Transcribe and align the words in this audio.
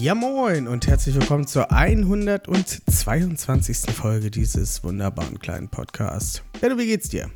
Ja 0.00 0.14
moin 0.14 0.68
und 0.68 0.86
herzlich 0.86 1.14
willkommen 1.14 1.46
zur 1.46 1.70
122. 1.72 3.92
Folge 3.94 4.30
dieses 4.30 4.82
wunderbaren 4.84 5.38
kleinen 5.38 5.68
Podcasts. 5.68 6.42
Benno, 6.60 6.78
wie 6.78 6.86
geht's 6.86 7.08
dir? 7.08 7.30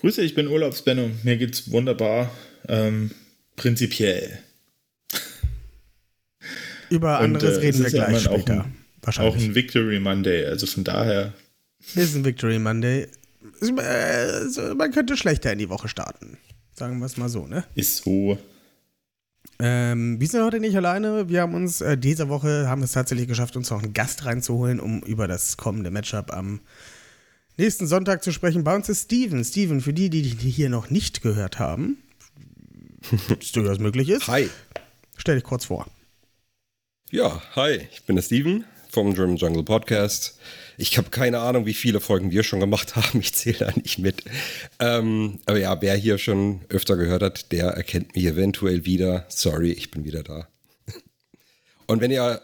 Grüße, 0.00 0.22
ich 0.22 0.34
bin 0.34 0.48
Urlaubsbenno. 0.48 1.10
Mir 1.22 1.36
geht's 1.38 1.70
wunderbar. 1.70 2.30
Ähm, 2.68 3.10
prinzipiell. 3.56 4.38
Über 6.90 7.18
Und, 7.20 7.24
anderes 7.36 7.56
äh, 7.58 7.60
reden 7.60 7.78
wir 7.80 7.86
ist 7.86 7.92
ja 7.94 8.04
gleich 8.06 8.24
immer 8.26 8.34
auch 8.34 8.38
später. 8.38 8.52
ein- 8.54 8.60
Auch 8.60 8.66
Wahrscheinlich. 9.06 9.44
ein 9.44 9.54
Victory 9.54 10.00
Monday, 10.00 10.46
also 10.46 10.66
von 10.66 10.84
daher. 10.84 11.32
Ist 11.94 12.14
ein 12.14 12.24
Victory 12.24 12.58
Monday. 12.58 13.08
Äh, 13.62 14.74
Man 14.74 14.92
könnte 14.92 15.16
schlechter 15.16 15.52
in 15.52 15.58
die 15.58 15.68
Woche 15.68 15.88
starten. 15.88 16.38
Sagen 16.74 16.98
wir 16.98 17.06
es 17.06 17.16
mal 17.16 17.28
so, 17.28 17.46
ne? 17.46 17.64
Ist 17.74 17.98
so. 18.04 18.38
Ähm, 19.60 20.20
wir 20.20 20.26
sind 20.26 20.42
heute 20.42 20.60
nicht 20.60 20.76
alleine. 20.76 21.28
Wir 21.28 21.42
haben 21.42 21.54
uns 21.54 21.80
äh, 21.80 21.96
diese 21.96 22.28
Woche 22.28 22.68
haben 22.68 22.82
es 22.82 22.92
tatsächlich 22.92 23.28
geschafft, 23.28 23.56
uns 23.56 23.70
noch 23.70 23.82
einen 23.82 23.92
Gast 23.92 24.24
reinzuholen, 24.24 24.80
um 24.80 25.00
über 25.02 25.28
das 25.28 25.56
kommende 25.56 25.90
Matchup 25.90 26.32
am 26.32 26.60
nächsten 27.56 27.86
Sonntag 27.86 28.22
zu 28.24 28.32
sprechen. 28.32 28.64
Bei 28.64 28.74
uns 28.74 28.88
ist 28.88 29.04
Steven. 29.04 29.44
Steven, 29.44 29.80
für 29.80 29.92
die, 29.92 30.10
die 30.10 30.22
die 30.34 30.50
hier 30.50 30.70
noch 30.70 30.90
nicht 30.90 31.22
gehört 31.22 31.58
haben, 31.58 31.98
es 33.40 33.52
durchaus 33.52 33.78
möglich 33.78 34.08
ist, 34.08 34.26
Hi. 34.28 34.48
stell 35.16 35.36
dich 35.36 35.44
kurz 35.44 35.66
vor. 35.66 35.86
Ja, 37.10 37.40
hi, 37.54 37.86
ich 37.92 38.04
bin 38.04 38.16
der 38.16 38.22
Steven 38.22 38.64
vom 38.94 39.12
German 39.14 39.36
Jungle 39.36 39.64
Podcast. 39.64 40.38
Ich 40.78 40.96
habe 40.96 41.10
keine 41.10 41.40
Ahnung, 41.40 41.66
wie 41.66 41.74
viele 41.74 42.00
Folgen 42.00 42.30
wir 42.30 42.44
schon 42.44 42.60
gemacht 42.60 42.96
haben. 42.96 43.20
Ich 43.20 43.34
zähle 43.34 43.58
da 43.58 43.72
nicht 43.72 43.98
mit. 43.98 44.24
Ähm, 44.78 45.40
aber 45.46 45.58
ja, 45.58 45.82
wer 45.82 45.96
hier 45.96 46.16
schon 46.18 46.60
öfter 46.68 46.96
gehört 46.96 47.22
hat, 47.22 47.52
der 47.52 47.66
erkennt 47.70 48.14
mich 48.14 48.24
eventuell 48.24 48.84
wieder. 48.84 49.26
Sorry, 49.28 49.72
ich 49.72 49.90
bin 49.90 50.04
wieder 50.04 50.22
da. 50.22 50.48
Und 51.86 52.00
wenn 52.00 52.10
ihr 52.10 52.40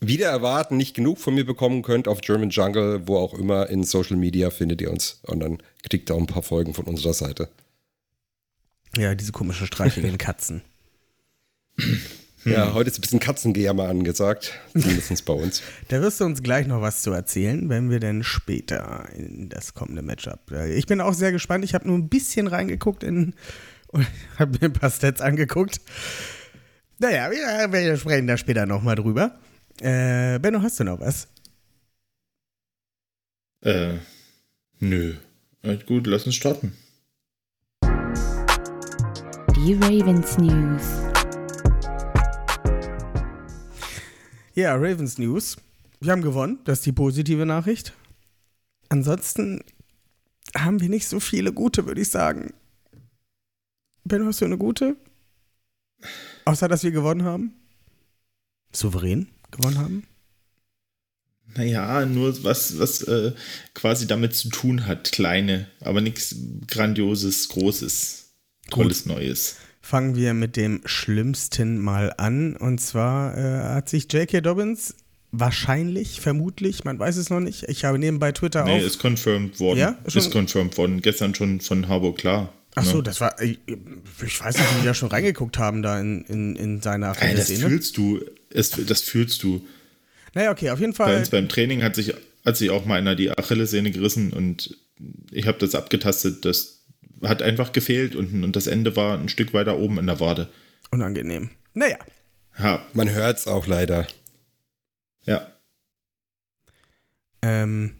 wieder 0.00 0.28
erwarten 0.28 0.76
nicht 0.76 0.94
genug 0.94 1.18
von 1.18 1.34
mir 1.34 1.44
bekommen 1.44 1.82
könnt 1.82 2.08
auf 2.08 2.20
German 2.20 2.50
Jungle, 2.50 3.06
wo 3.06 3.16
auch 3.16 3.34
immer 3.34 3.68
in 3.68 3.84
Social 3.84 4.16
Media 4.16 4.50
findet 4.50 4.80
ihr 4.80 4.90
uns. 4.90 5.20
Und 5.22 5.40
dann 5.40 5.58
kriegt 5.88 6.10
ihr 6.10 6.14
auch 6.14 6.20
ein 6.20 6.26
paar 6.26 6.42
Folgen 6.42 6.74
von 6.74 6.84
unserer 6.86 7.14
Seite. 7.14 7.48
Ja, 8.96 9.14
diese 9.14 9.32
komische 9.32 9.66
streichigen 9.66 10.18
Katzen. 10.18 10.62
Ja, 12.44 12.72
heute 12.72 12.88
ist 12.90 12.98
ein 12.98 13.00
bisschen 13.02 13.18
Katzengejammer 13.20 13.88
angesagt. 13.88 14.52
Zumindest 14.72 15.24
bei 15.24 15.32
uns. 15.32 15.62
Da 15.88 16.00
wirst 16.00 16.20
du 16.20 16.24
uns 16.24 16.42
gleich 16.42 16.66
noch 16.66 16.80
was 16.80 17.02
zu 17.02 17.10
erzählen, 17.12 17.68
wenn 17.68 17.90
wir 17.90 18.00
dann 18.00 18.22
später 18.22 19.08
in 19.14 19.48
das 19.48 19.74
kommende 19.74 20.02
Matchup. 20.02 20.50
Äh, 20.52 20.74
Ich 20.74 20.86
bin 20.86 21.00
auch 21.00 21.14
sehr 21.14 21.32
gespannt. 21.32 21.64
Ich 21.64 21.74
habe 21.74 21.86
nur 21.88 21.98
ein 21.98 22.08
bisschen 22.08 22.46
reingeguckt 22.46 23.02
in 23.02 23.34
und 23.88 24.06
habe 24.38 24.52
mir 24.52 24.66
ein 24.66 24.72
paar 24.72 24.90
Stats 24.90 25.20
angeguckt. 25.20 25.80
Naja, 26.98 27.30
wir, 27.30 27.72
wir 27.72 27.96
sprechen 27.96 28.26
da 28.26 28.36
später 28.36 28.66
nochmal 28.66 28.96
drüber. 28.96 29.38
Äh, 29.80 30.38
Benno, 30.38 30.62
hast 30.62 30.80
du 30.80 30.84
noch 30.84 31.00
was? 31.00 31.28
Äh, 33.62 33.94
nö. 34.80 35.14
Äh, 35.62 35.76
gut, 35.86 36.06
lass 36.06 36.26
uns 36.26 36.34
starten. 36.34 36.76
Die 39.56 39.74
Ravens 39.74 40.38
News. 40.38 41.07
Ja, 44.58 44.74
Ravens 44.74 45.18
News. 45.18 45.56
Wir 46.00 46.10
haben 46.10 46.22
gewonnen, 46.22 46.58
das 46.64 46.78
ist 46.80 46.86
die 46.86 46.90
positive 46.90 47.46
Nachricht. 47.46 47.92
Ansonsten 48.88 49.62
haben 50.52 50.80
wir 50.80 50.88
nicht 50.88 51.06
so 51.06 51.20
viele 51.20 51.52
gute, 51.52 51.86
würde 51.86 52.00
ich 52.00 52.08
sagen. 52.10 52.52
Benno, 54.02 54.26
hast 54.26 54.40
du 54.40 54.46
eine 54.46 54.58
gute? 54.58 54.96
Außer, 56.44 56.66
dass 56.66 56.82
wir 56.82 56.90
gewonnen 56.90 57.22
haben? 57.22 57.54
Souverän 58.72 59.28
gewonnen 59.52 59.78
haben? 59.78 60.08
Naja, 61.54 62.04
nur 62.04 62.42
was, 62.42 62.80
was 62.80 63.02
äh, 63.02 63.34
quasi 63.74 64.08
damit 64.08 64.34
zu 64.34 64.48
tun 64.48 64.86
hat. 64.86 65.12
Kleine, 65.12 65.68
aber 65.78 66.00
nichts 66.00 66.34
Grandioses, 66.66 67.48
Großes, 67.48 68.32
Tolles, 68.70 69.06
Neues. 69.06 69.54
Fangen 69.88 70.16
wir 70.16 70.34
mit 70.34 70.56
dem 70.56 70.82
Schlimmsten 70.84 71.78
mal 71.78 72.12
an. 72.18 72.56
Und 72.56 72.78
zwar 72.78 73.34
äh, 73.38 73.74
hat 73.74 73.88
sich 73.88 74.12
J.K. 74.12 74.42
Dobbins 74.42 74.94
wahrscheinlich, 75.32 76.20
vermutlich, 76.20 76.84
man 76.84 76.98
weiß 76.98 77.16
es 77.16 77.30
noch 77.30 77.40
nicht. 77.40 77.62
Ich 77.68 77.84
habe 77.86 77.98
nebenbei 77.98 78.32
Twitter 78.32 78.64
Nee, 78.64 78.76
auf. 78.76 78.82
ist 78.82 78.98
confirmed 78.98 79.58
worden. 79.60 79.78
Ja? 79.78 79.98
Schon- 80.06 80.20
Ist 80.22 80.30
confirmed 80.30 80.76
worden. 80.76 81.00
Gestern 81.00 81.34
schon 81.34 81.62
von 81.62 81.88
Harburg 81.88 82.18
klar. 82.18 82.52
Ach 82.74 82.84
so, 82.84 82.98
Ne? 82.98 83.02
das 83.04 83.20
war. 83.22 83.40
Ich, 83.40 83.58
ich 84.24 84.40
weiß 84.44 84.58
nicht, 84.58 84.76
wie 84.76 84.80
die 84.80 84.86
da 84.86 84.92
schon 84.92 85.08
reingeguckt 85.08 85.56
haben, 85.56 85.82
da 85.82 85.98
in, 85.98 86.22
in, 86.26 86.54
in 86.56 86.82
seiner 86.82 87.14
Ey, 87.20 87.34
das 87.34 87.46
Szene. 87.46 87.68
fühlst 87.70 87.96
du. 87.96 88.20
Es, 88.50 88.70
das 88.70 89.00
fühlst 89.00 89.42
du. 89.42 89.64
Naja, 90.34 90.50
okay, 90.50 90.68
auf 90.70 90.80
jeden 90.80 90.92
Bei 90.92 91.04
Fall. 91.06 91.16
uns 91.16 91.30
beim 91.30 91.48
Training 91.48 91.82
hat 91.82 91.94
sich, 91.96 92.12
hat 92.44 92.56
sich 92.58 92.68
auch 92.68 92.84
mal 92.84 92.96
einer 92.98 93.16
die 93.16 93.30
Achillessehne 93.30 93.90
gerissen 93.90 94.34
und 94.34 94.76
ich 95.32 95.46
habe 95.46 95.58
das 95.58 95.74
abgetastet. 95.74 96.44
Das 96.44 96.77
hat 97.22 97.42
einfach 97.42 97.72
gefehlt 97.72 98.14
und, 98.16 98.44
und 98.44 98.54
das 98.56 98.66
Ende 98.66 98.94
war 98.96 99.18
ein 99.18 99.28
Stück 99.28 99.52
weiter 99.54 99.78
oben 99.78 99.98
in 99.98 100.06
der 100.06 100.20
Wade. 100.20 100.48
Unangenehm. 100.90 101.50
Naja, 101.74 101.98
Ja, 102.58 102.84
Man 102.92 103.10
hört 103.10 103.38
es 103.38 103.46
auch 103.46 103.66
leider. 103.66 104.06
ja. 105.24 105.46
ähm, 107.42 107.94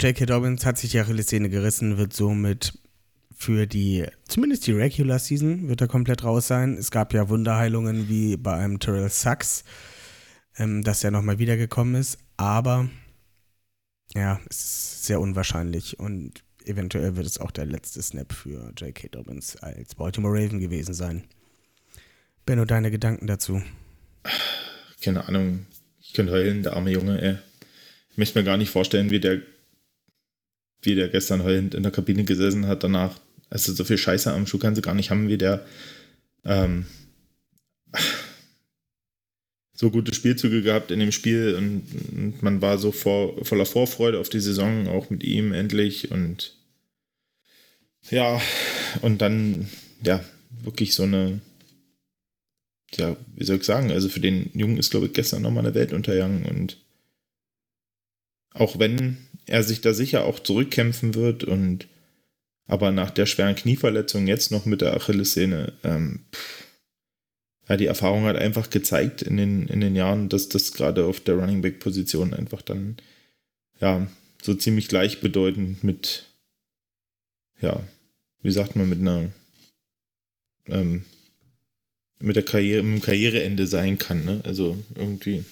J.K. 0.00 0.26
Dobbins 0.26 0.66
hat 0.66 0.78
sich 0.78 0.90
die 0.90 0.98
Achillessehne 0.98 1.48
gerissen, 1.48 1.98
wird 1.98 2.12
somit 2.12 2.78
für 3.36 3.66
die, 3.66 4.06
zumindest 4.28 4.66
die 4.66 4.72
Regular 4.72 5.18
Season, 5.18 5.68
wird 5.68 5.80
er 5.80 5.88
komplett 5.88 6.24
raus 6.24 6.46
sein. 6.48 6.74
Es 6.76 6.90
gab 6.90 7.12
ja 7.14 7.28
Wunderheilungen 7.28 8.08
wie 8.08 8.36
bei 8.36 8.54
einem 8.54 8.78
Terrell 8.80 9.08
Sachs, 9.08 9.64
ähm, 10.56 10.82
dass 10.82 11.04
er 11.04 11.10
nochmal 11.10 11.38
wiedergekommen 11.38 11.94
ist, 11.96 12.18
aber 12.36 12.88
ja, 14.14 14.40
es 14.50 14.58
ist 14.58 15.04
sehr 15.06 15.20
unwahrscheinlich 15.20 15.98
und 15.98 16.43
eventuell 16.64 17.16
wird 17.16 17.26
es 17.26 17.38
auch 17.38 17.50
der 17.50 17.66
letzte 17.66 18.02
Snap 18.02 18.32
für 18.32 18.72
J.K. 18.76 19.08
Dobbins 19.08 19.56
als 19.56 19.94
Baltimore 19.94 20.34
Raven 20.34 20.60
gewesen 20.60 20.94
sein. 20.94 21.24
Benno, 22.46 22.64
deine 22.64 22.90
Gedanken 22.90 23.26
dazu? 23.26 23.62
Keine 25.02 25.26
Ahnung. 25.28 25.66
Ich 26.00 26.12
könnte 26.12 26.32
heulen, 26.32 26.62
der 26.62 26.74
arme 26.74 26.90
Junge, 26.90 27.20
ey. 27.20 27.38
Ich 28.10 28.18
möchte 28.18 28.38
mir 28.38 28.44
gar 28.44 28.56
nicht 28.56 28.70
vorstellen, 28.70 29.10
wie 29.10 29.20
der, 29.20 29.42
wie 30.82 30.94
der 30.94 31.08
gestern 31.08 31.42
heulend 31.42 31.74
in 31.74 31.82
der 31.82 31.92
Kabine 31.92 32.24
gesessen 32.24 32.66
hat 32.66 32.84
danach. 32.84 33.18
Also 33.50 33.72
so 33.72 33.84
viel 33.84 33.98
Scheiße 33.98 34.32
am 34.32 34.46
Schuh 34.46 34.58
kannst 34.58 34.78
du 34.78 34.82
gar 34.82 34.94
nicht 34.94 35.10
haben, 35.10 35.28
wie 35.28 35.38
der 35.38 35.64
ähm, 36.44 36.86
so 39.74 39.90
gute 39.90 40.14
Spielzüge 40.14 40.62
gehabt 40.62 40.92
in 40.92 41.00
dem 41.00 41.12
Spiel 41.12 41.56
und, 41.56 41.82
und 42.12 42.42
man 42.42 42.62
war 42.62 42.78
so 42.78 42.92
vor, 42.92 43.44
voller 43.44 43.66
Vorfreude 43.66 44.20
auf 44.20 44.28
die 44.28 44.40
Saison, 44.40 44.86
auch 44.88 45.10
mit 45.10 45.24
ihm 45.24 45.52
endlich 45.52 46.12
und 46.12 46.56
ja, 48.10 48.40
und 49.02 49.20
dann, 49.20 49.68
ja, 50.04 50.22
wirklich 50.62 50.94
so 50.94 51.02
eine, 51.02 51.40
ja, 52.92 53.16
wie 53.34 53.44
soll 53.44 53.56
ich 53.56 53.64
sagen, 53.64 53.90
also 53.90 54.08
für 54.08 54.20
den 54.20 54.50
Jungen 54.54 54.78
ist, 54.78 54.90
glaube 54.90 55.06
ich, 55.06 55.12
gestern 55.12 55.42
nochmal 55.42 55.64
eine 55.64 55.74
Welt 55.74 55.92
untergegangen 55.92 56.44
und 56.44 56.78
auch 58.50 58.78
wenn 58.78 59.18
er 59.46 59.64
sich 59.64 59.80
da 59.80 59.92
sicher 59.92 60.24
auch 60.24 60.38
zurückkämpfen 60.38 61.14
wird 61.14 61.42
und 61.42 61.88
aber 62.66 62.92
nach 62.92 63.10
der 63.10 63.26
schweren 63.26 63.56
Knieverletzung 63.56 64.26
jetzt 64.26 64.50
noch 64.50 64.64
mit 64.64 64.80
der 64.80 64.94
Achillessehne, 64.94 65.74
ähm, 65.82 66.20
pff, 66.32 66.63
ja, 67.68 67.76
die 67.76 67.86
Erfahrung 67.86 68.24
hat 68.24 68.36
einfach 68.36 68.70
gezeigt 68.70 69.22
in 69.22 69.36
den, 69.36 69.66
in 69.68 69.80
den 69.80 69.96
Jahren, 69.96 70.28
dass 70.28 70.48
das 70.48 70.72
gerade 70.72 71.06
auf 71.06 71.20
der 71.20 71.36
Running 71.36 71.62
Back 71.62 71.80
Position 71.80 72.34
einfach 72.34 72.62
dann, 72.62 72.96
ja, 73.80 74.06
so 74.42 74.54
ziemlich 74.54 74.88
gleichbedeutend 74.88 75.82
mit, 75.82 76.26
ja, 77.60 77.82
wie 78.42 78.52
sagt 78.52 78.76
man, 78.76 78.88
mit 78.88 79.00
einer, 79.00 79.30
ähm, 80.66 81.04
mit 82.18 82.36
der 82.36 82.44
Karriere, 82.44 82.82
mit 82.82 83.00
dem 83.00 83.04
Karriereende 83.04 83.66
sein 83.66 83.98
kann, 83.98 84.24
ne? 84.24 84.40
Also 84.44 84.76
irgendwie. 84.94 85.44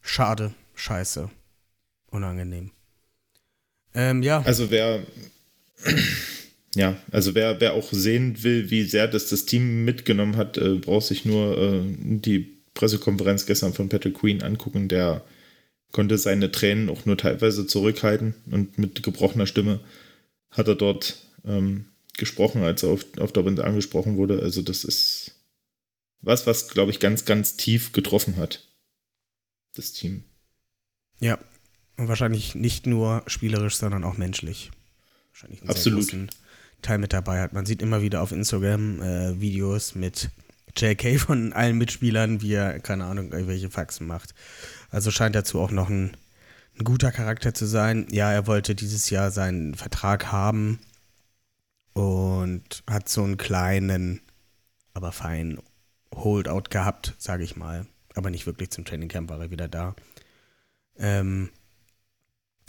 Schade, 0.00 0.54
scheiße, 0.74 1.28
unangenehm. 2.06 2.70
Ähm, 3.94 4.22
ja, 4.22 4.42
Also 4.42 4.70
wer, 4.70 5.04
ja, 6.76 6.94
also 7.10 7.34
wer, 7.34 7.58
wer 7.58 7.72
auch 7.72 7.90
sehen 7.90 8.42
will, 8.42 8.70
wie 8.70 8.82
sehr 8.82 9.08
das 9.08 9.30
das 9.30 9.46
Team 9.46 9.86
mitgenommen 9.86 10.36
hat, 10.36 10.58
äh, 10.58 10.74
braucht 10.74 11.06
sich 11.06 11.24
nur 11.24 11.56
äh, 11.56 11.80
die 11.98 12.58
Pressekonferenz 12.74 13.46
gestern 13.46 13.72
von 13.72 13.88
Patrick 13.88 14.12
Queen 14.12 14.42
angucken, 14.42 14.88
der 14.88 15.24
konnte 15.90 16.18
seine 16.18 16.52
Tränen 16.52 16.90
auch 16.90 17.06
nur 17.06 17.16
teilweise 17.16 17.66
zurückhalten 17.66 18.34
und 18.50 18.76
mit 18.76 19.02
gebrochener 19.02 19.46
Stimme 19.46 19.80
hat 20.50 20.68
er 20.68 20.74
dort 20.74 21.16
ähm, 21.46 21.86
gesprochen, 22.18 22.62
als 22.62 22.82
er 22.82 22.90
auf, 22.90 23.06
auf 23.18 23.32
der 23.32 23.44
Runde 23.44 23.64
angesprochen 23.64 24.18
wurde. 24.18 24.42
Also 24.42 24.60
das 24.60 24.84
ist 24.84 25.34
was, 26.20 26.46
was, 26.46 26.68
glaube 26.68 26.90
ich, 26.90 27.00
ganz, 27.00 27.24
ganz 27.24 27.56
tief 27.56 27.92
getroffen 27.92 28.36
hat. 28.36 28.68
Das 29.74 29.92
Team. 29.92 30.24
Ja, 31.20 31.38
und 31.96 32.08
wahrscheinlich 32.08 32.54
nicht 32.54 32.86
nur 32.86 33.22
spielerisch, 33.26 33.76
sondern 33.76 34.04
auch 34.04 34.18
menschlich. 34.18 34.70
Wahrscheinlich 35.30 35.62
einen 35.62 35.70
Absolut. 35.70 36.04
sehr 36.04 36.18
großen 36.18 36.45
Teil 36.82 36.98
mit 36.98 37.12
dabei 37.12 37.40
hat. 37.40 37.52
Man 37.52 37.66
sieht 37.66 37.82
immer 37.82 38.02
wieder 38.02 38.22
auf 38.22 38.32
Instagram 38.32 39.02
äh, 39.02 39.40
Videos 39.40 39.94
mit 39.94 40.30
JK 40.76 41.18
von 41.18 41.52
allen 41.52 41.78
Mitspielern, 41.78 42.42
wie 42.42 42.54
er, 42.54 42.80
keine 42.80 43.04
Ahnung, 43.04 43.32
irgendwelche 43.32 43.70
Faxen 43.70 44.06
macht. 44.06 44.34
Also 44.90 45.10
scheint 45.10 45.34
dazu 45.34 45.60
auch 45.60 45.70
noch 45.70 45.88
ein, 45.88 46.16
ein 46.78 46.84
guter 46.84 47.12
Charakter 47.12 47.54
zu 47.54 47.66
sein. 47.66 48.06
Ja, 48.10 48.30
er 48.32 48.46
wollte 48.46 48.74
dieses 48.74 49.10
Jahr 49.10 49.30
seinen 49.30 49.74
Vertrag 49.74 50.30
haben 50.32 50.78
und 51.94 52.82
hat 52.88 53.08
so 53.08 53.24
einen 53.24 53.38
kleinen, 53.38 54.20
aber 54.92 55.12
feinen 55.12 55.58
Holdout 56.14 56.70
gehabt, 56.70 57.14
sage 57.18 57.44
ich 57.44 57.56
mal. 57.56 57.86
Aber 58.14 58.30
nicht 58.30 58.46
wirklich 58.46 58.70
zum 58.70 58.84
Training 58.84 59.08
Camp 59.08 59.30
war 59.30 59.40
er 59.40 59.50
wieder 59.50 59.68
da. 59.68 59.94
Ähm, 60.98 61.50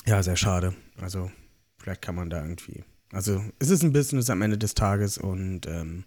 ja, 0.05 0.23
sehr 0.23 0.35
schade. 0.35 0.73
Also, 0.99 1.31
vielleicht 1.77 2.01
kann 2.01 2.15
man 2.15 2.29
da 2.29 2.41
irgendwie. 2.41 2.83
Also, 3.11 3.43
es 3.59 3.69
ist 3.69 3.83
ein 3.83 3.93
Business 3.93 4.29
am 4.29 4.41
Ende 4.41 4.57
des 4.57 4.73
Tages 4.75 5.17
und 5.17 5.65
ähm, 5.65 6.03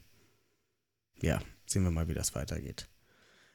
ja, 1.23 1.41
sehen 1.67 1.85
wir 1.85 1.91
mal, 1.91 2.09
wie 2.09 2.15
das 2.15 2.35
weitergeht. 2.35 2.89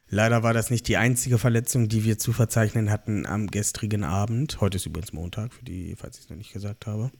Leider 0.07 0.43
war 0.43 0.53
das 0.53 0.69
nicht 0.69 0.87
die 0.87 0.97
einzige 0.97 1.37
Verletzung, 1.37 1.89
die 1.89 2.03
wir 2.03 2.19
zu 2.19 2.31
verzeichnen 2.31 2.91
hatten 2.91 3.25
am 3.25 3.47
gestrigen 3.47 4.03
Abend. 4.03 4.61
Heute 4.61 4.77
ist 4.77 4.85
übrigens 4.85 5.13
Montag, 5.13 5.53
für 5.53 5.65
die, 5.65 5.95
falls 5.95 6.17
ich 6.17 6.25
es 6.25 6.29
noch 6.29 6.37
nicht 6.37 6.53
gesagt 6.53 6.85
habe. 6.85 7.11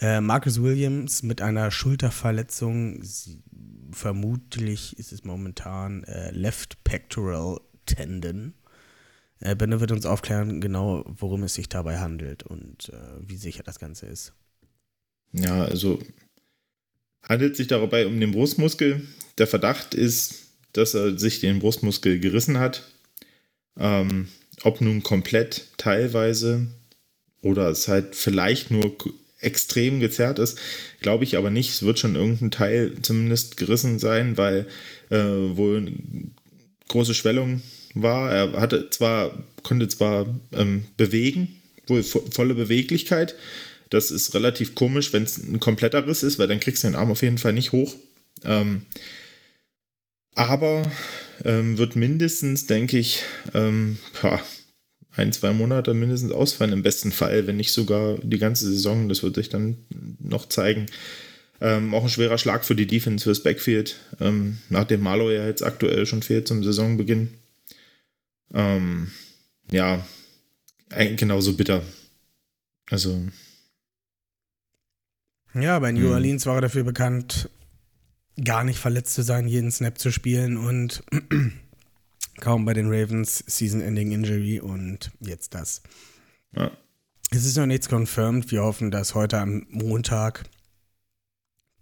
Äh, 0.00 0.20
Marcus 0.20 0.62
Williams 0.62 1.22
mit 1.22 1.42
einer 1.42 1.70
Schulterverletzung. 1.70 3.02
Sie, 3.02 3.42
vermutlich 3.92 4.98
ist 4.98 5.12
es 5.12 5.24
momentan 5.24 6.04
äh, 6.04 6.30
Left 6.30 6.82
Pectoral 6.84 7.60
Tendon. 7.84 8.54
Äh, 9.40 9.54
Benno 9.54 9.80
wird 9.80 9.92
uns 9.92 10.06
aufklären, 10.06 10.60
genau 10.60 11.04
worum 11.06 11.42
es 11.42 11.54
sich 11.54 11.68
dabei 11.68 11.98
handelt 11.98 12.42
und 12.42 12.90
äh, 12.90 12.96
wie 13.20 13.36
sicher 13.36 13.62
das 13.62 13.78
Ganze 13.78 14.06
ist. 14.06 14.34
Ja, 15.32 15.64
also 15.64 15.98
handelt 17.22 17.56
sich 17.56 17.66
dabei 17.66 18.06
um 18.06 18.18
den 18.20 18.32
Brustmuskel. 18.32 19.06
Der 19.38 19.46
Verdacht 19.46 19.94
ist, 19.94 20.46
dass 20.72 20.94
er 20.94 21.18
sich 21.18 21.40
den 21.40 21.58
Brustmuskel 21.58 22.20
gerissen 22.20 22.58
hat. 22.58 22.82
Ähm, 23.78 24.28
ob 24.62 24.80
nun 24.80 25.02
komplett, 25.02 25.66
teilweise 25.76 26.68
oder 27.42 27.68
es 27.68 27.88
halt 27.88 28.16
vielleicht 28.16 28.70
nur 28.70 28.96
extrem 29.38 30.00
gezerrt 30.00 30.38
ist, 30.38 30.58
glaube 31.00 31.24
ich 31.24 31.36
aber 31.36 31.50
nicht. 31.50 31.70
Es 31.70 31.82
wird 31.82 31.98
schon 31.98 32.16
irgendein 32.16 32.50
Teil 32.50 32.94
zumindest 33.02 33.56
gerissen 33.56 33.98
sein, 33.98 34.36
weil 34.36 34.66
äh, 35.10 35.16
wohl 35.16 35.92
große 36.88 37.14
Schwellung 37.14 37.62
war. 37.94 38.32
Er 38.32 38.60
hatte 38.60 38.90
zwar, 38.90 39.44
konnte 39.62 39.88
zwar 39.88 40.26
ähm, 40.52 40.86
bewegen, 40.96 41.60
wohl 41.86 42.02
vo 42.02 42.24
volle 42.30 42.54
Beweglichkeit. 42.54 43.34
Das 43.90 44.10
ist 44.10 44.34
relativ 44.34 44.74
komisch, 44.74 45.12
wenn 45.12 45.22
es 45.22 45.38
ein 45.38 45.60
kompletter 45.60 46.06
Riss 46.06 46.22
ist, 46.22 46.38
weil 46.38 46.48
dann 46.48 46.60
kriegst 46.60 46.82
du 46.82 46.88
den 46.88 46.96
Arm 46.96 47.10
auf 47.10 47.22
jeden 47.22 47.38
Fall 47.38 47.52
nicht 47.52 47.72
hoch. 47.72 47.94
Ähm, 48.44 48.82
aber 50.34 50.90
ähm, 51.44 51.78
wird 51.78 51.96
mindestens, 51.96 52.66
denke 52.66 52.98
ich, 52.98 53.22
ähm, 53.54 53.98
ein, 55.16 55.32
zwei 55.32 55.52
Monate 55.52 55.94
mindestens 55.94 56.32
ausfallen, 56.32 56.72
im 56.72 56.82
besten 56.82 57.10
Fall, 57.10 57.46
wenn 57.46 57.56
nicht 57.56 57.72
sogar 57.72 58.18
die 58.22 58.38
ganze 58.38 58.66
Saison. 58.66 59.08
Das 59.08 59.22
wird 59.22 59.36
sich 59.36 59.48
dann 59.48 59.78
noch 60.18 60.48
zeigen. 60.48 60.86
Ähm, 61.60 61.94
auch 61.94 62.02
ein 62.02 62.10
schwerer 62.10 62.36
Schlag 62.36 62.66
für 62.66 62.74
die 62.74 62.86
Defense 62.86 63.24
fürs 63.24 63.42
Backfield, 63.42 63.96
ähm, 64.20 64.58
nachdem 64.68 65.00
Marlow 65.00 65.30
ja 65.30 65.46
jetzt 65.46 65.62
aktuell 65.62 66.04
schon 66.04 66.22
fehlt 66.22 66.46
zum 66.46 66.62
Saisonbeginn. 66.62 67.32
Ähm, 68.52 69.10
ja, 69.70 70.06
genauso 71.16 71.54
bitter. 71.54 71.82
Also. 72.90 73.22
Ja, 75.58 75.78
bei 75.78 75.90
New 75.90 76.12
Orleans 76.12 76.44
war 76.44 76.56
er 76.56 76.60
dafür 76.60 76.84
bekannt, 76.84 77.48
gar 78.44 78.62
nicht 78.62 78.78
verletzt 78.78 79.14
zu 79.14 79.22
sein, 79.22 79.48
jeden 79.48 79.70
Snap 79.70 79.96
zu 79.96 80.12
spielen 80.12 80.58
und 80.58 81.02
kaum 82.40 82.66
bei 82.66 82.74
den 82.74 82.88
Ravens 82.88 83.42
Season-Ending 83.46 84.12
Injury 84.12 84.60
und 84.60 85.10
jetzt 85.20 85.54
das. 85.54 85.82
Ja. 86.54 86.70
Es 87.30 87.46
ist 87.46 87.56
noch 87.56 87.64
nichts 87.64 87.88
confirmed. 87.88 88.50
Wir 88.50 88.62
hoffen, 88.62 88.90
dass 88.90 89.14
heute 89.14 89.38
am 89.38 89.66
Montag 89.70 90.44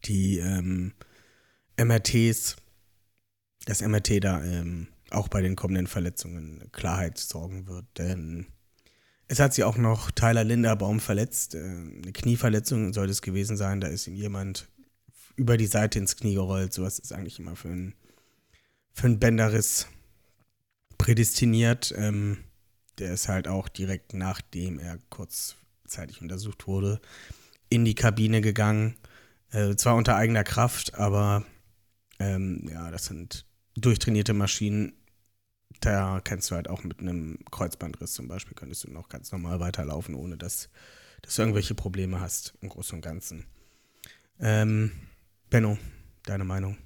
die 0.04 0.38
ähm, 0.38 0.92
MRTs, 1.76 2.56
das 3.66 3.82
MRT 3.82 4.22
da 4.22 4.42
ähm, 4.44 4.86
auch 5.10 5.26
bei 5.26 5.42
den 5.42 5.56
kommenden 5.56 5.88
Verletzungen 5.88 6.70
Klarheit 6.70 7.18
sorgen 7.18 7.66
wird. 7.66 7.86
Denn 7.98 8.46
es 9.28 9.40
hat 9.40 9.54
sich 9.54 9.64
auch 9.64 9.76
noch 9.76 10.10
Tyler 10.10 10.44
Linderbaum 10.44 11.00
verletzt. 11.00 11.54
Äh, 11.54 11.58
eine 11.58 12.12
Knieverletzung 12.12 12.92
sollte 12.92 13.12
es 13.12 13.22
gewesen 13.22 13.56
sein. 13.56 13.80
Da 13.80 13.88
ist 13.88 14.06
ihm 14.06 14.14
jemand 14.14 14.68
über 15.36 15.56
die 15.56 15.66
Seite 15.66 15.98
ins 15.98 16.16
Knie 16.16 16.34
gerollt. 16.34 16.72
Sowas 16.72 16.98
ist 16.98 17.12
eigentlich 17.12 17.38
immer 17.38 17.56
für 17.56 17.68
einen, 17.68 17.94
für 18.92 19.06
einen 19.06 19.18
Bänderriss 19.18 19.88
prädestiniert. 20.98 21.94
Ähm, 21.96 22.38
der 22.98 23.14
ist 23.14 23.28
halt 23.28 23.48
auch 23.48 23.68
direkt 23.68 24.14
nachdem 24.14 24.78
er 24.78 24.98
kurzzeitig 25.10 26.22
untersucht 26.22 26.66
wurde, 26.66 27.00
in 27.68 27.84
die 27.84 27.94
Kabine 27.94 28.40
gegangen. 28.40 28.96
Äh, 29.50 29.74
zwar 29.76 29.96
unter 29.96 30.16
eigener 30.16 30.44
Kraft, 30.44 30.94
aber 30.94 31.44
ähm, 32.18 32.68
ja, 32.70 32.90
das 32.90 33.06
sind 33.06 33.46
durchtrainierte 33.76 34.34
Maschinen. 34.34 34.92
Da 35.84 36.22
kannst 36.24 36.50
du 36.50 36.54
halt 36.54 36.70
auch 36.70 36.82
mit 36.82 37.00
einem 37.00 37.38
Kreuzbandriss 37.50 38.14
zum 38.14 38.26
Beispiel, 38.26 38.54
könntest 38.54 38.84
du 38.84 38.90
noch 38.90 39.10
ganz 39.10 39.30
normal 39.32 39.60
weiterlaufen, 39.60 40.14
ohne 40.14 40.38
dass, 40.38 40.70
dass 41.20 41.36
du 41.36 41.42
irgendwelche 41.42 41.74
Probleme 41.74 42.20
hast 42.20 42.54
im 42.62 42.70
Großen 42.70 42.96
und 42.96 43.02
Ganzen. 43.02 43.44
Ähm, 44.40 44.92
Benno, 45.50 45.76
deine 46.22 46.44
Meinung? 46.44 46.78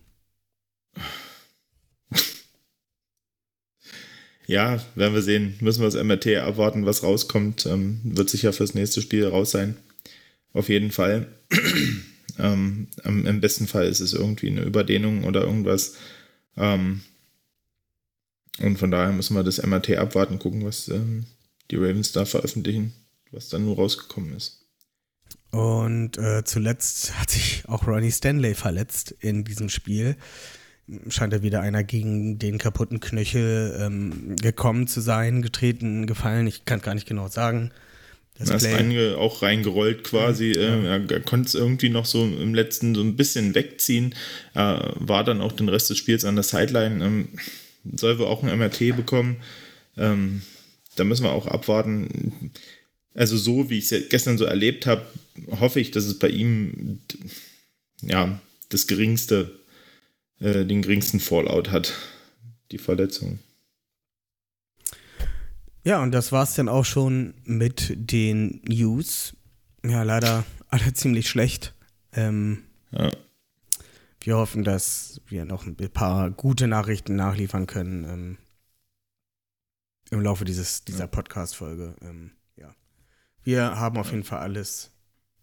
Ja, 4.46 4.82
werden 4.96 5.14
wir 5.14 5.22
sehen. 5.22 5.54
Müssen 5.60 5.80
wir 5.82 5.90
das 5.90 6.02
MRT 6.02 6.38
abwarten, 6.38 6.84
was 6.84 7.04
rauskommt. 7.04 7.66
Ähm, 7.66 8.00
wird 8.02 8.30
sicher 8.30 8.52
fürs 8.52 8.74
nächste 8.74 9.00
Spiel 9.00 9.28
raus 9.28 9.52
sein. 9.52 9.76
Auf 10.52 10.68
jeden 10.68 10.90
Fall. 10.90 11.28
ähm, 12.40 12.88
Im 13.04 13.40
besten 13.40 13.68
Fall 13.68 13.86
ist 13.86 14.00
es 14.00 14.12
irgendwie 14.12 14.48
eine 14.48 14.62
Überdehnung 14.62 15.22
oder 15.22 15.42
irgendwas. 15.42 15.94
Ähm, 16.56 17.02
und 18.60 18.78
von 18.78 18.90
daher 18.90 19.12
müssen 19.12 19.34
wir 19.34 19.44
das 19.44 19.62
MRT 19.62 19.96
abwarten, 19.96 20.38
gucken, 20.38 20.64
was 20.64 20.88
ähm, 20.88 21.26
die 21.70 21.76
Ravens 21.76 22.12
da 22.12 22.24
veröffentlichen, 22.24 22.92
was 23.30 23.48
dann 23.48 23.64
nur 23.64 23.76
rausgekommen 23.76 24.34
ist. 24.34 24.66
Und 25.50 26.18
äh, 26.18 26.44
zuletzt 26.44 27.18
hat 27.18 27.30
sich 27.30 27.64
auch 27.66 27.86
Ronnie 27.86 28.12
Stanley 28.12 28.54
verletzt 28.54 29.14
in 29.20 29.44
diesem 29.44 29.68
Spiel 29.68 30.16
scheint 31.08 31.32
er 31.32 31.42
wieder 31.42 31.60
einer 31.60 31.84
gegen 31.84 32.38
den 32.38 32.58
kaputten 32.58 33.00
Knöchel 33.00 33.78
ähm, 33.80 34.36
gekommen 34.40 34.86
zu 34.86 35.00
sein, 35.00 35.42
getreten, 35.42 36.06
gefallen. 36.06 36.46
Ich 36.46 36.64
kann 36.64 36.80
gar 36.80 36.94
nicht 36.94 37.06
genau 37.06 37.28
sagen. 37.28 37.70
Das 38.38 38.50
ist 38.50 38.66
reinge, 38.66 39.16
auch 39.18 39.42
reingerollt 39.42 40.04
quasi. 40.04 40.52
Ja. 40.52 40.76
Äh, 40.96 41.06
er 41.10 41.20
konnte 41.20 41.48
es 41.48 41.54
irgendwie 41.54 41.88
noch 41.88 42.06
so 42.06 42.22
im 42.22 42.54
letzten 42.54 42.94
so 42.94 43.02
ein 43.02 43.16
bisschen 43.16 43.54
wegziehen. 43.54 44.14
Äh, 44.54 44.78
war 44.94 45.24
dann 45.24 45.40
auch 45.40 45.52
den 45.52 45.68
Rest 45.68 45.90
des 45.90 45.98
Spiels 45.98 46.24
an 46.24 46.36
der 46.36 46.44
Sideline. 46.44 47.04
Ähm, 47.04 47.28
soll 47.84 48.18
wohl 48.18 48.26
auch 48.26 48.42
ein 48.42 48.58
MRT 48.58 48.96
bekommen. 48.96 49.36
Ähm, 49.96 50.42
da 50.96 51.04
müssen 51.04 51.24
wir 51.24 51.32
auch 51.32 51.46
abwarten. 51.46 52.52
Also 53.14 53.36
so, 53.36 53.70
wie 53.70 53.78
ich 53.78 53.90
es 53.90 54.08
gestern 54.08 54.38
so 54.38 54.44
erlebt 54.44 54.86
habe, 54.86 55.06
hoffe 55.60 55.80
ich, 55.80 55.90
dass 55.90 56.04
es 56.04 56.18
bei 56.18 56.28
ihm 56.28 57.00
ja 58.02 58.40
das 58.68 58.86
geringste 58.86 59.58
äh, 60.40 60.64
den 60.64 60.82
geringsten 60.82 61.20
Fallout 61.20 61.70
hat, 61.70 61.94
die 62.70 62.78
Verletzung. 62.78 63.40
Ja, 65.84 66.02
und 66.02 66.12
das 66.12 66.32
war 66.32 66.44
es 66.44 66.54
dann 66.54 66.68
auch 66.68 66.84
schon 66.84 67.34
mit 67.44 67.94
den 67.96 68.60
News. 68.66 69.34
Ja, 69.84 70.02
leider 70.02 70.44
alle 70.68 70.92
ziemlich 70.92 71.28
schlecht. 71.28 71.74
Ähm, 72.12 72.64
ja. 72.92 73.10
Wir 74.20 74.36
hoffen, 74.36 74.64
dass 74.64 75.20
wir 75.26 75.44
noch 75.44 75.66
ein 75.66 75.76
paar 75.76 76.30
gute 76.30 76.66
Nachrichten 76.66 77.16
nachliefern 77.16 77.66
können 77.66 78.04
ähm, 78.04 78.38
im 80.10 80.20
Laufe 80.20 80.44
dieses, 80.44 80.84
dieser 80.84 81.00
ja. 81.00 81.06
Podcast-Folge. 81.06 81.94
Ähm, 82.02 82.32
ja. 82.56 82.74
Wir 83.42 83.78
haben 83.78 83.96
auf 83.98 84.10
jeden 84.10 84.24
Fall 84.24 84.40
alles 84.40 84.90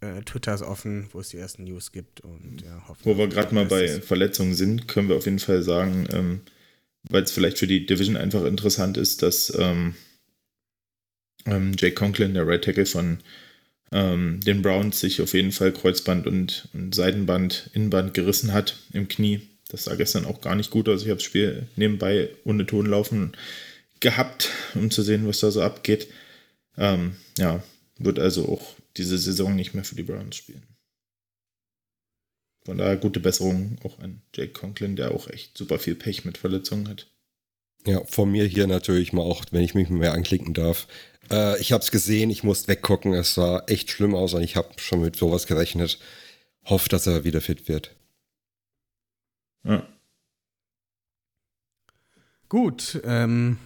äh, 0.01 0.21
Twitter 0.23 0.53
ist 0.53 0.61
offen, 0.61 1.07
wo 1.11 1.19
es 1.19 1.29
die 1.29 1.37
ersten 1.37 1.63
News 1.63 1.91
gibt. 1.91 2.21
Und, 2.21 2.61
ja, 2.63 2.83
wo 3.03 3.17
wir 3.17 3.27
gerade 3.27 3.53
mal 3.55 3.65
bei 3.65 4.01
Verletzungen 4.01 4.53
sind, 4.53 4.87
können 4.87 5.09
wir 5.09 5.15
auf 5.15 5.25
jeden 5.25 5.39
Fall 5.39 5.61
sagen, 5.61 6.07
ähm, 6.11 6.41
weil 7.09 7.23
es 7.23 7.31
vielleicht 7.31 7.57
für 7.57 7.67
die 7.67 7.85
Division 7.85 8.17
einfach 8.17 8.43
interessant 8.43 8.97
ist, 8.97 9.21
dass 9.21 9.53
ähm, 9.57 9.95
ähm, 11.45 11.73
Jake 11.77 11.95
Conklin, 11.95 12.33
der 12.33 12.47
Right 12.47 12.63
Tackle 12.63 12.85
von 12.85 13.19
ähm, 13.95 14.41
den 14.41 14.61
Browns, 14.61 14.99
sich 14.99 15.21
auf 15.21 15.33
jeden 15.33 15.53
Fall 15.53 15.71
Kreuzband 15.71 16.27
und, 16.27 16.67
und 16.73 16.93
Seitenband, 16.93 17.69
Innenband 17.73 18.13
gerissen 18.13 18.51
hat 18.51 18.77
im 18.91 19.07
Knie. 19.07 19.47
Das 19.69 19.85
sah 19.85 19.95
gestern 19.95 20.25
auch 20.25 20.41
gar 20.41 20.55
nicht 20.55 20.69
gut 20.69 20.89
aus. 20.89 21.01
Ich 21.01 21.07
habe 21.07 21.15
das 21.15 21.23
Spiel 21.23 21.69
nebenbei 21.77 22.29
ohne 22.43 22.65
Ton 22.65 22.87
laufen 22.87 23.37
gehabt, 24.01 24.49
um 24.73 24.91
zu 24.91 25.01
sehen, 25.01 25.25
was 25.25 25.39
da 25.39 25.49
so 25.49 25.61
abgeht. 25.61 26.09
Ähm, 26.77 27.15
ja, 27.37 27.63
wird 27.97 28.19
also 28.19 28.49
auch 28.49 28.75
diese 28.97 29.17
Saison 29.17 29.55
nicht 29.55 29.73
mehr 29.73 29.85
für 29.85 29.95
die 29.95 30.03
Browns 30.03 30.35
spielen. 30.35 30.63
Von 32.65 32.77
daher 32.77 32.97
gute 32.97 33.21
Besserung 33.21 33.77
auch 33.85 33.99
an 33.99 34.21
Jake 34.35 34.51
Conklin, 34.51 34.97
der 34.97 35.11
auch 35.11 35.29
echt 35.29 35.57
super 35.57 35.79
viel 35.79 35.95
Pech 35.95 36.25
mit 36.25 36.37
Verletzungen 36.37 36.89
hat. 36.89 37.07
Ja, 37.87 38.03
von 38.03 38.29
mir 38.29 38.45
hier 38.45 38.67
natürlich 38.67 39.13
mal 39.13 39.21
auch, 39.21 39.45
wenn 39.51 39.63
ich 39.63 39.73
mich 39.73 39.89
mehr 39.89 40.13
anklicken 40.13 40.53
darf. 40.53 40.87
Äh, 41.31 41.59
ich 41.59 41.71
habe 41.71 41.83
es 41.83 41.91
gesehen, 41.91 42.29
ich 42.29 42.43
musste 42.43 42.67
weggucken, 42.67 43.13
es 43.13 43.33
sah 43.33 43.63
echt 43.67 43.91
schlimm 43.91 44.15
aus 44.15 44.33
und 44.33 44.43
ich 44.43 44.55
habe 44.55 44.69
schon 44.77 45.01
mit 45.01 45.15
sowas 45.15 45.47
gerechnet. 45.47 45.99
Hoffe, 46.65 46.89
dass 46.89 47.07
er 47.07 47.23
wieder 47.23 47.41
fit 47.41 47.67
wird. 47.67 47.95
Ja. 49.63 49.85
Gut, 52.49 53.01
ähm, 53.03 53.57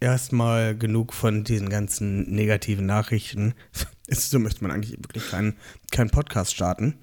erstmal 0.00 0.76
genug 0.76 1.12
von 1.12 1.44
diesen 1.44 1.68
ganzen 1.68 2.30
negativen 2.30 2.86
Nachrichten. 2.86 3.54
so 4.08 4.38
möchte 4.38 4.62
man 4.62 4.72
eigentlich 4.72 4.92
wirklich 4.92 5.30
keinen 5.30 5.56
kein 5.92 6.10
Podcast 6.10 6.54
starten. 6.54 6.98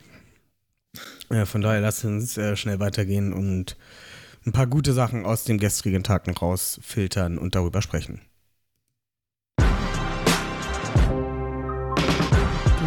Ja, 1.31 1.45
von 1.45 1.61
daher 1.61 1.81
lasst 1.81 2.05
uns 2.05 2.37
äh, 2.37 2.55
schnell 2.55 2.79
weitergehen 2.79 3.33
und 3.33 3.77
ein 4.45 4.51
paar 4.51 4.67
gute 4.67 4.93
Sachen 4.93 5.25
aus 5.25 5.45
dem 5.45 5.57
gestrigen 5.57 6.03
Tag 6.03 6.27
noch 6.27 6.41
rausfiltern 6.41 7.37
und 7.37 7.55
darüber 7.55 7.81
sprechen. 7.81 8.21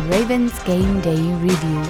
Ravens 0.09 0.53
Game 0.65 1.03
Day 1.03 1.19
Review. 1.43 1.83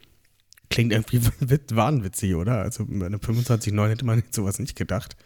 Klingt 0.69 0.93
irgendwie 0.93 1.23
wahnwitzig, 1.73 2.35
oder? 2.35 2.61
Also 2.61 2.85
bei 2.87 3.07
einer 3.07 3.17
25-9 3.17 3.89
hätte 3.89 4.05
man 4.05 4.23
sowas 4.31 4.59
nicht 4.59 4.77
gedacht. 4.77 5.17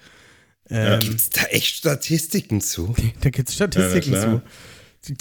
Ähm, 0.71 1.01
gibt 1.01 1.17
es 1.17 1.31
da 1.31 1.43
echt 1.47 1.75
Statistiken 1.77 2.61
zu? 2.61 2.95
Da 3.21 3.31
gibt 3.31 3.49
es 3.49 3.55
Statistiken 3.55 4.13
ja, 4.13 4.21
zu. 4.21 4.43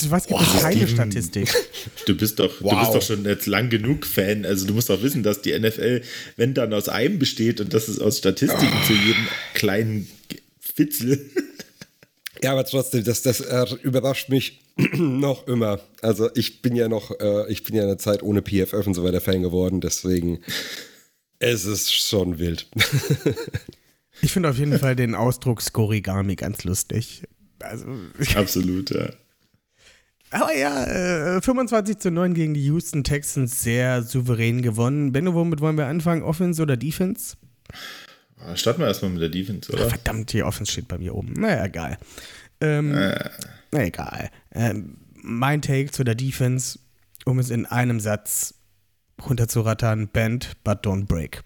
Was 0.10 0.28
gibt 0.28 0.40
wow, 0.40 0.56
es 0.56 0.62
keine 0.62 0.88
Statistik? 0.88 1.54
Du 2.06 2.16
bist 2.16 2.40
doch, 2.40 2.62
wow. 2.62 2.72
du 2.72 2.80
bist 2.80 2.94
doch 2.94 3.02
schon 3.02 3.26
jetzt 3.26 3.48
lang 3.48 3.70
genug 3.70 4.06
Fan. 4.06 4.46
Also 4.46 4.66
du 4.66 4.74
musst 4.74 4.90
doch 4.90 5.02
wissen, 5.02 5.24
dass 5.24 5.42
die 5.42 5.58
NFL, 5.58 6.02
wenn 6.38 6.54
dann 6.54 6.74
aus 6.74 6.90
einem 6.90 7.20
besteht 7.20 7.60
und 7.60 7.74
das 7.74 7.90
ist 7.90 8.00
aus 8.00 8.18
Statistiken 8.18 8.74
oh. 8.82 8.88
zu 8.88 8.94
jedem 8.94 9.28
kleinen 9.54 10.08
Fitzel. 10.60 11.30
Ja, 12.44 12.52
aber 12.52 12.66
trotzdem, 12.66 13.06
das, 13.06 13.22
das 13.22 13.40
äh, 13.40 13.66
überrascht 13.84 14.28
mich 14.28 14.60
noch 14.98 15.48
immer. 15.48 15.80
Also 16.02 16.30
ich 16.36 16.62
bin 16.62 16.76
ja 16.76 16.90
noch, 16.90 17.18
äh, 17.22 17.50
ich 17.50 17.64
bin 17.64 17.74
ja 17.74 17.84
in 17.84 17.88
der 17.88 17.98
Zeit 17.98 18.22
ohne 18.22 18.42
PFF 18.42 18.86
und 18.86 18.96
so 18.96 19.04
weiter 19.06 19.22
Fan 19.22 19.44
geworden, 19.44 19.80
deswegen 19.80 20.42
es 21.40 21.64
ist 21.64 21.94
schon 21.94 22.40
wild. 22.40 22.68
ich 24.22 24.34
finde 24.34 24.50
auf 24.50 24.58
jeden 24.58 24.78
Fall 24.78 24.98
den 24.98 25.16
Ausdruck 25.16 25.62
Skorigami 25.62 26.36
ganz 26.36 26.66
lustig. 26.66 27.24
Also, 27.60 27.86
Absolut, 28.36 28.90
ja. 28.90 29.10
Aber 30.34 30.56
ja, 30.56 31.36
äh, 31.38 31.42
25 31.42 32.00
zu 32.00 32.10
9 32.10 32.34
gegen 32.34 32.54
die 32.56 32.66
Houston 32.66 33.04
Texans 33.04 33.62
sehr 33.62 34.02
souverän 34.02 34.64
gewonnen. 34.64 35.12
Benno, 35.12 35.36
womit 35.36 35.62
wollen 35.62 35.78
wir 35.78 35.86
anfangen? 35.86 36.24
Offense 36.24 36.62
oder 36.62 36.76
Defense? 36.76 37.38
Ah, 38.40 38.56
starten 38.56 38.82
wir 38.82 38.88
erstmal 38.88 39.12
mit 39.12 39.22
der 39.22 39.30
Defense, 39.30 39.72
oder? 39.72 39.86
Ach, 39.86 39.90
verdammt, 39.90 40.34
die 40.34 40.42
Offense 40.42 40.72
steht 40.72 40.88
bei 40.88 40.98
mir 40.98 41.14
oben. 41.14 41.34
Naja, 41.34 41.66
egal. 41.66 41.98
Ähm, 42.62 42.96
äh. 42.96 43.30
Na 43.72 43.86
egal. 43.86 44.32
Ähm, 44.52 44.98
mein 45.22 45.62
Take 45.62 45.92
zu 45.92 46.04
der 46.04 46.16
Defense, 46.16 46.80
um 47.26 47.38
es 47.38 47.52
in 47.52 47.68
einem 47.68 48.00
Satz 48.00 48.56
runterzurattern: 49.24 50.08
Bend, 50.08 50.54
but 50.64 50.86
don't 50.86 51.06
break. 51.06 51.44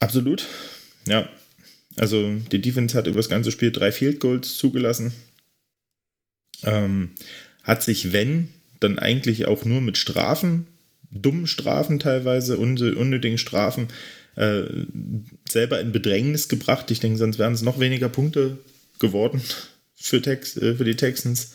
Absolut. 0.00 0.46
Ja. 1.06 1.28
Also 1.96 2.36
die 2.52 2.60
Defense 2.60 2.96
hat 2.96 3.06
über 3.06 3.16
das 3.16 3.28
ganze 3.28 3.50
Spiel 3.50 3.72
drei 3.72 3.90
Field 3.90 4.20
Goals 4.20 4.56
zugelassen. 4.56 5.12
Ähm, 6.64 7.10
hat 7.62 7.82
sich, 7.82 8.12
wenn, 8.12 8.48
dann 8.80 8.98
eigentlich 8.98 9.46
auch 9.46 9.64
nur 9.64 9.80
mit 9.80 9.98
Strafen, 9.98 10.66
dummen 11.10 11.46
Strafen 11.46 11.98
teilweise, 11.98 12.58
unnötigen 12.58 13.38
Strafen, 13.38 13.88
äh, 14.36 14.62
selber 15.48 15.80
in 15.80 15.92
Bedrängnis 15.92 16.48
gebracht. 16.48 16.90
Ich 16.90 17.00
denke, 17.00 17.18
sonst 17.18 17.38
wären 17.38 17.54
es 17.54 17.62
noch 17.62 17.80
weniger 17.80 18.08
Punkte 18.08 18.58
geworden 18.98 19.42
für, 19.96 20.22
Tex 20.22 20.56
äh, 20.56 20.74
für 20.74 20.84
die 20.84 20.96
Texans. 20.96 21.52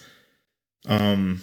Ähm, 0.85 1.41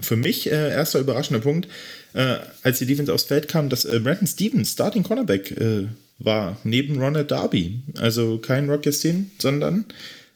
für 0.00 0.16
mich 0.16 0.50
äh, 0.50 0.70
erster 0.70 0.98
überraschender 0.98 1.40
Punkt, 1.40 1.68
äh, 2.14 2.38
als 2.62 2.78
die 2.78 2.86
Defense 2.86 3.12
aufs 3.12 3.24
Feld 3.24 3.48
kam, 3.48 3.68
dass 3.68 3.84
äh, 3.84 4.00
Brandon 4.00 4.26
Stevens 4.26 4.72
Starting 4.72 5.02
Cornerback 5.02 5.50
äh, 5.52 5.88
war, 6.18 6.58
neben 6.64 7.00
Ronald 7.00 7.30
Darby. 7.30 7.82
Also 7.98 8.38
kein 8.38 8.68
Rock 8.68 8.86
Yastin, 8.86 9.30
sondern 9.38 9.84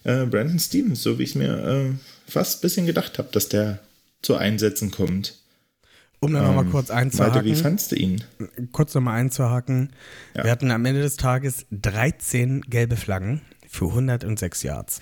äh, 0.04 0.26
Brandon 0.26 0.58
Stevens, 0.58 1.02
so 1.02 1.18
wie 1.18 1.24
ich 1.24 1.30
es 1.30 1.34
mir 1.34 1.58
äh, 1.58 2.13
fast 2.26 2.58
ein 2.58 2.60
bisschen 2.62 2.86
gedacht 2.86 3.18
habe, 3.18 3.28
dass 3.32 3.48
der 3.48 3.80
zu 4.22 4.36
Einsätzen 4.36 4.90
kommt. 4.90 5.34
Um 6.20 6.34
ähm, 6.34 6.42
nochmal 6.42 6.64
kurz 6.64 6.90
einzuhaken. 6.90 7.34
Malte, 7.34 7.46
wie 7.46 7.54
fandst 7.54 7.92
du 7.92 7.96
ihn? 7.96 8.24
Kurz 8.72 8.94
nochmal 8.94 9.20
einzuhaken. 9.20 9.90
Ja. 10.34 10.44
Wir 10.44 10.50
hatten 10.50 10.70
am 10.70 10.84
Ende 10.84 11.02
des 11.02 11.16
Tages 11.16 11.66
13 11.70 12.62
gelbe 12.62 12.96
Flaggen 12.96 13.42
für 13.68 13.86
106 13.86 14.62
Yards. 14.62 15.00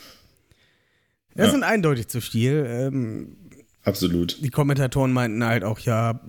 Das 1.34 1.46
ja. 1.46 1.52
sind 1.52 1.62
eindeutig 1.62 2.08
zu 2.08 2.20
viel. 2.20 2.66
Ähm, 2.68 3.36
Absolut. 3.84 4.42
Die 4.42 4.50
Kommentatoren 4.50 5.12
meinten 5.12 5.44
halt 5.44 5.64
auch, 5.64 5.78
ja, 5.80 6.20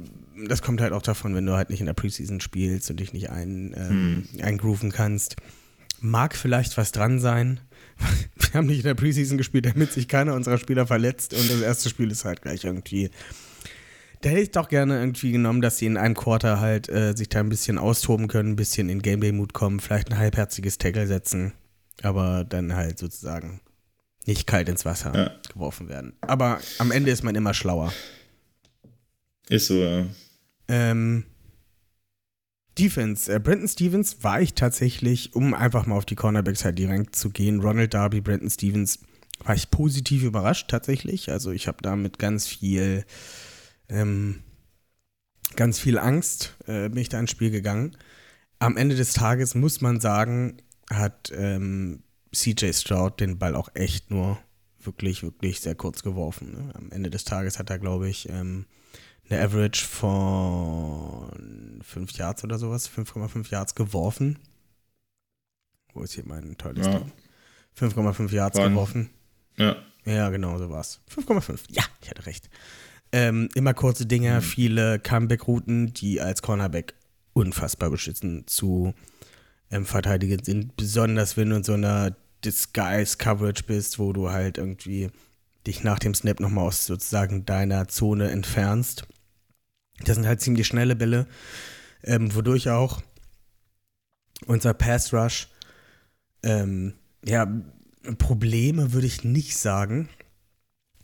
das 0.48 0.62
kommt 0.62 0.82
halt 0.82 0.94
auch 0.94 1.02
davon, 1.02 1.36
wenn 1.36 1.46
du 1.46 1.54
halt 1.54 1.70
nicht 1.70 1.80
in 1.80 1.86
der 1.86 1.94
Preseason 1.94 2.40
spielst 2.40 2.90
und 2.90 3.00
dich 3.00 3.14
nicht 3.14 3.30
ein, 3.30 3.74
ähm, 3.76 4.28
hm. 4.32 4.44
eingrooven 4.44 4.92
kannst. 4.92 5.36
Mag 6.00 6.36
vielleicht 6.36 6.78
was 6.78 6.92
dran 6.92 7.20
sein. 7.20 7.60
Wir 8.36 8.54
haben 8.54 8.68
nicht 8.68 8.80
in 8.80 8.84
der 8.84 8.94
Preseason 8.94 9.38
gespielt, 9.38 9.66
damit 9.66 9.92
sich 9.92 10.08
keiner 10.08 10.34
unserer 10.34 10.58
Spieler 10.58 10.88
verletzt 10.88 11.34
und 11.34 11.50
das 11.50 11.62
erste 11.62 11.90
Spiel 11.90 12.12
ist 12.12 12.26
halt 12.26 12.42
gleich 12.42 12.64
irgendwie. 12.64 13.10
Da 14.22 14.30
hätte 14.30 14.42
ich 14.42 14.52
doch 14.52 14.70
gerne 14.70 15.00
irgendwie 15.00 15.34
genommen, 15.34 15.62
dass 15.62 15.78
sie 15.78 15.86
in 15.86 15.98
einem 15.98 16.16
Quarter 16.16 16.62
halt 16.62 16.88
äh, 16.88 17.14
sich 17.16 17.28
da 17.28 17.42
ein 17.42 17.50
bisschen 17.50 17.78
austoben 17.78 18.28
können, 18.28 18.52
ein 18.52 18.56
bisschen 18.56 18.88
in 18.88 19.02
Gameplay-Mut 19.02 19.54
kommen, 19.54 19.82
vielleicht 19.82 20.12
ein 20.12 20.18
halbherziges 20.18 20.78
Tackle 20.78 21.08
setzen, 21.08 21.54
aber 22.02 22.46
dann 22.46 22.74
halt 22.74 23.00
sozusagen 23.00 23.60
nicht 24.26 24.48
kalt 24.48 24.70
ins 24.70 24.86
Wasser 24.86 25.14
ja. 25.14 25.32
geworfen 25.52 25.90
werden. 25.90 26.14
Aber 26.22 26.62
am 26.80 26.92
Ende 26.92 27.12
ist 27.12 27.24
man 27.24 27.36
immer 27.36 27.54
schlauer. 27.54 27.92
Ist 29.50 29.68
so, 29.68 29.76
ja. 29.76 30.06
Ähm, 30.70 31.26
Defense. 32.78 33.34
Äh, 33.34 33.40
Brandon 33.40 33.68
Stevens 33.68 34.24
war 34.24 34.42
ich 34.42 34.54
tatsächlich, 34.54 35.36
um 35.36 35.54
einfach 35.54 35.86
mal 35.86 35.96
auf 35.96 36.06
die 36.06 36.16
Cornerbacks 36.16 36.66
halt 36.66 36.80
direkt 36.80 37.16
zu 37.16 37.30
gehen. 37.30 37.62
Ronald 37.62 37.94
Darby, 37.94 38.22
Brandon 38.22 38.50
Stevens, 38.50 39.00
war 39.44 39.56
ich 39.56 39.70
positiv 39.70 40.24
überrascht 40.24 40.70
tatsächlich. 40.70 41.32
Also 41.32 41.52
ich 41.52 41.68
habe 41.68 41.78
damit 41.82 42.20
ganz 42.20 42.48
viel, 42.48 43.06
ähm, 43.90 44.42
ganz 45.56 45.80
viel 45.80 45.98
Angst 45.98 46.56
äh, 46.66 46.90
bin 46.90 46.98
ich 46.98 47.10
da 47.10 47.20
ins 47.20 47.32
Spiel 47.32 47.52
gegangen. 47.52 47.98
Am 48.60 48.78
Ende 48.78 48.96
des 48.96 49.14
Tages 49.14 49.56
muss 49.56 49.82
man 49.82 50.00
sagen, 50.00 50.62
hat 50.90 51.32
ähm, 51.36 52.04
CJ 52.34 52.74
Stroud 52.74 53.20
den 53.20 53.38
Ball 53.38 53.56
auch 53.56 53.70
echt 53.74 54.10
nur 54.10 54.40
wirklich, 54.82 55.24
wirklich 55.24 55.60
sehr 55.60 55.76
kurz 55.76 56.04
geworfen. 56.04 56.52
Ne? 56.54 56.76
Am 56.76 56.92
Ende 56.92 57.10
des 57.10 57.24
Tages 57.26 57.60
hat 57.60 57.70
er, 57.70 57.80
glaube 57.80 58.10
ich, 58.10 58.30
ähm, 58.30 58.66
eine 59.30 59.42
Average 59.42 59.86
von 59.86 61.82
5 61.82 62.12
Yards 62.14 62.44
oder 62.44 62.58
sowas, 62.60 62.90
5,5 62.90 63.52
Yards 63.52 63.76
geworfen. 63.76 64.40
Wo 65.94 66.04
ist 66.04 66.14
hier 66.14 66.24
mein 66.26 66.58
tolles 66.58 66.88
ja. 66.88 67.02
5,5 67.80 68.32
Yards 68.32 68.58
Waren. 68.58 68.72
geworfen. 68.72 69.10
Ja. 69.58 69.76
Ja, 70.06 70.30
genau, 70.30 70.58
so 70.58 70.70
war's. 70.70 71.00
5,5. 71.16 71.62
Ja, 71.70 71.84
ich 72.02 72.10
hatte 72.10 72.26
recht. 72.26 72.50
Ähm, 73.12 73.48
immer 73.56 73.74
kurze 73.74 74.06
Dinge, 74.06 74.36
mhm. 74.36 74.42
viele 74.42 75.00
Comeback-Routen, 75.00 75.94
die 75.94 76.20
als 76.20 76.42
Cornerback 76.42 76.94
unfassbar 77.34 77.90
beschützen 77.90 78.46
zu 78.48 78.94
ähm, 79.72 79.86
verteidigen 79.86 80.44
sind. 80.44 80.76
Besonders 80.76 81.38
wenn 81.38 81.52
du 81.52 81.58
in 81.58 81.64
so 81.64 81.74
einer 81.74 82.16
Disguise-Coverage 82.44 83.64
bist, 83.64 84.00
wo 84.00 84.14
du 84.14 84.32
halt 84.32 84.58
irgendwie 84.58 85.10
dich 85.66 85.84
nach 85.84 86.00
dem 86.00 86.14
Snap 86.14 86.40
nochmal 86.40 86.66
aus 86.66 86.86
sozusagen 86.86 87.46
deiner 87.46 87.88
Zone 87.88 88.30
entfernst 88.30 89.06
Das 90.06 90.16
sind 90.16 90.26
halt 90.28 90.42
ziemlich 90.42 90.68
schnelle 90.68 90.96
Bälle, 90.96 91.28
ähm, 92.04 92.34
wodurch 92.36 92.70
auch 92.70 93.02
unser 94.48 94.74
Pass 94.74 95.14
Rush, 95.14 95.48
ähm, 96.44 96.94
ja, 97.26 97.48
Probleme 98.18 98.92
würde 98.92 99.08
ich 99.08 99.24
nicht 99.24 99.56
sagen, 99.58 100.10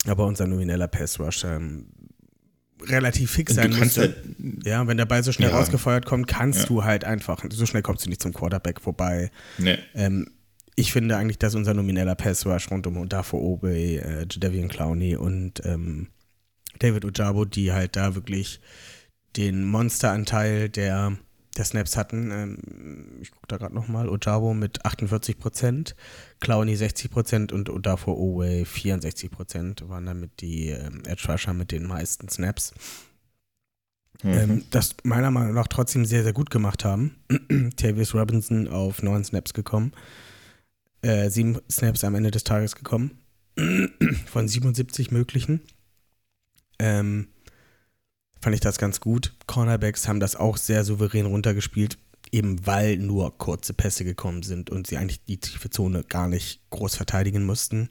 aber 0.06 0.26
unser 0.26 0.48
nomineller 0.48 0.88
Pass 0.90 1.20
Rush 1.20 1.46
ähm, 1.46 1.86
relativ 2.82 3.32
fix 3.32 3.56
sein 3.56 3.72
müsste. 3.72 4.02
halt, 4.02 4.16
ja, 4.66 4.86
wenn 4.88 4.98
der 4.98 5.06
Ball 5.06 5.24
so 5.24 5.32
schnell 5.32 5.50
Ja. 5.50 5.58
rausgefeuert 5.58 6.06
kommt, 6.06 6.28
kannst 6.28 6.62
Ja. 6.62 6.66
du 6.68 6.84
halt 6.84 7.04
einfach, 7.06 7.44
so 7.50 7.66
schnell 7.66 7.82
kommst 7.82 8.06
du 8.06 8.10
nicht 8.10 8.22
zum 8.22 8.34
Quarterback 8.34 8.82
vorbei. 8.82 9.32
ne, 9.58 9.80
Ähm, 9.94 10.32
ich 10.76 10.94
finde 10.94 11.18
eigentlich, 11.18 11.40
dass 11.40 11.56
unser 11.56 11.74
nomineller 11.74 12.16
Pass 12.16 12.46
Rush 12.46 12.72
rund 12.72 12.88
um 12.88 12.98
Odafo 12.98 13.38
Obey, 13.38 13.98
äh, 13.98 14.26
Jadavian 14.30 14.70
Clowney 14.70 15.16
und 15.18 15.62
ähm, 15.66 16.08
David 16.80 17.06
Ojabo, 17.06 17.46
die 17.46 17.72
halt 17.72 17.96
da 17.96 18.16
wirklich 18.16 18.60
den 19.36 19.66
Monsteranteil 19.66 20.70
der, 20.70 21.18
der 21.58 21.66
Snaps 21.66 21.96
hatten. 21.96 22.32
Ähm, 22.32 22.58
ich 23.22 23.32
gucke 23.32 23.48
da 23.48 23.58
gerade 23.58 23.76
nochmal. 23.76 24.10
Ojabo 24.10 24.54
mit 24.54 24.86
48%, 24.86 25.94
Clowney 26.40 26.76
60% 26.76 27.54
und 27.54 27.70
Odafo 27.70 28.14
Obey 28.14 28.64
64% 28.64 29.88
waren 29.88 30.06
damit 30.06 30.42
die 30.42 30.70
ähm, 30.70 31.04
Edge 31.06 31.32
Rusher 31.32 31.54
mit 31.54 31.72
den 31.72 31.86
meisten 31.86 32.30
Snaps. 32.30 32.74
Mhm. 34.24 34.34
Ähm, 34.34 34.64
das 34.72 34.96
meiner 35.04 35.32
Meinung 35.32 35.54
nach 35.54 35.68
trotzdem 35.68 36.06
sehr, 36.06 36.24
sehr 36.24 36.34
gut 36.34 36.50
gemacht 36.50 36.84
haben. 36.84 37.16
Tavius 37.78 38.14
Robinson 38.14 38.68
auf 38.68 39.02
neun 39.02 39.24
Snaps 39.24 39.54
gekommen. 39.54 39.94
Äh, 41.02 41.30
sieben 41.30 41.60
Snaps 41.72 42.04
am 42.04 42.16
Ende 42.16 42.32
des 42.32 42.44
Tages 42.44 42.76
gekommen. 42.76 43.20
Von 44.26 44.48
77 44.48 45.12
möglichen. 45.12 45.62
Ähm, 46.80 47.28
fand 48.42 48.56
ich 48.56 48.62
das 48.62 48.78
ganz 48.78 49.00
gut. 49.00 49.34
Cornerbacks 49.48 50.08
haben 50.08 50.20
das 50.20 50.36
auch 50.36 50.58
sehr 50.58 50.84
souverän 50.84 51.26
runtergespielt, 51.26 51.98
eben 52.32 52.66
weil 52.66 52.98
nur 52.98 53.38
kurze 53.38 53.74
Pässe 53.74 54.04
gekommen 54.04 54.44
sind 54.44 54.70
und 54.70 54.88
sie 54.88 54.98
eigentlich 54.98 55.24
die 55.26 55.40
tiefe 55.40 55.70
Zone 55.70 56.04
gar 56.04 56.28
nicht 56.28 56.62
groß 56.70 56.96
verteidigen 56.96 57.46
mussten. 57.46 57.90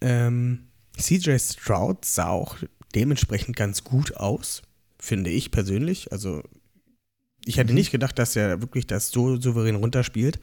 Ähm, 0.00 0.68
CJ 0.96 1.38
Stroud 1.38 2.04
sah 2.04 2.28
auch 2.28 2.56
dementsprechend 2.94 3.56
ganz 3.56 3.84
gut 3.84 4.16
aus, 4.16 4.62
finde 4.98 5.30
ich 5.30 5.50
persönlich. 5.50 6.12
Also 6.12 6.42
ich 7.44 7.56
hätte 7.56 7.72
nicht 7.72 7.90
gedacht, 7.90 8.18
dass 8.18 8.36
er 8.36 8.60
wirklich 8.60 8.86
das 8.86 9.10
so 9.10 9.40
souverän 9.40 9.76
runterspielt. 9.76 10.40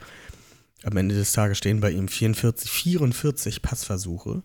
Am 0.84 0.98
Ende 0.98 1.16
des 1.16 1.32
Tages 1.32 1.58
stehen 1.58 1.80
bei 1.80 1.92
ihm 1.92 2.08
44, 2.08 2.70
44 2.70 3.62
Passversuche 3.62 4.44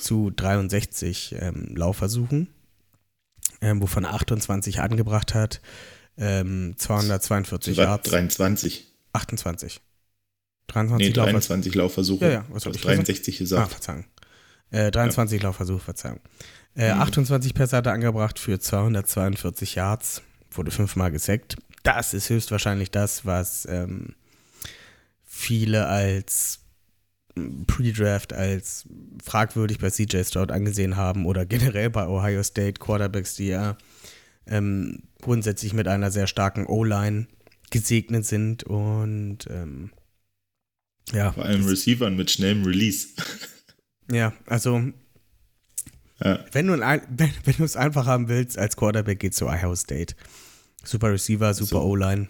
zu 0.00 0.30
63 0.30 1.34
ähm, 1.38 1.74
Laufversuchen, 1.76 2.48
ähm, 3.60 3.80
wovon 3.80 4.04
er 4.04 4.14
28 4.14 4.80
angebracht 4.80 5.34
hat, 5.34 5.60
ähm, 6.16 6.74
242 6.76 7.76
war 7.76 7.84
Yards, 7.84 8.10
23. 8.10 8.86
28. 9.12 9.80
23 10.68 11.08
Nee, 11.08 11.14
Laufversuche. 11.14 11.32
23 11.32 11.74
Laufversuche. 11.74 12.24
Ja, 12.24 12.30
ja, 12.30 12.44
was 12.50 12.66
hab 12.66 12.72
Du 12.72 12.78
ich 12.78 12.84
hast 12.84 12.94
63 12.96 13.34
Ah, 13.34 13.38
gesagt. 13.38 13.70
Verzeihung. 13.72 14.04
Äh, 14.70 14.90
23 14.90 15.42
Laufversuche, 15.42 15.80
Verzeihung. 15.80 16.20
Äh, 16.76 16.94
Mhm. 16.94 17.00
28 17.00 17.54
Pässe 17.54 17.76
hat 17.76 17.86
er 17.86 17.92
angebracht 17.92 18.38
für 18.38 18.58
242 18.60 19.76
Yards, 19.76 20.22
wurde 20.50 20.70
fünfmal 20.70 21.10
gesackt. 21.10 21.56
Das 21.84 22.12
ist 22.12 22.28
höchstwahrscheinlich 22.28 22.90
das, 22.90 23.24
was 23.24 23.66
ähm, 23.70 24.14
viele 25.24 25.86
als 25.86 26.60
Pre-Draft 27.66 28.32
als 28.32 28.86
fragwürdig 29.24 29.78
bei 29.78 29.90
CJ 29.90 30.22
Stroud 30.24 30.50
angesehen 30.52 30.96
haben 30.96 31.26
oder 31.26 31.46
generell 31.46 31.90
bei 31.90 32.06
Ohio 32.06 32.42
State 32.42 32.74
Quarterbacks, 32.80 33.34
die 33.36 33.48
ja 33.48 33.76
ähm, 34.46 35.02
grundsätzlich 35.20 35.72
mit 35.74 35.88
einer 35.88 36.10
sehr 36.10 36.26
starken 36.26 36.66
O-Line 36.66 37.26
gesegnet 37.70 38.24
sind 38.24 38.64
und 38.64 39.38
ähm, 39.50 39.90
ja, 41.12 41.32
Vor 41.32 41.44
allem 41.44 41.64
Receivern 41.66 42.16
mit 42.16 42.30
schnellem 42.30 42.64
Release. 42.64 43.08
ja, 44.10 44.32
also 44.46 44.82
Ja. 46.22 46.44
wenn 46.52 46.66
du, 46.66 46.82
ein, 46.82 47.02
wenn, 47.10 47.30
wenn 47.44 47.54
du 47.56 47.64
es 47.64 47.76
einfach 47.76 48.06
haben 48.06 48.28
willst, 48.28 48.58
als 48.58 48.76
Quarterback 48.76 49.20
geht 49.20 49.34
zu 49.34 49.46
Ohio 49.46 49.74
State. 49.74 50.14
Super 50.84 51.12
Receiver, 51.12 51.52
super 51.54 51.80
So. 51.80 51.82
O-Line. 51.82 52.28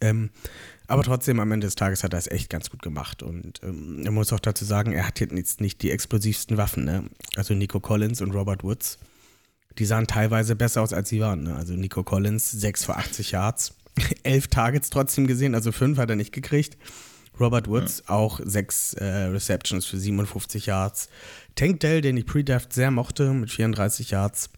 Ähm, 0.00 0.30
aber 0.88 1.02
trotzdem, 1.02 1.38
am 1.38 1.52
Ende 1.52 1.66
des 1.66 1.74
Tages 1.74 2.02
hat 2.02 2.14
er 2.14 2.18
es 2.18 2.26
echt 2.26 2.48
ganz 2.48 2.70
gut 2.70 2.80
gemacht. 2.82 3.22
Und 3.22 3.60
ähm, 3.62 4.02
man 4.02 4.14
muss 4.14 4.32
auch 4.32 4.40
dazu 4.40 4.64
sagen, 4.64 4.92
er 4.92 5.06
hat 5.06 5.20
jetzt 5.20 5.60
nicht 5.60 5.82
die 5.82 5.90
explosivsten 5.90 6.56
Waffen. 6.56 6.84
Ne? 6.84 7.04
Also 7.36 7.52
Nico 7.52 7.78
Collins 7.78 8.22
und 8.22 8.32
Robert 8.32 8.64
Woods, 8.64 8.98
die 9.78 9.84
sahen 9.84 10.06
teilweise 10.06 10.56
besser 10.56 10.80
aus, 10.80 10.94
als 10.94 11.10
sie 11.10 11.20
waren. 11.20 11.42
Ne? 11.42 11.54
Also 11.54 11.74
Nico 11.74 12.02
Collins, 12.02 12.50
6 12.50 12.86
für 12.86 12.96
80 12.96 13.32
Yards, 13.32 13.74
11 14.22 14.48
Targets 14.48 14.88
trotzdem 14.88 15.26
gesehen, 15.26 15.54
also 15.54 15.72
5 15.72 15.98
hat 15.98 16.08
er 16.08 16.16
nicht 16.16 16.32
gekriegt. 16.32 16.78
Robert 17.38 17.68
Woods 17.68 18.08
auch 18.08 18.40
6 18.42 18.94
äh, 18.94 19.04
Receptions 19.04 19.84
für 19.84 19.98
57 19.98 20.66
Yards. 20.66 21.08
Tank 21.54 21.80
Dell, 21.80 22.00
den 22.00 22.16
ich 22.16 22.26
Pre-Draft 22.26 22.72
sehr 22.72 22.90
mochte, 22.90 23.32
mit 23.32 23.50
34 23.50 24.10
Yards. 24.10 24.50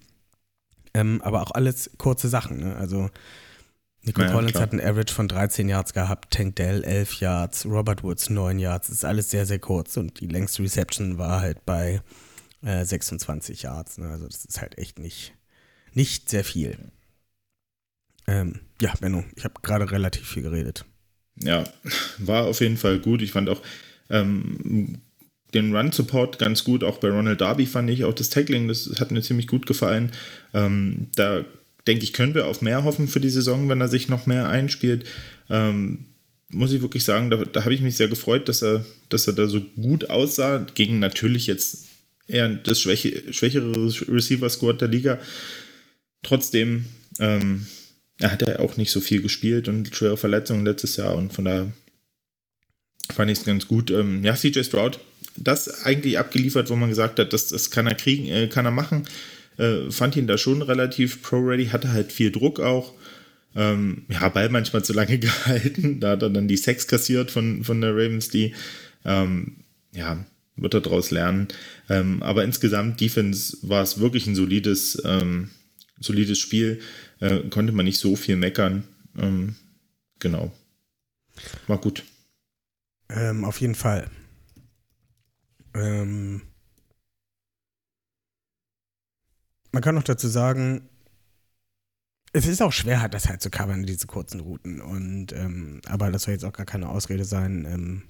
Ähm, 0.94 1.20
aber 1.22 1.42
auch 1.42 1.50
alles 1.50 1.90
kurze 1.98 2.28
Sachen. 2.28 2.58
Ne? 2.58 2.76
Also 2.76 3.10
Nico 4.02 4.22
Ja, 4.22 4.30
Collins 4.32 4.52
klar. 4.52 4.62
hat 4.62 4.72
einen 4.72 4.80
Average 4.80 5.12
von 5.14 5.28
13 5.28 5.68
Yards 5.68 5.92
gehabt, 5.92 6.32
Tank 6.32 6.56
Dell 6.56 6.82
11 6.84 7.20
Yards, 7.20 7.66
Robert 7.66 8.02
Woods 8.02 8.30
9 8.30 8.58
Yards. 8.58 8.86
Das 8.88 8.96
ist 8.96 9.04
alles 9.04 9.30
sehr, 9.30 9.44
sehr 9.46 9.58
kurz. 9.58 9.96
Und 9.96 10.20
die 10.20 10.26
längste 10.26 10.62
Reception 10.62 11.18
war 11.18 11.40
halt 11.40 11.64
bei 11.66 12.00
äh, 12.62 12.84
26 12.84 13.62
Yards. 13.62 13.98
Ne? 13.98 14.08
Also 14.08 14.26
das 14.26 14.44
ist 14.44 14.60
halt 14.60 14.78
echt 14.78 14.98
nicht, 14.98 15.34
nicht 15.92 16.30
sehr 16.30 16.44
viel. 16.44 16.78
Ähm, 18.26 18.60
ja, 18.80 18.94
Benno, 19.00 19.24
ich 19.36 19.44
habe 19.44 19.54
gerade 19.62 19.90
relativ 19.90 20.26
viel 20.28 20.42
geredet. 20.44 20.84
Ja, 21.36 21.64
war 22.18 22.44
auf 22.44 22.60
jeden 22.60 22.76
Fall 22.76 22.98
gut. 23.00 23.22
Ich 23.22 23.32
fand 23.32 23.48
auch 23.48 23.60
ähm, 24.08 25.00
den 25.54 25.74
Run-Support 25.74 26.38
ganz 26.38 26.64
gut. 26.64 26.84
Auch 26.84 26.98
bei 26.98 27.08
Ronald 27.10 27.40
Darby 27.40 27.66
fand 27.66 27.90
ich 27.90 28.04
auch 28.04 28.14
das 28.14 28.30
Tackling, 28.30 28.68
das 28.68 28.94
hat 29.00 29.10
mir 29.10 29.22
ziemlich 29.22 29.46
gut 29.46 29.66
gefallen. 29.66 30.12
Ähm, 30.54 31.08
da 31.16 31.44
denke 31.90 32.04
ich, 32.04 32.12
können 32.12 32.34
wir 32.34 32.46
auf 32.46 32.62
mehr 32.62 32.84
hoffen 32.84 33.08
für 33.08 33.20
die 33.20 33.30
Saison, 33.30 33.68
wenn 33.68 33.80
er 33.80 33.88
sich 33.88 34.08
noch 34.08 34.26
mehr 34.26 34.48
einspielt. 34.48 35.04
Ähm, 35.48 36.06
muss 36.48 36.72
ich 36.72 36.82
wirklich 36.82 37.04
sagen, 37.04 37.30
da, 37.30 37.36
da 37.36 37.64
habe 37.64 37.74
ich 37.74 37.80
mich 37.80 37.96
sehr 37.96 38.08
gefreut, 38.08 38.48
dass 38.48 38.62
er, 38.62 38.84
dass 39.08 39.26
er 39.26 39.32
da 39.32 39.48
so 39.48 39.60
gut 39.60 40.08
aussah. 40.08 40.64
Gegen 40.74 41.00
natürlich 41.00 41.46
jetzt 41.46 41.86
eher 42.28 42.48
das 42.48 42.80
schwäche, 42.80 43.32
schwächere 43.32 43.72
Receiver-Squad 44.08 44.80
der 44.80 44.88
Liga. 44.88 45.18
Trotzdem 46.22 46.86
ähm, 47.18 47.66
er 48.20 48.32
hat 48.32 48.46
ja 48.46 48.58
auch 48.58 48.76
nicht 48.76 48.90
so 48.92 49.00
viel 49.00 49.22
gespielt 49.22 49.66
und 49.66 49.94
schwere 49.94 50.16
Verletzungen 50.16 50.64
letztes 50.64 50.96
Jahr 50.96 51.16
und 51.16 51.32
von 51.32 51.46
daher 51.46 51.72
fand 53.10 53.30
ich 53.30 53.38
es 53.38 53.44
ganz 53.44 53.66
gut. 53.66 53.90
Ähm, 53.90 54.22
ja, 54.22 54.34
CJ 54.34 54.62
Stroud, 54.62 55.00
das 55.36 55.84
eigentlich 55.84 56.18
abgeliefert, 56.18 56.68
wo 56.70 56.76
man 56.76 56.90
gesagt 56.90 57.18
hat, 57.18 57.32
das, 57.32 57.48
das 57.48 57.70
kann 57.70 57.86
er 57.86 57.94
kriegen, 57.94 58.28
äh, 58.28 58.46
kann 58.46 58.66
er 58.66 58.70
machen. 58.70 59.06
Äh, 59.60 59.90
fand 59.90 60.16
ihn 60.16 60.26
da 60.26 60.38
schon 60.38 60.62
relativ 60.62 61.22
pro-ready, 61.22 61.66
hatte 61.66 61.92
halt 61.92 62.12
viel 62.12 62.32
Druck 62.32 62.60
auch. 62.60 62.94
Ähm, 63.54 64.06
ja, 64.08 64.28
Ball 64.30 64.48
manchmal 64.48 64.82
zu 64.82 64.94
lange 64.94 65.18
gehalten. 65.20 66.00
Da 66.00 66.12
hat 66.12 66.22
er 66.22 66.30
dann 66.30 66.48
die 66.48 66.56
Sex 66.56 66.86
kassiert 66.86 67.30
von, 67.30 67.62
von 67.62 67.80
der 67.80 67.90
Ravens, 67.90 68.30
die 68.30 68.54
ähm, 69.04 69.56
ja, 69.92 70.24
wird 70.56 70.74
er 70.74 70.80
daraus 70.80 71.10
lernen. 71.10 71.48
Ähm, 71.88 72.22
aber 72.22 72.44
insgesamt, 72.44 73.00
Defense 73.00 73.58
war 73.62 73.82
es 73.82 74.00
wirklich 74.00 74.26
ein 74.26 74.34
solides, 74.34 75.02
ähm, 75.04 75.50
solides 75.98 76.38
Spiel. 76.38 76.80
Äh, 77.20 77.40
konnte 77.50 77.72
man 77.72 77.84
nicht 77.84 77.98
so 77.98 78.16
viel 78.16 78.36
meckern. 78.36 78.84
Ähm, 79.18 79.56
genau. 80.20 80.52
War 81.66 81.78
gut. 81.78 82.04
Ähm, 83.10 83.44
auf 83.44 83.60
jeden 83.60 83.74
Fall. 83.74 84.08
Ähm, 85.74 86.42
man 89.72 89.82
kann 89.82 89.94
noch 89.94 90.02
dazu 90.02 90.28
sagen, 90.28 90.88
es 92.32 92.46
ist 92.46 92.62
auch 92.62 92.72
schwer, 92.72 93.08
das 93.08 93.28
halt 93.28 93.42
zu 93.42 93.50
covern, 93.50 93.84
diese 93.84 94.06
kurzen 94.06 94.40
Routen. 94.40 94.80
Und 94.80 95.32
ähm, 95.32 95.80
aber 95.86 96.10
das 96.10 96.22
soll 96.22 96.32
jetzt 96.32 96.44
auch 96.44 96.52
gar 96.52 96.66
keine 96.66 96.88
Ausrede 96.88 97.24
sein. 97.24 97.66
Ähm, 97.68 98.02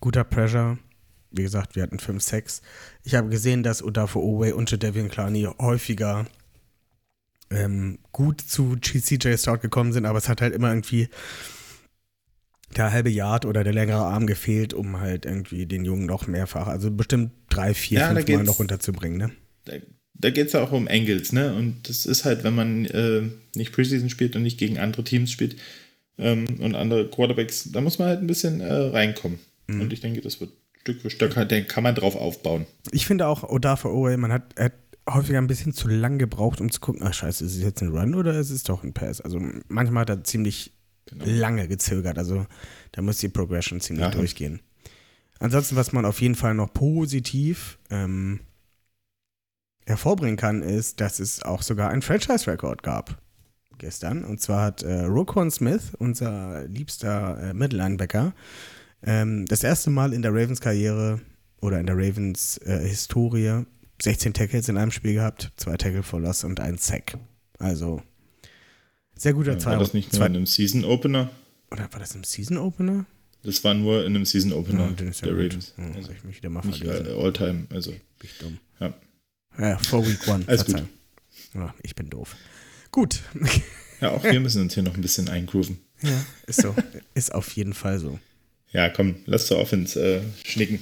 guter 0.00 0.24
Pressure. 0.24 0.78
Wie 1.30 1.42
gesagt, 1.42 1.76
wir 1.76 1.82
hatten 1.82 1.96
5-6. 1.96 2.60
Ich 3.04 3.14
habe 3.14 3.30
gesehen, 3.30 3.62
dass 3.62 3.82
Odafo 3.82 4.20
Owe 4.20 4.54
und 4.54 4.70
Jadavian 4.70 5.08
Clowney 5.08 5.48
häufiger 5.58 6.26
ähm, 7.50 7.98
gut 8.12 8.40
zu 8.40 8.76
CJ 8.76 9.36
Stroud 9.36 9.60
gekommen 9.60 9.92
sind, 9.92 10.04
aber 10.06 10.18
es 10.18 10.28
hat 10.28 10.40
halt 10.40 10.54
immer 10.54 10.68
irgendwie 10.68 11.08
der 12.76 12.92
halbe 12.92 13.10
Yard 13.10 13.44
oder 13.44 13.64
der 13.64 13.72
längere 13.72 14.02
Arm 14.02 14.26
gefehlt, 14.26 14.72
um 14.74 15.00
halt 15.00 15.26
irgendwie 15.26 15.66
den 15.66 15.84
Jungen 15.84 16.06
noch 16.06 16.26
mehrfach, 16.26 16.66
also 16.66 16.90
bestimmt 16.90 17.32
drei, 17.50 17.74
vier, 17.74 18.00
Ja, 18.00 18.14
fünf 18.14 18.28
Mal 18.28 18.44
noch 18.44 18.58
runterzubringen, 18.58 19.18
ne? 19.18 19.30
Da, 19.64 19.74
da 20.22 20.30
geht 20.30 20.46
es 20.46 20.52
ja 20.54 20.62
auch 20.62 20.72
um 20.72 20.88
Angles, 20.88 21.32
ne? 21.32 21.54
Und 21.54 21.88
das 21.88 22.06
ist 22.06 22.24
halt, 22.24 22.42
wenn 22.44 22.54
man 22.54 22.86
äh, 22.86 23.22
nicht 23.54 23.72
Preseason 23.72 24.08
spielt 24.10 24.34
und 24.36 24.42
nicht 24.42 24.58
gegen 24.58 24.78
andere 24.78 25.04
Teams 25.04 25.30
spielt 25.30 25.56
ähm, 26.18 26.46
und 26.60 26.74
andere 26.74 27.08
Quarterbacks, 27.08 27.70
da 27.72 27.80
muss 27.80 27.98
man 27.98 28.08
halt 28.08 28.20
ein 28.20 28.26
bisschen 28.26 28.60
äh, 28.60 28.72
reinkommen. 28.72 29.38
Mhm. 29.66 29.82
Und 29.82 29.92
ich 29.92 30.00
denke, 30.00 30.20
das 30.20 30.40
wird 30.40 30.50
Stück 30.80 31.00
für 31.02 31.10
Stück, 31.10 31.36
halt, 31.36 31.52
da 31.52 31.60
kann 31.60 31.82
man 31.84 31.94
drauf 31.94 32.16
aufbauen. 32.16 32.66
Ich 32.90 33.06
finde 33.06 33.26
auch 33.28 33.42
Odafe 33.48 33.88
Owe, 33.92 34.16
man 34.16 34.32
hat, 34.32 34.54
hat 34.58 34.72
häufiger 35.08 35.38
ein 35.38 35.46
bisschen 35.46 35.72
zu 35.72 35.88
lang 35.88 36.18
gebraucht, 36.18 36.60
um 36.60 36.70
zu 36.70 36.80
gucken, 36.80 37.02
ach 37.04 37.14
scheiße, 37.14 37.44
ist 37.44 37.56
es 37.56 37.62
jetzt 37.62 37.82
ein 37.82 37.88
Run 37.88 38.14
oder 38.14 38.38
ist 38.38 38.50
es 38.50 38.62
doch 38.62 38.82
ein 38.82 38.92
Pass? 38.92 39.20
Also 39.20 39.40
manchmal 39.68 40.02
hat 40.02 40.10
er 40.10 40.24
ziemlich 40.24 40.72
Genau. 41.06 41.24
lange 41.26 41.66
gezögert. 41.68 42.16
Also 42.16 42.46
da 42.92 43.02
muss 43.02 43.18
die 43.18 43.28
Progression 43.28 43.80
ziemlich 43.80 44.04
Ja. 44.04 44.10
durchgehen. 44.10 44.60
Ansonsten, 45.40 45.74
was 45.74 45.92
man 45.92 46.04
auf 46.04 46.20
jeden 46.22 46.36
Fall 46.36 46.54
noch 46.54 46.72
positiv 46.72 47.78
ähm, 47.90 48.40
hervorbringen 49.86 50.36
kann, 50.36 50.62
ist, 50.62 51.00
dass 51.00 51.18
es 51.20 51.42
auch 51.42 51.62
sogar 51.62 51.90
einen 51.90 52.02
Franchise-Rekord 52.02 52.82
gab 52.82 53.18
gestern. 53.78 54.24
Und 54.24 54.40
zwar 54.40 54.62
hat 54.66 54.82
äh, 54.82 55.02
Roquan 55.04 55.50
Smith, 55.50 55.92
unser 55.98 56.66
liebster 56.68 57.50
äh, 57.50 57.54
Mittellinebacker, 57.54 58.32
ähm, 59.02 59.46
das 59.46 59.64
erste 59.64 59.90
Mal 59.90 60.12
in 60.12 60.22
der 60.22 60.32
Ravens-Karriere 60.32 61.20
oder 61.60 61.80
in 61.80 61.86
der 61.86 61.96
Ravens-Historie 61.96 63.64
16 64.00 64.32
Tackles 64.34 64.68
in 64.68 64.76
einem 64.76 64.90
Spiel 64.90 65.14
gehabt, 65.14 65.52
zwei 65.56 65.76
Tackle 65.76 66.02
for 66.02 66.20
Loss 66.20 66.44
und 66.44 66.60
ein 66.60 66.78
Sack. 66.78 67.16
Also 67.58 68.02
sehr 69.16 69.32
guter 69.34 69.58
zwei, 69.58 69.72
War 69.72 69.78
das 69.78 69.94
nicht 69.94 70.12
nur 70.12 70.26
in 70.26 70.36
einem 70.36 70.46
Season 70.46 70.84
Opener? 70.84 71.30
oder 71.70 71.88
war 71.92 72.00
das 72.00 72.14
im 72.14 72.24
Season 72.24 72.58
Opener? 72.58 73.06
Das 73.44 73.62
war 73.64 73.74
nur 73.74 74.04
in 74.04 74.14
einem 74.14 74.24
Season 74.24 74.52
Opener 74.52 74.88
ja 74.88 74.92
der 74.92 75.06
gut. 75.06 75.24
Ravens. 75.24 75.74
Ja, 75.78 75.84
Also 75.96 76.12
ich 76.12 76.22
mich 76.24 76.36
wieder 76.36 76.50
mal 76.50 76.62
verlesen. 76.62 77.06
äh, 77.06 77.10
All-Time. 77.20 77.66
Also, 77.70 77.90
Bin 77.90 78.00
ich 78.22 78.38
dumm. 78.38 78.58
ja. 78.80 78.92
Ja, 79.58 79.78
vor 79.78 80.06
Week 80.06 80.26
One. 80.28 80.44
Alles 80.46 80.64
gut. 80.64 80.82
Ja, 81.54 81.74
ich 81.82 81.94
bin 81.94 82.08
doof. 82.08 82.36
Gut. 82.90 83.20
ja, 84.00 84.10
auch 84.10 84.22
wir 84.24 84.40
müssen 84.40 84.62
uns 84.62 84.74
hier 84.74 84.82
noch 84.82 84.94
ein 84.94 85.02
bisschen 85.02 85.28
eingrooven. 85.28 85.78
ja, 86.02 86.24
ist 86.46 86.62
so. 86.62 86.74
Ist 87.14 87.34
auf 87.34 87.52
jeden 87.52 87.74
Fall 87.74 87.98
so. 87.98 88.18
Ja, 88.72 88.88
komm, 88.88 89.16
lass 89.26 89.46
zur 89.46 89.58
Offense 89.58 90.00
äh, 90.00 90.22
schnicken. 90.44 90.80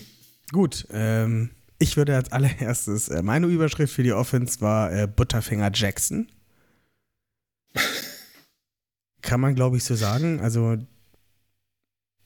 Gut, 0.52 0.86
ähm, 0.92 1.50
ich 1.78 1.96
würde 1.96 2.14
als 2.14 2.30
allererstes, 2.32 3.08
äh, 3.08 3.22
meine 3.22 3.46
Überschrift 3.46 3.92
für 3.92 4.02
die 4.02 4.12
Offense 4.12 4.60
war 4.60 4.92
äh, 4.92 5.06
Butterfinger 5.08 5.70
Jackson. 5.74 6.28
Kann 9.22 9.40
man, 9.40 9.54
glaube 9.54 9.76
ich, 9.76 9.84
so 9.84 9.94
sagen. 9.94 10.40
Also, 10.40 10.78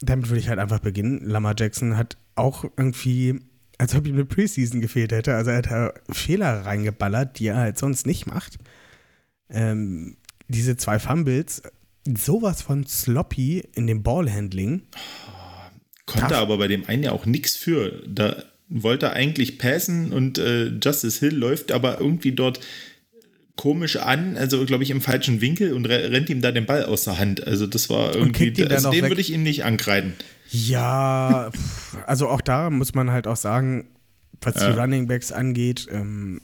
damit 0.00 0.28
würde 0.28 0.40
ich 0.40 0.48
halt 0.48 0.58
einfach 0.58 0.80
beginnen. 0.80 1.24
Lamar 1.24 1.54
Jackson 1.56 1.96
hat 1.96 2.16
auch 2.34 2.64
irgendwie, 2.76 3.40
als 3.78 3.94
ob 3.94 4.06
ihm 4.06 4.14
eine 4.14 4.24
Preseason 4.24 4.80
gefehlt 4.80 5.12
hätte. 5.12 5.34
Also, 5.34 5.50
er 5.50 5.58
hat 5.58 5.70
da 5.70 5.92
Fehler 6.10 6.64
reingeballert, 6.66 7.38
die 7.38 7.48
er 7.48 7.56
halt 7.56 7.78
sonst 7.78 8.06
nicht 8.06 8.26
macht. 8.26 8.58
Ähm, 9.50 10.16
diese 10.48 10.76
zwei 10.76 10.98
Fumbles, 10.98 11.62
sowas 12.06 12.62
von 12.62 12.86
sloppy 12.86 13.62
in 13.74 13.86
dem 13.86 14.02
Ballhandling. 14.02 14.82
Konnte 16.06 16.28
Tough. 16.28 16.36
aber 16.36 16.58
bei 16.58 16.68
dem 16.68 16.86
einen 16.86 17.02
ja 17.02 17.12
auch 17.12 17.26
nichts 17.26 17.56
für. 17.56 18.02
Da 18.06 18.42
wollte 18.68 19.06
er 19.06 19.12
eigentlich 19.14 19.58
passen 19.58 20.12
und 20.12 20.38
äh, 20.38 20.66
Justice 20.66 21.20
Hill 21.20 21.34
läuft 21.34 21.72
aber 21.72 22.00
irgendwie 22.00 22.32
dort 22.32 22.60
komisch 23.56 23.96
an, 23.96 24.36
also 24.36 24.64
glaube 24.66 24.82
ich 24.82 24.90
im 24.90 25.00
falschen 25.00 25.40
Winkel 25.40 25.72
und 25.74 25.86
re 25.86 26.10
rennt 26.10 26.28
ihm 26.28 26.40
da 26.40 26.50
den 26.52 26.66
Ball 26.66 26.84
aus 26.84 27.04
der 27.04 27.18
Hand. 27.18 27.46
Also 27.46 27.66
das 27.66 27.88
war 27.88 28.14
irgendwie, 28.14 28.52
also 28.66 28.90
den 28.90 29.06
würde 29.08 29.20
ich 29.20 29.32
ihm 29.32 29.42
nicht 29.42 29.64
ankreiden. 29.64 30.14
Ja, 30.50 31.50
also 32.06 32.28
auch 32.28 32.40
da 32.40 32.70
muss 32.70 32.94
man 32.94 33.10
halt 33.10 33.26
auch 33.26 33.36
sagen, 33.36 33.88
was 34.40 34.56
Ja. 34.56 34.72
die 34.72 34.78
Running 34.78 35.06
Backs 35.06 35.32
angeht, 35.32 35.86
ähm, 35.90 36.40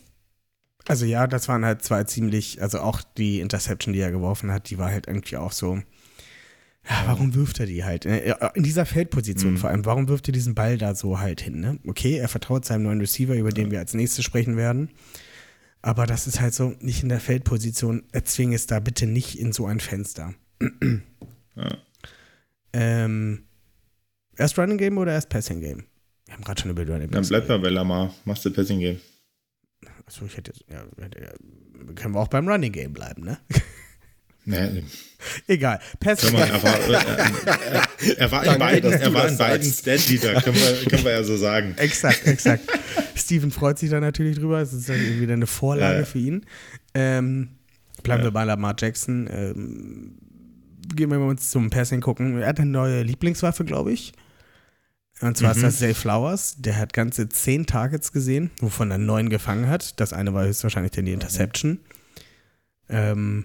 also 0.89 1.05
ja, 1.05 1.27
das 1.27 1.47
waren 1.49 1.65
halt 1.65 1.83
zwei 1.83 2.05
ziemlich, 2.05 2.63
also 2.63 2.81
auch 2.81 3.03
die 3.19 3.41
Interception, 3.41 3.93
die 3.93 4.01
er 4.01 4.11
geworfen 4.11 4.51
hat, 4.51 4.71
die 4.71 4.79
war 4.79 4.91
halt 4.91 5.07
irgendwie 5.07 5.37
auch 5.37 5.53
so, 5.53 5.77
ja, 6.89 7.03
warum 7.07 7.35
wirft 7.35 7.61
er 7.61 7.67
die 7.67 7.85
halt? 7.85 8.07
Äh, 8.07 8.35
In 8.55 8.63
dieser 8.63 8.87
Feldposition 8.87 9.53
Mhm. 9.53 9.57
vor 9.59 9.71
allem, 9.71 9.85
warum 9.85 10.09
wirft 10.09 10.29
er 10.29 10.33
diesen 10.33 10.55
Ball 10.55 10.79
da 10.79 10.95
so 10.95 11.21
halt 11.21 11.41
hin? 11.43 11.61
Ne? 11.61 11.79
Okay, 11.87 12.17
er 12.17 12.29
vertraut 12.29 12.65
seinem 12.65 12.85
neuen 12.85 13.01
Receiver, 13.01 13.35
über 13.35 13.51
den 13.51 13.71
wir 13.71 13.79
als 13.81 13.93
nächstes 13.95 14.25
sprechen 14.25 14.57
werden. 14.57 14.91
Aber 15.83 16.07
das 16.07 16.27
ist 16.27 16.41
halt 16.41 16.55
so 16.55 16.75
nicht 16.81 17.03
in 17.03 17.09
der 17.09 17.21
Feldposition. 17.21 18.05
Erzwing 18.13 18.53
es 18.53 18.67
da 18.67 18.81
bitte 18.81 19.07
nicht 19.07 19.39
in 19.39 19.53
so 19.53 19.67
ein 19.67 19.81
Fenster. 19.81 20.35
Ja. 21.57 21.79
Ähm, 22.73 23.45
erst 24.37 24.59
Running 24.59 24.79
Game 24.79 24.99
oder 24.99 25.13
erst 25.13 25.31
Passing 25.31 25.61
Game? 25.61 25.85
Wir 26.27 26.35
haben 26.35 26.45
gerade 26.45 26.61
schon 26.61 26.71
über 26.71 26.83
Running 26.83 27.03
Dann 27.03 27.11
Games 27.11 27.29
bleib 27.29 27.49
mal 27.49 27.59
bei 27.59 27.71
Lamar, 27.71 28.15
machst 28.25 28.45
du 28.45 28.51
Passing 28.53 28.79
Game. 28.79 29.01
Achso, 30.07 30.25
ich 30.27 30.37
hätte, 30.37 30.53
ja, 30.69 30.85
hätte, 31.01 31.23
ja, 31.23 31.93
können 31.95 32.15
wir 32.15 32.21
auch 32.21 32.29
beim 32.29 32.47
Running 32.47 32.73
Game 32.73 32.93
bleiben, 32.93 33.25
ne? 33.25 33.39
Nee, 34.45 34.83
Egal. 35.47 35.81
Kann 36.01 36.17
man, 36.33 36.43
er 36.49 36.63
war, 36.63 36.81
äh, 36.81 38.15
er 38.17 38.33
war 38.33 38.47
in 38.47 38.59
beiden, 38.59 38.93
er 38.93 39.13
war 39.13 39.29
in 39.29 39.37
beiden 39.37 39.67
sagst. 39.67 39.81
Stat-Leader, 39.81 40.41
können 40.41 40.57
wir, 40.57 40.85
können 40.89 41.05
wir 41.05 41.13
ja 41.13 41.23
so 41.23 41.37
sagen. 41.37 41.75
Exakt, 41.77 42.27
exakt. 42.27 42.65
Steven 43.15 43.51
freut 43.51 43.79
sich 43.79 43.91
da 43.91 44.01
natürlich 44.01 44.39
drüber. 44.39 44.61
Es 44.61 44.73
ist 44.73 44.89
dann 44.89 44.97
irgendwie 44.97 45.21
wieder 45.21 45.35
eine 45.35 45.47
Vorlage 45.47 45.99
Ja, 46.01 46.05
für 46.07 46.19
ihn. 46.19 46.47
Ähm, 46.95 47.51
bleiben 48.03 48.21
Ja. 48.23 48.29
wir 48.29 48.33
bei 48.33 48.45
Lamar 48.45 48.75
Jackson. 48.79 49.29
Ähm, 49.31 50.15
gehen 50.95 51.11
wir 51.11 51.19
uns 51.19 51.51
zum 51.51 51.69
Passing 51.69 52.01
gucken. 52.01 52.39
Er 52.41 52.49
hat 52.49 52.59
eine 52.59 52.71
neue 52.71 53.03
Lieblingswaffe, 53.03 53.65
glaube 53.67 53.93
ich. 53.93 54.13
Und 55.21 55.37
zwar 55.37 55.51
Mhm. 55.51 55.57
ist 55.57 55.63
das 55.65 55.79
Zay 55.81 55.93
Flowers. 55.93 56.57
Der 56.61 56.79
hat 56.79 56.95
ganze 56.95 57.29
zehn 57.29 57.67
Targets 57.67 58.11
gesehen, 58.13 58.51
wovon 58.61 58.91
er 58.91 58.97
neun 58.97 59.29
gefangen 59.29 59.69
hat. 59.69 60.01
Das 60.01 60.15
eine 60.15 60.33
war 60.33 60.47
höchstwahrscheinlich 60.47 60.93
dann 60.93 61.05
die 61.05 61.13
Interception. 61.13 61.79
Ähm, 62.89 63.45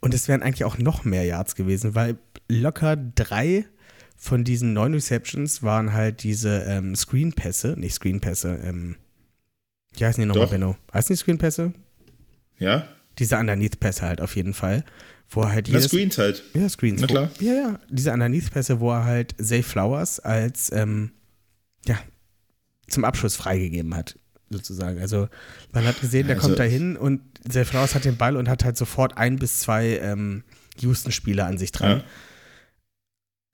und 0.00 0.14
es 0.14 0.28
wären 0.28 0.42
eigentlich 0.42 0.64
auch 0.64 0.78
noch 0.78 1.04
mehr 1.04 1.24
Yards 1.24 1.54
gewesen, 1.54 1.94
weil 1.94 2.16
locker 2.48 2.96
drei 2.96 3.66
von 4.16 4.44
diesen 4.44 4.72
neun 4.72 4.94
Receptions 4.94 5.62
waren 5.62 5.92
halt 5.92 6.22
diese 6.22 6.64
ähm, 6.64 6.94
Screen-Pässe, 6.94 7.74
nicht 7.78 7.94
Screen-Pässe, 7.94 8.60
ähm, 8.64 8.96
wie 9.96 10.04
heißen 10.04 10.20
die 10.20 10.26
nochmal. 10.26 10.46
Benno? 10.46 10.76
Heißen 10.92 11.14
die 11.14 11.18
Screen-Pässe? 11.18 11.72
Ja, 12.58 12.86
Diese 13.18 13.36
Underneath-Pässe 13.38 14.02
halt 14.02 14.20
auf 14.20 14.36
jeden 14.36 14.54
Fall. 14.54 14.84
Wo 15.30 15.42
er 15.42 15.52
halt 15.52 15.68
na 15.68 15.74
jedes, 15.78 15.90
Screens 15.90 16.18
halt. 16.18 16.44
ja, 16.54 16.68
Screens. 16.68 17.00
Na 17.00 17.06
klar. 17.06 17.30
Wo, 17.38 17.44
ja, 17.44 17.54
ja. 17.54 17.78
Diese 17.88 18.12
Underneath-Pässe, 18.12 18.80
wo 18.80 18.90
er 18.92 19.04
halt 19.04 19.34
Zay 19.40 19.62
Flowers 19.62 20.20
als, 20.20 20.70
ähm, 20.72 21.12
ja, 21.86 21.98
zum 22.88 23.04
Abschluss 23.04 23.36
freigegeben 23.36 23.94
hat, 23.96 24.18
sozusagen. 24.50 25.00
Also, 25.00 25.28
man 25.72 25.86
hat 25.86 26.00
gesehen, 26.00 26.26
der 26.26 26.36
Also- 26.36 26.48
kommt 26.48 26.58
da 26.58 26.64
hin 26.64 26.96
und 26.96 27.22
Flowers 27.64 27.94
hat 27.94 28.04
den 28.04 28.16
Ball 28.16 28.36
und 28.36 28.48
hat 28.48 28.64
halt 28.64 28.76
sofort 28.76 29.16
ein 29.16 29.36
bis 29.36 29.60
zwei 29.60 29.98
ähm, 29.98 30.42
Houston-Spieler 30.80 31.46
an 31.46 31.56
sich 31.58 31.72
dran. 31.72 31.98
Ja. 31.98 32.04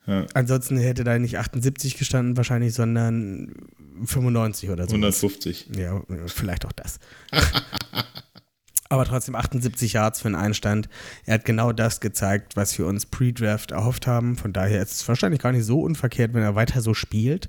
Ja, 0.08 0.26
Ansonsten 0.34 0.76
hätte 0.78 1.02
da 1.02 1.18
nicht 1.18 1.36
78 1.36 1.96
gestanden, 1.98 2.36
wahrscheinlich, 2.36 2.74
sondern 2.74 3.52
95 4.04 4.70
oder 4.70 4.84
so. 4.84 4.90
150. 4.94 5.70
Ja, 5.76 6.00
vielleicht 6.28 6.64
auch 6.64 6.70
das. 6.72 7.00
Aber 8.88 9.04
trotzdem 9.04 9.34
78 9.34 9.94
Yards 9.94 10.20
für 10.20 10.26
einen 10.28 10.36
Einstand. 10.36 10.88
Er 11.24 11.34
hat 11.34 11.44
genau 11.44 11.72
das 11.72 12.00
gezeigt, 12.00 12.54
was 12.54 12.78
wir 12.78 12.86
uns 12.86 13.04
pre-Draft 13.04 13.72
erhofft 13.72 14.06
haben. 14.06 14.36
Von 14.36 14.52
daher 14.52 14.80
ist 14.80 14.92
es 14.92 15.08
wahrscheinlich 15.08 15.40
gar 15.40 15.50
nicht 15.50 15.64
so 15.64 15.80
unverkehrt, 15.80 16.34
wenn 16.34 16.42
er 16.44 16.54
weiter 16.54 16.80
so 16.80 16.94
spielt. 16.94 17.48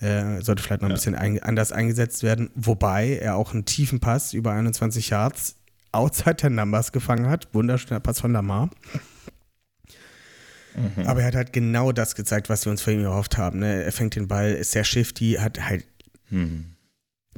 Äh, 0.00 0.40
sollte 0.42 0.62
vielleicht 0.62 0.82
noch 0.82 0.88
ein 0.88 0.92
Ja. 0.92 0.96
bisschen 0.96 1.14
ein, 1.14 1.42
anders 1.42 1.72
eingesetzt 1.72 2.22
werden. 2.22 2.50
Wobei 2.54 3.16
er 3.18 3.36
auch 3.36 3.52
einen 3.54 3.64
tiefen 3.64 4.00
Pass 4.00 4.32
über 4.32 4.52
21 4.52 5.10
Yards 5.10 5.56
outside 5.92 6.34
der 6.34 6.50
Numbers 6.50 6.92
gefangen 6.92 7.28
hat. 7.28 7.48
Wunderschöner 7.54 8.00
Pass 8.00 8.20
von 8.20 8.32
Lamar. 8.32 8.70
Mhm. 10.76 11.06
Aber 11.06 11.20
er 11.20 11.28
hat 11.28 11.34
halt 11.36 11.52
genau 11.52 11.92
das 11.92 12.14
gezeigt, 12.16 12.48
was 12.48 12.66
wir 12.66 12.70
uns 12.72 12.82
von 12.82 12.94
ihm 12.94 13.04
erhofft 13.04 13.38
haben. 13.38 13.60
Ne? 13.60 13.84
Er 13.84 13.92
fängt 13.92 14.16
den 14.16 14.26
Ball, 14.26 14.52
ist 14.52 14.72
sehr 14.72 14.84
shifty, 14.84 15.34
hat 15.40 15.60
halt 15.68 15.84
Mhm. 16.30 16.66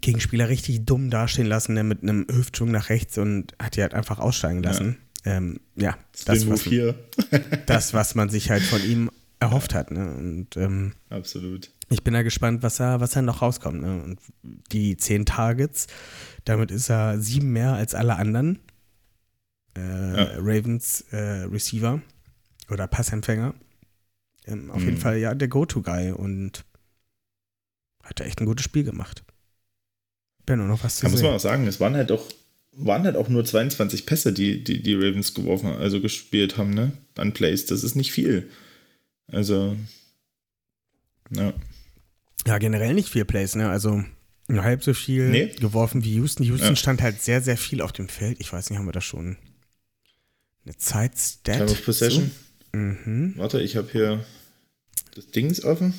Gegenspieler 0.01 0.49
richtig 0.49 0.85
dumm 0.87 1.11
dastehen 1.11 1.47
lassen, 1.47 1.75
ne, 1.75 1.83
mit 1.83 2.03
einem 2.03 2.27
Hüftschwung 2.31 2.71
nach 2.71 2.89
rechts 2.91 3.17
und 3.19 3.55
hat 3.59 3.77
die 3.77 3.83
halt 3.83 3.95
einfach 3.95 4.19
aussteigen 4.19 4.63
lassen. 4.63 4.99
Ja, 5.25 5.37
ähm, 5.37 5.61
ja 5.75 5.97
das, 6.25 6.49
was, 6.49 6.63
hier. 6.63 6.95
das, 7.67 7.95
was 7.95 8.15
man 8.15 8.29
sich 8.29 8.51
halt 8.51 8.63
von 8.63 8.83
ihm 8.85 9.11
erhofft 9.41 9.75
hat. 9.75 9.91
Ne? 9.91 10.15
Und 10.15 10.57
ähm, 10.57 10.93
Absolut. 11.11 11.71
Ich 11.89 12.03
bin 12.03 12.15
da 12.15 12.23
gespannt, 12.23 12.63
was 12.63 12.81
er, 12.81 13.01
was 13.01 13.15
er 13.17 13.23
noch 13.23 13.43
rauskommt. 13.43 13.81
Ne? 13.83 14.03
Und 14.03 14.21
die 14.73 14.97
zehn 14.97 15.25
Targets, 15.25 15.87
damit 16.45 16.71
ist 16.71 16.91
er 16.91 17.21
sieben 17.21 17.53
mehr 17.53 17.75
als 17.75 17.95
alle 17.95 18.17
anderen 18.17 18.59
äh, 19.75 19.81
Ravens 20.39 21.03
äh, 21.13 21.45
Receiver 21.45 22.01
oder 22.71 22.87
Passempfänger. 22.87 23.55
Ähm, 24.47 24.71
auf 24.71 24.81
jeden 24.83 24.95
Mhm. 24.95 25.01
Fall 25.01 25.19
ja 25.19 25.35
der 25.35 25.49
Go-To-Guy 25.49 26.13
und 26.13 26.65
hat 28.03 28.21
da 28.21 28.25
echt 28.25 28.41
ein 28.41 28.47
gutes 28.47 28.65
Spiel 28.65 28.85
gemacht. 28.85 29.23
Benno, 30.45 30.65
noch 30.65 30.83
was 30.85 30.97
zu 30.97 31.03
Da 31.07 31.11
muss 31.11 31.21
man 31.23 31.31
sehen? 31.31 31.37
auch 31.37 31.41
sagen, 31.41 31.67
es 31.67 31.81
waren 31.81 31.95
halt 31.95 32.11
auch, 32.13 32.25
waren 32.73 33.03
halt 33.05 33.17
auch 33.17 33.29
nur 33.29 33.45
22 33.45 34.07
Pässe, 34.07 34.33
die 34.33 34.63
die, 34.63 34.83
die 34.83 34.95
Ravens 34.95 35.35
geworfen, 35.35 35.69
also 35.71 36.01
gespielt 36.01 36.57
haben, 36.57 36.71
ne? 36.71 36.93
An 37.17 37.33
Plays. 37.33 37.67
Das 37.67 37.83
ist 37.83 37.97
nicht 37.97 38.13
viel. 38.13 38.49
Also, 39.27 39.77
ja. 41.31 41.53
Ja, 42.47 42.59
generell 42.59 42.95
nicht 42.95 43.09
viel 43.09 43.25
Plays, 43.25 43.55
ne? 43.55 43.69
Also 43.69 44.05
nur 44.49 44.63
halb 44.63 44.85
so 44.85 44.95
viel 44.95 45.29
Nee. 45.31 45.47
geworfen 45.59 46.05
wie 46.05 46.15
Houston. 46.15 46.45
Houston 46.45 46.71
Ja. 46.71 46.77
stand 46.77 47.03
halt 47.03 47.21
sehr, 47.23 47.43
sehr 47.43 47.57
viel 47.57 47.81
auf 47.83 47.93
dem 47.93 48.09
Feld. 48.09 48.39
Ich 48.41 48.53
weiß 48.53 48.71
nicht, 48.71 48.79
haben 48.79 48.87
wir 48.87 48.93
da 48.93 49.01
schon 49.01 49.37
eine 50.65 50.77
Zeitstat? 50.77 51.57
Time 51.59 51.71
of 51.71 51.85
Possession. 51.85 52.31
So? 52.73 52.79
Mhm. 52.79 53.35
Warte, 53.37 53.61
ich 53.61 53.77
habe 53.77 53.89
hier 53.91 54.25
das 55.15 55.27
Dings 55.31 55.65
offen. 55.65 55.95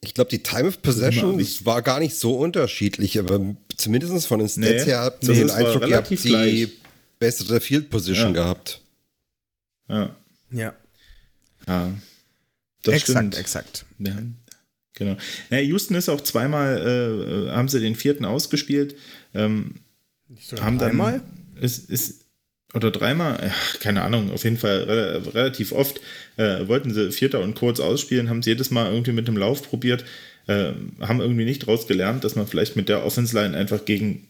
Ich 0.00 0.14
glaube, 0.14 0.30
die 0.30 0.42
Time 0.42 0.68
of 0.68 0.80
Possession 0.82 1.40
war 1.64 1.82
gar 1.82 1.98
nicht 2.00 2.16
so 2.16 2.36
unterschiedlich, 2.38 3.18
aber 3.18 3.56
zumindest 3.76 4.26
von 4.26 4.38
den 4.38 4.48
Stats 4.48 4.58
Nee, 4.58 4.84
her 4.84 5.00
habt 5.00 5.24
ihr 5.24 5.34
den 5.34 5.50
Eindruck, 5.50 5.88
ihr 5.88 5.96
habt 5.96 6.10
die 6.10 6.16
gleich. 6.16 6.68
bessere 7.18 7.60
Field 7.60 7.90
Position 7.90 8.34
Ja. 8.34 8.42
gehabt. 8.42 8.80
Ja, 9.88 10.14
Ja, 10.50 10.74
ja. 11.66 11.92
Das 12.82 12.94
exakt, 12.94 13.10
stimmt. 13.18 13.36
exakt. 13.38 13.86
Ja, 13.98 14.16
genau. 14.98 15.16
Ja, 15.50 15.58
Houston 15.58 15.94
ist 15.96 16.08
auch 16.08 16.20
zweimal, 16.20 17.48
äh, 17.48 17.50
haben 17.52 17.68
sie 17.68 17.80
den 17.80 17.94
vierten 17.94 18.24
ausgespielt. 18.24 18.94
Ähm, 19.34 19.76
haben 20.60 20.78
dann, 20.78 20.90
dreimal? 20.90 21.22
Ist, 21.60 21.88
ist, 21.90 22.24
oder 22.74 22.90
dreimal, 22.90 23.38
ja, 23.42 23.54
keine 23.80 24.02
Ahnung, 24.02 24.30
auf 24.30 24.44
jeden 24.44 24.58
Fall 24.58 24.82
re 24.82 25.34
relativ 25.34 25.72
oft 25.72 26.00
äh, 26.36 26.68
wollten 26.68 26.92
sie 26.92 27.10
Vierter 27.12 27.40
und 27.40 27.54
kurz 27.54 27.80
ausspielen, 27.80 28.28
haben 28.28 28.40
es 28.40 28.46
jedes 28.46 28.70
Mal 28.70 28.90
irgendwie 28.92 29.12
mit 29.12 29.26
dem 29.26 29.36
Lauf 29.38 29.62
probiert, 29.66 30.04
äh, 30.46 30.72
haben 31.00 31.20
irgendwie 31.20 31.44
nicht 31.46 31.62
daraus 31.62 31.86
gelernt, 31.86 32.24
dass 32.24 32.36
man 32.36 32.46
vielleicht 32.46 32.76
mit 32.76 32.88
der 32.88 33.04
Offense 33.04 33.34
Line 33.34 33.56
einfach 33.56 33.84
gegen 33.86 34.28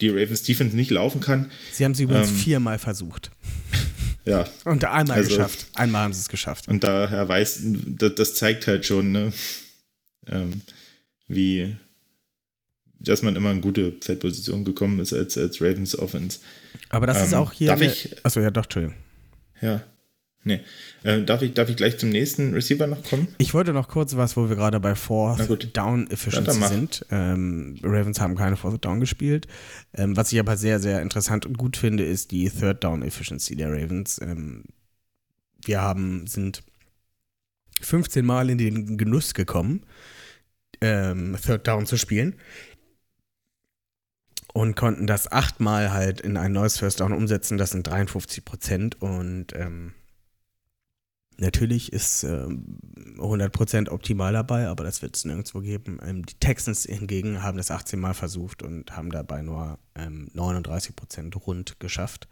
die 0.00 0.08
Ravens 0.10 0.42
Defense 0.42 0.76
nicht 0.76 0.90
laufen 0.90 1.20
kann. 1.20 1.50
Sie 1.72 1.84
haben 1.84 1.92
es 1.92 2.00
übrigens 2.00 2.28
Ähm, 2.30 2.36
viermal 2.36 2.78
versucht. 2.78 3.30
Ja, 4.28 4.44
Und 4.64 4.84
einmal 4.84 5.18
also- 5.18 5.28
geschafft. 5.28 5.66
Einmal 5.74 6.02
haben 6.02 6.12
sie 6.12 6.18
es 6.18 6.28
geschafft. 6.28 6.66
Und 6.66 6.82
daher 6.82 7.28
weiß, 7.28 7.60
das, 7.96 8.16
das 8.16 8.34
zeigt 8.34 8.66
halt 8.66 8.84
schon, 8.84 9.12
ne, 9.12 9.32
ähm, 10.28 10.60
wie, 11.28 11.76
dass 12.98 13.22
man 13.22 13.36
immer 13.36 13.50
in 13.52 13.60
gute 13.60 13.92
Feldposition 14.00 14.64
gekommen 14.64 14.98
ist 15.00 15.12
als, 15.12 15.36
als 15.38 15.60
Ravens 15.60 15.98
Offense. 15.98 16.38
Aber 16.88 17.06
das 17.06 17.22
ist 17.26 17.32
Ähm, 17.32 17.38
auch 17.38 17.52
hier. 17.52 17.68
darf 17.68 17.80
eine- 17.80 17.90
ich- 17.92 18.24
Achso, 18.24 18.40
ja, 18.40 18.50
doch, 18.50 18.64
Entschuldigung. 18.64 18.96
Ja. 19.60 19.82
Nee. 20.44 20.60
Äh, 21.02 21.24
darf, 21.24 21.42
ich, 21.42 21.54
darf 21.54 21.68
ich 21.70 21.74
gleich 21.76 21.98
zum 21.98 22.10
nächsten 22.10 22.54
Receiver 22.54 22.86
noch 22.86 23.02
kommen? 23.02 23.26
Ich 23.38 23.52
wollte 23.52 23.72
noch 23.72 23.88
kurz 23.88 24.14
was, 24.14 24.36
wo 24.36 24.48
wir 24.48 24.54
gerade 24.54 24.78
bei 24.78 24.94
Fourth. 24.94 25.76
Down 25.76 26.08
Efficiency 26.08 26.62
sind. 26.68 27.04
Ähm, 27.10 27.76
Ravens 27.82 28.20
haben 28.20 28.36
keine 28.36 28.56
Fourth 28.56 28.84
Down 28.84 29.00
gespielt. 29.00 29.48
Ähm, 29.92 30.16
was 30.16 30.32
ich 30.32 30.38
aber 30.38 30.56
sehr, 30.56 30.78
sehr 30.78 31.02
interessant 31.02 31.46
und 31.46 31.58
gut 31.58 31.76
finde, 31.76 32.04
ist 32.04 32.30
die 32.30 32.48
Third 32.48 32.84
Down 32.84 33.02
Efficiency 33.02 33.56
der 33.56 33.72
Ravens. 33.72 34.20
Ähm, 34.22 34.62
wir 35.64 35.80
haben, 35.80 36.28
sind 36.28 36.62
15 37.80 38.24
Mal 38.24 38.50
in 38.50 38.58
den 38.58 38.98
Genuss 38.98 39.34
gekommen, 39.34 39.84
ähm, 40.80 41.36
Third 41.40 41.66
Down 41.66 41.86
zu 41.86 41.96
spielen. 41.96 42.36
Und 44.52 44.74
konnten 44.74 45.06
das 45.06 45.30
achtmal 45.30 45.92
halt 45.92 46.22
in 46.22 46.38
ein 46.38 46.52
neues 46.52 46.78
First 46.78 47.00
Down 47.00 47.12
umsetzen. 47.12 47.58
Das 47.58 47.70
sind 47.70 47.86
53 47.86 48.42
Prozent. 48.42 49.02
Und 49.02 49.54
ähm, 49.54 49.92
Natürlich 51.38 51.92
ist 51.92 52.24
ähm, 52.24 52.64
100% 53.18 53.90
optimal 53.90 54.32
dabei, 54.32 54.68
aber 54.68 54.84
das 54.84 55.02
wird 55.02 55.16
es 55.16 55.26
nirgendwo 55.26 55.60
geben. 55.60 55.98
Ähm, 56.02 56.24
die 56.24 56.34
Texans 56.34 56.84
hingegen 56.84 57.42
haben 57.42 57.58
das 57.58 57.70
18 57.70 58.00
Mal 58.00 58.14
versucht 58.14 58.62
und 58.62 58.96
haben 58.96 59.10
dabei 59.10 59.42
nur 59.42 59.78
ähm, 59.94 60.30
39% 60.34 61.36
rund 61.36 61.78
geschafft. 61.78 62.26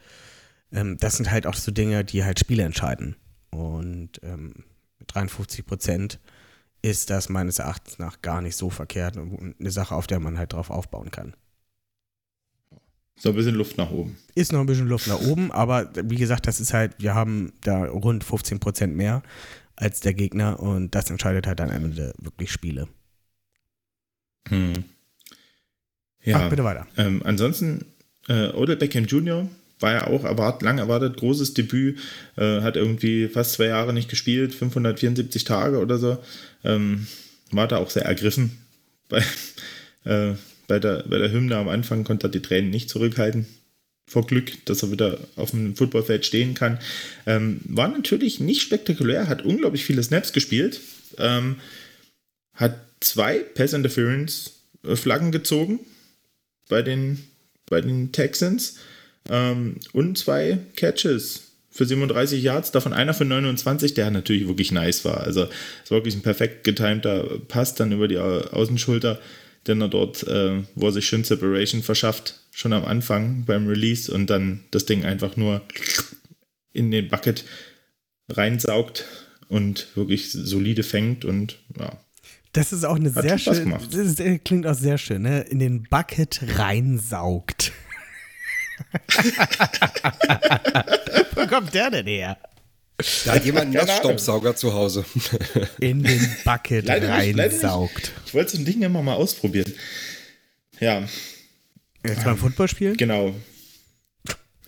Ähm, 0.72 0.96
das 0.98 1.16
sind 1.16 1.30
halt 1.30 1.46
auch 1.46 1.54
so 1.54 1.70
Dinge, 1.70 2.02
die 2.04 2.24
halt 2.24 2.40
Spiele 2.40 2.62
entscheiden. 2.62 3.16
Und 3.50 4.20
ähm, 4.22 4.64
mit 5.04 5.12
53% 5.12 6.18
ist 6.82 7.10
das 7.10 7.28
meines 7.28 7.58
Erachtens 7.58 7.98
nach 7.98 8.22
gar 8.22 8.40
nicht 8.42 8.56
so 8.56 8.70
verkehrt 8.70 9.16
und 9.16 9.56
eine 9.58 9.70
Sache, 9.70 9.94
auf 9.94 10.06
der 10.06 10.20
man 10.20 10.38
halt 10.38 10.52
drauf 10.52 10.70
aufbauen 10.70 11.10
kann. 11.10 11.34
So 13.16 13.28
ein 13.30 13.36
bisschen 13.36 13.54
Luft 13.54 13.78
nach 13.78 13.90
oben. 13.90 14.16
Ist 14.34 14.52
noch 14.52 14.60
ein 14.60 14.66
bisschen 14.66 14.88
Luft 14.88 15.06
nach 15.06 15.20
oben, 15.20 15.52
aber 15.52 15.90
wie 15.94 16.16
gesagt, 16.16 16.46
das 16.46 16.60
ist 16.60 16.74
halt, 16.74 16.96
wir 16.98 17.14
haben 17.14 17.52
da 17.60 17.84
rund 17.84 18.24
15% 18.24 18.88
mehr 18.88 19.22
als 19.76 20.00
der 20.00 20.14
Gegner 20.14 20.60
und 20.60 20.94
das 20.94 21.10
entscheidet 21.10 21.46
halt 21.46 21.60
am 21.60 21.70
Ende 21.70 22.12
wirklich 22.18 22.50
Spiele. 22.50 22.88
Hm. 24.48 24.84
Ja. 26.22 26.40
Ach, 26.40 26.50
bitte 26.50 26.64
weiter. 26.64 26.86
Ähm, 26.96 27.22
ansonsten, 27.24 27.86
äh, 28.28 28.48
Odell 28.48 28.76
Beckham 28.76 29.04
Jr. 29.04 29.48
war 29.84 29.92
ja 29.92 30.06
auch 30.06 30.24
erwart, 30.24 30.62
lang 30.62 30.78
erwartet, 30.78 31.18
großes 31.18 31.52
Debüt, 31.52 31.98
äh, 32.36 32.62
hat 32.62 32.76
irgendwie 32.76 33.28
fast 33.28 33.52
zwei 33.52 33.66
Jahre 33.66 33.92
nicht 33.92 34.08
gespielt, 34.08 34.54
574 34.54 35.44
Tage 35.44 35.78
oder 35.78 35.98
so. 35.98 36.16
Ähm, 36.64 37.06
war 37.50 37.68
da 37.68 37.76
auch 37.76 37.90
sehr 37.90 38.06
ergriffen 38.06 38.58
bei, 39.10 39.22
äh, 40.04 40.32
bei, 40.66 40.78
der, 40.78 41.04
bei 41.06 41.18
der 41.18 41.30
Hymne 41.30 41.56
am 41.56 41.68
Anfang, 41.68 42.02
konnte 42.02 42.28
er 42.28 42.30
die 42.30 42.40
Tränen 42.40 42.70
nicht 42.70 42.88
zurückhalten. 42.88 43.46
Vor 44.08 44.26
Glück, 44.26 44.64
dass 44.64 44.82
er 44.82 44.90
wieder 44.90 45.18
auf 45.36 45.50
dem 45.50 45.76
Footballfeld 45.76 46.24
stehen 46.24 46.54
kann. 46.54 46.78
Ähm, 47.26 47.60
war 47.64 47.88
natürlich 47.88 48.40
nicht 48.40 48.62
spektakulär, 48.62 49.28
hat 49.28 49.44
unglaublich 49.44 49.84
viele 49.84 50.02
Snaps 50.02 50.32
gespielt, 50.32 50.80
ähm, 51.18 51.56
hat 52.54 52.78
zwei 53.00 53.40
Pass 53.40 53.74
Interference 53.74 54.60
äh, 54.82 55.30
gezogen 55.30 55.80
bei 56.70 56.80
den, 56.80 57.22
bei 57.66 57.82
den 57.82 58.12
Texans 58.12 58.78
ähm, 59.30 59.76
und 59.92 60.18
zwei 60.18 60.58
Catches 60.76 61.42
für 61.70 61.86
37 61.86 62.42
Yards, 62.42 62.70
davon 62.70 62.92
einer 62.92 63.14
für 63.14 63.24
29, 63.24 63.94
der 63.94 64.10
natürlich 64.10 64.46
wirklich 64.46 64.70
nice 64.70 65.04
war. 65.04 65.22
Also 65.22 65.48
es 65.84 65.90
war 65.90 65.98
wirklich 65.98 66.14
ein 66.14 66.22
perfekt 66.22 66.62
getimter 66.64 67.24
Pass 67.48 67.74
dann 67.74 67.90
über 67.92 68.06
die 68.06 68.18
Au- 68.18 68.42
Außenschulter, 68.52 69.20
den 69.66 69.80
er 69.80 69.88
dort, 69.88 70.22
äh, 70.28 70.62
wo 70.76 70.86
er 70.86 70.92
sich 70.92 71.06
schön 71.06 71.24
Separation 71.24 71.82
verschafft, 71.82 72.40
schon 72.52 72.72
am 72.72 72.84
Anfang 72.84 73.44
beim 73.44 73.66
Release 73.66 74.12
und 74.12 74.28
dann 74.30 74.60
das 74.70 74.84
Ding 74.86 75.04
einfach 75.04 75.36
nur 75.36 75.62
in 76.72 76.90
den 76.92 77.08
Bucket 77.08 77.44
reinsaugt 78.28 79.04
und 79.48 79.88
wirklich 79.96 80.30
solide 80.32 80.82
fängt 80.82 81.24
und 81.24 81.58
ja, 81.78 81.98
Das 82.52 82.72
ist 82.72 82.84
auch 82.84 82.96
eine 82.96 83.12
Hat 83.14 83.22
sehr 83.22 83.38
schon 83.38 83.54
Spaß 83.54 83.56
schön, 83.56 83.64
gemacht. 83.64 83.88
das 83.92 84.20
äh, 84.20 84.38
klingt 84.38 84.66
auch 84.66 84.74
sehr 84.74 84.98
schön, 84.98 85.22
ne? 85.22 85.40
In 85.42 85.58
den 85.58 85.82
Bucket 85.84 86.40
reinsaugt. 86.56 87.72
Wo 91.34 91.46
kommt 91.46 91.74
der 91.74 91.90
denn 91.90 92.06
her? 92.06 92.36
Da 93.24 93.34
hat 93.34 93.44
jemand 93.44 93.66
einen. 93.66 93.86
Nassstaubsauger 93.86 94.54
zu 94.54 94.72
Hause. 94.72 95.04
In 95.80 96.02
den 96.02 96.20
Bucket 96.44 96.86
Leider 96.86 97.16
nicht, 97.18 97.34
leider 97.34 97.42
nicht. 97.48 97.62
reinsaugt. 97.64 98.12
ich 98.26 98.34
wollte 98.34 98.52
so 98.52 98.58
ein 98.58 98.64
Ding 98.64 98.82
immer 98.82 99.02
mal 99.02 99.14
ausprobieren. 99.14 99.72
Ja, 100.80 101.02
Jetzt 102.06 102.24
beim 102.24 102.36
Footballspielen? 102.36 102.96
genau. 102.96 103.34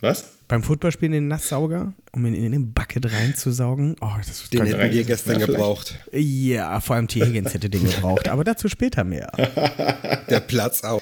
Was? 0.01 0.25
Beim 0.47 0.63
Footballspielen 0.63 1.11
den 1.11 1.27
Nasssauger, 1.27 1.93
um 2.13 2.25
ihn 2.25 2.33
in 2.33 2.51
den 2.51 2.73
Bucket 2.73 3.11
reinzusaugen. 3.11 3.95
Oh, 4.01 4.09
das 4.25 4.49
Den 4.49 4.65
hätten 4.65 4.91
wir 4.93 5.03
gestern 5.03 5.39
Ja, 5.39 5.45
vielleicht. 5.45 5.57
gebraucht. 5.59 5.99
Ja, 6.13 6.79
vor 6.79 6.95
allem 6.95 7.07
T. 7.07 7.23
Higgins 7.25 7.53
hätte 7.53 7.69
den 7.69 7.83
gebraucht, 7.83 8.27
aber 8.27 8.43
dazu 8.43 8.69
später 8.69 9.03
mehr. 9.03 9.31
Der 10.29 10.39
Platz 10.39 10.83
auch. 10.83 11.01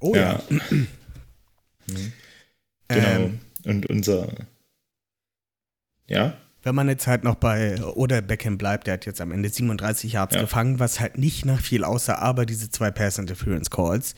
Oh 0.00 0.14
ja. 0.14 0.40
Ja, 0.50 0.58
genau. 2.88 3.06
Ähm, 3.08 3.40
Und 3.64 3.86
unser. 3.86 4.28
Ja? 6.06 6.34
wenn 6.62 6.74
man 6.74 6.88
jetzt 6.90 7.06
halt 7.06 7.24
noch 7.24 7.36
bei 7.36 7.82
oder 7.82 8.20
Beckham 8.20 8.58
bleibt, 8.58 8.86
der 8.86 8.94
hat 8.94 9.06
jetzt 9.06 9.20
am 9.22 9.32
Ende 9.32 9.48
37 9.48 10.12
Yards 10.12 10.34
Ja. 10.34 10.42
gefangen, 10.42 10.78
was 10.78 11.00
halt 11.00 11.16
nicht 11.16 11.46
nach 11.46 11.58
viel 11.60 11.84
aussah, 11.84 12.16
aber 12.16 12.44
diese 12.44 12.68
zwei 12.70 12.90
Pass 12.90 13.16
Interference 13.18 13.70
Calls. 13.70 14.14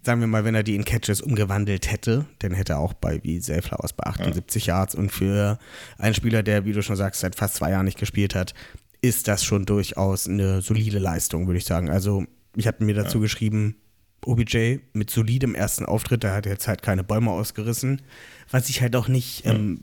Sagen 0.00 0.20
wir 0.20 0.28
mal, 0.28 0.44
wenn 0.44 0.54
er 0.54 0.62
die 0.62 0.76
in 0.76 0.84
Catches 0.86 1.20
umgewandelt 1.20 1.90
hätte, 1.90 2.24
dann 2.38 2.52
hätte 2.54 2.74
er 2.74 2.78
auch 2.78 2.94
bei 2.94 3.22
wie 3.22 3.38
Zayflowers 3.40 3.92
bei 3.92 4.04
78 4.04 4.64
Yards 4.66 4.94
und 4.94 5.10
für 5.10 5.58
einen 5.98 6.14
Spieler, 6.14 6.42
der, 6.42 6.64
wie 6.64 6.72
du 6.72 6.82
schon 6.82 6.96
sagst, 6.96 7.20
seit 7.20 7.34
fast 7.34 7.56
zwei 7.56 7.72
Jahren 7.72 7.84
nicht 7.84 7.98
gespielt 7.98 8.34
hat, 8.34 8.54
ist 9.02 9.28
das 9.28 9.44
schon 9.44 9.66
durchaus 9.66 10.26
eine 10.26 10.62
solide 10.62 10.98
Leistung, 11.00 11.46
würde 11.48 11.58
ich 11.58 11.64
sagen. 11.66 11.90
Also, 11.90 12.24
ich 12.56 12.66
habe 12.66 12.82
mir 12.84 12.94
dazu 12.94 13.20
geschrieben, 13.20 13.76
OBJ 14.24 14.78
mit 14.92 15.10
solidem 15.10 15.54
ersten 15.54 15.86
Auftritt, 15.86 16.24
da 16.24 16.34
hat 16.34 16.46
er 16.46 16.52
jetzt 16.52 16.68
halt 16.68 16.82
keine 16.82 17.04
Bäume 17.04 17.30
ausgerissen, 17.30 18.02
was 18.50 18.68
ich 18.68 18.80
halt 18.82 18.96
auch 18.96 19.08
nicht 19.08 19.46
ähm, 19.46 19.80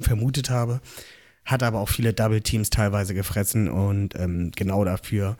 vermutet 0.00 0.50
habe, 0.50 0.80
hat 1.44 1.62
aber 1.62 1.80
auch 1.80 1.88
viele 1.88 2.12
Double 2.12 2.40
Teams 2.40 2.70
teilweise 2.70 3.14
gefressen 3.14 3.70
und 3.70 4.14
ähm, 4.16 4.52
genau 4.54 4.84
dafür 4.84 5.36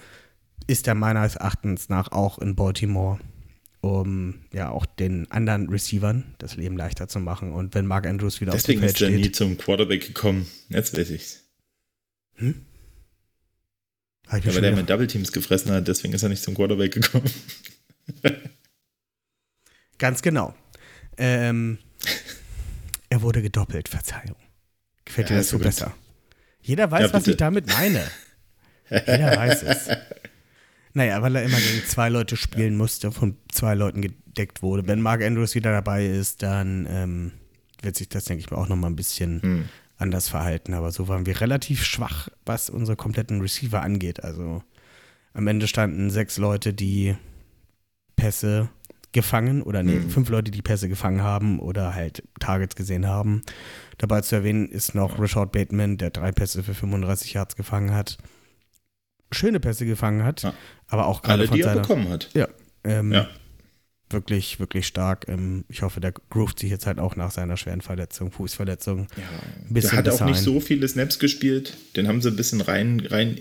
ist 0.67 0.89
er 0.89 0.95
meines 0.95 1.37
Erachtens 1.37 1.89
nach 1.89 2.13
auch 2.13 2.39
in 2.39 2.55
Baltimore, 2.57 3.19
um 3.81 4.35
ja 4.53 4.71
auch 4.71 4.87
den 4.87 5.31
anderen 5.31 5.69
Receivern 5.69 6.35
das 6.39 6.57
Leben 6.57 6.77
leichter 6.77 7.09
zu 7.09 7.21
machen. 7.21 7.53
Und 7.53 7.75
wenn 7.75 7.87
Mark 7.87 8.07
Andrews 8.07 8.41
wieder 8.41 8.53
Deswegen 8.53 8.81
auf 8.81 8.87
ist 8.87 9.01
dem 9.01 9.05
er 9.05 9.09
Feld 9.11 9.19
nie 9.19 9.25
steht, 9.25 9.37
zum 9.37 9.59
Quarterback 9.59 10.07
gekommen. 10.07 10.47
Jetzt 10.69 10.97
weiß 10.97 11.11
ich's. 11.11 11.45
ich 12.39 12.55
Ja, 14.27 14.33
weil 14.33 14.41
der 14.41 14.53
gedacht. 14.55 14.77
mit 14.77 14.91
Double 14.91 15.07
Teams 15.07 15.31
gefressen 15.31 15.71
hat, 15.71 15.87
deswegen 15.87 16.15
ist 16.15 16.23
er 16.23 16.29
nicht 16.29 16.43
zum 16.43 16.55
Quarterback 16.55 16.93
gekommen. 16.93 17.31
Ganz 19.99 20.23
genau. 20.23 20.55
Ähm, 21.17 21.79
er 23.09 23.23
wurde 23.23 23.43
gedoppelt, 23.43 23.89
Verzeihung. 23.89 24.37
Gefällt 25.05 25.29
dir 25.31 25.35
Ja, 25.35 25.39
das 25.39 25.47
ist 25.47 25.51
so 25.53 25.59
besser? 25.59 25.95
Jeder 26.61 26.91
weiß, 26.91 27.09
Ja, 27.09 27.13
was 27.13 27.27
ich 27.27 27.37
damit 27.37 27.67
meine. 27.69 28.03
Jeder 28.91 29.37
weiß 29.37 29.63
es. 29.63 29.89
Naja, 30.95 31.23
weil 31.23 31.37
er 31.37 31.45
immer 31.45 31.59
gegen 31.59 31.85
zwei 31.87 32.09
Leute 32.09 32.37
spielen 32.37 32.77
musste, 32.77 33.13
von 33.13 33.37
zwei 33.53 33.75
Leuten 33.75 34.03
gedeckt 34.03 34.63
wurde. 34.63 34.87
Wenn 34.87 35.01
Mark 35.01 35.23
Andrews 35.23 35.55
wieder 35.55 35.73
dabei 35.73 36.07
ist, 36.07 36.43
dann 36.43 36.87
ähm, 36.91 37.33
wird 37.83 37.97
sich 37.97 38.09
das, 38.09 38.25
denke 38.25 38.41
ich 38.41 38.51
mal, 38.51 38.57
auch 38.59 38.69
nochmal 38.69 38.91
ein 38.91 38.97
bisschen 38.97 39.43
Hm. 39.43 39.69
anders 39.99 40.29
verhalten. 40.29 40.75
Aber 40.75 40.91
so 40.93 41.09
waren 41.09 41.25
wir 41.27 41.41
relativ 41.41 41.85
schwach, 41.85 42.29
was 42.45 42.69
unsere 42.71 42.97
kompletten 42.97 43.41
Receiver 43.41 43.81
angeht. 43.83 44.25
Also 44.25 44.63
am 45.35 45.47
Ende 45.47 45.69
standen 45.69 46.11
sechs 46.11 46.37
Leute, 46.39 46.73
die 46.75 47.17
Pässe 48.17 48.69
gefangen 49.13 49.63
oder 49.63 49.83
nee, 49.83 49.95
mhm. 49.95 50.11
fünf 50.11 50.29
Leute, 50.29 50.51
die 50.51 50.63
Pässe 50.63 50.89
gefangen 50.89 51.23
haben 51.23 51.59
oder 51.59 51.95
halt 51.95 52.23
Targets 52.39 52.77
gesehen 52.77 53.07
haben. 53.07 53.43
Dabei 53.99 54.21
zu 54.21 54.37
erwähnen 54.37 54.69
ist 54.69 54.95
noch 54.95 55.19
Richard 55.19 55.53
Bateman, 55.53 55.97
der 55.97 56.11
drei 56.11 56.33
Pässe 56.33 56.63
für 56.63 56.75
35 56.75 57.33
Yards 57.33 57.57
gefangen 57.57 57.93
hat. 57.93 58.19
Schöne 59.33 59.59
Pässe 59.59 59.87
gefangen 59.87 60.23
hat, 60.23 60.43
ja. 60.43 60.55
aber 60.89 61.07
auch 61.07 61.23
gerade 61.23 61.41
Alle, 61.41 61.49
von 61.49 61.57
die 61.57 61.63
er 61.63 61.75
bekommen 61.77 62.09
hat. 62.11 62.31
Ja, 62.35 62.49
ähm, 62.85 63.13
ja. 63.13 63.29
Wirklich, 64.09 64.61
wirklich 64.61 64.87
stark. 64.87 65.27
Ähm, 65.29 65.65
ich 65.69 65.83
hoffe, 65.83 65.99
der 65.99 66.13
groovt 66.13 66.61
sich 66.61 66.71
jetzt 66.71 66.87
halt 66.87 67.01
auch 67.01 67.17
nach 67.17 67.33
seiner 67.33 67.57
schweren 67.57 67.81
Verletzung, 67.81 68.31
Fußverletzung. 68.31 69.09
Ja, 69.17 69.23
ein 69.69 69.75
bisschen 69.75 70.05
der 70.05 70.13
hat 70.13 70.21
auch 70.21 70.27
nicht 70.27 70.39
so 70.39 70.61
viele 70.61 70.87
Snaps 70.87 71.19
gespielt. 71.19 71.77
Den 71.97 72.07
haben 72.07 72.21
sie 72.21 72.29
ein 72.29 72.37
bisschen 72.37 72.61
rein, 72.61 73.01
rein, 73.01 73.37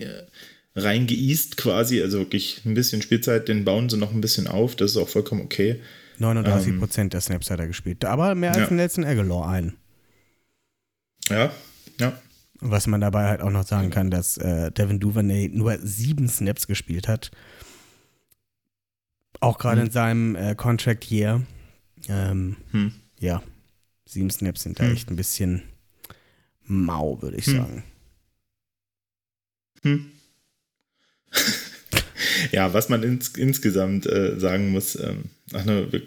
äh, 0.75 0.79
rein 0.81 1.07
geeast 1.07 1.57
quasi. 1.57 2.01
Also 2.01 2.19
wirklich 2.19 2.61
ein 2.65 2.73
bisschen 2.73 3.01
Spielzeit. 3.01 3.47
Den 3.47 3.65
bauen 3.65 3.89
sie 3.89 3.97
noch 3.97 4.13
ein 4.13 4.21
bisschen 4.21 4.47
auf. 4.47 4.75
Das 4.75 4.91
ist 4.91 4.97
auch 4.97 5.09
vollkommen 5.09 5.41
okay. 5.41 5.81
39 6.19 6.67
ähm, 6.67 6.79
Prozent 6.79 7.13
der 7.13 7.21
Snaps 7.21 7.49
hat 7.49 7.59
er 7.59 7.67
gespielt. 7.67 8.05
Aber 8.05 8.35
mehr 8.35 8.51
als 8.51 8.59
ja. 8.59 8.67
den 8.67 8.77
letzten 8.77 9.03
Aguilar 9.03 9.49
ein. 9.49 9.73
Ja, 11.29 11.51
ja. 11.99 12.19
Was 12.61 12.87
man 12.87 13.01
dabei 13.01 13.25
halt 13.25 13.41
auch 13.41 13.49
noch 13.49 13.65
sagen 13.65 13.89
kann, 13.89 14.09
dass 14.09 14.37
äh, 14.37 14.71
Devin 14.71 14.99
Duvernay 14.99 15.49
nur 15.49 15.77
sieben 15.79 16.29
Snaps 16.29 16.67
gespielt 16.67 17.07
hat. 17.07 17.31
Auch 19.41 19.57
gerade 19.57 19.81
hm. 19.81 19.87
in 19.87 19.91
seinem 19.91 20.35
äh, 20.35 20.55
Contract 20.55 21.11
Year. 21.11 21.41
Ähm, 22.07 22.55
hm. 22.71 22.93
Ja, 23.19 23.43
sieben 24.05 24.29
Snaps 24.29 24.63
sind 24.63 24.79
da 24.79 24.85
hm. 24.85 24.93
echt 24.93 25.09
ein 25.09 25.15
bisschen 25.15 25.63
mau, 26.63 27.21
würde 27.21 27.37
ich 27.37 27.47
hm. 27.47 27.57
sagen. 27.57 27.83
Hm. 29.83 30.11
Ja, 32.51 32.73
was 32.73 32.89
man 32.89 33.03
ins, 33.03 33.29
insgesamt 33.29 34.05
äh, 34.05 34.39
sagen 34.39 34.71
muss, 34.71 34.95
ähm, 34.95 35.25
ach 35.53 35.65
ne, 35.65 35.87
wir 35.91 36.01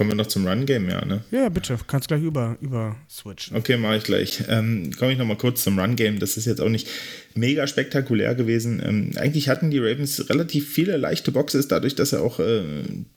Kommen 0.00 0.12
wir 0.12 0.16
noch 0.16 0.28
zum 0.28 0.48
Run-Game, 0.48 0.88
ja, 0.88 1.04
ne? 1.04 1.22
Ja, 1.30 1.50
bitte. 1.50 1.76
Kannst 1.86 2.08
gleich 2.08 2.22
über, 2.22 2.56
über 2.62 2.96
switchen. 3.06 3.54
Okay, 3.54 3.76
mache 3.76 3.98
ich 3.98 4.02
gleich. 4.02 4.42
Ähm, 4.48 4.92
Komme 4.98 5.12
ich 5.12 5.18
nochmal 5.18 5.36
kurz 5.36 5.62
zum 5.62 5.78
Run-Game. 5.78 6.20
Das 6.20 6.38
ist 6.38 6.46
jetzt 6.46 6.62
auch 6.62 6.70
nicht 6.70 6.88
mega 7.34 7.66
spektakulär 7.66 8.34
gewesen. 8.34 8.82
Ähm, 8.82 9.10
eigentlich 9.16 9.50
hatten 9.50 9.70
die 9.70 9.78
Ravens 9.78 10.30
relativ 10.30 10.70
viele 10.70 10.96
leichte 10.96 11.32
Boxes, 11.32 11.68
dadurch, 11.68 11.96
dass 11.96 12.10
sie 12.10 12.18
auch 12.18 12.40
äh, 12.40 12.62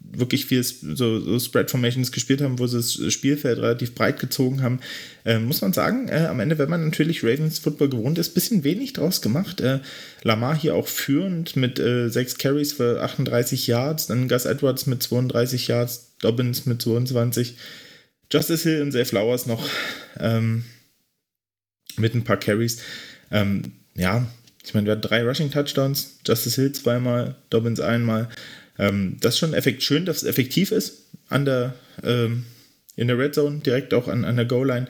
wirklich 0.01 0.45
viel 0.45 0.61
so, 0.61 1.21
so 1.21 1.39
Spread-Formations 1.39 2.11
gespielt 2.11 2.41
haben, 2.41 2.59
wo 2.59 2.67
sie 2.67 2.75
das 2.75 3.13
Spielfeld 3.13 3.59
relativ 3.59 3.95
breit 3.95 4.19
gezogen 4.19 4.61
haben. 4.61 4.81
Äh, 5.23 5.39
muss 5.39 5.61
man 5.61 5.71
sagen, 5.71 6.09
äh, 6.09 6.27
am 6.29 6.41
Ende, 6.41 6.57
wenn 6.57 6.69
man 6.69 6.83
natürlich 6.83 7.23
Ravens 7.23 7.59
Football 7.59 7.91
gewohnt 7.91 8.17
ist, 8.17 8.33
bisschen 8.33 8.65
wenig 8.65 8.91
draus 8.91 9.21
gemacht. 9.21 9.61
Äh, 9.61 9.79
Lamar 10.23 10.57
hier 10.57 10.75
auch 10.75 10.89
führend 10.89 11.55
mit 11.55 11.79
äh, 11.79 12.09
sechs 12.09 12.37
Carries 12.37 12.73
für 12.73 13.01
38 13.01 13.67
Yards, 13.67 14.07
dann 14.07 14.27
Gus 14.27 14.43
Edwards 14.43 14.85
mit 14.85 15.01
32 15.01 15.69
Yards, 15.69 16.12
Dobbins 16.23 16.65
mit 16.65 16.81
22, 16.81 17.55
Justice 18.31 18.67
Hill 18.67 18.81
und 18.81 18.91
Zay 18.91 19.05
Flowers 19.05 19.45
noch 19.45 19.67
ähm, 20.19 20.63
mit 21.97 22.15
ein 22.15 22.23
paar 22.23 22.37
Carries. 22.37 22.79
Ähm, 23.31 23.73
ja, 23.95 24.27
ich 24.65 24.73
meine, 24.73 24.87
wir 24.87 24.93
hatten 24.93 25.01
drei 25.01 25.23
Rushing 25.23 25.51
Touchdowns, 25.51 26.19
Justice 26.25 26.59
Hill 26.59 26.71
zweimal, 26.71 27.35
Dobbins 27.49 27.79
einmal. 27.79 28.29
Ähm, 28.79 29.17
das 29.19 29.35
ist 29.35 29.39
schon 29.39 29.53
effekt, 29.53 29.83
schön, 29.83 30.05
dass 30.05 30.17
es 30.17 30.23
effektiv 30.23 30.71
ist 30.71 31.03
an 31.29 31.45
der, 31.45 31.75
ähm, 32.03 32.45
in 32.95 33.07
der 33.07 33.17
Red 33.17 33.35
Zone, 33.35 33.59
direkt 33.59 33.93
auch 33.93 34.07
an, 34.07 34.25
an 34.25 34.35
der 34.35 34.45
Goal-Line. 34.45 34.87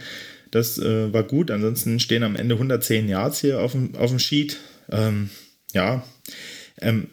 Das 0.51 0.77
äh, 0.77 1.11
war 1.11 1.23
gut. 1.23 1.49
Ansonsten 1.49 1.99
stehen 1.99 2.23
am 2.23 2.35
Ende 2.35 2.55
110 2.55 3.09
Yards 3.09 3.39
hier 3.39 3.59
auf 3.59 3.71
dem, 3.71 3.95
auf 3.95 4.11
dem 4.11 4.19
Sheet. 4.19 4.57
Ähm, 4.91 5.29
ja, 5.73 6.03
ähm, 6.79 7.07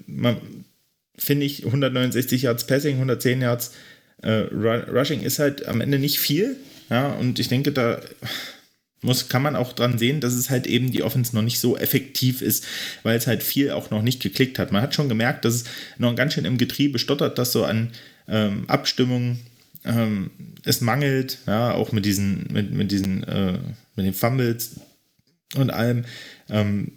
finde 1.17 1.47
ich 1.47 1.65
169 1.65 2.43
Yards 2.43 2.67
Passing, 2.67 2.97
110 2.97 3.41
Yards 3.41 3.73
äh, 4.23 4.49
Rushing 4.53 5.23
ist 5.23 5.39
halt 5.39 5.67
am 5.67 5.81
Ende 5.81 5.99
nicht 5.99 6.19
viel. 6.19 6.57
Ja, 6.89 7.09
und 7.13 7.39
ich 7.39 7.49
denke, 7.49 7.73
da 7.73 8.01
muss, 9.03 9.29
kann 9.29 9.43
man 9.43 9.57
auch 9.57 9.73
dran 9.73 9.99
sehen, 9.99 10.21
dass 10.21 10.35
es 10.35 10.51
halt 10.51 10.67
eben 10.67 10.91
die 10.91 11.03
Offense 11.03 11.35
noch 11.35 11.43
nicht 11.43 11.61
so 11.61 11.77
effektiv 11.77 12.43
ist, 12.43 12.67
weil 13.03 13.17
es 13.17 13.27
halt 13.27 13.43
viel 13.43 13.71
auch 13.71 13.91
noch 13.91 14.03
nicht 14.03 14.21
geklickt 14.21 14.59
hat. 14.59 14.73
Man 14.73 14.83
hat 14.83 14.95
schon 14.95 15.09
gemerkt, 15.09 15.45
dass 15.45 15.55
es 15.55 15.65
noch 15.99 16.15
ganz 16.15 16.35
schön 16.35 16.45
im 16.45 16.59
Getriebe 16.59 16.99
stottert, 16.99 17.39
dass 17.39 17.53
so 17.53 17.65
an 17.65 17.91
ähm, 18.29 18.65
Abstimmung 18.69 19.39
ähm, 19.85 20.31
es 20.65 20.81
mangelt, 20.81 21.39
ja, 21.47 21.73
auch 21.73 21.93
mit 21.93 22.05
diesen, 22.05 22.47
mit, 22.53 22.73
mit 22.73 22.91
diesen, 22.91 23.25
äh, 23.25 23.59
mit 23.97 24.07
den 24.07 24.13
Fumbles 24.13 24.81
und 25.55 25.71
allem. 25.71 26.05
Ähm, 26.51 26.93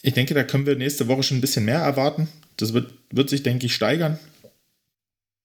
ich 0.00 0.14
denke, 0.14 0.34
da 0.34 0.44
können 0.44 0.66
wir 0.66 0.76
nächste 0.76 1.08
Woche 1.08 1.22
schon 1.22 1.38
ein 1.38 1.42
bisschen 1.42 1.64
mehr 1.64 1.80
erwarten. 1.80 2.28
Das 2.56 2.72
wird, 2.72 2.92
wird 3.10 3.28
sich, 3.28 3.42
denke 3.42 3.66
ich, 3.66 3.74
steigern. 3.74 4.18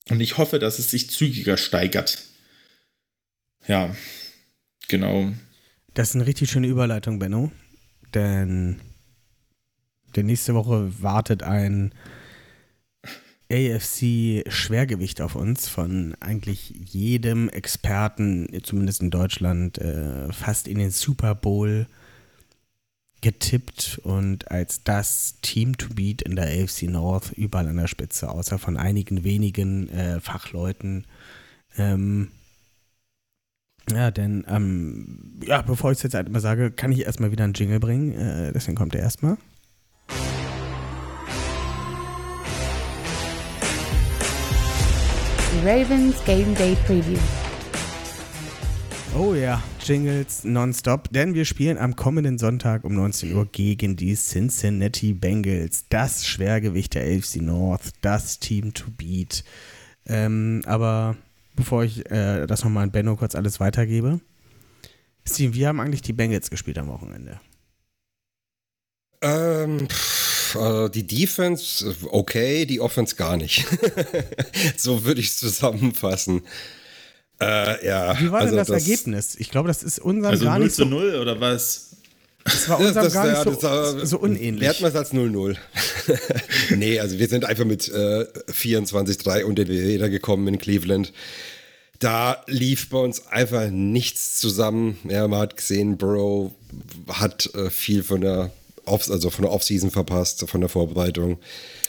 Und 0.10 0.22
ich 0.22 0.38
hoffe, 0.38 0.60
dass 0.60 0.80
es 0.80 0.90
sich 0.90 1.10
zügiger 1.10 1.58
steigert. 1.58 2.24
Ja, 3.68 3.96
genau. 4.88 5.32
Das 5.94 6.10
ist 6.10 6.16
eine 6.16 6.28
richtig 6.28 6.50
schöne 6.50 6.68
Überleitung, 6.68 7.20
Benno. 7.20 7.52
Denn 8.14 8.80
der 10.16 10.24
nächste 10.24 10.56
Woche 10.56 10.92
wartet 11.02 11.44
ein 11.44 11.94
AFC-Schwergewicht 13.52 15.22
auf 15.22 15.36
uns 15.36 15.70
von 15.70 16.16
eigentlich 16.20 16.74
jedem 16.86 17.50
Experten, 17.50 18.48
zumindest 18.64 19.02
in 19.02 19.10
Deutschland, 19.10 19.78
äh, 19.78 20.32
fast 20.34 20.68
in 20.68 20.78
den 20.80 20.92
Super 20.92 21.36
Bowl 21.36 21.88
getippt 23.22 24.00
und 24.04 24.52
als 24.52 24.84
das 24.84 25.36
Team 25.42 25.78
to 25.78 25.88
beat 25.94 26.22
in 26.22 26.36
der 26.36 26.46
AFC 26.46 26.84
North 26.84 27.32
überall 27.34 27.68
an 27.68 27.78
der 27.78 27.88
Spitze, 27.88 28.30
außer 28.30 28.60
von 28.60 28.78
einigen 28.78 29.24
wenigen 29.24 29.90
äh, 29.90 30.20
Fachleuten. 30.20 31.06
Ähm, 31.78 32.30
ja, 33.92 34.12
denn, 34.12 34.46
ähm, 34.50 35.40
ja, 35.46 35.62
bevor 35.62 35.92
ich 35.92 35.98
es 35.98 36.04
jetzt 36.04 36.14
halt 36.14 36.28
immer 36.28 36.42
sage, 36.42 36.72
kann 36.72 36.92
ich 36.92 37.06
erstmal 37.06 37.32
wieder 37.32 37.46
einen 37.46 37.54
Jingle 37.54 37.80
bringen. 37.80 38.14
Äh, 38.14 38.52
deswegen 38.52 38.76
kommt 38.76 38.96
er 38.96 39.02
erstmal. 39.02 39.38
Ravens 45.64 46.16
Game 46.26 46.54
Day 46.56 46.78
Preview. 46.86 47.18
Oh 49.18 49.34
ja, 49.34 49.62
Jingles 49.88 50.44
nonstop, 50.44 51.14
denn 51.14 51.34
wir 51.34 51.46
spielen 51.46 51.78
am 51.78 51.96
kommenden 51.96 52.38
Sonntag 52.38 52.84
um 52.84 52.94
19 52.94 53.34
Uhr 53.34 53.46
gegen 53.46 53.96
die 53.96 54.16
Cincinnati 54.16 55.14
Bengals. 55.14 55.86
Das 55.88 56.28
Schwergewicht 56.28 56.94
der 56.94 57.04
AFC 57.04 57.38
North, 57.38 57.94
das 58.02 58.40
Team 58.40 58.74
to 58.74 58.92
beat. 58.98 59.46
Ähm, 60.06 60.62
aber 60.66 61.16
bevor 61.56 61.86
ich 61.86 62.06
äh, 62.12 62.46
das 62.48 62.66
nochmal 62.66 62.84
an 62.84 62.92
Benno 62.92 63.16
kurz 63.16 63.34
alles 63.34 63.62
weitergebe. 63.62 64.20
Steve, 65.26 65.54
wie 65.54 65.66
haben 65.66 65.80
eigentlich 65.80 66.02
die 66.02 66.12
Bengals 66.12 66.50
gespielt 66.50 66.78
am 66.80 66.90
Wochenende? 66.90 67.40
Ähm, 69.22 69.88
also 70.54 70.90
die 70.90 71.08
Defense 71.08 71.96
okay, 72.12 72.66
die 72.66 72.82
Offense 72.82 73.16
gar 73.16 73.38
nicht. 73.38 73.66
so 74.76 75.06
würde 75.06 75.22
ich 75.22 75.28
es 75.28 75.38
zusammenfassen. 75.38 76.42
Äh, 77.40 77.86
ja. 77.86 78.20
Wie 78.20 78.32
war 78.32 78.40
also 78.40 78.52
denn 78.52 78.58
das, 78.58 78.68
das, 78.68 78.88
Ergebnis? 78.88 79.36
Ich 79.36 79.52
glaube, 79.52 79.68
das 79.68 79.84
ist 79.84 80.00
unserem 80.00 80.32
also 80.32 80.46
gar 80.46 80.58
0 80.58 80.66
nicht 80.66 80.76
so. 80.76 80.86
0 80.86 81.16
oder 81.16 81.40
was? 81.40 81.88
Das 82.44 82.70
war 82.70 82.80
unserem 82.80 83.04
das, 83.04 83.14
gar 83.14 83.28
nicht 83.28 83.62
so, 83.62 83.64
war, 83.64 84.06
so 84.06 84.20
unähnlich. 84.20 84.62
Werten 84.62 84.82
wir 84.82 84.88
es 84.88 84.96
als 84.96 85.14
0-0. 85.14 85.58
nee, 86.76 87.00
also 87.00 87.20
wir 87.20 87.28
sind 87.28 87.44
einfach 87.44 87.66
mit 87.66 87.90
äh, 87.90 88.26
24-3 88.50 89.44
unter 89.44 89.66
die 89.66 89.80
Räder 89.80 90.10
gekommen 90.10 90.48
in 90.48 90.58
Cleveland. 90.58 91.12
Da 92.00 92.44
lief 92.48 92.90
bei 92.90 93.00
uns 93.00 93.28
einfach 93.28 93.70
nichts 93.70 94.40
zusammen. 94.40 94.98
Ja, 95.10 95.28
man 95.28 95.40
hat 95.40 95.58
gesehen, 95.58 95.98
Burrow 95.98 96.52
hat 97.10 97.54
äh, 97.54 97.70
viel 97.70 98.04
von 98.04 98.22
der 98.22 98.52
Off 98.86 99.10
also 99.12 99.30
von 99.30 99.44
der 99.44 99.52
Offseason 99.52 99.92
verpasst, 99.92 100.50
von 100.50 100.62
der 100.62 100.70
Vorbereitung. 100.70 101.40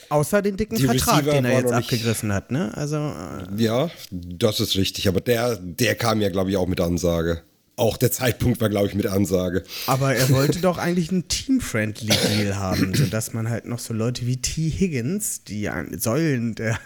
Außer 0.08 0.42
den 0.42 0.56
dicken 0.56 0.76
die 0.76 0.84
Vertrag, 0.84 1.18
Receiver 1.18 1.32
den 1.32 1.44
er 1.44 1.60
jetzt 1.60 1.72
abgegriffen 1.72 2.32
hat, 2.32 2.50
ne? 2.50 2.72
Also, 2.76 2.96
äh 2.96 3.62
ja, 3.62 3.90
das 4.10 4.60
ist 4.60 4.76
richtig. 4.76 5.08
Aber 5.08 5.20
der, 5.20 5.56
der 5.56 5.94
kam 5.94 6.20
ja, 6.20 6.30
glaube 6.30 6.50
ich, 6.50 6.56
auch 6.56 6.66
mit 6.66 6.80
Ansage. 6.80 7.42
Auch 7.76 7.96
der 7.96 8.10
Zeitpunkt 8.10 8.60
war, 8.60 8.68
glaube 8.68 8.88
ich, 8.88 8.94
mit 8.94 9.06
Ansage. 9.06 9.62
Aber 9.86 10.14
er 10.14 10.28
wollte 10.30 10.60
doch 10.60 10.78
eigentlich 10.78 11.10
einen 11.10 11.28
Team-Friendly 11.28 12.12
Deal 12.28 12.56
haben, 12.56 12.94
sodass 12.94 13.32
man 13.32 13.48
halt 13.50 13.66
noch 13.66 13.78
so 13.78 13.94
Leute 13.94 14.26
wie 14.26 14.38
T. 14.38 14.70
Higgins, 14.70 15.44
die 15.44 15.70
Säulen 15.96 16.54
der, 16.54 16.78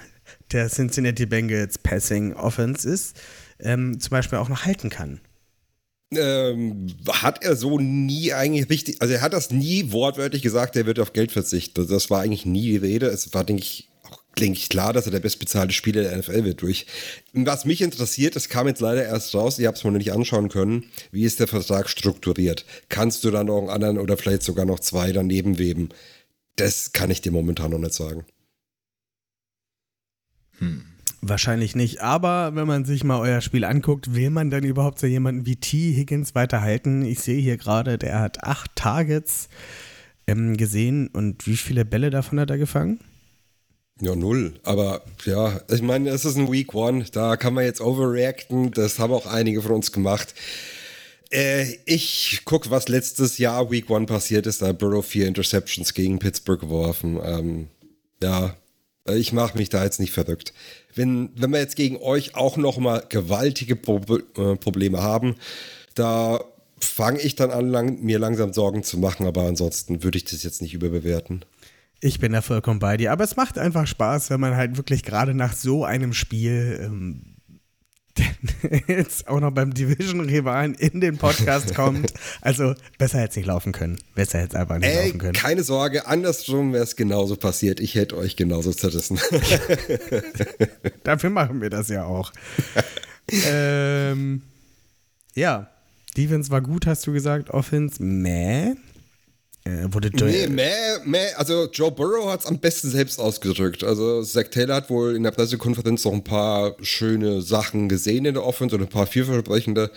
der 0.51 0.68
Cincinnati 0.68 1.27
Bengals 1.27 1.79
Passing 1.79 2.35
Offense 2.35 2.89
ist, 2.89 3.16
ähm, 3.61 4.01
zum 4.01 4.11
Beispiel 4.11 4.39
auch 4.39 4.49
noch 4.49 4.64
halten 4.64 4.91
kann 4.91 5.20
ähm, 6.16 6.86
hat 7.08 7.42
er 7.42 7.56
so 7.56 7.78
nie 7.78 8.32
eigentlich 8.32 8.68
richtig, 8.70 9.00
also 9.00 9.14
er 9.14 9.20
hat 9.20 9.32
das 9.32 9.50
nie 9.50 9.92
wortwörtlich 9.92 10.42
gesagt, 10.42 10.76
er 10.76 10.86
wird 10.86 10.98
auf 10.98 11.12
Geld 11.12 11.32
verzichten. 11.32 11.86
Das 11.86 12.10
war 12.10 12.20
eigentlich 12.20 12.46
nie 12.46 12.62
die 12.62 12.76
Rede. 12.76 13.06
Es 13.06 13.32
war, 13.34 13.44
denke 13.44 13.62
ich, 13.62 13.88
auch, 14.04 14.18
denke 14.38 14.58
ich, 14.58 14.68
klar, 14.68 14.92
dass 14.92 15.06
er 15.06 15.12
der 15.12 15.20
bestbezahlte 15.20 15.72
Spieler 15.72 16.02
der 16.02 16.16
NFL 16.16 16.44
wird 16.44 16.62
durch. 16.62 16.86
Was 17.32 17.64
mich 17.64 17.80
interessiert, 17.82 18.36
das 18.36 18.48
kam 18.48 18.66
jetzt 18.66 18.80
leider 18.80 19.04
erst 19.04 19.34
raus, 19.34 19.58
ich 19.58 19.66
habe 19.66 19.76
es 19.76 19.84
mir 19.84 19.90
noch 19.90 19.98
nicht 19.98 20.12
anschauen 20.12 20.48
können, 20.48 20.84
wie 21.10 21.24
ist 21.24 21.40
der 21.40 21.48
Vertrag 21.48 21.88
strukturiert? 21.88 22.64
Kannst 22.88 23.24
du 23.24 23.30
dann 23.30 23.46
noch 23.46 23.58
einen 23.58 23.70
anderen 23.70 23.98
oder 23.98 24.16
vielleicht 24.16 24.42
sogar 24.42 24.64
noch 24.64 24.80
zwei 24.80 25.12
daneben 25.12 25.58
weben? 25.58 25.90
Das 26.56 26.92
kann 26.92 27.10
ich 27.10 27.22
dir 27.22 27.32
momentan 27.32 27.70
noch 27.70 27.78
nicht 27.78 27.94
sagen. 27.94 28.24
Hm. 30.58 30.91
Wahrscheinlich 31.25 31.77
nicht, 31.77 32.01
aber 32.01 32.57
wenn 32.57 32.66
man 32.66 32.85
sich 32.85 33.05
mal 33.05 33.20
euer 33.20 33.41
Spiel 33.41 33.64
anguckt, 33.64 34.12
will 34.12 34.31
man 34.31 34.51
dann 34.51 34.64
überhaupt 34.64 34.99
so 34.99 35.07
jemanden 35.07 35.47
wie 35.47 35.55
T. 35.55 35.95
Higgins 35.95 36.35
weiterhalten? 36.35 37.05
Ich 37.05 37.20
sehe 37.20 37.41
hier 37.41 37.57
gerade, 37.57 37.97
der 37.97 38.18
hat 38.18 38.43
acht 38.43 38.75
Targets 38.75 39.49
ähm, 40.27 40.57
gesehen 40.57 41.07
und 41.07 41.47
wie 41.47 41.57
viele 41.57 41.85
Bälle 41.85 42.11
davon 42.11 42.41
hat 42.41 42.51
er 42.51 42.59
gefangen? 42.59 42.99
Ja, 44.01 44.16
null. 44.16 44.55
Aber 44.64 45.03
ja, 45.25 45.61
ich 45.70 45.81
meine, 45.81 46.11
es 46.11 46.25
ist 46.25 46.37
ein 46.37 46.51
Week 46.51 46.75
One, 46.75 47.05
da 47.12 47.37
kann 47.37 47.55
man 47.55 47.66
jetzt 47.66 47.81
overreacten, 47.81 48.73
das 48.73 48.99
haben 48.99 49.12
auch 49.12 49.27
einige 49.27 49.62
von 49.62 49.70
uns 49.70 49.93
gemacht. 49.93 50.35
Äh, 51.31 51.66
ich 51.87 52.43
gucke, 52.45 52.70
was 52.70 52.89
letztes 52.89 53.39
Jahr 53.39 53.70
Week 53.70 53.89
One 53.89 54.07
passiert 54.07 54.49
ist, 54.49 54.61
da 54.61 54.66
hat 54.68 54.79
Burrow 54.81 55.07
vier 55.07 55.29
Interceptions 55.29 55.95
gegen 55.95 56.18
Pittsburgh 56.18 56.61
geworfen. 56.61 57.20
Ähm, 57.23 57.68
ja, 58.20 58.57
ich 59.07 59.32
mache 59.32 59.59
mich 59.59 59.68
da 59.68 59.82
jetzt 59.82 60.00
nicht 60.00 60.12
verrückt 60.12 60.53
wenn, 60.94 61.30
wenn 61.36 61.50
wir 61.50 61.61
jetzt 61.61 61.76
gegen 61.76 61.96
euch 61.96 62.34
auch 62.34 62.57
nochmal 62.57 63.05
gewaltige 63.09 63.76
Pro 63.76 64.00
äh, 64.36 64.57
Probleme 64.57 65.03
haben, 65.03 65.36
da 65.94 66.40
fange 66.78 67.20
ich 67.20 67.36
dann 67.36 67.50
an, 67.50 67.68
lang, 67.68 68.03
mir 68.03 68.18
langsam 68.18 68.53
Sorgen 68.53 68.82
zu 68.82 68.98
machen, 68.98 69.26
aber 69.26 69.42
ansonsten 69.42 70.03
würde 70.03 70.18
ich 70.18 70.24
das 70.24 70.42
jetzt 70.42 70.62
nicht 70.62 70.74
überbewerten. 70.74 71.44
Ich 72.00 72.18
bin 72.18 72.32
da 72.32 72.42
vollkommen 72.42 72.80
bei 72.80 72.96
dir, 72.96 73.12
aber 73.12 73.22
es 73.22 73.36
macht 73.36 73.59
einfach 73.59 73.86
Spaß, 73.86 74.30
wenn 74.30 74.40
man 74.40 74.57
halt 74.57 74.76
wirklich 74.76 75.05
gerade 75.05 75.34
nach 75.34 75.55
so 75.55 75.84
einem 75.84 76.12
Spiel 76.12 76.80
ähm, 76.82 77.32
jetzt 78.86 79.28
auch 79.28 79.40
noch 79.40 79.52
beim 79.52 79.72
Division-Rivalen 79.72 80.74
in 80.74 81.00
den 81.00 81.16
Podcast 81.16 81.74
kommt. 81.74 82.12
Also 82.40 82.74
besser 82.98 83.18
hätte 83.18 83.30
es 83.30 83.36
nicht 83.36 83.46
laufen 83.46 83.72
können. 83.72 83.98
Besser 84.14 84.38
hätte 84.40 84.56
es 84.56 84.60
einfach 84.60 84.78
nicht 84.78 84.88
Ey, 84.88 85.06
laufen 85.06 85.18
können. 85.18 85.32
Keine 85.32 85.62
Sorge, 85.62 86.06
andersrum 86.06 86.72
wäre 86.72 86.84
es 86.84 86.96
genauso 86.96 87.36
passiert. 87.36 87.80
Ich 87.80 87.94
hätte 87.94 88.16
euch 88.16 88.36
genauso 88.36 88.72
zerrissen. 88.72 89.18
Dafür 91.04 91.30
machen 91.30 91.60
wir 91.60 91.70
das 91.70 91.88
ja 91.88 92.04
auch. 92.04 92.32
ähm, 93.46 94.42
ja, 95.34 95.70
Defense 96.16 96.50
war 96.50 96.60
gut, 96.60 96.86
hast 96.86 97.06
du 97.06 97.12
gesagt. 97.12 97.50
Offense, 97.50 98.02
meh. 98.02 98.74
Äh, 99.64 99.92
wurde 99.92 100.10
nee, 100.12 100.48
mehr, 100.48 101.00
mehr, 101.04 101.38
also 101.38 101.68
Joe 101.70 101.92
Burrow 101.92 102.28
hat 102.32 102.40
es 102.40 102.46
am 102.46 102.58
besten 102.58 102.90
selbst 102.90 103.20
ausgedrückt. 103.20 103.84
Also 103.84 104.22
Zach 104.24 104.48
Taylor 104.50 104.74
hat 104.76 104.90
wohl 104.90 105.14
in 105.14 105.22
der 105.22 105.30
Pressekonferenz 105.30 106.04
noch 106.04 106.12
ein 106.12 106.24
paar 106.24 106.74
schöne 106.82 107.42
Sachen 107.42 107.88
gesehen 107.88 108.24
in 108.24 108.34
der 108.34 108.44
Offense 108.44 108.74
und 108.74 108.82
ein 108.82 108.88
paar 108.88 109.06
vielversprechende. 109.06 109.92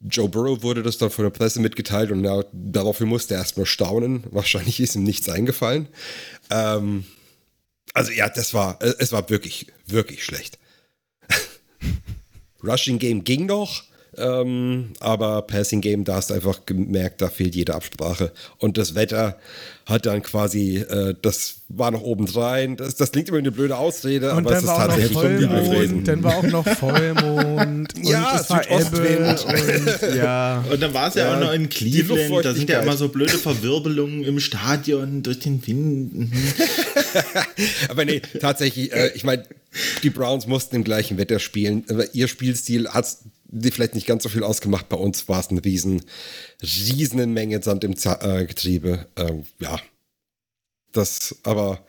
Joe 0.00 0.28
Burrow 0.28 0.62
wurde 0.62 0.82
das 0.82 0.98
dann 0.98 1.10
von 1.10 1.24
der 1.24 1.30
Presse 1.30 1.60
mitgeteilt 1.60 2.10
und 2.10 2.24
ja, 2.24 2.44
daraufhin 2.52 3.08
musste 3.08 3.34
er 3.34 3.40
erstmal 3.40 3.66
staunen. 3.66 4.24
Wahrscheinlich 4.30 4.80
ist 4.80 4.96
ihm 4.96 5.04
nichts 5.04 5.28
eingefallen. 5.28 5.88
Ähm, 6.50 7.04
also 7.94 8.12
ja, 8.12 8.28
das 8.28 8.52
war, 8.52 8.78
es 8.80 9.12
war 9.12 9.28
wirklich, 9.30 9.66
wirklich 9.86 10.24
schlecht. 10.24 10.58
Rushing 12.62 12.98
Game 12.98 13.24
ging 13.24 13.46
noch, 13.46 13.84
ähm, 14.16 14.90
aber 14.98 15.42
Passing 15.42 15.80
Game, 15.80 16.04
da 16.04 16.16
hast 16.16 16.30
du 16.30 16.34
einfach 16.34 16.66
gemerkt, 16.66 17.22
da 17.22 17.28
fehlt 17.28 17.54
jede 17.54 17.74
Absprache. 17.74 18.32
Und 18.58 18.76
das 18.76 18.94
Wetter 18.94 19.36
hat 19.86 20.06
dann 20.06 20.22
quasi, 20.22 20.78
äh, 20.78 21.14
das 21.20 21.56
war 21.68 21.90
noch 21.90 22.02
obendrein. 22.02 22.76
Das, 22.76 22.96
das 22.96 23.12
klingt 23.12 23.28
immer 23.28 23.38
wie 23.38 23.42
eine 23.42 23.52
blöde 23.52 23.76
Ausrede, 23.76 24.32
und 24.32 24.46
aber 24.46 24.56
es 24.56 24.62
ist 24.62 24.68
tatsächlich 24.68 25.12
schon 25.12 25.38
die 25.38 25.46
gewesen. 25.46 26.04
Dann 26.04 26.22
war 26.24 26.36
auch 26.36 26.42
noch 26.42 26.66
Vollmond. 26.66 27.94
und 27.94 28.08
ja, 28.08 28.40
es 28.40 28.50
war 28.50 28.68
Ebbe. 28.68 29.36
Und, 29.38 30.16
ja. 30.16 30.64
und 30.70 30.82
dann 30.82 30.94
war 30.94 31.08
es 31.08 31.14
ja, 31.14 31.26
ja, 31.28 31.36
auch 31.36 31.40
noch 31.40 31.52
in 31.52 31.68
Cleveland. 31.68 32.44
Da 32.44 32.54
sind 32.54 32.68
ja 32.68 32.80
immer 32.80 32.96
so 32.96 33.08
blöde 33.08 33.38
Verwirbelungen 33.38 34.24
im 34.24 34.40
Stadion 34.40 35.22
durch 35.22 35.38
den 35.38 35.64
Wind. 35.66 36.32
Aber 37.88 38.04
nee, 38.04 38.20
tatsächlich, 38.40 38.92
äh, 38.92 39.12
ich 39.14 39.24
meine, 39.24 39.44
die 40.02 40.10
Browns 40.10 40.46
mussten 40.46 40.76
im 40.76 40.84
gleichen 40.84 41.16
Wetter 41.16 41.38
spielen. 41.38 41.84
Ihr 42.12 42.26
Spielstil 42.26 42.88
hat 42.88 43.06
die 43.52 43.70
vielleicht 43.70 43.94
nicht 43.94 44.06
ganz 44.06 44.22
so 44.22 44.28
viel 44.28 44.44
ausgemacht. 44.44 44.88
Bei 44.88 44.96
uns 44.96 45.28
war 45.28 45.40
es 45.40 45.48
eine 45.48 45.64
riesen, 45.64 46.02
riesen 46.62 47.32
Menge 47.32 47.62
Sand 47.62 47.84
im 47.84 47.96
Z 47.96 48.22
äh, 48.22 48.46
Getriebe. 48.46 49.06
Ähm, 49.16 49.44
ja, 49.58 49.78
das, 50.92 51.36
aber 51.42 51.84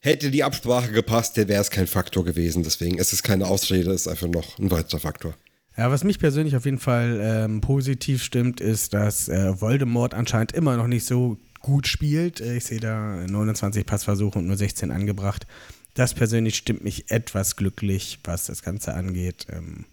hätte 0.00 0.30
die 0.30 0.44
Absprache 0.44 0.92
gepasst, 0.92 1.36
wäre 1.36 1.60
es 1.60 1.70
kein 1.70 1.86
Faktor 1.86 2.24
gewesen. 2.24 2.62
Deswegen 2.62 2.98
ist 2.98 3.12
es 3.12 3.22
keine 3.22 3.46
Ausrede, 3.46 3.92
ist 3.92 4.08
einfach 4.08 4.28
noch 4.28 4.58
ein 4.58 4.70
weiterer 4.70 5.00
Faktor. 5.00 5.34
Ja, 5.76 5.90
was 5.90 6.04
mich 6.04 6.18
persönlich 6.18 6.56
auf 6.56 6.64
jeden 6.64 6.78
Fall 6.78 7.20
ähm, 7.22 7.60
positiv 7.60 8.22
stimmt, 8.22 8.60
ist, 8.60 8.94
dass 8.94 9.28
äh, 9.28 9.60
Voldemort 9.60 10.14
anscheinend 10.14 10.52
immer 10.52 10.76
noch 10.76 10.86
nicht 10.86 11.04
so 11.04 11.36
gut 11.60 11.86
spielt. 11.86 12.40
Äh, 12.40 12.56
ich 12.56 12.64
sehe 12.64 12.80
da 12.80 13.26
29 13.26 13.84
Passversuche 13.84 14.38
und 14.38 14.46
nur 14.46 14.56
16 14.56 14.90
angebracht. 14.90 15.46
Das 15.92 16.14
persönlich 16.14 16.56
stimmt 16.56 16.82
mich 16.82 17.10
etwas 17.10 17.56
glücklich, 17.56 18.20
was 18.24 18.46
das 18.46 18.62
Ganze 18.62 18.94
angeht. 18.94 19.46
Ähm, 19.50 19.84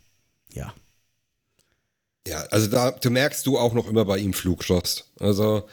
ja. 0.54 0.74
Ja, 2.28 2.46
also 2.52 2.68
da 2.68 2.92
du 2.92 3.10
merkst 3.10 3.46
du 3.46 3.58
auch 3.58 3.74
noch 3.74 3.88
immer 3.90 4.06
bei 4.06 4.18
ihm 4.18 4.34
Flugschoss. 4.34 5.06
Also 5.20 5.68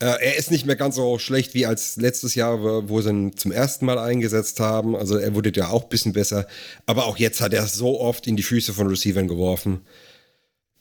äh, 0.00 0.06
er 0.06 0.36
ist 0.36 0.50
nicht 0.52 0.64
mehr 0.64 0.76
ganz 0.76 0.94
so 0.94 1.18
schlecht 1.18 1.54
wie 1.54 1.66
als 1.66 1.96
letztes 1.96 2.36
Jahr, 2.36 2.88
wo 2.88 3.00
sie 3.00 3.10
ihn 3.10 3.36
zum 3.36 3.50
ersten 3.50 3.84
Mal 3.84 3.98
eingesetzt 3.98 4.60
haben. 4.60 4.94
Also 4.94 5.16
er 5.16 5.34
wurde 5.34 5.52
ja 5.54 5.68
auch 5.70 5.84
ein 5.84 5.88
bisschen 5.88 6.12
besser. 6.12 6.46
Aber 6.86 7.06
auch 7.06 7.16
jetzt 7.16 7.40
hat 7.40 7.52
er 7.52 7.66
so 7.66 8.00
oft 8.00 8.26
in 8.28 8.36
die 8.36 8.44
Füße 8.44 8.72
von 8.72 8.86
Receivern 8.86 9.26
geworfen. 9.26 9.80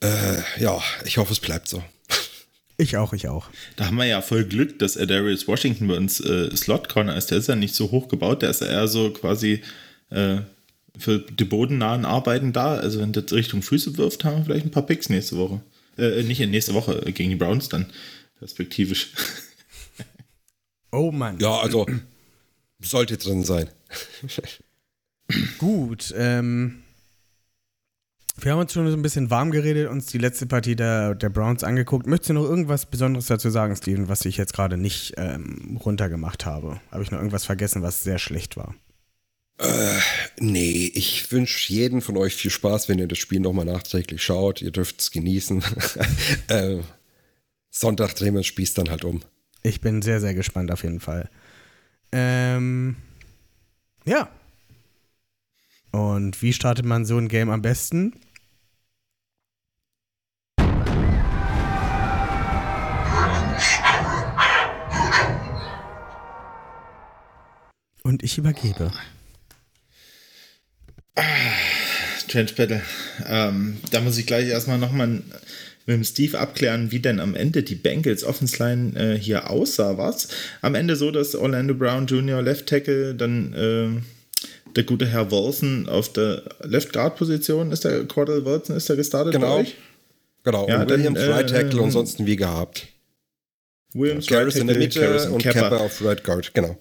Äh, 0.01 0.61
ja, 0.61 0.80
ich 1.05 1.18
hoffe, 1.18 1.34
es 1.34 1.39
bleibt 1.39 1.68
so. 1.68 1.84
Ich 2.80 2.95
auch, 2.95 3.11
ich 3.13 3.28
auch. 3.28 3.49
Da 3.76 3.88
haben 3.88 3.95
wir 3.95 4.05
ja 4.05 4.22
voll 4.22 4.45
Glück, 4.45 4.78
dass 4.78 4.93
Darius 4.93 5.47
Washington 5.47 5.88
bei 5.88 5.97
uns 5.97 6.20
äh, 6.20 6.55
Slot 6.55 6.89
Corner 6.89 7.18
ist. 7.18 7.32
Der 7.32 7.39
ist 7.39 7.47
ja 7.47 7.55
nicht 7.55 7.74
so 7.74 7.89
hoch 7.89 8.07
gebaut, 8.07 8.43
der 8.43 8.51
ist 8.51 8.61
ja 8.61 8.68
eher 8.68 8.88
so 8.88 9.09
quasi 9.09 9.63
äh, 10.11 10.41
für 10.98 11.20
die 11.20 11.45
bodennahen 11.45 12.06
Arbeiten 12.06 12.54
da. 12.54 12.76
Also 12.76 13.00
wenn 13.00 13.14
das 13.14 13.32
Richtung 13.32 13.62
Füße 13.62 13.98
wirft, 13.98 14.24
haben 14.24 14.38
wir 14.38 14.45
vielleicht 14.45 14.66
ein 14.66 14.72
paar 14.72 14.86
Picks 14.86 15.10
nächste 15.10 15.38
Woche. 15.38 15.62
Äh, 15.98 16.24
nicht 16.24 16.39
in 16.39 16.52
nächste 16.52 16.74
Woche 16.74 17.06
äh, 17.06 17.12
gegen 17.12 17.30
die 17.30 17.36
Browns 17.36 17.70
dann, 17.70 17.88
perspektivisch. 18.39 19.14
Oh 20.89 21.12
Mann. 21.12 21.38
Ja, 21.39 21.60
also 21.60 21.86
sollte 22.80 23.18
drin 23.18 23.43
sein. 23.43 23.70
Gut, 25.58 26.14
ähm, 26.18 26.82
wir 28.39 28.52
haben 28.52 28.60
uns 28.60 28.72
schon 28.72 28.89
so 28.89 28.95
ein 28.95 29.02
bisschen 29.02 29.30
warm 29.30 29.52
geredet, 29.52 29.89
uns 29.89 30.06
die 30.06 30.20
letzte 30.20 30.45
Partie 30.45 30.76
der, 30.76 31.16
der 31.16 31.30
Browns 31.30 31.64
angeguckt. 31.64 32.06
Möchtest 32.08 32.30
du 32.30 32.34
noch 32.36 32.43
irgendwas 32.43 32.86
Besonderes 32.86 33.26
dazu 33.26 33.50
sagen, 33.50 33.76
Steven, 33.76 34.08
was 34.10 34.26
ich 34.26 34.38
jetzt 34.38 34.54
gerade 34.54 34.78
nicht 34.78 35.16
ähm, 35.18 35.78
runtergemacht 35.84 36.45
habe? 36.45 36.80
Habe 36.91 37.04
ich 37.04 37.12
noch 37.12 37.18
irgendwas 37.18 37.45
vergessen, 37.45 37.82
was 37.82 38.04
sehr 38.04 38.20
schlecht 38.20 38.56
war? 38.56 38.76
Äh, 39.60 39.99
nee, 40.39 40.91
ich 40.93 41.32
wünsche 41.32 41.74
jedem 41.74 42.01
von 42.01 42.16
euch 42.18 42.36
viel 42.36 42.51
Spaß, 42.51 42.89
wenn 42.89 42.99
ihr 42.99 43.08
das 43.08 43.18
Spiel 43.18 43.39
nochmal 43.39 43.66
nachträglich 43.66 44.22
schaut. 44.22 44.62
Ihr 44.62 44.72
dürft 44.72 45.01
es 45.01 45.12
genießen. 45.12 45.64
äh, 46.47 46.78
Sonntag 47.72 48.16
drehen 48.16 48.34
wir 48.34 48.41
das 48.41 48.47
Spiel 48.47 48.68
dann 48.76 48.89
halt 48.89 49.03
um. 49.03 49.22
Ich 49.64 49.82
bin 49.82 50.01
sehr, 50.01 50.20
sehr 50.20 50.36
gespannt 50.36 50.72
auf 50.72 50.84
jeden 50.84 50.99
Fall. 50.99 51.30
Ähm, 52.12 52.97
ja. 54.05 54.30
Und 55.91 56.41
wie 56.41 56.53
startet 56.53 56.86
man 56.86 57.05
so 57.05 57.18
ein 57.18 57.28
Game 57.28 57.49
am 57.49 57.62
besten? 57.62 58.14
Und 68.03 68.24
ich 68.24 68.38
übergebe. 68.38 68.91
Trench 72.28 72.55
Battle. 72.55 72.82
Ähm, 73.28 73.78
da 73.91 74.01
muss 74.01 74.18
ich 74.18 74.26
gleich 74.26 74.47
erstmal 74.47 74.78
nochmal 74.78 75.07
mit 75.07 75.95
dem 75.95 76.03
Steve 76.03 76.38
abklären, 76.38 76.91
wie 76.91 76.99
denn 76.99 77.20
am 77.20 77.36
Ende 77.36 77.63
die 77.63 77.76
Bengals 77.76 78.24
Offense 78.24 78.61
Line 78.61 78.99
äh, 78.99 79.18
hier 79.18 79.49
aussah. 79.49 79.97
Was? 79.97 80.28
Am 80.61 80.76
Ende 80.76 80.95
so, 80.95 81.11
dass 81.11 81.36
Orlando 81.36 81.74
Brown 81.74 82.07
Jr. 82.07 82.41
Left 82.41 82.68
Tackle, 82.68 83.15
dann 83.15 83.53
äh, 83.53 84.01
der 84.76 84.84
gute 84.84 85.07
Herr 85.07 85.32
Wilson 85.32 85.88
auf 85.88 86.11
der 86.11 86.43
Left 86.63 86.93
Guard 86.93 87.15
Position 87.15 87.72
ist 87.72 87.86
der 87.86 88.03
Cordell 88.05 88.45
Wilson 88.45 88.76
ist 88.76 88.89
der 88.89 88.97
gestartet 88.97 89.34
genau. 89.34 89.63
Genau. 90.43 90.68
Ja, 90.68 90.82
und 90.82 90.89
Williams 90.89 91.20
dann, 91.20 91.32
Right 91.32 91.49
Tackle 91.49 91.80
äh, 91.80 91.84
und 91.84 91.91
sonst 91.91 92.26
wie 92.26 92.36
gehabt. 92.36 92.88
Williams 93.93 94.28
Garris 94.28 94.55
right 94.55 94.61
in 94.61 94.68
der 94.68 94.78
Mitte 94.78 95.30
und 95.32 95.41
Kepper 95.41 95.82
auf 95.82 96.03
Right 96.03 96.24
Guard, 96.24 96.53
genau. 96.53 96.78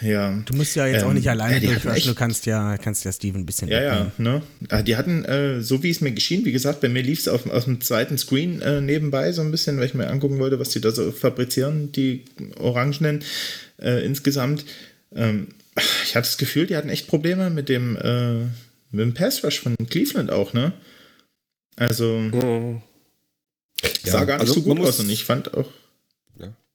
Ja. 0.00 0.42
Du 0.44 0.54
musst 0.54 0.76
ja 0.76 0.86
jetzt 0.86 1.02
ähm, 1.02 1.08
auch 1.08 1.12
nicht 1.12 1.28
alleine 1.28 1.58
ja, 1.58 1.72
durchwaschen, 1.72 2.12
du 2.12 2.14
kannst 2.14 2.46
ja, 2.46 2.76
kannst 2.78 3.04
ja 3.04 3.12
Steven 3.12 3.42
ein 3.42 3.46
bisschen. 3.46 3.68
Ja, 3.68 3.82
ja, 3.82 4.12
ne? 4.18 4.42
Ah, 4.68 4.82
die 4.82 4.96
hatten, 4.96 5.24
äh, 5.24 5.60
so 5.60 5.82
wie 5.82 5.90
es 5.90 6.00
mir 6.00 6.12
geschehen, 6.12 6.44
wie 6.44 6.52
gesagt, 6.52 6.80
bei 6.80 6.88
mir 6.88 7.02
lief 7.02 7.18
es 7.20 7.28
auf, 7.28 7.48
auf 7.50 7.64
dem 7.64 7.80
zweiten 7.80 8.16
Screen 8.16 8.62
äh, 8.62 8.80
nebenbei 8.80 9.32
so 9.32 9.42
ein 9.42 9.50
bisschen, 9.50 9.78
weil 9.78 9.86
ich 9.86 9.94
mir 9.94 10.08
angucken 10.08 10.38
wollte, 10.38 10.60
was 10.60 10.70
die 10.70 10.80
da 10.80 10.90
so 10.92 11.10
fabrizieren, 11.10 11.90
die 11.92 12.24
Orangenen 12.58 13.24
äh, 13.80 14.04
insgesamt. 14.04 14.64
Ähm, 15.14 15.48
ich 16.04 16.14
hatte 16.14 16.26
das 16.26 16.38
Gefühl, 16.38 16.66
die 16.66 16.76
hatten 16.76 16.88
echt 16.88 17.08
Probleme 17.08 17.50
mit 17.50 17.68
dem, 17.68 17.96
äh, 17.96 18.44
mit 18.90 19.00
dem 19.00 19.14
Pass 19.14 19.42
Rush 19.44 19.60
von 19.60 19.76
Cleveland 19.88 20.30
auch, 20.30 20.52
ne? 20.52 20.72
Also. 21.76 22.18
Mhm. 22.18 22.82
Sah 24.04 24.20
ja, 24.20 24.24
gar 24.24 24.38
nicht 24.38 24.48
also 24.48 24.54
so 24.54 24.62
gut 24.62 24.80
aus 24.80 25.00
und 25.00 25.10
ich 25.10 25.24
fand 25.24 25.54
auch. 25.54 25.68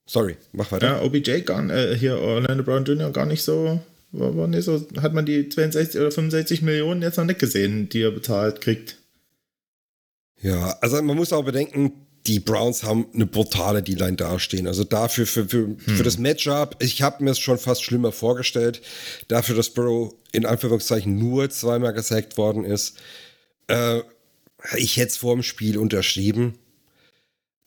Sorry, 0.05 0.37
mach 0.51 0.71
weiter. 0.71 0.87
Ja, 0.87 1.01
OBJ 1.01 1.41
gar, 1.41 1.69
äh, 1.69 1.97
hier 1.97 2.17
Orlando 2.17 2.63
Brown 2.63 2.85
Jr. 2.85 3.11
gar 3.11 3.25
nicht 3.25 3.43
so 3.43 3.79
aber 4.19 4.47
nee, 4.47 4.61
so 4.61 4.85
hat 5.01 5.13
man 5.13 5.25
die 5.25 5.49
62 5.49 5.99
oder 5.99 6.11
65 6.11 6.61
Millionen 6.61 7.01
jetzt 7.01 7.17
noch 7.17 7.25
nicht 7.25 7.39
gesehen, 7.39 7.89
die 7.89 8.01
er 8.01 8.11
bezahlt 8.11 8.61
kriegt. 8.61 8.97
Ja, 10.41 10.77
also 10.81 11.01
man 11.01 11.17
muss 11.17 11.33
auch 11.33 11.43
bedenken, 11.43 11.93
die 12.27 12.39
Browns 12.39 12.83
haben 12.83 13.07
eine 13.13 13.25
brutale 13.25 13.81
D-Line 13.81 14.15
dastehen. 14.15 14.67
Also 14.67 14.83
dafür, 14.83 15.25
für, 15.25 15.45
für, 15.45 15.65
hm. 15.65 15.77
für 15.79 16.03
das 16.03 16.17
Matchup, 16.17 16.77
ich 16.79 17.01
habe 17.01 17.23
mir 17.23 17.31
es 17.31 17.39
schon 17.39 17.57
fast 17.57 17.83
schlimmer 17.83 18.11
vorgestellt, 18.11 18.81
dafür, 19.27 19.55
dass 19.55 19.71
Burrow 19.71 20.13
in 20.31 20.45
Anführungszeichen 20.45 21.17
nur 21.17 21.49
zweimal 21.49 21.93
gesackt 21.93 22.37
worden 22.37 22.65
ist. 22.65 22.97
Äh, 23.67 24.01
ich 24.77 24.97
hätte 24.97 25.09
es 25.09 25.17
vor 25.17 25.33
dem 25.33 25.43
Spiel 25.43 25.77
unterschrieben. 25.77 26.53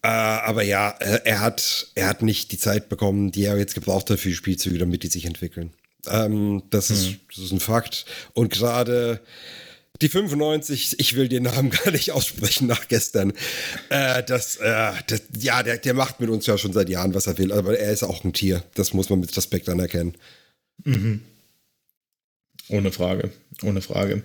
Äh, 0.07 0.09
aber 0.09 0.63
ja, 0.63 0.91
er 0.91 1.41
hat, 1.41 1.89
er 1.97 2.07
hat 2.07 2.23
nicht 2.23 2.53
die 2.53 2.59
Zeit 2.59 2.89
bekommen, 2.89 3.33
die 3.33 3.43
er 3.43 3.59
jetzt 3.59 3.75
gebraucht 3.75 4.09
hat 4.09 4.21
für 4.21 4.29
die 4.29 4.37
Spielzüge, 4.37 4.79
damit 4.79 5.03
die 5.03 5.09
sich 5.09 5.25
entwickeln. 5.25 5.73
Ähm, 6.07 6.63
das, 6.71 6.91
hm. 6.91 6.97
ist, 6.97 7.17
das 7.29 7.45
ist 7.47 7.51
ein 7.51 7.59
Fakt. 7.59 8.07
Und 8.33 8.53
gerade 8.53 9.21
die 10.01 10.09
95, 10.09 11.01
ich 11.01 11.17
will 11.17 11.29
den 11.29 11.43
Namen 11.43 11.71
gar 11.85 11.91
nicht 11.91 12.13
aussprechen 12.13 12.69
nach 12.69 12.87
gestern. 12.87 13.33
Äh, 13.89 14.23
das, 14.23 14.59
äh, 14.59 14.93
das, 15.09 15.23
ja, 15.41 15.65
der, 15.65 15.79
der 15.79 15.95
macht 15.95 16.21
mit 16.21 16.31
uns 16.31 16.47
ja 16.47 16.57
schon 16.57 16.73
seit 16.73 16.89
Jahren, 16.89 17.13
was 17.13 17.27
er 17.27 17.37
will, 17.39 17.51
aber 17.51 17.77
er 17.77 17.91
ist 17.91 18.05
auch 18.05 18.23
ein 18.23 18.33
Tier. 18.33 18.63
Das 18.75 18.95
muss 18.95 19.11
man 19.11 19.19
mit 19.19 19.37
Respekt 19.37 19.69
anerkennen. 19.69 20.15
Mhm. 20.85 21.23
Ohne 22.69 22.93
Frage, 22.93 23.33
ohne 23.65 23.81
Frage. 23.81 24.23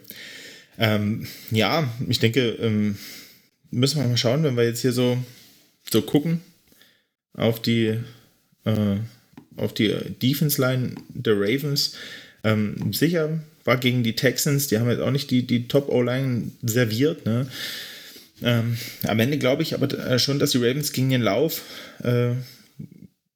Ähm, 0.78 1.26
ja, 1.50 1.92
ich 2.08 2.20
denke, 2.20 2.50
ähm, 2.50 3.00
müssen 3.72 4.00
wir 4.00 4.08
mal 4.08 4.18
schauen, 4.18 4.44
wenn 4.44 4.58
wir 4.58 4.66
jetzt 4.66 4.82
hier 4.82 4.94
so, 4.94 5.18
so 5.90 6.02
gucken 6.02 6.42
auf 7.34 7.62
die, 7.62 8.00
äh, 8.66 8.98
auf 9.56 9.74
die 9.74 9.94
Defense-Line 10.22 10.96
der 11.10 11.36
Ravens. 11.36 11.96
Ähm, 12.44 12.94
sicher 12.94 13.40
war 13.64 13.78
gegen 13.78 14.04
die 14.04 14.16
Texans, 14.16 14.68
die 14.68 14.80
haben 14.80 14.90
jetzt 14.90 15.02
auch 15.02 15.12
nicht 15.12 15.30
die, 15.32 15.46
die 15.46 15.68
Top-O-Line 15.68 16.52
serviert. 16.64 17.26
Ne? 17.26 17.48
Ähm, 18.42 18.78
am 19.08 19.20
Ende 19.20 19.38
glaube 19.38 19.64
ich 19.64 19.74
aber 19.74 19.92
äh, 19.98 20.20
schon, 20.20 20.40
dass 20.40 20.52
die 20.52 20.58
Ravens 20.58 20.92
gegen 20.92 21.10
den 21.10 21.22
Lauf 21.22 21.64
äh, 22.04 22.32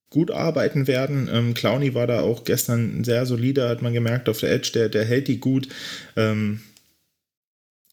gut 0.09 0.31
arbeiten 0.31 0.87
werden. 0.87 1.29
Ähm, 1.31 1.53
Clowney 1.53 1.93
war 1.93 2.07
da 2.07 2.21
auch 2.21 2.43
gestern 2.43 3.03
sehr 3.03 3.25
solide, 3.25 3.69
hat 3.69 3.81
man 3.81 3.93
gemerkt, 3.93 4.29
auf 4.29 4.39
der 4.39 4.51
Edge, 4.51 4.71
der, 4.73 4.89
der 4.89 5.05
hält 5.05 5.27
die 5.27 5.39
gut. 5.39 5.67
Ähm, 6.15 6.61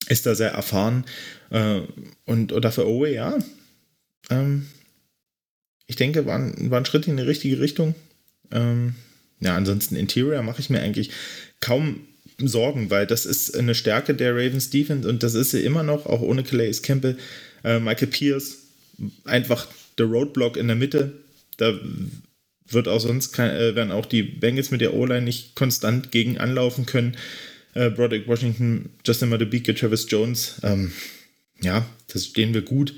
ist 0.09 0.27
da 0.27 0.35
sehr 0.35 0.53
erfahren. 0.53 1.05
Äh, 1.51 1.81
und 2.25 2.53
oder 2.53 2.73
für 2.73 2.87
Owe, 2.89 3.13
ja. 3.13 3.39
Ähm, 4.33 4.67
ich 5.87 5.97
denke, 5.97 6.27
war 6.27 6.39
ein, 6.39 6.71
war 6.71 6.79
ein 6.79 6.87
Schritt 6.87 7.07
in 7.07 7.17
die 7.17 7.23
richtige 7.23 7.61
Richtung. 7.61 7.95
Ähm, 8.51 8.95
ja, 9.41 9.57
ansonsten 9.57 9.97
Interior 9.97 10.43
mache 10.43 10.61
ich 10.61 10.71
mir 10.71 10.81
eigentlich 10.81 11.11
kaum 11.61 12.01
Sorgen, 12.39 12.91
weil 12.91 13.07
das 13.07 13.27
ist 13.27 13.57
eine 13.57 13.75
Stärke 13.75 14.15
der 14.15 14.33
Ravens 14.35 14.71
Defense 14.71 15.09
und 15.09 15.23
das 15.23 15.35
ist 15.35 15.51
sie 15.51 15.61
immer 15.61 15.83
noch, 15.83 16.07
auch 16.07 16.23
ohne 16.23 16.43
Calais 16.43 16.83
Campbell. 16.83 17.19
Äh, 17.65 17.79
Michael 17.79 18.09
Pierce, 18.09 18.59
einfach 19.25 19.69
der 19.99 20.07
Roadblock 20.07 20.57
in 20.57 20.67
der 20.67 20.77
Mitte. 20.77 21.13
Da 21.59 21.79
wird 22.69 22.89
auch 22.89 23.01
sonst 23.01 23.33
kein, 23.33 23.51
äh, 23.51 23.75
werden 23.75 23.93
auch 23.93 24.07
die 24.07 24.23
Bengals 24.23 24.71
mit 24.71 24.81
der 24.81 24.95
O-Line 24.95 25.23
nicht 25.23 25.55
konstant 25.55 26.11
gegen 26.11 26.39
anlaufen 26.39 26.87
können. 26.87 27.17
Äh, 27.75 27.91
Broderick 27.91 28.27
Washington, 28.27 28.91
Justin 29.05 29.29
Madubike, 29.29 29.75
Travis 29.75 30.07
Jones, 30.09 30.57
ähm, 30.63 30.93
ja, 31.61 31.87
das 32.09 32.27
stehen 32.27 32.55
wir 32.55 32.63
gut. 32.63 32.95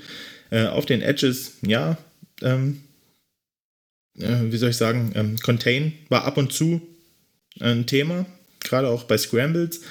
Äh, 0.51 0.65
auf 0.65 0.85
den 0.85 1.01
Edges, 1.01 1.53
ja, 1.65 1.97
ähm, 2.41 2.81
äh, 4.19 4.51
wie 4.51 4.57
soll 4.57 4.69
ich 4.69 4.77
sagen, 4.77 5.11
ähm, 5.15 5.37
Contain 5.39 5.93
war 6.09 6.25
ab 6.25 6.37
und 6.37 6.53
zu 6.53 6.81
ein 7.59 7.85
Thema, 7.85 8.25
gerade 8.59 8.89
auch 8.89 9.03
bei 9.03 9.17
Scrambles. 9.17 9.81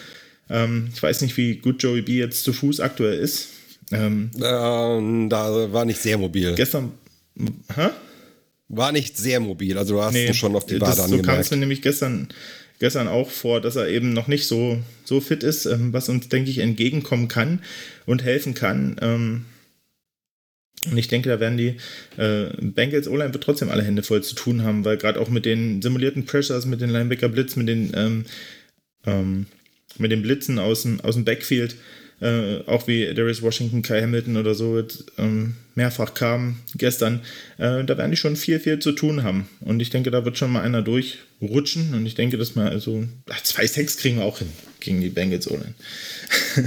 Ähm, 0.50 0.90
ich 0.94 1.02
weiß 1.02 1.22
nicht, 1.22 1.36
wie 1.36 1.56
gut 1.56 1.82
Joey 1.82 2.02
B 2.02 2.18
jetzt 2.18 2.44
zu 2.44 2.52
Fuß 2.52 2.80
aktuell 2.80 3.18
ist. 3.18 3.48
Ähm, 3.90 4.30
ähm, 4.42 5.28
da 5.28 5.72
war 5.72 5.84
nicht 5.84 6.00
sehr 6.00 6.18
mobil. 6.18 6.54
Gestern, 6.54 6.92
hä? 7.74 7.90
War 8.68 8.92
nicht 8.92 9.16
sehr 9.16 9.40
mobil, 9.40 9.76
also 9.76 9.94
du 9.94 10.02
hast 10.02 10.14
nee, 10.14 10.32
schon 10.32 10.56
auf 10.56 10.66
die 10.66 10.80
Wade 10.80 10.96
das, 10.96 11.08
So 11.08 11.20
kam 11.20 11.38
es 11.38 11.50
mir 11.50 11.58
nämlich 11.58 11.82
gestern, 11.82 12.28
gestern 12.78 13.08
auch 13.08 13.30
vor, 13.30 13.60
dass 13.60 13.76
er 13.76 13.88
eben 13.88 14.14
noch 14.14 14.26
nicht 14.26 14.46
so, 14.46 14.78
so 15.04 15.20
fit 15.20 15.42
ist, 15.42 15.66
ähm, 15.66 15.92
was 15.92 16.08
uns, 16.08 16.28
denke 16.28 16.50
ich, 16.50 16.58
entgegenkommen 16.58 17.28
kann 17.28 17.60
und 18.06 18.24
helfen 18.24 18.54
kann. 18.54 18.96
Und 20.90 20.98
ich 20.98 21.08
denke, 21.08 21.28
da 21.28 21.40
werden 21.40 21.56
die 21.56 21.76
äh, 22.16 22.46
Bengals 22.60 23.08
O-Line 23.08 23.32
wird 23.32 23.44
trotzdem 23.44 23.70
alle 23.70 23.82
Hände 23.82 24.02
voll 24.02 24.22
zu 24.22 24.34
tun 24.34 24.62
haben, 24.62 24.84
weil 24.84 24.98
gerade 24.98 25.20
auch 25.20 25.28
mit 25.28 25.44
den 25.44 25.80
simulierten 25.80 26.26
Pressures, 26.26 26.66
mit 26.66 26.80
den 26.80 26.90
Linebacker 26.90 27.28
Blitz, 27.28 27.56
mit 27.56 27.68
den 27.68 27.92
ähm, 27.94 28.24
ähm, 29.06 29.46
mit 29.98 30.10
den 30.10 30.22
Blitzen 30.22 30.58
aus 30.58 30.82
dem, 30.82 31.00
aus 31.00 31.14
dem 31.14 31.24
Backfield, 31.24 31.76
äh, 32.20 32.58
auch 32.66 32.86
wie 32.86 33.12
Darius 33.12 33.42
Washington, 33.42 33.82
Kai 33.82 34.02
Hamilton 34.02 34.36
oder 34.36 34.54
so 34.54 34.78
jetzt, 34.78 35.04
ähm, 35.18 35.56
mehrfach 35.74 36.14
kam 36.14 36.58
gestern, 36.76 37.20
äh, 37.58 37.84
da 37.84 37.98
werden 37.98 38.10
die 38.10 38.16
schon 38.16 38.36
viel, 38.36 38.60
viel 38.60 38.78
zu 38.78 38.92
tun 38.92 39.22
haben. 39.22 39.48
Und 39.60 39.80
ich 39.80 39.90
denke, 39.90 40.10
da 40.10 40.24
wird 40.24 40.38
schon 40.38 40.52
mal 40.52 40.62
einer 40.62 40.82
durchrutschen 40.82 41.94
und 41.94 42.06
ich 42.06 42.14
denke, 42.14 42.38
dass 42.38 42.54
wir 42.54 42.64
also 42.64 43.04
ach, 43.28 43.42
zwei 43.42 43.66
Sex 43.66 43.96
kriegen 43.96 44.18
wir 44.18 44.24
auch 44.24 44.38
hin 44.38 44.48
gegen 44.80 45.00
die 45.00 45.10
Bengals 45.10 45.50
ohne. 45.50 45.74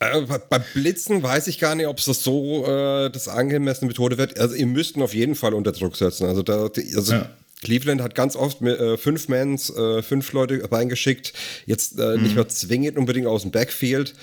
Äh, 0.00 0.22
bei 0.22 0.58
Blitzen 0.58 1.22
weiß 1.22 1.46
ich 1.46 1.58
gar 1.58 1.74
nicht, 1.74 1.86
ob 1.86 1.98
es 1.98 2.06
das 2.06 2.22
so 2.22 2.66
äh, 2.66 3.10
das 3.10 3.28
angemessene 3.28 3.88
Methode 3.88 4.18
wird. 4.18 4.38
Also 4.40 4.54
ihr 4.54 4.66
müsst 4.66 4.96
ihn 4.96 5.02
auf 5.02 5.14
jeden 5.14 5.34
Fall 5.34 5.54
unter 5.54 5.72
Druck 5.72 5.96
setzen. 5.96 6.26
Also, 6.26 6.42
da, 6.42 6.68
also 6.96 7.12
ja. 7.12 7.30
Cleveland 7.62 8.00
hat 8.00 8.14
ganz 8.14 8.34
oft 8.34 8.62
äh, 8.62 8.96
fünf 8.96 9.28
Mans, 9.28 9.70
äh, 9.70 10.02
fünf 10.02 10.32
Leute 10.32 10.66
reingeschickt, 10.72 11.34
jetzt 11.66 11.98
äh, 11.98 12.16
mhm. 12.16 12.22
nicht 12.22 12.34
mehr 12.34 12.48
zwingend 12.48 12.96
unbedingt 12.96 13.26
aus 13.26 13.42
dem 13.42 13.50
Backfield. 13.50 14.14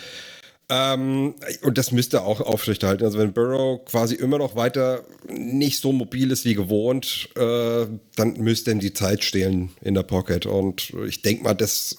Ähm, 0.69 1.35
und 1.61 1.77
das 1.77 1.91
müsste 1.91 2.23
auch 2.23 2.41
aufrechterhalten. 2.41 3.05
Also 3.05 3.19
wenn 3.19 3.31
Burrow 3.31 3.85
quasi 3.85 4.15
immer 4.15 4.39
noch 4.39 4.55
weiter 4.55 5.03
nicht 5.29 5.79
so 5.79 5.93
mobil 5.93 6.31
ist 6.31 6.43
wie 6.43 6.55
gewohnt, 6.55 7.29
äh, 7.35 7.85
dann 8.15 8.33
müsste 8.39 8.71
ihm 8.71 8.79
die 8.79 8.93
Zeit 8.93 9.23
stehlen 9.23 9.69
in 9.81 9.93
der 9.93 10.03
Pocket. 10.03 10.47
Und 10.47 10.91
ich 11.07 11.21
denke 11.21 11.43
mal, 11.43 11.53
das 11.53 11.97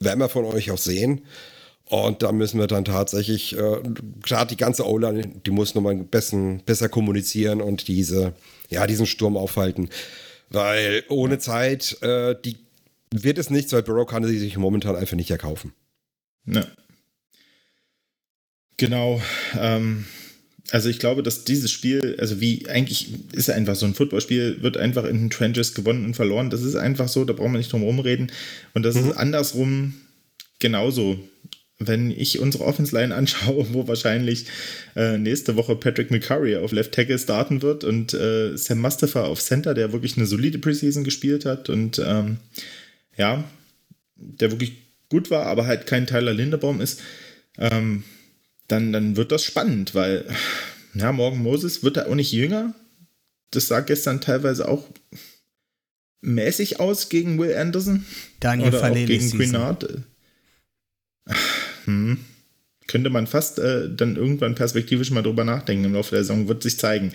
werden 0.00 0.18
wir 0.18 0.28
von 0.28 0.46
euch 0.46 0.70
auch 0.70 0.78
sehen. 0.78 1.26
Und 1.88 2.22
da 2.22 2.32
müssen 2.32 2.60
wir 2.60 2.66
dann 2.66 2.84
tatsächlich, 2.84 3.56
äh, 3.56 3.80
gerade 4.22 4.50
die 4.50 4.56
ganze 4.56 4.86
O-Line, 4.86 5.40
die 5.46 5.50
muss 5.50 5.74
nochmal 5.74 5.96
besser, 5.96 6.58
besser 6.66 6.88
kommunizieren 6.88 7.62
und 7.62 7.88
diese, 7.88 8.34
ja, 8.68 8.86
diesen 8.86 9.06
Sturm 9.06 9.36
aufhalten. 9.36 9.88
Weil 10.50 11.04
ohne 11.08 11.38
Zeit, 11.38 11.96
äh, 12.02 12.34
die 12.44 12.56
wird 13.10 13.38
es 13.38 13.48
nichts, 13.48 13.72
weil 13.72 13.82
Burrow 13.82 14.06
kann 14.06 14.24
sie 14.24 14.38
sich 14.38 14.56
momentan 14.58 14.96
einfach 14.96 15.16
nicht 15.16 15.30
erkaufen. 15.30 15.72
Ne. 16.44 16.66
Genau. 18.76 19.20
Ähm, 19.58 20.04
also 20.70 20.90
ich 20.90 20.98
glaube, 20.98 21.22
dass 21.22 21.44
dieses 21.44 21.70
Spiel, 21.70 22.16
also 22.18 22.40
wie 22.40 22.68
eigentlich 22.68 23.32
ist 23.32 23.50
einfach 23.50 23.76
so 23.76 23.86
ein 23.86 23.94
Footballspiel, 23.94 24.62
wird 24.62 24.76
einfach 24.76 25.04
in 25.04 25.16
den 25.16 25.30
Trenches 25.30 25.74
gewonnen 25.74 26.04
und 26.04 26.14
verloren. 26.14 26.50
Das 26.50 26.62
ist 26.62 26.74
einfach 26.74 27.08
so, 27.08 27.24
da 27.24 27.32
brauchen 27.32 27.52
wir 27.52 27.58
nicht 27.58 27.72
drum 27.72 27.82
rumreden. 27.82 28.30
Und 28.74 28.82
das 28.82 28.94
mhm. 28.94 29.10
ist 29.10 29.16
andersrum 29.16 29.94
genauso. 30.58 31.18
Wenn 31.80 32.10
ich 32.10 32.40
unsere 32.40 32.64
Offense 32.64 32.94
Line 32.94 33.14
anschaue, 33.14 33.72
wo 33.72 33.86
wahrscheinlich 33.86 34.46
äh, 34.96 35.16
nächste 35.16 35.56
Woche 35.56 35.76
Patrick 35.76 36.10
McCurry 36.10 36.56
auf 36.56 36.72
Left 36.72 36.92
Tackle 36.92 37.18
starten 37.18 37.62
wird 37.62 37.84
und 37.84 38.14
äh, 38.14 38.56
Sam 38.56 38.80
Mustafa 38.80 39.24
auf 39.24 39.40
Center, 39.40 39.74
der 39.74 39.92
wirklich 39.92 40.16
eine 40.16 40.26
solide 40.26 40.58
Preseason 40.58 41.04
gespielt 41.04 41.44
hat 41.44 41.68
und 41.68 42.00
ähm, 42.04 42.38
ja, 43.16 43.44
der 44.16 44.50
wirklich 44.50 44.72
gut 45.08 45.30
war, 45.30 45.46
aber 45.46 45.66
halt 45.66 45.86
kein 45.86 46.06
Tyler 46.06 46.34
Lindebaum 46.34 46.80
ist, 46.80 47.00
ähm, 47.58 48.04
dann, 48.66 48.92
dann 48.92 49.16
wird 49.16 49.32
das 49.32 49.44
spannend, 49.44 49.94
weil 49.94 50.24
ja, 50.94 51.12
Morgan 51.12 51.42
Moses 51.42 51.82
wird 51.82 51.96
da 51.96 52.06
auch 52.06 52.14
nicht 52.14 52.32
jünger. 52.32 52.74
Das 53.50 53.68
sah 53.68 53.80
gestern 53.80 54.20
teilweise 54.20 54.68
auch 54.68 54.84
mäßig 56.20 56.80
aus 56.80 57.08
gegen 57.08 57.38
Will 57.38 57.54
Anderson. 57.56 58.04
Daniel 58.40 58.68
oder 58.68 58.90
auch 58.90 58.94
gegen 58.94 59.30
Quinard. 59.30 59.88
Hm. 61.88 62.18
Könnte 62.86 63.10
man 63.10 63.26
fast 63.26 63.58
äh, 63.58 63.88
dann 63.94 64.16
irgendwann 64.16 64.54
perspektivisch 64.54 65.10
mal 65.10 65.22
drüber 65.22 65.44
nachdenken 65.44 65.84
im 65.86 65.94
Laufe 65.94 66.14
der 66.14 66.24
Saison, 66.24 66.48
wird 66.48 66.62
sich 66.62 66.78
zeigen. 66.78 67.12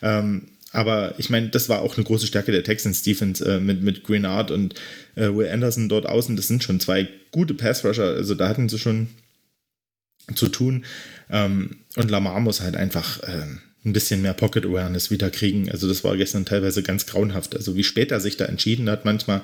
Ähm, 0.00 0.48
aber 0.72 1.14
ich 1.18 1.28
meine, 1.28 1.48
das 1.48 1.68
war 1.68 1.82
auch 1.82 1.96
eine 1.96 2.04
große 2.04 2.26
Stärke 2.26 2.50
der 2.50 2.64
Texans 2.64 3.02
Defense 3.02 3.44
äh, 3.44 3.60
mit, 3.60 3.82
mit 3.82 4.04
Greenard 4.04 4.50
und 4.50 4.74
äh, 5.16 5.28
Will 5.28 5.48
Anderson 5.48 5.88
dort 5.88 6.06
außen. 6.06 6.34
Das 6.34 6.48
sind 6.48 6.64
schon 6.64 6.80
zwei 6.80 7.08
gute 7.30 7.54
Pass-Rusher. 7.54 8.04
Also 8.04 8.34
da 8.34 8.48
hatten 8.48 8.68
sie 8.68 8.78
schon 8.78 9.08
zu 10.34 10.48
tun. 10.48 10.84
Ähm, 11.30 11.78
und 11.96 12.10
Lamar 12.10 12.40
muss 12.40 12.60
halt 12.60 12.76
einfach 12.76 13.22
äh, 13.22 13.46
ein 13.84 13.92
bisschen 13.92 14.22
mehr 14.22 14.34
Pocket 14.34 14.64
Awareness 14.64 15.10
wieder 15.10 15.30
kriegen. 15.30 15.70
Also 15.70 15.88
das 15.88 16.04
war 16.04 16.16
gestern 16.16 16.46
teilweise 16.46 16.82
ganz 16.82 17.06
grauenhaft. 17.06 17.54
Also 17.54 17.76
wie 17.76 17.84
spät 17.84 18.10
er 18.10 18.20
sich 18.20 18.36
da 18.36 18.46
entschieden 18.46 18.88
hat, 18.88 19.04
manchmal 19.04 19.42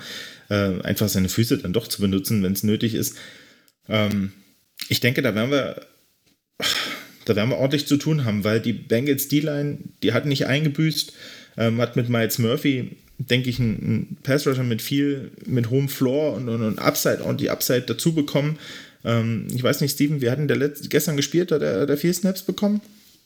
äh, 0.49 0.81
einfach 0.81 1.09
seine 1.09 1.29
Füße 1.29 1.59
dann 1.59 1.73
doch 1.73 1.89
zu 1.89 2.01
benutzen, 2.01 2.43
wenn 2.43 2.53
es 2.53 2.63
nötig 2.63 2.95
ist. 2.95 3.17
Ähm, 3.89 4.33
ich 4.89 5.01
denke, 5.01 5.23
da 5.23 5.35
werden 5.35 5.51
wir 5.51 5.87
da 7.25 7.37
werden 7.37 7.51
wir 7.51 7.59
ordentlich 7.59 7.87
zu 7.87 7.99
tun 7.99 8.25
haben, 8.25 8.43
weil 8.43 8.59
die 8.61 8.73
Bengals 8.73 9.29
D-Line, 9.29 9.79
die 10.03 10.13
hat 10.15 10.25
nicht 10.25 10.47
eingebüßt, 10.47 11.13
ähm, 11.59 11.81
hat 11.81 11.95
mit 11.95 12.09
Miles 12.09 12.39
Murphy 12.39 12.97
denke 13.19 13.51
ich, 13.51 13.59
einen 13.59 14.17
Pass-Rusher 14.23 14.63
mit 14.63 14.81
viel, 14.81 15.33
mit 15.45 15.71
hohem 15.71 15.89
Floor 15.89 16.35
und, 16.35 16.49
und, 16.49 16.63
und 16.63 16.79
Upside 16.79 17.23
und 17.23 17.41
die 17.41 17.51
Upside 17.51 17.83
dazu 17.83 18.15
bekommen. 18.15 18.59
Ähm, 19.05 19.49
ich 19.53 19.63
weiß 19.63 19.81
nicht, 19.81 19.93
Steven, 19.93 20.21
wir 20.21 20.31
hatten 20.31 20.49
der 20.49 20.57
Letz 20.57 20.89
gestern 20.89 21.17
gespielt, 21.17 21.53
hat 21.53 21.63
er, 21.63 21.81
hat 21.81 21.91
er 21.91 21.97
vier 21.97 22.15
Snaps 22.15 22.43
bekommen? 22.43 22.81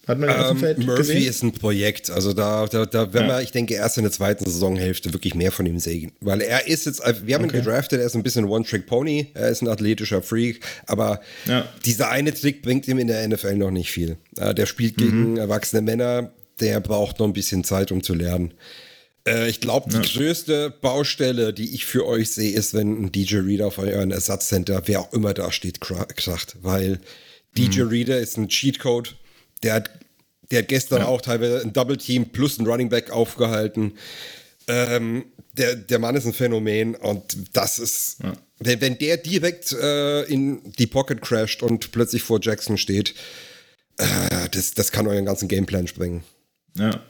Hat 0.06 0.18
man 0.18 0.30
ähm, 0.30 0.56
Feld 0.56 0.78
Murphy 0.78 0.98
gesehen? 0.98 1.28
ist 1.28 1.42
ein 1.44 1.52
Projekt. 1.52 2.10
Also 2.10 2.32
da, 2.32 2.66
da, 2.66 2.86
da 2.86 3.12
werden 3.12 3.28
ja. 3.28 3.36
wir, 3.36 3.42
ich 3.42 3.52
denke, 3.52 3.74
erst 3.74 3.98
in 3.98 4.02
der 4.02 4.10
zweiten 4.10 4.44
Saisonhälfte 4.44 5.12
wirklich 5.12 5.34
mehr 5.34 5.52
von 5.52 5.64
ihm 5.64 5.78
sehen. 5.78 6.12
Weil 6.20 6.40
er 6.40 6.66
ist 6.66 6.86
jetzt, 6.86 7.00
wir 7.00 7.34
haben 7.34 7.44
okay. 7.44 7.58
ihn 7.58 7.64
gedraftet, 7.64 8.00
er 8.00 8.06
ist 8.06 8.16
ein 8.16 8.24
bisschen 8.24 8.46
One-Trick-Pony, 8.46 9.28
er 9.34 9.48
ist 9.48 9.62
ein 9.62 9.68
athletischer 9.68 10.20
Freak, 10.20 10.60
aber 10.86 11.20
ja. 11.46 11.68
dieser 11.84 12.10
eine 12.10 12.34
Trick 12.34 12.62
bringt 12.62 12.88
ihm 12.88 12.98
in 12.98 13.06
der 13.06 13.26
NFL 13.28 13.54
noch 13.54 13.70
nicht 13.70 13.92
viel. 13.92 14.16
Der 14.36 14.66
spielt 14.66 14.96
gegen 14.96 15.32
mhm. 15.32 15.36
erwachsene 15.36 15.82
Männer, 15.82 16.32
der 16.58 16.80
braucht 16.80 17.20
noch 17.20 17.26
ein 17.26 17.32
bisschen 17.32 17.62
Zeit, 17.62 17.92
um 17.92 18.02
zu 18.02 18.14
lernen. 18.14 18.54
Äh, 19.26 19.48
ich 19.48 19.60
glaube, 19.60 19.88
die 19.88 19.96
ja. 19.96 20.02
größte 20.02 20.70
Baustelle, 20.70 21.52
die 21.52 21.74
ich 21.74 21.86
für 21.86 22.06
euch 22.06 22.32
sehe, 22.32 22.52
ist, 22.52 22.74
wenn 22.74 23.04
ein 23.04 23.12
DJ 23.12 23.36
Reader 23.36 23.68
auf 23.68 23.78
euren 23.78 24.10
Ersatzcenter, 24.10 24.82
wer 24.86 25.00
auch 25.00 25.12
immer 25.12 25.32
da 25.32 25.52
steht, 25.52 25.80
kracht. 25.80 26.56
Weil 26.60 26.98
DJ 27.56 27.82
mhm. 27.82 27.88
Reader 27.88 28.18
ist 28.18 28.36
ein 28.36 28.48
Cheatcode 28.48 29.14
der 29.62 29.74
hat, 29.74 29.90
der 30.50 30.60
hat 30.60 30.68
gestern 30.68 31.00
ja. 31.00 31.06
auch 31.06 31.20
teilweise 31.20 31.60
ein 31.62 31.72
Double 31.72 31.96
Team 31.96 32.30
plus 32.30 32.58
ein 32.58 32.66
Running 32.66 32.88
Back 32.88 33.10
aufgehalten. 33.10 33.92
Ähm, 34.68 35.24
der, 35.52 35.76
der 35.76 35.98
Mann 35.98 36.16
ist 36.16 36.26
ein 36.26 36.32
Phänomen 36.32 36.94
und 36.94 37.36
das 37.52 37.78
ist, 37.78 38.18
ja. 38.22 38.32
wenn, 38.58 38.80
wenn 38.80 38.98
der 38.98 39.18
direkt 39.18 39.72
äh, 39.72 40.22
in 40.22 40.72
die 40.78 40.86
Pocket 40.86 41.20
crasht 41.20 41.62
und 41.62 41.92
plötzlich 41.92 42.22
vor 42.22 42.40
Jackson 42.40 42.78
steht, 42.78 43.14
äh, 43.98 44.48
das, 44.50 44.72
das 44.72 44.92
kann 44.92 45.06
euren 45.06 45.26
ganzen 45.26 45.48
Gameplan 45.48 45.86
sprengen. 45.86 46.22
Ja. 46.76 47.02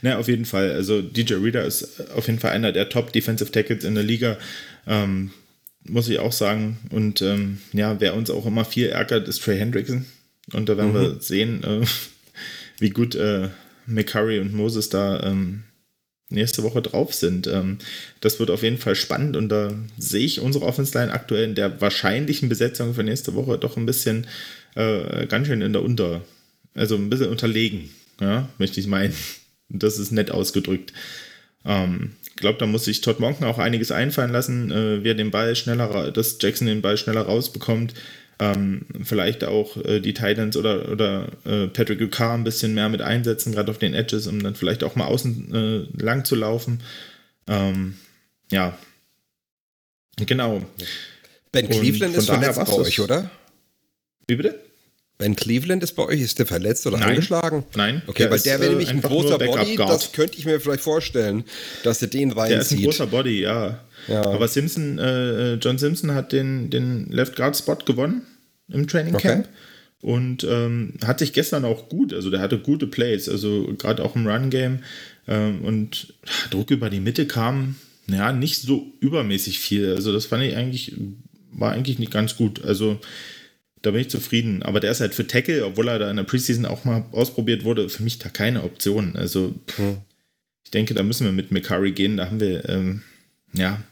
Na, 0.00 0.18
auf 0.18 0.28
jeden 0.28 0.44
Fall. 0.44 0.72
Also 0.72 1.02
DJ 1.02 1.34
Reader 1.34 1.64
ist 1.64 2.10
auf 2.10 2.26
jeden 2.26 2.40
Fall 2.40 2.50
einer 2.52 2.72
der 2.72 2.88
Top 2.88 3.12
Defensive 3.12 3.50
Tackles 3.50 3.84
in 3.84 3.94
der 3.94 4.04
Liga. 4.04 4.38
Ähm, 4.86 5.30
muss 5.84 6.08
ich 6.08 6.18
auch 6.18 6.32
sagen. 6.32 6.78
Und 6.90 7.22
ähm, 7.22 7.60
ja, 7.72 8.00
wer 8.00 8.14
uns 8.14 8.30
auch 8.30 8.46
immer 8.46 8.64
viel 8.64 8.88
ärgert, 8.88 9.28
ist 9.28 9.42
Trey 9.42 9.58
Hendrickson. 9.58 10.06
Und 10.52 10.68
da 10.68 10.76
werden 10.76 10.92
mhm. 10.92 11.00
wir 11.00 11.20
sehen, 11.20 11.62
äh, 11.64 11.86
wie 12.78 12.90
gut 12.90 13.14
äh, 13.14 13.48
McCurry 13.86 14.40
und 14.40 14.54
Moses 14.54 14.88
da 14.88 15.22
ähm, 15.22 15.64
nächste 16.32 16.62
Woche 16.62 16.82
drauf 16.82 17.14
sind. 17.14 17.46
Ähm, 17.46 17.78
das 18.20 18.40
wird 18.40 18.50
auf 18.50 18.62
jeden 18.62 18.78
Fall 18.78 18.96
spannend 18.96 19.36
und 19.36 19.48
da 19.48 19.72
sehe 19.98 20.24
ich 20.24 20.40
unsere 20.40 20.64
Offense 20.64 20.98
Line 20.98 21.12
aktuell 21.12 21.44
in 21.44 21.54
der 21.54 21.80
wahrscheinlichen 21.80 22.48
Besetzung 22.48 22.94
für 22.94 23.04
nächste 23.04 23.34
Woche 23.34 23.58
doch 23.58 23.76
ein 23.76 23.86
bisschen 23.86 24.26
äh, 24.74 25.26
ganz 25.26 25.46
schön 25.46 25.62
in 25.62 25.72
der 25.72 25.82
Unter, 25.82 26.22
also 26.74 26.96
ein 26.96 27.10
bisschen 27.10 27.28
unterlegen, 27.28 27.90
ja, 28.20 28.48
möchte 28.58 28.80
ich 28.80 28.86
meinen. 28.86 29.14
Das 29.68 29.98
ist 29.98 30.12
nett 30.12 30.30
ausgedrückt. 30.30 30.92
Ähm, 31.64 32.12
ich 32.28 32.36
glaube, 32.36 32.58
da 32.58 32.66
muss 32.66 32.84
sich 32.84 33.00
Todd 33.02 33.20
Monken 33.20 33.44
auch 33.44 33.58
einiges 33.58 33.92
einfallen 33.92 34.32
lassen, 34.32 34.70
äh, 34.70 35.04
wie 35.04 35.08
er 35.08 35.14
den 35.14 35.30
Ball 35.30 35.54
schneller, 35.54 36.10
dass 36.10 36.38
Jackson 36.40 36.66
den 36.66 36.82
Ball 36.82 36.96
schneller 36.96 37.22
rausbekommt 37.22 37.94
ähm, 38.42 38.86
vielleicht 39.04 39.44
auch 39.44 39.76
äh, 39.76 40.00
die 40.00 40.14
Titans 40.14 40.56
oder, 40.56 40.90
oder 40.90 41.28
äh, 41.44 41.68
Patrick 41.68 42.00
Ukar 42.00 42.34
ein 42.34 42.44
bisschen 42.44 42.74
mehr 42.74 42.88
mit 42.88 43.00
einsetzen, 43.00 43.52
gerade 43.52 43.70
auf 43.70 43.78
den 43.78 43.94
Edges, 43.94 44.26
um 44.26 44.42
dann 44.42 44.56
vielleicht 44.56 44.82
auch 44.82 44.96
mal 44.96 45.06
außen 45.06 45.54
äh, 45.54 46.02
lang 46.02 46.24
zu 46.24 46.34
laufen. 46.34 46.80
Ähm, 47.46 47.94
ja, 48.50 48.76
genau. 50.16 50.62
Ben 51.52 51.68
Cleveland 51.68 52.16
ist 52.16 52.26
verletzt 52.26 52.64
bei 52.64 52.72
euch, 52.72 53.00
oder? 53.00 53.30
Wie 54.26 54.36
bitte? 54.36 54.58
Ben 55.18 55.36
Cleveland 55.36 55.84
ist 55.84 55.92
bei 55.92 56.04
euch, 56.04 56.20
ist 56.20 56.40
der 56.40 56.46
verletzt 56.46 56.84
oder 56.86 56.98
nein, 56.98 57.10
angeschlagen? 57.10 57.64
Nein. 57.76 58.02
Okay, 58.08 58.28
weil 58.28 58.40
der 58.40 58.58
wäre 58.58 58.70
nämlich 58.70 58.88
ein 58.88 59.02
großer 59.02 59.38
Body, 59.38 59.76
das 59.76 60.10
könnte 60.10 60.36
ich 60.36 60.46
mir 60.46 60.58
vielleicht 60.58 60.82
vorstellen, 60.82 61.44
dass 61.84 62.02
er 62.02 62.08
den 62.08 62.32
reinzieht. 62.32 62.50
Der 62.50 62.60
ist 62.60 62.72
ein 62.72 62.82
großer 62.82 63.06
Body, 63.06 63.42
ja. 63.42 63.84
ja. 64.08 64.24
Aber 64.24 64.48
Simpson, 64.48 64.98
äh, 64.98 65.54
John 65.54 65.78
Simpson 65.78 66.12
hat 66.14 66.32
den, 66.32 66.70
den 66.70 67.06
Left 67.10 67.36
Guard 67.36 67.56
Spot 67.56 67.76
gewonnen 67.76 68.22
im 68.68 68.86
Training 68.86 69.16
Camp. 69.16 69.46
Okay. 69.46 69.54
Und 70.02 70.42
ähm, 70.42 70.94
hat 71.04 71.20
sich 71.20 71.32
gestern 71.32 71.64
auch 71.64 71.88
gut, 71.88 72.12
also 72.12 72.28
der 72.28 72.40
hatte 72.40 72.58
gute 72.58 72.88
Plays, 72.88 73.28
also 73.28 73.72
gerade 73.78 74.04
auch 74.04 74.16
im 74.16 74.26
Run-Game. 74.26 74.80
Ähm, 75.28 75.62
und 75.62 76.14
Druck 76.50 76.72
über 76.72 76.90
die 76.90 76.98
Mitte 76.98 77.26
kam, 77.26 77.76
ja, 78.08 78.32
nicht 78.32 78.60
so 78.60 78.92
übermäßig 79.00 79.60
viel. 79.60 79.94
Also 79.94 80.12
das 80.12 80.26
fand 80.26 80.42
ich 80.42 80.56
eigentlich, 80.56 80.94
war 81.52 81.72
eigentlich 81.72 82.00
nicht 82.00 82.10
ganz 82.10 82.36
gut. 82.36 82.64
Also 82.64 82.98
da 83.82 83.90
bin 83.90 84.00
ich 84.00 84.10
zufrieden. 84.10 84.62
Aber 84.62 84.80
der 84.80 84.90
ist 84.90 85.00
halt 85.00 85.14
für 85.14 85.26
Tackle, 85.26 85.64
obwohl 85.64 85.88
er 85.88 85.98
da 85.98 86.10
in 86.10 86.16
der 86.16 86.24
Preseason 86.24 86.66
auch 86.66 86.84
mal 86.84 87.04
ausprobiert 87.12 87.64
wurde, 87.64 87.88
für 87.88 88.02
mich 88.02 88.18
da 88.18 88.28
keine 88.28 88.62
Option. 88.62 89.16
Also 89.16 89.54
hm. 89.76 89.98
ich 90.64 90.70
denke, 90.70 90.94
da 90.94 91.02
müssen 91.02 91.24
wir 91.24 91.32
mit 91.32 91.50
McCurry 91.50 91.92
gehen. 91.92 92.16
Da 92.16 92.26
haben 92.26 92.40
wir, 92.40 92.68
ähm, 92.68 93.02
ja, 93.52 93.82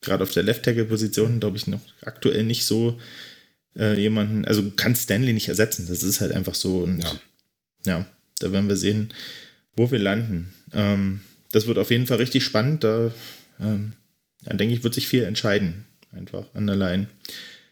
gerade 0.00 0.22
auf 0.22 0.32
der 0.32 0.42
Left-Tackle-Position, 0.42 1.40
glaube 1.40 1.56
ich, 1.56 1.66
noch 1.66 1.80
aktuell 2.02 2.44
nicht 2.44 2.64
so 2.64 2.98
äh, 3.78 3.98
jemanden, 3.98 4.44
also 4.44 4.70
kann 4.76 4.94
Stanley 4.94 5.32
nicht 5.32 5.48
ersetzen. 5.48 5.86
Das 5.88 6.02
ist 6.02 6.20
halt 6.20 6.32
einfach 6.32 6.54
so. 6.54 6.78
Und 6.78 7.02
ja, 7.02 7.12
ja 7.86 8.06
da 8.38 8.52
werden 8.52 8.68
wir 8.68 8.76
sehen, 8.76 9.12
wo 9.76 9.90
wir 9.90 9.98
landen. 9.98 10.52
Ähm, 10.72 11.20
das 11.52 11.66
wird 11.66 11.78
auf 11.78 11.90
jeden 11.90 12.06
Fall 12.06 12.18
richtig 12.18 12.44
spannend. 12.44 12.84
Da, 12.84 13.12
ähm, 13.60 13.92
da 14.44 14.54
denke 14.54 14.74
ich, 14.74 14.84
wird 14.84 14.94
sich 14.94 15.08
viel 15.08 15.24
entscheiden. 15.24 15.84
Einfach 16.12 16.44
an 16.54 16.66
der 16.66 16.76
Line. 16.76 17.06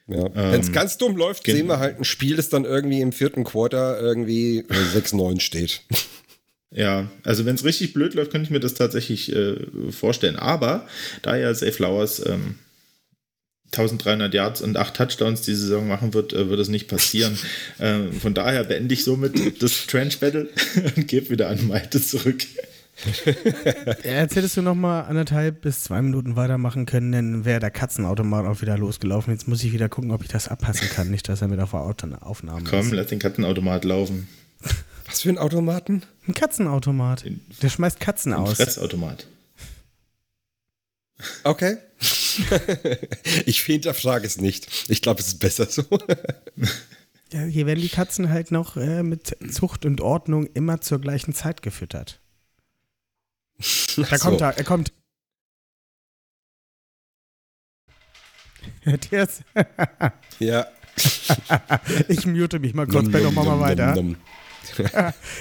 Ja. 0.07 0.27
Ähm, 0.27 0.33
Wenn 0.35 0.61
es 0.61 0.73
ganz 0.73 0.99
dumm 0.99 1.17
läuft, 1.17 1.47
sehen 1.47 1.67
wir 1.67 1.79
halt 1.79 1.99
ein 1.99 2.05
Spiel, 2.05 2.37
das 2.37 2.51
dann 2.51 2.65
irgendwie 2.65 3.01
im 3.01 3.13
vierten 3.13 3.45
Quarter 3.45 3.99
irgendwie 4.01 4.65
6-9 4.69 5.41
steht. 5.41 5.83
Ja, 6.77 7.09
also 7.23 7.47
wenn 7.47 7.55
es 7.55 7.63
richtig 7.63 7.93
blöd 7.93 8.15
läuft, 8.15 8.33
könnte 8.33 8.47
ich 8.47 8.51
mir 8.51 8.59
das 8.59 8.75
tatsächlich 8.75 9.33
äh, 9.33 9.55
vorstellen. 9.93 10.35
Aber 10.35 10.89
da 11.23 11.37
ja 11.37 11.55
Safe 11.55 11.71
Flowers 11.71 12.27
ähm, 12.27 12.57
1300 13.79 14.33
Yards 14.33 14.61
und 14.63 14.77
8 14.77 14.95
Touchdowns 14.95 15.43
die 15.43 15.55
Saison 15.55 15.87
machen 15.87 16.15
wird, 16.15 16.33
äh, 16.33 16.49
wird 16.49 16.61
es 16.61 16.69
nicht 16.69 16.89
passieren. 16.89 17.37
ähm, 17.81 18.13
von 18.13 18.35
daher 18.35 18.65
beende 18.65 18.95
ich 18.95 19.05
somit 19.05 19.63
das 19.63 19.87
Trench 19.87 20.21
Battle 20.21 20.49
und 20.97 21.09
gebe 21.09 21.31
wieder 21.31 21.49
an 21.49 21.67
Malte 21.67 22.01
zurück. 22.01 22.45
jetzt 24.05 24.37
hättest 24.37 24.57
du 24.57 24.63
noch 24.63 24.77
mal 24.77 25.03
anderthalb 25.03 25.63
bis 25.63 25.83
zwei 25.83 26.01
Minuten 26.01 26.37
weitermachen 26.37 26.87
können, 26.87 27.11
dann 27.11 27.45
wäre 27.45 27.59
der 27.59 27.73
Katzenautomat 27.73 28.47
auch 28.47 28.63
wieder 28.63 28.79
losgelaufen. 28.79 29.33
Jetzt 29.33 29.49
muss 29.49 29.65
ich 29.65 29.73
wieder 29.73 29.89
gucken, 29.89 30.13
ob 30.13 30.23
ich 30.23 30.29
das 30.29 30.49
abpassen 30.49 30.89
kann, 30.89 31.11
nicht, 31.11 31.29
dass 31.29 31.43
er 31.43 31.49
mit 31.49 31.59
auf 31.59 31.73
der 31.73 32.25
Aufnahme 32.25 32.63
Komm, 32.69 32.81
ist. 32.81 32.93
lass 32.93 33.09
den 33.09 33.19
Katzenautomat 33.19 33.85
laufen. 33.85 34.29
Was 35.07 35.23
für 35.23 35.29
ein 35.29 35.39
Automaten? 35.39 36.03
Ein 36.27 36.35
Katzenautomat. 36.35 37.25
Der 37.63 37.69
schmeißt 37.69 38.01
Katzen 38.01 38.33
ein 38.33 38.39
aus. 38.39 38.57
Fressautomat. 38.57 39.27
Okay. 41.45 41.79
ich 43.47 43.61
hinterfrage 43.63 44.27
es 44.27 44.41
nicht. 44.41 44.69
Ich 44.89 45.03
glaube, 45.03 45.21
es 45.21 45.29
ist 45.29 45.39
besser 45.39 45.67
so. 45.67 45.85
ja, 47.33 47.43
hier 47.43 47.67
werden 47.67 47.81
die 47.81 47.89
Katzen 47.89 48.31
halt 48.31 48.51
noch 48.51 48.77
äh, 48.77 49.03
mit 49.03 49.37
Zucht 49.51 49.85
und 49.85 50.01
Ordnung 50.01 50.47
immer 50.55 50.81
zur 50.81 51.01
gleichen 51.01 51.35
Zeit 51.35 51.63
gefüttert. 51.63 52.21
Da 53.97 54.19
kommt 54.19 54.41
er, 54.41 54.57
er 54.59 54.65
kommt. 54.65 54.93
Hört 58.81 59.13
ihr 59.13 59.23
es? 59.23 59.43
ja. 60.39 60.67
ich 62.09 62.27
mute 62.27 62.59
mich 62.59 62.75
mal 62.75 62.87
kurz, 62.87 63.11
Ben, 63.11 63.33
machen 63.35 63.47
wir 63.47 63.61
weiter. 63.61 63.95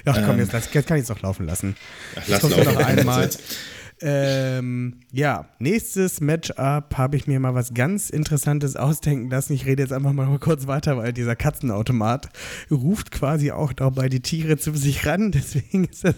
Ach 0.06 0.22
komm, 0.26 0.40
jetzt, 0.40 0.54
jetzt 0.54 0.88
kann 0.88 0.98
ich 0.98 1.04
es 1.04 1.08
doch 1.08 1.22
laufen 1.22 1.46
lassen. 1.46 1.76
Ach, 2.16 2.24
lass 2.28 2.42
laufen. 2.44 2.64
noch 2.64 2.78
einmal. 2.78 3.30
Ähm, 4.06 5.00
ja, 5.14 5.48
nächstes 5.60 6.20
Matchup 6.20 6.98
habe 6.98 7.16
ich 7.16 7.26
mir 7.26 7.40
mal 7.40 7.56
was 7.56 7.74
ganz 7.74 8.10
Interessantes 8.10 8.76
ausdenken 8.76 9.30
lassen. 9.30 9.54
Ich 9.54 9.66
rede 9.66 9.82
jetzt 9.82 9.94
einfach 9.94 10.12
mal 10.12 10.38
kurz 10.40 10.68
weiter, 10.68 10.98
weil 10.98 11.14
dieser 11.14 11.38
Katzenautomat 11.38 12.28
ruft 12.70 13.12
quasi 13.12 13.52
auch 13.52 13.72
dabei 13.72 14.10
die 14.10 14.20
Tiere 14.20 14.58
zu 14.58 14.76
sich 14.76 15.06
ran. 15.06 15.32
Deswegen 15.32 15.86
ist 15.86 16.04
das. 16.04 16.16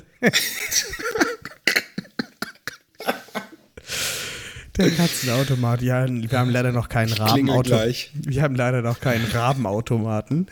Der 4.77 4.89
Katzenautomat, 4.89 5.83
ja, 5.83 6.07
wir 6.09 6.39
haben 6.39 6.49
leider 6.49 6.71
noch 6.71 6.89
keinen 6.89 7.13
Rabenautomaten. 7.13 7.93
Wir 8.15 8.41
haben 8.41 8.55
leider 8.55 8.81
noch 8.81 8.99
keinen 8.99 9.25
Rabenautomaten. 9.25 10.47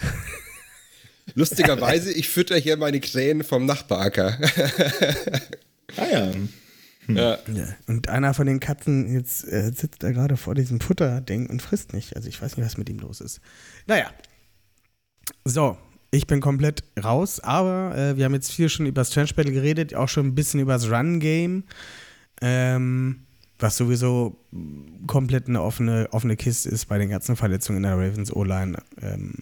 Lustigerweise, 1.33 2.13
ich 2.13 2.29
fütter 2.29 2.57
hier 2.57 2.77
meine 2.77 2.99
Krähen 2.99 3.43
vom 3.43 3.65
Nachbaracker. 3.65 4.37
ah 5.97 6.05
ja. 6.11 6.31
Hm. 7.05 7.15
Ja. 7.17 7.37
Und 7.87 8.09
einer 8.09 8.33
von 8.33 8.47
den 8.47 8.59
Katzen 8.59 9.13
jetzt 9.13 9.47
äh, 9.47 9.71
sitzt 9.73 10.03
da 10.03 10.11
gerade 10.11 10.37
vor 10.37 10.55
diesem 10.55 10.79
Futterding 10.79 11.49
und 11.49 11.61
frisst 11.61 11.93
nicht. 11.93 12.15
Also 12.15 12.29
ich 12.29 12.41
weiß 12.41 12.57
nicht, 12.57 12.65
was 12.65 12.77
mit 12.77 12.89
ihm 12.89 12.99
los 12.99 13.21
ist. 13.21 13.41
Naja. 13.87 14.11
So, 15.45 15.77
ich 16.11 16.27
bin 16.27 16.41
komplett 16.41 16.83
raus, 17.03 17.39
aber 17.39 17.95
äh, 17.97 18.17
wir 18.17 18.25
haben 18.25 18.33
jetzt 18.33 18.51
viel 18.51 18.69
schon 18.69 18.85
über 18.85 19.01
das 19.01 19.09
Trenchbattle 19.09 19.51
geredet, 19.51 19.95
auch 19.95 20.09
schon 20.09 20.27
ein 20.27 20.35
bisschen 20.35 20.59
über 20.59 20.73
das 20.73 20.89
Run-Game. 20.89 21.63
Ähm, 22.41 23.23
was 23.59 23.77
sowieso 23.77 24.35
komplett 25.07 25.47
eine 25.47 25.61
offene, 25.61 26.07
offene 26.11 26.35
Kiste 26.35 26.69
ist 26.69 26.85
bei 26.85 26.97
den 26.97 27.09
ganzen 27.09 27.35
Verletzungen 27.35 27.77
in 27.77 27.83
der 27.83 27.97
Ravens 27.97 28.31
O-Line. 28.35 28.77
Ähm, 29.01 29.33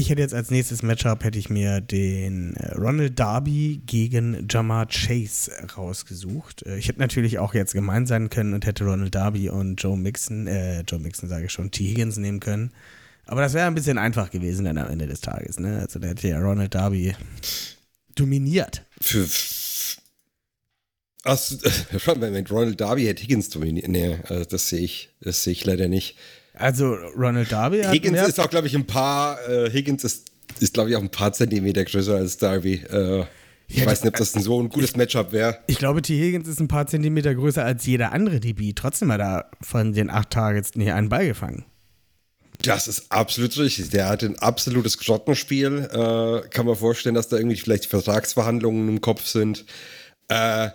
Ich 0.00 0.08
hätte 0.08 0.22
jetzt 0.22 0.32
als 0.32 0.50
nächstes 0.50 0.82
Matchup 0.82 1.24
hätte 1.24 1.38
ich 1.38 1.50
mir 1.50 1.82
den 1.82 2.56
äh, 2.56 2.72
Ronald 2.72 3.20
Darby 3.20 3.82
gegen 3.84 4.46
Jamar 4.48 4.86
Chase 4.86 5.52
rausgesucht. 5.76 6.62
Äh, 6.62 6.78
ich 6.78 6.88
hätte 6.88 7.00
natürlich 7.00 7.38
auch 7.38 7.52
jetzt 7.52 7.74
gemein 7.74 8.06
sein 8.06 8.30
können 8.30 8.54
und 8.54 8.64
hätte 8.64 8.84
Ronald 8.84 9.14
Darby 9.14 9.50
und 9.50 9.76
Joe 9.76 9.98
Mixon, 9.98 10.46
äh, 10.46 10.80
Joe 10.88 10.98
Mixon 10.98 11.28
sage 11.28 11.44
ich 11.44 11.52
schon, 11.52 11.70
T. 11.70 11.84
Higgins 11.84 12.16
nehmen 12.16 12.40
können. 12.40 12.72
Aber 13.26 13.42
das 13.42 13.52
wäre 13.52 13.66
ein 13.66 13.74
bisschen 13.74 13.98
einfach 13.98 14.30
gewesen 14.30 14.64
dann 14.64 14.78
am 14.78 14.88
Ende 14.88 15.06
des 15.06 15.20
Tages. 15.20 15.60
Ne? 15.60 15.80
Also 15.80 15.98
da 15.98 16.08
hätte 16.08 16.28
ja 16.28 16.40
Ronald 16.40 16.74
Darby 16.74 17.14
dominiert. 18.14 18.86
Für. 19.02 19.28
Ach, 21.24 21.38
Ronald 22.50 22.80
Darby 22.80 23.04
hätte 23.04 23.22
Higgins 23.22 23.50
dominiert. 23.50 23.88
Nee, 23.88 24.16
also 24.26 24.46
das 24.46 24.70
sehe 24.70 24.80
ich, 24.80 25.10
das 25.20 25.44
sehe 25.44 25.52
ich 25.52 25.66
leider 25.66 25.88
nicht. 25.88 26.16
Also 26.60 26.94
Ronald 27.16 27.50
Darby 27.50 27.82
hat 27.82 27.92
Higgins 27.94 28.28
ist 28.28 28.38
auch, 28.38 28.50
glaube 28.50 28.66
ich, 28.66 28.74
ein 28.74 28.86
paar, 28.86 29.38
äh, 29.48 29.70
Higgins 29.70 30.04
ist, 30.04 30.30
ist 30.60 30.74
glaube 30.74 30.90
ich, 30.90 30.96
auch 30.96 31.00
ein 31.00 31.10
paar 31.10 31.32
Zentimeter 31.32 31.84
größer 31.84 32.16
als 32.16 32.36
Darby. 32.36 32.74
Äh, 32.74 33.24
ich 33.66 33.78
ja, 33.78 33.86
weiß 33.86 34.02
nicht, 34.02 34.14
ob 34.14 34.18
das 34.18 34.34
ein 34.34 34.42
so 34.42 34.60
ein 34.60 34.68
gutes 34.68 34.96
Matchup 34.96 35.32
wäre. 35.32 35.58
Ich 35.68 35.78
glaube, 35.78 36.02
T. 36.02 36.18
Higgins 36.18 36.48
ist 36.48 36.60
ein 36.60 36.66
paar 36.66 36.86
Zentimeter 36.88 37.34
größer 37.34 37.64
als 37.64 37.86
jeder 37.86 38.12
andere 38.12 38.40
DB. 38.40 38.72
Trotzdem 38.74 39.12
hat 39.12 39.20
er 39.20 39.50
von 39.60 39.92
den 39.92 40.10
acht 40.10 40.30
Targets 40.30 40.74
nicht 40.74 40.92
einen 40.92 41.08
Ball 41.08 41.28
gefangen. 41.28 41.64
Das 42.62 42.88
ist 42.88 43.10
absolut 43.10 43.56
richtig. 43.56 43.90
Der 43.90 44.08
hat 44.08 44.22
ein 44.22 44.38
absolutes 44.38 44.98
Grottenspiel. 44.98 45.88
Äh, 45.92 46.48
kann 46.48 46.66
man 46.66 46.76
vorstellen, 46.76 47.14
dass 47.14 47.28
da 47.28 47.36
irgendwie 47.36 47.56
vielleicht 47.56 47.86
Vertragsverhandlungen 47.86 48.88
im 48.88 49.00
Kopf 49.00 49.26
sind. 49.26 49.64
Äh, 50.28 50.70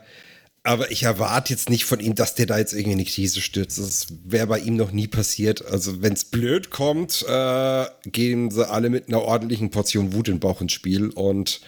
aber 0.66 0.92
ich 0.92 1.04
erwarte 1.04 1.54
jetzt 1.54 1.70
nicht 1.70 1.86
von 1.86 2.00
ihm, 2.00 2.16
dass 2.16 2.34
der 2.34 2.48
da 2.48 2.58
jetzt 2.58 2.74
irgendwie 2.74 2.94
in 2.94 2.98
die 2.98 3.06
Krise 3.06 3.40
stürzt. 3.40 3.78
Das 3.78 4.08
wäre 4.24 4.48
bei 4.48 4.60
ihm 4.60 4.76
noch 4.76 4.92
nie 4.92 5.08
passiert. 5.08 5.64
Also, 5.66 6.02
wenn 6.02 6.14
es 6.14 6.26
blöd 6.26 6.72
kommt, 6.72 7.24
äh, 7.28 7.86
gehen 8.06 8.50
sie 8.50 8.68
alle 8.68 8.90
mit 8.90 9.08
einer 9.08 9.22
ordentlichen 9.22 9.70
Portion 9.70 10.14
Wut 10.14 10.28
in 10.28 10.36
den 10.36 10.40
Bauch 10.40 10.62
ins 10.62 10.74
Spiel. 10.74 11.10
Und 11.10 11.62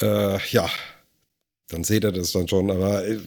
äh, 0.00 0.38
ja, 0.50 0.70
dann 1.68 1.84
seht 1.84 2.04
ihr 2.04 2.12
das 2.12 2.32
dann 2.32 2.48
schon. 2.48 2.70
Aber 2.70 3.06
äh, 3.06 3.18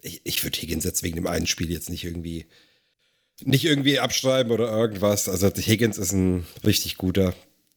ich, 0.00 0.22
ich 0.24 0.42
würde 0.44 0.58
Higgins 0.58 0.84
jetzt 0.84 1.02
wegen 1.02 1.16
dem 1.16 1.26
einen 1.26 1.46
Spiel 1.46 1.70
jetzt 1.70 1.90
nicht 1.90 2.04
irgendwie 2.04 2.46
nicht 3.42 3.64
irgendwie 3.64 3.98
abschreiben 3.98 4.50
oder 4.50 4.70
irgendwas. 4.70 5.28
Also 5.28 5.48
Higgins 5.48 5.98
ist 5.98 6.12
ein 6.12 6.46
richtig 6.64 6.96
guter. 6.96 7.34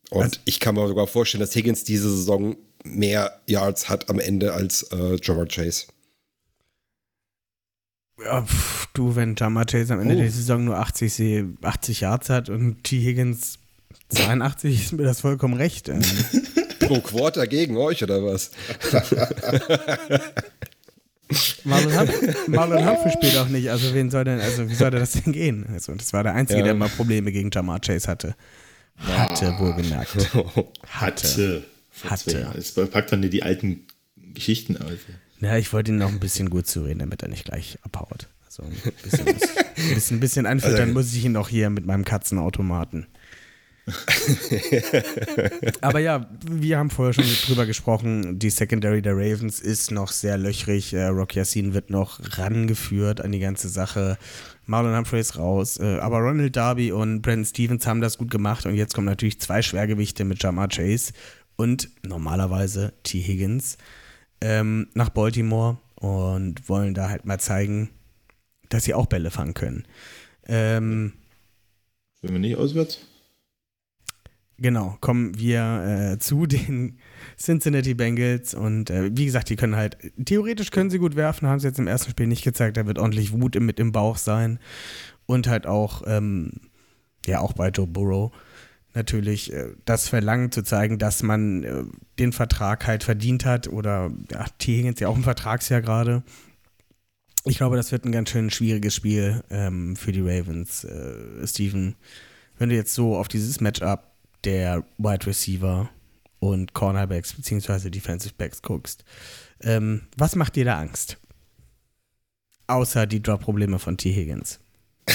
Und 0.09 0.24
also, 0.24 0.39
ich 0.45 0.59
kann 0.59 0.76
mir 0.76 0.88
sogar 0.88 1.07
vorstellen, 1.07 1.41
dass 1.41 1.55
Higgins 1.55 1.84
diese 1.84 2.09
Saison 2.09 2.55
mehr 2.84 3.41
Yards 3.47 3.89
hat 3.89 4.09
am 4.09 4.19
Ende 4.19 4.53
als 4.53 4.84
äh, 4.84 5.17
Jamar 5.21 5.47
Chase. 5.47 5.88
Ja, 8.24 8.43
pff, 8.43 8.88
du, 8.93 9.16
wenn 9.16 9.36
Jamar 9.36 9.66
Chase 9.66 9.93
am 9.93 9.99
Ende 9.99 10.16
oh. 10.16 10.20
der 10.20 10.30
Saison 10.32 10.64
nur 10.64 10.78
80, 10.78 11.45
80 11.61 12.01
Yards 12.01 12.30
hat 12.30 12.49
und 12.49 12.84
T. 12.84 13.01
Higgins 13.01 13.59
82, 14.09 14.82
ist 14.82 14.93
mir 14.93 15.03
das 15.03 15.22
vollkommen 15.22 15.55
recht. 15.55 15.89
Ähm. 15.89 16.01
Pro 16.80 16.99
Quarter 16.99 17.47
gegen 17.47 17.78
euch 17.78 18.03
oder 18.03 18.24
was? 18.24 18.51
Marlon, 21.64 21.99
Humphrey, 21.99 22.36
Marlon 22.47 22.86
Humphrey 22.86 23.11
spielt 23.14 23.38
auch 23.38 23.47
nicht. 23.47 23.70
Also 23.70 23.93
wen 23.93 24.11
soll 24.11 24.26
denn, 24.26 24.39
also 24.39 24.70
wie 24.70 24.76
soll 24.76 24.91
das 24.91 25.14
denn 25.14 25.34
gehen? 25.34 25.66
Also 25.72 25.95
das 25.95 26.14
war 26.14 26.24
der 26.24 26.34
Einzige, 26.34 26.59
ja. 26.59 26.66
der 26.66 26.74
mal 26.76 26.89
Probleme 26.89 27.32
gegen 27.32 27.49
Jamar 27.51 27.80
Chase 27.80 28.07
hatte. 28.07 28.36
Hatte, 28.97 29.47
ah. 29.47 29.59
wohlgemerkt. 29.59 30.16
Hatte. 30.88 31.64
Hatte. 32.03 32.51
Jetzt 32.55 32.91
packt 32.91 33.11
dann 33.11 33.22
die 33.22 33.43
alten 33.43 33.88
Geschichten 34.34 34.78
aus. 34.78 34.91
Ja, 35.44 35.58
ich 35.58 35.74
wollte 35.74 35.91
ihn 35.91 35.98
noch 35.98 36.10
ein 36.10 36.20
bisschen 36.20 36.50
gut 36.50 36.68
zureden, 36.68 37.00
damit 37.00 37.22
er 37.22 37.28
nicht 37.28 37.46
gleich 37.46 37.78
abhaut. 37.82 38.30
Also 38.46 38.64
ein 38.64 38.94
bisschen, 39.04 39.28
ein 39.28 39.94
bisschen, 39.94 40.18
ein 40.18 40.20
bisschen 40.20 40.46
anfüttern 40.46 40.82
also, 40.82 40.94
muss 40.94 41.14
ich 41.14 41.26
ihn 41.26 41.36
auch 41.36 41.50
hier 41.50 41.70
mit 41.70 41.86
meinem 41.86 42.06
Katzenautomaten. 42.06 43.08
Aber 45.82 46.00
ja, 46.00 46.30
wir 46.50 46.78
haben 46.78 46.89
vorher 46.89 47.14
schon 47.14 47.26
drüber 47.46 47.66
gesprochen, 47.66 48.39
die 48.39 48.50
Secondary 48.50 49.02
der 49.02 49.18
Ravens 49.18 49.60
ist 49.60 49.91
noch 49.91 50.14
sehr 50.14 50.38
löchrig. 50.38 50.94
Äh, 50.94 51.08
Rock 51.08 51.36
Yassin 51.36 51.74
wird 51.74 51.89
noch 51.89 52.22
rangeführt 52.38 53.20
an 53.20 53.34
die 53.34 53.39
ganze 53.39 53.68
Sache. 53.68 54.18
Marlon 54.66 54.96
Humphrey 54.96 55.20
ist 55.20 55.38
raus. 55.38 55.78
Äh, 55.78 55.98
aber 56.00 56.20
Ronald 56.20 56.56
Darby 56.56 56.94
und 56.94 57.22
Brandon 57.22 57.44
Stevens 57.44 57.86
haben 57.86 58.00
das 58.00 58.18
gut 58.18 58.32
gemacht. 58.32 58.66
Und 58.66 58.76
jetzt 58.76 58.94
kommen 58.94 59.08
natürlich 59.08 59.41
zwei 59.41 59.62
Schwergewichte 59.62 60.24
mit 60.24 60.41
Jamar 60.41 60.70
Chase 60.70 61.12
und 61.58 61.89
normalerweise 62.04 62.94
T. 63.04 63.20
Higgins 63.20 63.78
ähm, 64.44 64.89
nach 64.94 65.10
Baltimore 65.10 65.78
und 65.96 66.68
wollen 66.68 66.94
da 66.94 67.10
halt 67.10 67.26
mal 67.26 67.39
zeigen, 67.39 67.89
dass 68.68 68.84
sie 68.84 68.94
auch 68.94 69.06
Bälle 69.06 69.32
fangen 69.32 69.54
können. 69.54 69.86
Ähm, 70.46 71.14
Wenn 72.22 72.34
wir 72.34 72.39
nicht 72.39 72.58
auswärts? 72.58 73.00
Genau, 74.58 74.98
kommen 75.00 75.38
wir 75.39 76.12
äh, 76.14 76.20
zu 76.20 76.46
den 76.46 77.00
Cincinnati 77.38 77.94
Bengals 77.94 78.54
und 78.54 78.89
äh, 78.89 79.10
wie 79.16 79.26
gesagt, 79.26 79.50
die 79.50 79.56
können 79.56 79.78
halt, 79.78 79.98
theoretisch 80.24 80.72
können 80.72 80.89
sie 80.89 81.00
gut 81.00 81.16
werfen, 81.16 81.48
haben 81.48 81.60
sie 81.60 81.68
jetzt 81.68 81.80
im 81.80 81.88
ersten 81.88 82.12
Spiel 82.12 82.28
nicht 82.28 82.44
gezeigt, 82.44 82.78
da 82.78 82.86
wird 82.86 83.00
ordentlich 83.00 83.32
Wut 83.32 83.60
mit 83.60 83.80
im 83.80 83.94
Bauch 83.94 84.18
sein 84.18 84.60
und 85.26 85.48
halt 85.48 85.66
auch, 85.66 86.04
ähm, 86.06 86.52
ja, 87.26 87.39
auch 87.39 87.54
bei 87.54 87.70
Joe 87.70 87.88
Burrow 87.88 88.34
natürlich 88.94 89.52
äh, 89.54 89.70
das 89.86 90.08
Verlangen 90.08 90.52
zu 90.52 90.64
zeigen, 90.64 90.98
dass 91.00 91.24
man 91.24 91.64
äh, 91.64 91.84
den 92.20 92.32
Vertrag 92.32 92.88
halt 92.88 93.04
verdient 93.04 93.46
hat 93.46 93.68
oder 93.68 94.12
T. 94.58 94.78
Higgins 94.78 95.00
ja 95.00 95.08
auch 95.08 95.16
ein 95.16 95.24
Vertragsjahr 95.24 95.82
gerade. 95.82 96.24
Ich 97.46 97.58
glaube, 97.58 97.76
das 97.76 97.91
wird 97.91 98.06
ein 98.06 98.12
ganz 98.12 98.30
schön 98.30 98.50
schwieriges 98.50 98.96
Spiel 98.96 99.44
ähm, 99.50 99.96
für 99.96 100.12
die 100.12 100.22
Ravens, 100.22 100.86
äh, 100.86 101.46
Steven. 101.46 101.96
Wenn 102.58 102.70
du 102.70 102.76
jetzt 102.76 102.94
so 102.94 103.18
auf 103.18 103.28
dieses 103.28 103.60
Matchup 103.60 104.12
der 104.44 104.84
Wide 104.98 105.26
Receiver 105.26 105.89
und 106.39 106.74
Cornerbacks 106.74 107.34
bzw. 107.34 107.89
Defensive 107.89 108.34
Backs 108.38 108.62
guckst. 108.62 109.04
Ähm, 109.62 110.04
was 110.18 110.36
macht 110.36 110.56
dir 110.56 110.66
da 110.66 110.78
Angst? 110.78 111.18
Außer 112.68 113.08
die 113.08 113.22
Drop-Probleme 113.22 113.80
von 113.80 113.98
T. 113.98 114.14
Higgins. 114.14 114.60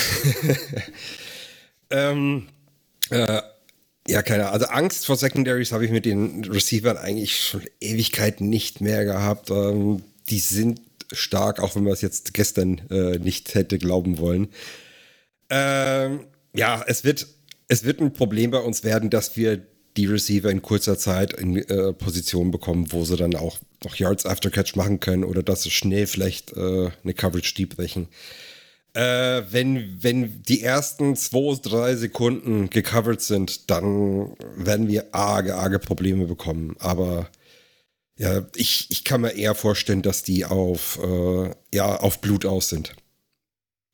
ähm, 1.91 2.49
äh, 3.11 3.41
ja, 4.09 4.23
keine 4.23 4.45
Ahnung. 4.45 4.55
Also 4.55 4.67
Angst 4.67 5.07
vor 5.07 5.17
Secondaries 5.17 5.73
habe 5.73 5.85
ich 5.85 5.91
mit 5.91 6.05
den 6.05 6.45
Receivern 6.45 6.97
eigentlich 6.97 7.39
schon 7.41 7.63
Ewigkeiten 7.81 8.49
nicht 8.49 8.81
mehr 8.81 9.05
gehabt. 9.05 9.51
Ähm, 9.51 10.03
die 10.31 10.39
sind 10.39 10.81
stark, 11.13 11.61
auch 11.61 11.77
wenn 11.77 11.85
man 11.85 11.93
es 11.93 12.01
jetzt 12.01 12.35
gestern 12.35 12.79
äh, 12.91 13.19
nicht 13.19 13.55
hätte 13.55 13.79
glauben 13.79 14.19
wollen. 14.19 14.49
Ähm, 15.51 16.21
ja, 16.55 16.85
es 16.87 17.05
wird 17.05 17.27
es 17.69 17.85
wird 17.85 18.01
ein 18.01 18.15
Problem 18.15 18.51
bei 18.51 18.61
uns 18.61 18.83
werden, 18.83 19.11
dass 19.11 19.37
wir 19.37 19.61
die 19.97 20.07
Receiver 20.07 20.51
in 20.51 20.63
kurzer 20.63 20.99
Zeit 20.99 21.35
in 21.35 21.57
äh, 21.57 21.93
Position 21.93 22.51
bekommen, 22.51 22.93
wo 22.93 23.05
sie 23.05 23.17
dann 23.17 23.35
auch 23.35 23.59
noch 23.85 23.97
Yards 23.97 24.27
after 24.27 24.51
Catch 24.51 24.75
machen 24.75 25.01
können 25.01 25.25
oder 25.25 25.43
dass 25.43 25.65
sie 25.65 25.71
schnell 25.71 26.07
vielleicht 26.07 26.57
äh, 26.57 26.91
eine 27.03 27.15
Coverage 27.15 27.55
deep 27.55 27.77
brechen. 27.77 28.09
Äh, 28.99 29.53
wenn, 29.53 30.03
wenn 30.03 30.43
die 30.43 30.61
ersten 30.61 31.15
zwei, 31.15 31.57
drei 31.63 31.95
Sekunden 31.95 32.69
gecovert 32.69 33.21
sind, 33.21 33.71
dann 33.71 34.35
werden 34.57 34.89
wir 34.89 35.15
arge, 35.15 35.55
arge 35.55 35.79
Probleme 35.79 36.27
bekommen. 36.27 36.75
Aber 36.81 37.31
ja, 38.17 38.45
ich, 38.57 38.91
ich 38.91 39.05
kann 39.05 39.21
mir 39.21 39.37
eher 39.37 39.55
vorstellen, 39.55 40.03
dass 40.03 40.25
die 40.25 40.45
auf, 40.45 40.99
äh, 41.01 41.55
ja, 41.73 41.95
auf 41.95 42.21
Blut 42.21 42.45
aus 42.45 42.71
sind. 42.71 42.97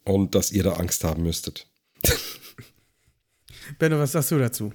Und 0.05 0.35
dass 0.35 0.53
ihr 0.53 0.63
da 0.63 0.73
Angst 0.73 1.05
haben 1.05 1.23
müsstet. 1.23 1.67
Benno, 3.79 3.99
was 3.99 4.13
sagst 4.13 4.31
du 4.31 4.39
dazu? 4.39 4.73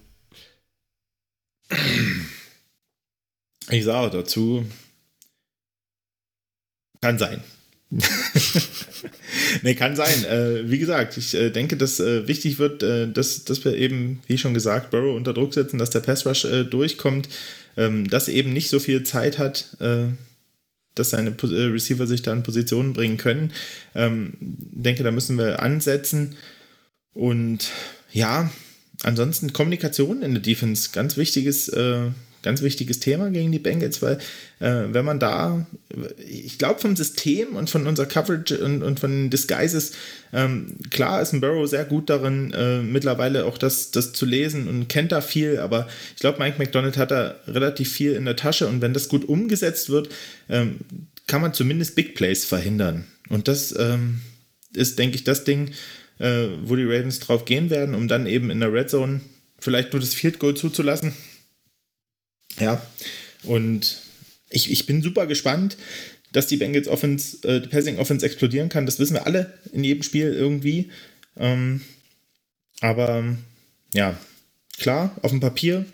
Ich 3.72 3.84
sage 3.84 4.16
dazu, 4.16 4.64
kann 7.02 7.18
sein. 7.18 7.44
nee, 9.62 9.76
kann 9.76 9.96
sein. 9.96 10.26
Äh, 10.26 10.70
wie 10.70 10.80
gesagt, 10.80 11.18
ich 11.18 11.34
äh, 11.36 11.50
denke, 11.50 11.78
dass 11.78 12.00
äh, 12.00 12.28
wichtig 12.28 12.60
wird, 12.60 12.84
äh, 12.84 13.12
dass, 13.12 13.44
dass 13.46 13.64
wir 13.66 13.76
eben, 13.76 14.22
wie 14.28 14.38
schon 14.38 14.54
gesagt, 14.54 14.92
Burrow 14.92 15.16
unter 15.16 15.34
Druck 15.34 15.54
setzen, 15.54 15.78
dass 15.78 15.90
der 15.90 16.02
Pass 16.02 16.26
Rush 16.26 16.46
äh, 16.46 16.64
durchkommt, 16.64 17.30
ähm, 17.78 18.10
dass 18.10 18.28
er 18.28 18.36
eben 18.36 18.54
nicht 18.54 18.70
so 18.70 18.80
viel 18.80 19.04
Zeit 19.04 19.38
hat, 19.38 19.78
äh, 19.80 20.06
dass 20.96 21.12
seine 21.12 21.36
Receiver 21.42 22.08
sich 22.08 22.22
da 22.22 22.34
in 22.34 22.44
Positionen 22.44 22.94
bringen 22.94 23.18
können. 23.18 23.52
Ähm, 23.96 24.34
denke, 24.40 25.04
da 25.04 25.12
müssen 25.12 25.38
wir 25.38 25.62
ansetzen. 25.62 26.36
Und 27.14 27.70
ja, 28.12 28.52
ansonsten 29.04 29.54
Kommunikation 29.54 30.22
in 30.22 30.34
der 30.34 30.44
Defense, 30.44 30.90
ganz 30.92 31.16
wichtiges, 31.16 31.70
äh, 31.70 32.08
ganz 32.42 32.62
wichtiges 32.62 33.00
Thema 33.00 33.30
gegen 33.30 33.52
die 33.52 33.60
Bengals, 33.60 34.02
weil 34.02 34.18
äh, 34.60 34.84
wenn 34.92 35.06
man 35.06 35.20
da, 35.20 35.66
ich 36.28 36.58
glaube 36.58 36.80
vom 36.80 36.96
System 36.96 37.56
und 37.56 37.70
von 37.70 37.88
unserer 37.88 38.06
Coverage 38.06 38.58
und, 38.60 38.84
und 38.84 39.00
von 39.00 39.12
den 39.12 39.30
Disguises, 39.30 39.92
ähm, 40.34 40.78
klar 40.90 41.22
ist 41.22 41.34
ein 41.34 41.42
Burrow 41.42 41.68
sehr 41.68 41.86
gut 41.86 42.10
darin, 42.10 42.54
äh, 42.54 42.82
mittlerweile 42.82 43.46
auch 43.46 43.58
das, 43.58 43.92
das 43.92 44.14
zu 44.14 44.26
lesen 44.26 44.68
und 44.68 44.88
kennt 44.88 45.12
da 45.12 45.22
viel, 45.22 45.60
aber 45.60 45.88
ich 46.16 46.22
glaube, 46.22 46.40
Mike 46.40 46.58
McDonald 46.60 46.98
hat 46.98 47.12
da 47.12 47.36
relativ 47.48 47.92
viel 47.92 48.14
in 48.14 48.26
der 48.26 48.36
Tasche 48.36 48.68
und 48.68 48.82
wenn 48.82 48.94
das 48.94 49.10
gut 49.10 49.28
umgesetzt 49.28 49.90
wird, 49.90 50.10
ähm, 50.50 50.78
kann 51.28 51.42
man 51.42 51.54
zumindest 51.54 51.96
Big 51.96 52.16
Plays 52.16 52.46
verhindern. 52.46 53.06
Und 53.30 53.48
das 53.48 53.74
ähm, 53.78 54.22
ist, 54.74 54.98
denke 54.98 55.16
ich, 55.16 55.24
das 55.24 55.44
Ding, 55.44 55.72
äh, 56.20 56.48
wo 56.64 56.76
die 56.76 56.84
Ravens 56.84 57.20
drauf 57.20 57.46
gehen 57.46 57.70
werden, 57.70 57.96
um 57.96 58.08
dann 58.08 58.26
eben 58.26 58.50
in 58.50 58.60
der 58.60 58.74
Red 58.74 58.90
Zone 58.90 59.22
vielleicht 59.60 59.94
nur 59.94 60.00
das 60.00 60.14
Field 60.14 60.40
Goal 60.40 60.56
zuzulassen. 60.56 61.14
Ja, 62.58 62.82
und 63.44 64.02
ich, 64.50 64.72
ich 64.72 64.86
bin 64.86 65.02
super 65.02 65.28
gespannt, 65.28 65.78
dass 66.32 66.48
die 66.48 66.58
Bengals 66.58 66.88
Offense, 66.88 67.38
äh, 67.48 67.62
Passing 67.62 67.98
Offense 67.98 68.26
explodieren 68.26 68.70
kann. 68.70 68.86
Das 68.86 69.00
wissen 69.00 69.16
wir 69.16 69.26
alle 69.26 69.54
in 69.72 69.84
jedem 69.84 70.04
Spiel 70.04 70.34
irgendwie. 70.34 70.90
Ähm, 71.38 71.82
aber 72.82 73.38
ja, 73.94 74.20
klar, 74.78 75.16
auf 75.22 75.32
dem 75.32 75.40
Papier 75.40 75.86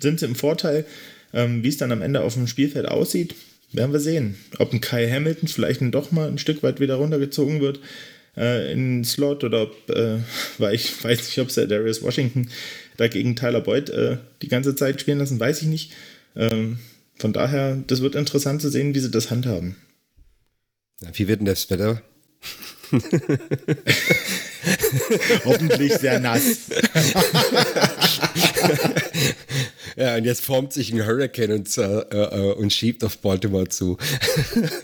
sind 0.00 0.20
sie 0.20 0.26
im 0.26 0.34
Vorteil. 0.34 0.84
Ähm, 1.32 1.62
Wie 1.62 1.68
es 1.68 1.76
dann 1.76 1.92
am 1.92 2.02
Ende 2.02 2.22
auf 2.22 2.34
dem 2.34 2.46
Spielfeld 2.46 2.86
aussieht, 2.86 3.34
werden 3.72 3.92
wir 3.92 4.00
sehen. 4.00 4.36
Ob 4.58 4.72
ein 4.72 4.80
Kai 4.80 5.08
Hamilton 5.08 5.48
vielleicht 5.48 5.80
doch 5.94 6.10
mal 6.10 6.28
ein 6.28 6.38
Stück 6.38 6.62
weit 6.62 6.80
wieder 6.80 6.96
runtergezogen 6.96 7.60
wird 7.60 7.80
äh, 8.36 8.72
in 8.72 9.04
Slot 9.04 9.44
oder 9.44 9.62
ob, 9.62 9.90
äh, 9.90 10.18
weil 10.58 10.74
ich 10.74 11.02
weiß 11.02 11.18
nicht, 11.18 11.38
ob 11.38 11.48
es 11.48 11.54
der 11.54 11.66
Darius 11.66 12.02
Washington 12.02 12.50
dagegen 12.96 13.36
Tyler 13.36 13.60
Boyd 13.60 13.90
äh, 13.90 14.18
die 14.42 14.48
ganze 14.48 14.74
Zeit 14.74 15.00
spielen 15.00 15.18
lassen, 15.18 15.40
weiß 15.40 15.62
ich 15.62 15.68
nicht. 15.68 15.92
Ähm, 16.36 16.78
von 17.16 17.32
daher, 17.32 17.76
das 17.86 18.00
wird 18.02 18.14
interessant 18.14 18.62
zu 18.62 18.70
sehen, 18.70 18.94
wie 18.94 19.00
sie 19.00 19.10
das 19.10 19.30
handhaben. 19.30 19.76
Wie 21.12 21.28
wird 21.28 21.40
denn 21.40 21.46
das 21.46 21.70
Wetter? 21.70 22.02
Hoffentlich 25.44 25.94
sehr 25.94 26.20
nass. 26.20 26.70
ja, 29.96 30.16
und 30.16 30.24
jetzt 30.24 30.44
formt 30.44 30.72
sich 30.72 30.92
ein 30.92 31.06
Hurricane 31.06 31.52
und, 31.52 31.78
äh, 31.78 32.00
äh, 32.00 32.52
und 32.54 32.72
schiebt 32.72 33.04
auf 33.04 33.18
Baltimore 33.18 33.68
zu. 33.68 33.96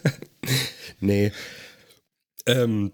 nee. 1.01 1.33
Ähm, 2.47 2.93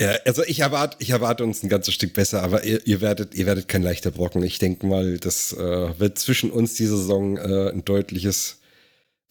ja, 0.00 0.12
also 0.24 0.42
ich 0.44 0.60
erwarte, 0.60 0.96
ich 1.00 1.10
erwarte 1.10 1.44
uns 1.44 1.62
ein 1.62 1.68
ganzes 1.68 1.94
Stück 1.94 2.14
besser, 2.14 2.42
aber 2.42 2.64
ihr, 2.64 2.86
ihr 2.86 3.00
werdet, 3.00 3.34
ihr 3.34 3.46
werdet 3.46 3.68
kein 3.68 3.82
leichter 3.82 4.10
Brocken. 4.10 4.42
Ich 4.42 4.58
denke 4.58 4.86
mal, 4.86 5.18
das 5.18 5.52
äh, 5.52 5.98
wird 5.98 6.18
zwischen 6.18 6.50
uns 6.50 6.74
diese 6.74 6.96
Saison 6.96 7.36
äh, 7.36 7.70
ein 7.70 7.84
deutliches, 7.84 8.58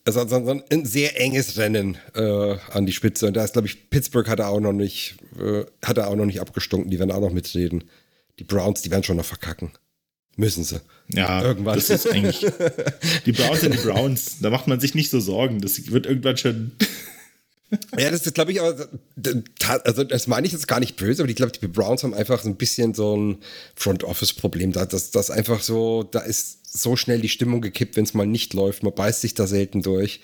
also, 0.05 0.19
also 0.19 0.61
ein 0.69 0.85
sehr 0.85 1.19
enges 1.19 1.57
Rennen 1.57 1.97
äh, 2.15 2.55
an 2.71 2.85
die 2.85 2.93
Spitze. 2.93 3.27
Und 3.27 3.35
da 3.35 3.43
ist, 3.43 3.53
glaube 3.53 3.67
ich, 3.67 3.89
Pittsburgh 3.89 4.27
hat 4.27 4.39
er 4.39 4.49
auch 4.49 4.59
noch 4.59 4.73
nicht, 4.73 5.15
äh, 5.39 5.63
hat 5.85 5.97
er 5.97 6.09
auch 6.09 6.15
noch 6.15 6.25
nicht 6.25 6.41
abgestunken. 6.41 6.91
Die 6.91 6.99
werden 6.99 7.11
auch 7.11 7.21
noch 7.21 7.31
mitreden. 7.31 7.85
Die 8.39 8.43
Browns, 8.43 8.81
die 8.81 8.91
werden 8.91 9.03
schon 9.03 9.17
noch 9.17 9.25
verkacken. 9.25 9.71
Müssen 10.37 10.63
sie. 10.63 10.79
Ja, 11.09 11.41
irgendwann. 11.41 11.75
Das 11.75 11.89
ist 11.89 12.07
eigentlich. 12.07 12.45
Die 13.25 13.31
Browns 13.31 13.61
sind 13.61 13.73
die 13.73 13.79
Browns. 13.79 14.37
Da 14.39 14.51
macht 14.51 14.67
man 14.67 14.79
sich 14.79 14.93
nicht 14.93 15.09
so 15.09 15.19
Sorgen. 15.19 15.61
Das 15.61 15.89
wird 15.89 16.05
irgendwann 16.05 16.37
schon. 16.37 16.73
Ja, 17.97 18.11
das 18.11 18.25
ist, 18.25 18.33
glaube 18.33 18.51
ich, 18.51 18.61
aber, 18.61 18.87
also 19.83 20.03
das 20.05 20.27
meine 20.27 20.47
ich 20.47 20.53
jetzt 20.53 20.67
gar 20.67 20.79
nicht 20.79 20.95
böse, 20.95 21.21
aber 21.21 21.29
ich 21.29 21.35
glaube, 21.35 21.51
die 21.51 21.67
Browns 21.67 22.03
haben 22.03 22.13
einfach 22.13 22.41
so 22.41 22.47
ein 22.47 22.55
bisschen 22.55 22.93
so 22.93 23.17
ein 23.17 23.37
Front-Office-Problem. 23.75 24.71
Da, 24.71 24.85
das, 24.85 25.11
das 25.11 25.29
einfach 25.29 25.61
so, 25.61 26.03
da 26.03 26.19
ist 26.19 26.77
so 26.77 26.95
schnell 26.95 27.19
die 27.19 27.29
Stimmung 27.29 27.61
gekippt, 27.61 27.97
wenn 27.97 28.05
es 28.05 28.13
mal 28.13 28.25
nicht 28.25 28.53
läuft. 28.53 28.83
Man 28.83 28.95
beißt 28.95 29.21
sich 29.21 29.33
da 29.33 29.47
selten 29.47 29.81
durch. 29.81 30.21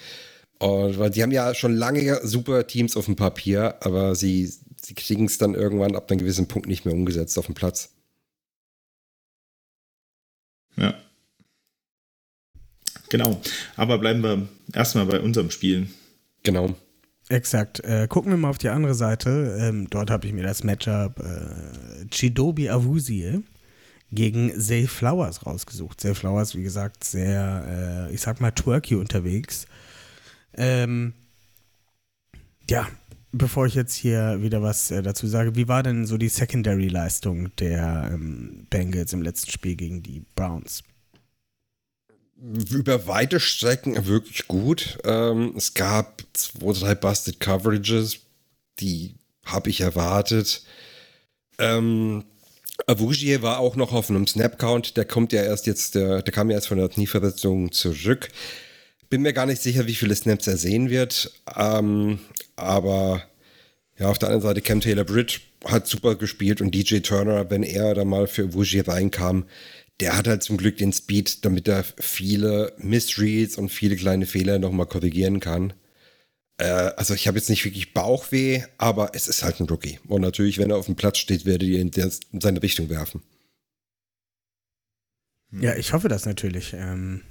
Und, 0.59 0.97
weil 0.97 1.09
die 1.09 1.21
haben 1.21 1.31
ja 1.31 1.53
schon 1.53 1.75
lange 1.75 2.25
super 2.25 2.65
Teams 2.65 2.95
auf 2.95 3.05
dem 3.05 3.17
Papier, 3.17 3.75
aber 3.81 4.15
sie, 4.15 4.51
sie 4.81 4.93
kriegen 4.93 5.25
es 5.25 5.37
dann 5.37 5.53
irgendwann 5.53 5.95
ab 5.97 6.09
einem 6.09 6.19
gewissen 6.19 6.47
Punkt 6.47 6.69
nicht 6.69 6.85
mehr 6.85 6.93
umgesetzt 6.93 7.37
auf 7.37 7.47
dem 7.47 7.55
Platz. 7.55 7.89
Ja. 10.77 10.93
Genau. 13.09 13.41
Aber 13.75 13.97
bleiben 13.97 14.23
wir 14.23 14.47
erstmal 14.73 15.05
bei 15.05 15.19
unserem 15.19 15.51
Spiel. 15.51 15.87
Genau. 16.43 16.75
Exakt. 17.29 17.79
Äh, 17.83 18.07
gucken 18.07 18.31
wir 18.31 18.37
mal 18.37 18.49
auf 18.49 18.57
die 18.57 18.69
andere 18.69 18.93
Seite. 18.93 19.57
Ähm, 19.59 19.89
dort 19.89 20.11
habe 20.11 20.27
ich 20.27 20.33
mir 20.33 20.43
das 20.43 20.63
Matchup 20.63 21.19
äh, 21.19 22.05
Chidobi 22.11 22.69
Awuzie 22.69 23.43
gegen 24.11 24.59
Zay 24.59 24.87
Flowers 24.87 25.45
rausgesucht. 25.45 26.01
Zay 26.01 26.13
Flowers, 26.13 26.55
wie 26.55 26.63
gesagt, 26.63 27.03
sehr, 27.03 28.09
äh, 28.09 28.13
ich 28.13 28.21
sag 28.21 28.41
mal, 28.41 28.51
twerky 28.51 28.95
unterwegs. 28.95 29.65
Ähm, 30.55 31.13
ja, 32.69 32.87
bevor 33.31 33.65
ich 33.65 33.75
jetzt 33.75 33.95
hier 33.95 34.41
wieder 34.41 34.61
was 34.61 34.91
äh, 34.91 35.01
dazu 35.01 35.27
sage, 35.27 35.55
wie 35.55 35.67
war 35.67 35.81
denn 35.83 36.05
so 36.05 36.17
die 36.17 36.29
Secondary-Leistung 36.29 37.55
der 37.55 38.11
ähm, 38.13 38.67
Bengals 38.69 39.13
im 39.13 39.21
letzten 39.21 39.51
Spiel 39.51 39.75
gegen 39.75 40.03
die 40.03 40.23
Browns? 40.35 40.83
Über 42.43 43.07
weite 43.07 43.39
Strecken 43.39 44.05
wirklich 44.05 44.47
gut. 44.47 44.97
Ähm, 45.05 45.53
es 45.55 45.73
gab 45.73 46.23
zwei, 46.33 46.73
drei 46.73 46.95
Busted 46.95 47.39
Coverages, 47.39 48.17
die 48.79 49.15
habe 49.45 49.69
ich 49.69 49.81
erwartet. 49.81 50.63
Ähm, 51.57 52.25
Avugier 52.87 53.41
war 53.41 53.59
auch 53.59 53.75
noch 53.75 53.93
auf 53.93 54.09
einem 54.09 54.27
Snap-Count, 54.27 54.97
der 54.97 55.05
kommt 55.05 55.31
ja 55.31 55.43
erst 55.43 55.67
jetzt, 55.67 55.95
der, 55.95 56.21
der 56.21 56.33
kam 56.33 56.49
ja 56.49 56.55
erst 56.55 56.67
von 56.67 56.77
der 56.77 56.89
Knieverletzung 56.89 57.71
zurück. 57.71 58.29
Bin 59.09 59.21
mir 59.21 59.33
gar 59.33 59.45
nicht 59.45 59.61
sicher, 59.61 59.87
wie 59.87 59.95
viele 59.95 60.15
Snaps 60.15 60.47
er 60.47 60.57
sehen 60.57 60.89
wird. 60.89 61.31
Ähm, 61.55 62.19
aber 62.55 63.23
ja, 63.97 64.09
auf 64.09 64.17
der 64.17 64.29
anderen 64.29 64.49
Seite 64.49 64.61
Cam 64.61 64.81
Taylor 64.81 65.05
Britt 65.05 65.41
hat 65.65 65.87
super 65.87 66.15
gespielt 66.15 66.59
und 66.59 66.73
DJ 66.75 66.99
Turner, 66.99 67.49
wenn 67.49 67.63
er 67.63 67.93
da 67.93 68.03
mal 68.03 68.27
für 68.27 68.45
Avugier 68.45 68.87
reinkam, 68.87 69.45
der 69.99 70.17
hat 70.17 70.27
halt 70.27 70.43
zum 70.43 70.57
Glück 70.57 70.77
den 70.77 70.93
Speed, 70.93 71.45
damit 71.45 71.67
er 71.67 71.83
viele 71.83 72.73
Missreads 72.77 73.57
und 73.57 73.69
viele 73.69 73.95
kleine 73.95 74.25
Fehler 74.25 74.59
nochmal 74.59 74.87
korrigieren 74.87 75.39
kann. 75.39 75.73
Äh, 76.57 76.65
also 76.65 77.13
ich 77.13 77.27
habe 77.27 77.37
jetzt 77.37 77.49
nicht 77.49 77.65
wirklich 77.65 77.93
Bauchweh, 77.93 78.63
aber 78.77 79.11
es 79.13 79.27
ist 79.27 79.43
halt 79.43 79.59
ein 79.59 79.67
Rookie. 79.67 79.99
Und 80.07 80.21
natürlich, 80.21 80.57
wenn 80.57 80.71
er 80.71 80.77
auf 80.77 80.87
dem 80.87 80.95
Platz 80.95 81.17
steht, 81.17 81.45
werde 81.45 81.65
ich 81.65 81.79
ihn 81.79 81.91
in 82.31 82.41
seine 82.41 82.61
Richtung 82.61 82.89
werfen. 82.89 83.21
Ja, 85.51 85.75
ich 85.75 85.93
hoffe 85.93 86.07
das 86.07 86.25
natürlich. 86.25 86.73
Ähm 86.73 87.21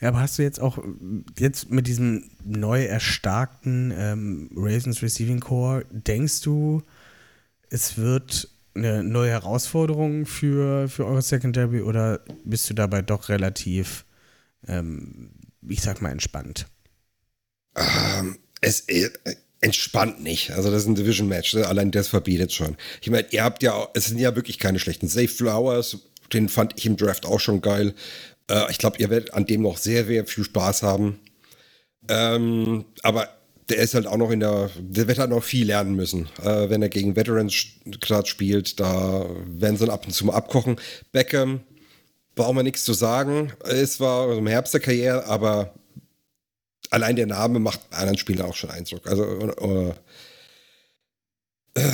ja, 0.00 0.08
aber 0.08 0.20
hast 0.20 0.38
du 0.38 0.42
jetzt 0.42 0.60
auch 0.60 0.78
jetzt 1.38 1.70
mit 1.70 1.86
diesem 1.86 2.30
neu 2.42 2.84
erstarkten 2.84 3.92
ähm, 3.96 4.50
Ravens 4.54 5.02
Receiving 5.02 5.40
Core, 5.40 5.84
denkst 5.90 6.40
du, 6.40 6.82
es 7.70 7.96
wird 7.96 8.48
eine 8.74 9.02
neue 9.02 9.30
Herausforderung 9.30 10.26
für, 10.26 10.88
für 10.88 11.06
eure 11.06 11.22
Secondary 11.22 11.82
oder 11.82 12.20
bist 12.44 12.68
du 12.68 12.74
dabei 12.74 13.02
doch 13.02 13.28
relativ, 13.28 14.04
ähm, 14.66 15.30
ich 15.68 15.80
sag 15.82 16.02
mal, 16.02 16.10
entspannt? 16.10 16.66
Ähm, 17.76 18.38
es 18.60 18.80
ist 18.80 19.20
äh, 19.24 19.36
entspannt 19.60 20.22
nicht. 20.22 20.50
Also 20.50 20.70
das 20.70 20.82
ist 20.82 20.88
ein 20.88 20.94
Division-Match, 20.94 21.54
ne? 21.54 21.66
allein 21.66 21.90
das 21.90 22.08
verbietet 22.08 22.52
schon. 22.52 22.76
Ich 23.00 23.10
meine, 23.10 23.26
ihr 23.30 23.42
habt 23.42 23.62
ja, 23.62 23.88
es 23.94 24.06
sind 24.06 24.18
ja 24.18 24.36
wirklich 24.36 24.58
keine 24.58 24.78
schlechten 24.78 25.08
Safe 25.08 25.28
Flowers, 25.28 25.98
den 26.32 26.48
fand 26.48 26.74
ich 26.76 26.86
im 26.86 26.96
Draft 26.96 27.24
auch 27.24 27.40
schon 27.40 27.62
geil. 27.62 27.94
Äh, 28.50 28.70
ich 28.70 28.78
glaube, 28.78 28.98
ihr 28.98 29.08
werdet 29.10 29.32
an 29.32 29.46
dem 29.46 29.62
noch 29.62 29.78
sehr, 29.78 30.04
sehr 30.04 30.26
viel 30.26 30.44
Spaß 30.44 30.82
haben. 30.82 31.18
Ähm, 32.08 32.84
aber 33.02 33.28
der 33.68 33.78
ist 33.78 33.94
halt 33.94 34.06
auch 34.06 34.16
noch 34.16 34.30
in 34.30 34.40
der, 34.40 34.70
der 34.78 35.08
wird 35.08 35.18
halt 35.18 35.30
noch 35.30 35.42
viel 35.42 35.66
lernen 35.66 35.94
müssen. 35.94 36.28
Äh, 36.42 36.68
wenn 36.68 36.82
er 36.82 36.88
gegen 36.88 37.16
Veterans 37.16 37.66
gerade 38.00 38.28
spielt, 38.28 38.78
da 38.80 39.26
werden 39.46 39.76
sie 39.76 39.90
ab 39.90 40.06
und 40.06 40.12
zu 40.12 40.26
mal 40.26 40.34
abkochen. 40.34 40.76
Beckham, 41.12 41.60
brauchen 42.34 42.56
wir 42.56 42.62
nichts 42.62 42.84
zu 42.84 42.92
sagen. 42.92 43.52
Es 43.64 44.00
war 44.00 44.36
im 44.36 44.46
Herbst 44.46 44.74
der 44.74 44.80
Karriere, 44.80 45.26
aber 45.26 45.74
allein 46.90 47.16
der 47.16 47.26
Name 47.26 47.58
macht 47.58 47.80
anderen 47.90 48.18
Spielern 48.18 48.48
auch 48.50 48.56
schon 48.56 48.70
Eindruck. 48.70 49.06
Also, 49.06 49.24
äh, 49.24 49.94
äh, 51.80 51.90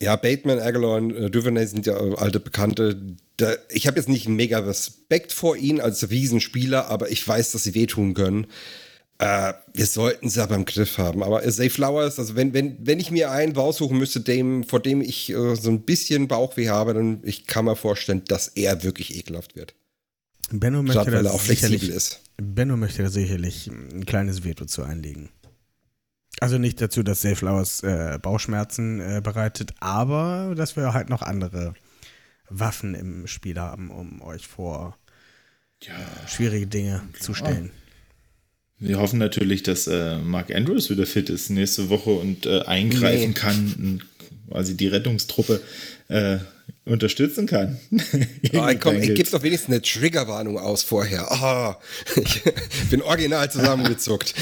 ja, 0.00 0.16
Bateman, 0.16 0.58
Aguilar 0.58 0.98
äh, 0.98 1.30
Duvernay 1.30 1.66
sind 1.66 1.86
ja 1.86 1.96
alte 1.96 2.40
Bekannte. 2.40 3.00
Da, 3.36 3.54
ich 3.68 3.86
habe 3.86 3.98
jetzt 3.98 4.08
nicht 4.08 4.28
mega 4.28 4.58
Respekt 4.58 5.32
vor 5.32 5.56
ihnen 5.56 5.80
als 5.80 6.10
Riesenspieler, 6.10 6.86
aber 6.88 7.10
ich 7.10 7.26
weiß, 7.26 7.52
dass 7.52 7.64
sie 7.64 7.74
wehtun 7.74 8.14
können. 8.14 8.46
Äh, 9.22 9.54
wir 9.72 9.86
sollten 9.86 10.28
sie 10.28 10.42
aber 10.42 10.56
im 10.56 10.64
Griff 10.64 10.98
haben. 10.98 11.22
Aber 11.22 11.48
Zay 11.48 11.70
Flowers, 11.70 12.18
also 12.18 12.34
wenn, 12.34 12.52
wenn, 12.54 12.76
wenn 12.84 12.98
ich 12.98 13.12
mir 13.12 13.30
einen 13.30 13.54
raussuchen 13.54 13.96
müsste, 13.96 14.20
dem, 14.20 14.64
vor 14.64 14.80
dem 14.80 15.00
ich 15.00 15.30
äh, 15.30 15.54
so 15.54 15.70
ein 15.70 15.82
bisschen 15.82 16.26
Bauchweh 16.26 16.68
habe, 16.68 16.92
dann 16.92 17.20
ich 17.22 17.46
kann 17.46 17.66
mir 17.66 17.76
vorstellen, 17.76 18.24
dass 18.26 18.48
er 18.48 18.82
wirklich 18.82 19.16
ekelhaft 19.16 19.54
wird. 19.54 19.76
Benno 20.50 20.82
möchte, 20.82 21.02
Statt, 21.02 21.14
weil 21.14 21.26
er 21.26 21.34
auch 21.34 21.40
flexibel 21.40 21.88
ist. 21.88 22.20
Benno 22.36 22.76
möchte 22.76 23.04
da 23.04 23.10
sicherlich 23.10 23.68
ein 23.68 24.04
kleines 24.06 24.42
Veto 24.42 24.64
zu 24.64 24.82
einlegen. 24.82 25.28
Also 26.40 26.58
nicht 26.58 26.80
dazu, 26.80 27.04
dass 27.04 27.20
Zay 27.20 27.36
Flowers 27.36 27.84
äh, 27.84 28.18
Bauchschmerzen 28.20 28.98
äh, 28.98 29.20
bereitet, 29.22 29.72
aber 29.78 30.54
dass 30.56 30.74
wir 30.74 30.94
halt 30.94 31.10
noch 31.10 31.22
andere 31.22 31.74
Waffen 32.48 32.96
im 32.96 33.28
Spiel 33.28 33.60
haben, 33.60 33.92
um 33.92 34.20
euch 34.20 34.48
vor 34.48 34.98
ja, 35.80 35.94
schwierige 36.26 36.66
Dinge 36.66 37.02
zu 37.20 37.34
stellen. 37.34 37.70
Wir 38.82 38.98
hoffen 38.98 39.20
natürlich, 39.20 39.62
dass 39.62 39.86
äh, 39.86 40.16
Mark 40.18 40.52
Andrews 40.52 40.90
wieder 40.90 41.06
fit 41.06 41.30
ist 41.30 41.50
nächste 41.50 41.88
Woche 41.88 42.10
und 42.10 42.46
äh, 42.46 42.62
eingreifen 42.62 43.28
nee. 43.28 43.32
kann, 43.32 44.02
quasi 44.50 44.76
die 44.76 44.88
Rettungstruppe 44.88 45.60
äh, 46.08 46.38
unterstützen 46.84 47.46
kann. 47.46 47.78
oh, 48.52 48.68
komm, 48.80 48.96
ich 49.00 49.14
gebe 49.14 49.30
doch 49.30 49.44
wenigstens 49.44 49.72
eine 49.72 49.82
Triggerwarnung 49.82 50.58
aus 50.58 50.82
vorher. 50.82 51.28
Oh, 51.30 52.20
ich 52.20 52.42
bin 52.90 53.02
original 53.02 53.48
zusammengezuckt. 53.52 54.34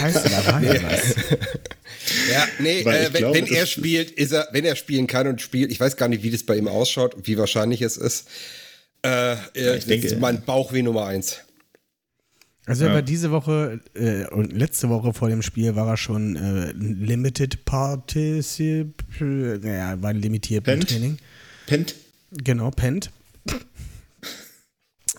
Scheiße, 0.00 0.28
da 0.28 0.52
war 0.52 0.60
ja 0.60 0.82
was. 0.82 1.14
Ja, 2.28 2.48
nee, 2.58 2.80
äh, 2.80 2.84
wenn, 2.84 3.12
glaube, 3.12 3.38
wenn 3.38 3.46
er 3.46 3.66
spielt, 3.66 4.10
ist 4.10 4.32
er, 4.32 4.48
wenn 4.50 4.64
er 4.64 4.74
spielen 4.74 5.06
kann 5.06 5.28
und 5.28 5.40
spielt, 5.40 5.70
ich 5.70 5.78
weiß 5.78 5.96
gar 5.96 6.08
nicht, 6.08 6.24
wie 6.24 6.30
das 6.30 6.42
bei 6.42 6.56
ihm 6.56 6.66
ausschaut, 6.66 7.14
wie 7.22 7.38
wahrscheinlich 7.38 7.82
es 7.82 7.96
ist. 7.96 8.26
Äh, 9.04 9.36
ja, 9.54 9.74
ich 9.76 9.86
denke, 9.86 10.08
ist 10.08 10.18
mein 10.18 10.42
Bauchweh 10.42 10.82
Nummer 10.82 11.06
eins. 11.06 11.38
Also 12.66 12.86
ja. 12.86 13.02
diese 13.02 13.30
Woche 13.30 13.80
äh, 13.94 14.26
und 14.28 14.52
letzte 14.52 14.88
Woche 14.88 15.12
vor 15.12 15.28
dem 15.28 15.42
Spiel 15.42 15.76
war 15.76 15.86
er 15.86 15.96
schon 15.98 16.36
äh, 16.36 16.72
Limited 16.72 17.66
Particip, 17.66 19.04
naja, 19.20 20.00
war 20.00 20.14
limitiert 20.14 20.64
Pent? 20.64 20.84
im 20.84 20.88
Training. 20.88 21.18
Pent? 21.66 21.94
Genau, 22.30 22.70
Pent. 22.70 23.10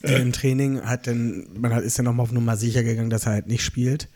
äh. 0.02 0.22
Im 0.22 0.32
Training 0.32 0.82
hat 0.82 1.06
dann, 1.06 1.48
man 1.56 1.74
hat, 1.74 1.84
ist 1.84 1.98
ja 1.98 2.04
nochmal 2.04 2.24
auf 2.24 2.32
Nummer 2.32 2.58
sicher 2.58 2.84
gegangen, 2.84 3.12
dass 3.12 3.28
er 3.28 3.34
halt 3.34 3.48
nicht 3.48 3.64
spielt. 3.64 4.10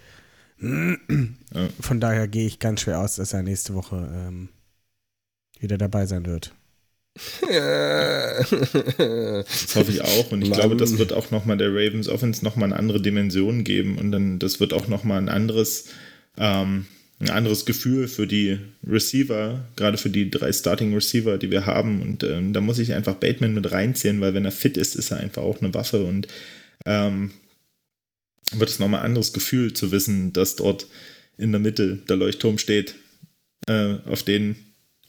Von 0.59 1.99
daher 1.99 2.27
gehe 2.27 2.47
ich 2.47 2.59
ganz 2.59 2.81
schwer 2.81 2.99
aus, 2.99 3.15
dass 3.15 3.33
er 3.33 3.43
nächste 3.43 3.75
Woche 3.75 4.11
ähm, 4.13 4.49
wieder 5.59 5.77
dabei 5.77 6.05
sein 6.05 6.25
wird. 6.25 6.53
Das 7.15 8.51
hoffe 9.75 9.91
ich 9.91 10.01
auch. 10.01 10.31
Und 10.31 10.41
ich 10.41 10.49
Mann. 10.49 10.59
glaube, 10.59 10.77
das 10.77 10.97
wird 10.97 11.13
auch 11.13 11.31
nochmal 11.31 11.57
der 11.57 11.69
Ravens 11.69 12.07
Offense 12.07 12.43
nochmal 12.43 12.69
eine 12.69 12.77
andere 12.77 13.01
Dimension 13.01 13.63
geben. 13.63 13.97
Und 13.97 14.11
dann, 14.11 14.39
das 14.39 14.59
wird 14.59 14.73
auch 14.73 14.87
nochmal 14.87 15.17
ein 15.17 15.29
anderes, 15.29 15.85
ähm, 16.37 16.85
ein 17.19 17.29
anderes 17.29 17.65
Gefühl 17.65 18.07
für 18.07 18.27
die 18.27 18.59
Receiver, 18.87 19.67
gerade 19.75 19.97
für 19.97 20.09
die 20.09 20.31
drei 20.31 20.53
Starting 20.53 20.93
Receiver, 20.93 21.37
die 21.37 21.51
wir 21.51 21.65
haben. 21.65 22.01
Und 22.01 22.23
ähm, 22.23 22.53
da 22.53 22.61
muss 22.61 22.79
ich 22.79 22.93
einfach 22.93 23.15
Bateman 23.15 23.53
mit 23.53 23.71
reinziehen, 23.71 24.21
weil 24.21 24.33
wenn 24.33 24.45
er 24.45 24.51
fit 24.51 24.77
ist, 24.77 24.95
ist 24.95 25.11
er 25.11 25.17
einfach 25.17 25.41
auch 25.41 25.61
eine 25.61 25.73
Waffe. 25.73 26.05
Und 26.05 26.27
ähm, 26.85 27.31
wird 28.51 28.69
es 28.69 28.79
nochmal 28.79 29.01
ein 29.01 29.07
anderes 29.07 29.33
Gefühl 29.33 29.73
zu 29.73 29.91
wissen, 29.91 30.31
dass 30.33 30.55
dort 30.55 30.87
in 31.37 31.51
der 31.51 31.59
Mitte 31.59 31.97
der 32.07 32.15
Leuchtturm 32.15 32.57
steht, 32.57 32.95
äh, 33.67 33.95
auf 34.05 34.23
den 34.23 34.55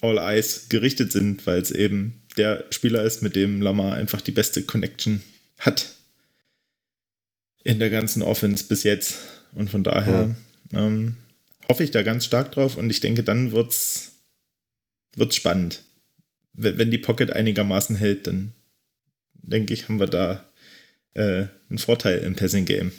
All 0.01 0.19
Eyes 0.19 0.69
gerichtet 0.69 1.13
sind, 1.13 1.47
weil 1.47 1.61
es 1.61 1.71
eben 1.71 2.23
der 2.37 2.65
Spieler 2.71 3.03
ist, 3.03 3.23
mit 3.23 3.37
dem 3.37 3.61
Lamar 3.61 3.95
einfach 3.95 4.21
die 4.21 4.33
beste 4.33 4.63
Connection 4.63 5.23
hat 5.59 5.95
in 7.65 7.79
der 7.79 7.91
ganzen 7.91 8.23
Offense 8.23 8.65
bis 8.65 8.83
jetzt. 8.85 9.19
Und 9.55 9.71
von 9.71 9.83
daher 9.83 10.35
ja. 10.73 10.87
ähm, 10.87 11.17
hoffe 11.69 11.85
ich 11.85 11.91
da 11.91 12.03
ganz 12.03 12.25
stark 12.25 12.53
drauf 12.53 12.77
und 12.77 12.91
ich 12.91 13.01
denke, 13.01 13.23
dann 13.23 13.53
wird's, 13.53 14.13
wird's 15.17 15.37
spannend. 15.37 15.83
Wenn 16.53 16.91
die 16.91 16.99
Pocket 16.99 17.31
einigermaßen 17.31 17.97
hält, 17.97 18.27
dann 18.27 18.53
denke 19.35 19.75
ich, 19.75 19.89
haben 19.89 20.01
wir 20.01 20.07
da 20.07 20.45
äh, 21.15 21.47
einen 21.69 21.79
Vorteil 21.79 22.19
im 22.19 22.37
Passing 22.37 22.65
Game. 22.65 22.93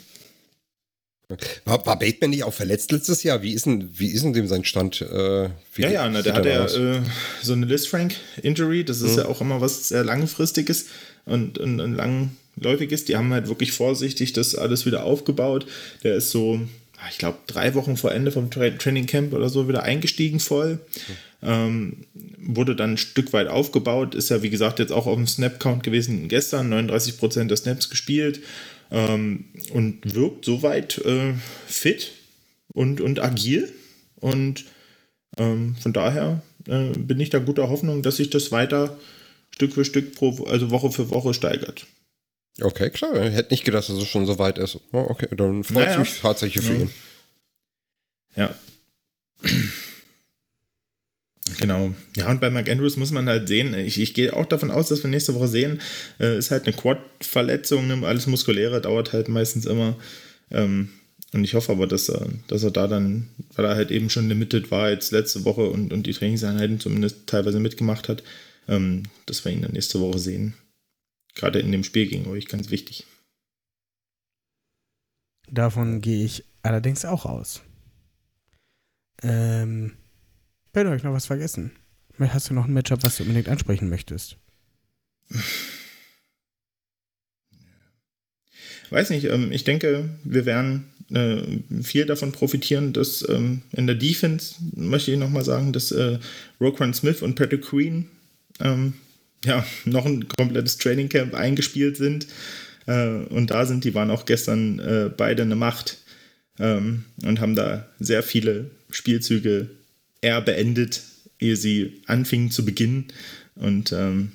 War, 1.64 1.84
war 1.86 1.98
Bateman 1.98 2.30
nicht 2.30 2.44
auch 2.44 2.52
verletzt 2.52 2.92
letztes 2.92 3.22
Jahr? 3.22 3.42
Wie 3.42 3.52
ist 3.52 3.66
denn, 3.66 3.90
wie 3.92 4.08
ist 4.08 4.24
denn 4.24 4.32
dem 4.32 4.46
sein 4.46 4.64
Stand? 4.64 5.00
Äh, 5.00 5.44
ja, 5.76 5.90
ja, 5.90 6.08
na, 6.08 6.22
der 6.22 6.34
hat 6.34 6.46
ja 6.46 6.64
äh, 6.66 7.00
so 7.42 7.52
eine 7.52 7.66
Liz 7.66 7.86
Frank 7.86 8.14
Injury. 8.42 8.84
Das 8.84 9.00
ist 9.00 9.12
mhm. 9.12 9.18
ja 9.18 9.26
auch 9.26 9.40
immer 9.40 9.60
was 9.60 9.88
sehr 9.88 10.04
langfristiges 10.04 10.86
und, 11.24 11.58
und, 11.58 11.80
und 11.80 11.94
langläufiges. 11.94 13.04
Die 13.04 13.16
haben 13.16 13.32
halt 13.32 13.48
wirklich 13.48 13.72
vorsichtig 13.72 14.32
das 14.32 14.54
alles 14.54 14.86
wieder 14.86 15.04
aufgebaut. 15.04 15.66
Der 16.02 16.16
ist 16.16 16.30
so, 16.30 16.60
ah, 16.98 17.08
ich 17.10 17.18
glaube, 17.18 17.38
drei 17.46 17.74
Wochen 17.74 17.96
vor 17.96 18.12
Ende 18.12 18.32
vom 18.32 18.50
Tra 18.50 18.70
Training 18.70 19.06
Camp 19.06 19.32
oder 19.32 19.48
so 19.48 19.68
wieder 19.68 19.82
eingestiegen 19.82 20.40
voll. 20.40 20.74
Mhm. 20.74 21.16
Ähm, 21.44 21.96
wurde 22.38 22.76
dann 22.76 22.92
ein 22.92 22.98
Stück 22.98 23.32
weit 23.32 23.48
aufgebaut. 23.48 24.14
Ist 24.14 24.30
ja, 24.30 24.42
wie 24.42 24.50
gesagt, 24.50 24.78
jetzt 24.78 24.92
auch 24.92 25.06
auf 25.06 25.16
dem 25.16 25.26
Snap-Count 25.26 25.82
gewesen 25.82 26.28
gestern. 26.28 26.72
39% 26.72 27.44
der 27.48 27.56
Snaps 27.56 27.90
gespielt 27.90 28.40
ähm, 28.92 29.46
und 29.72 30.14
wirkt 30.14 30.44
soweit 30.44 30.98
äh, 30.98 31.34
fit 31.66 32.12
und, 32.72 33.00
und 33.00 33.20
agil. 33.20 33.72
Und 34.16 34.66
ähm, 35.38 35.74
von 35.80 35.92
daher 35.92 36.42
äh, 36.68 36.90
bin 36.90 37.18
ich 37.18 37.30
da 37.30 37.38
guter 37.38 37.68
Hoffnung, 37.68 38.02
dass 38.02 38.18
sich 38.18 38.30
das 38.30 38.52
weiter 38.52 38.98
Stück 39.50 39.72
für 39.72 39.84
Stück, 39.84 40.14
pro, 40.14 40.44
also 40.44 40.70
Woche 40.70 40.92
für 40.92 41.10
Woche 41.10 41.34
steigert. 41.34 41.86
Okay, 42.60 42.90
klar. 42.90 43.14
Ich 43.26 43.34
hätte 43.34 43.52
nicht 43.52 43.64
gedacht, 43.64 43.88
dass 43.88 43.96
es 43.96 44.08
schon 44.08 44.26
so 44.26 44.38
weit 44.38 44.58
ist. 44.58 44.78
Oh, 44.92 45.06
okay, 45.08 45.28
dann 45.34 45.64
freut 45.64 45.88
es 45.88 45.98
mich 45.98 46.20
tatsächlich 46.20 46.64
für 46.64 46.74
ihn. 46.74 46.90
Ja. 48.36 48.54
Genau. 51.58 51.94
Ja, 52.16 52.30
und 52.30 52.40
bei 52.40 52.50
Mark 52.50 52.68
Andrews 52.68 52.96
muss 52.96 53.10
man 53.10 53.28
halt 53.28 53.48
sehen, 53.48 53.74
ich, 53.74 54.00
ich 54.00 54.14
gehe 54.14 54.34
auch 54.34 54.46
davon 54.46 54.70
aus, 54.70 54.88
dass 54.88 55.02
wir 55.02 55.10
nächste 55.10 55.34
Woche 55.34 55.48
sehen, 55.48 55.80
äh, 56.20 56.38
ist 56.38 56.50
halt 56.50 56.66
eine 56.66 56.76
Quad-Verletzung, 56.76 57.86
ne? 57.86 58.06
alles 58.06 58.26
Muskuläre 58.26 58.80
dauert 58.80 59.12
halt 59.12 59.28
meistens 59.28 59.66
immer. 59.66 59.96
Ähm, 60.50 60.90
und 61.32 61.44
ich 61.44 61.54
hoffe 61.54 61.72
aber, 61.72 61.86
dass 61.86 62.08
er, 62.08 62.28
dass 62.48 62.62
er 62.62 62.70
da 62.70 62.86
dann, 62.86 63.28
weil 63.54 63.64
er 63.64 63.74
halt 63.74 63.90
eben 63.90 64.10
schon 64.10 64.28
limited 64.28 64.70
war 64.70 64.90
jetzt 64.90 65.12
letzte 65.12 65.44
Woche 65.44 65.68
und, 65.68 65.92
und 65.92 66.06
die 66.06 66.12
Trainingseinheiten 66.12 66.78
zumindest 66.78 67.26
teilweise 67.26 67.58
mitgemacht 67.58 68.08
hat, 68.08 68.22
ähm, 68.68 69.04
dass 69.26 69.44
wir 69.44 69.52
ihn 69.52 69.62
dann 69.62 69.72
nächste 69.72 70.00
Woche 70.00 70.18
sehen. 70.18 70.54
Gerade 71.34 71.60
in 71.60 71.72
dem 71.72 71.84
Spiel 71.84 72.06
gegen 72.06 72.26
euch 72.28 72.46
ganz 72.46 72.70
wichtig. 72.70 73.06
Davon 75.50 76.00
gehe 76.00 76.24
ich 76.24 76.44
allerdings 76.62 77.04
auch 77.04 77.24
aus. 77.24 77.62
Ähm, 79.22 79.92
Ben, 80.72 80.86
habe 80.86 80.96
ich 80.96 81.02
noch 81.02 81.12
was 81.12 81.26
vergessen? 81.26 81.72
Hast 82.18 82.48
du 82.48 82.54
noch 82.54 82.66
ein 82.66 82.72
Matchup, 82.72 83.02
was 83.02 83.16
du 83.16 83.24
unbedingt 83.24 83.48
ansprechen 83.48 83.90
möchtest? 83.90 84.36
Weiß 88.90 89.10
nicht, 89.10 89.24
ähm, 89.24 89.52
ich 89.52 89.64
denke, 89.64 90.08
wir 90.24 90.46
werden 90.46 90.84
äh, 91.10 91.82
viel 91.82 92.06
davon 92.06 92.32
profitieren, 92.32 92.92
dass 92.92 93.26
ähm, 93.28 93.62
in 93.72 93.86
der 93.86 93.96
Defense, 93.96 94.54
möchte 94.74 95.12
ich 95.12 95.18
nochmal 95.18 95.44
sagen, 95.44 95.72
dass 95.72 95.92
äh, 95.92 96.18
Roquan 96.60 96.94
Smith 96.94 97.20
und 97.22 97.34
Patrick 97.34 97.62
Queen 97.62 98.08
ähm, 98.60 98.94
ja, 99.44 99.66
noch 99.84 100.06
ein 100.06 100.26
komplettes 100.28 100.78
Training 100.78 101.08
Camp 101.08 101.34
eingespielt 101.34 101.98
sind 101.98 102.26
äh, 102.86 103.08
und 103.08 103.50
da 103.50 103.66
sind. 103.66 103.84
Die 103.84 103.94
waren 103.94 104.10
auch 104.10 104.24
gestern 104.24 104.78
äh, 104.78 105.10
beide 105.14 105.42
eine 105.42 105.56
Macht 105.56 105.98
ähm, 106.58 107.04
und 107.24 107.40
haben 107.40 107.54
da 107.54 107.88
sehr 107.98 108.22
viele 108.22 108.70
Spielzüge 108.90 109.70
eher 110.22 110.40
beendet, 110.40 111.02
ehe 111.38 111.56
sie 111.56 112.02
anfingen 112.06 112.50
zu 112.50 112.64
beginnen. 112.64 113.08
Und, 113.54 113.92
ähm, 113.92 114.32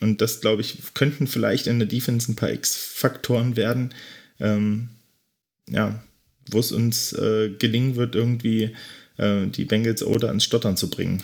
und 0.00 0.20
das, 0.22 0.40
glaube 0.40 0.62
ich, 0.62 0.94
könnten 0.94 1.26
vielleicht 1.26 1.66
in 1.66 1.78
der 1.78 1.88
Defense 1.88 2.32
ein 2.32 2.36
paar 2.36 2.50
X-Faktoren 2.50 3.56
werden, 3.56 3.92
ähm, 4.40 4.88
ja, 5.68 6.02
wo 6.50 6.58
es 6.58 6.72
uns 6.72 7.12
äh, 7.12 7.50
gelingen 7.58 7.96
wird, 7.96 8.14
irgendwie 8.14 8.74
äh, 9.18 9.46
die 9.46 9.64
Bengals 9.64 10.02
oder 10.02 10.30
ins 10.30 10.44
Stottern 10.44 10.76
zu 10.76 10.88
bringen. 10.88 11.22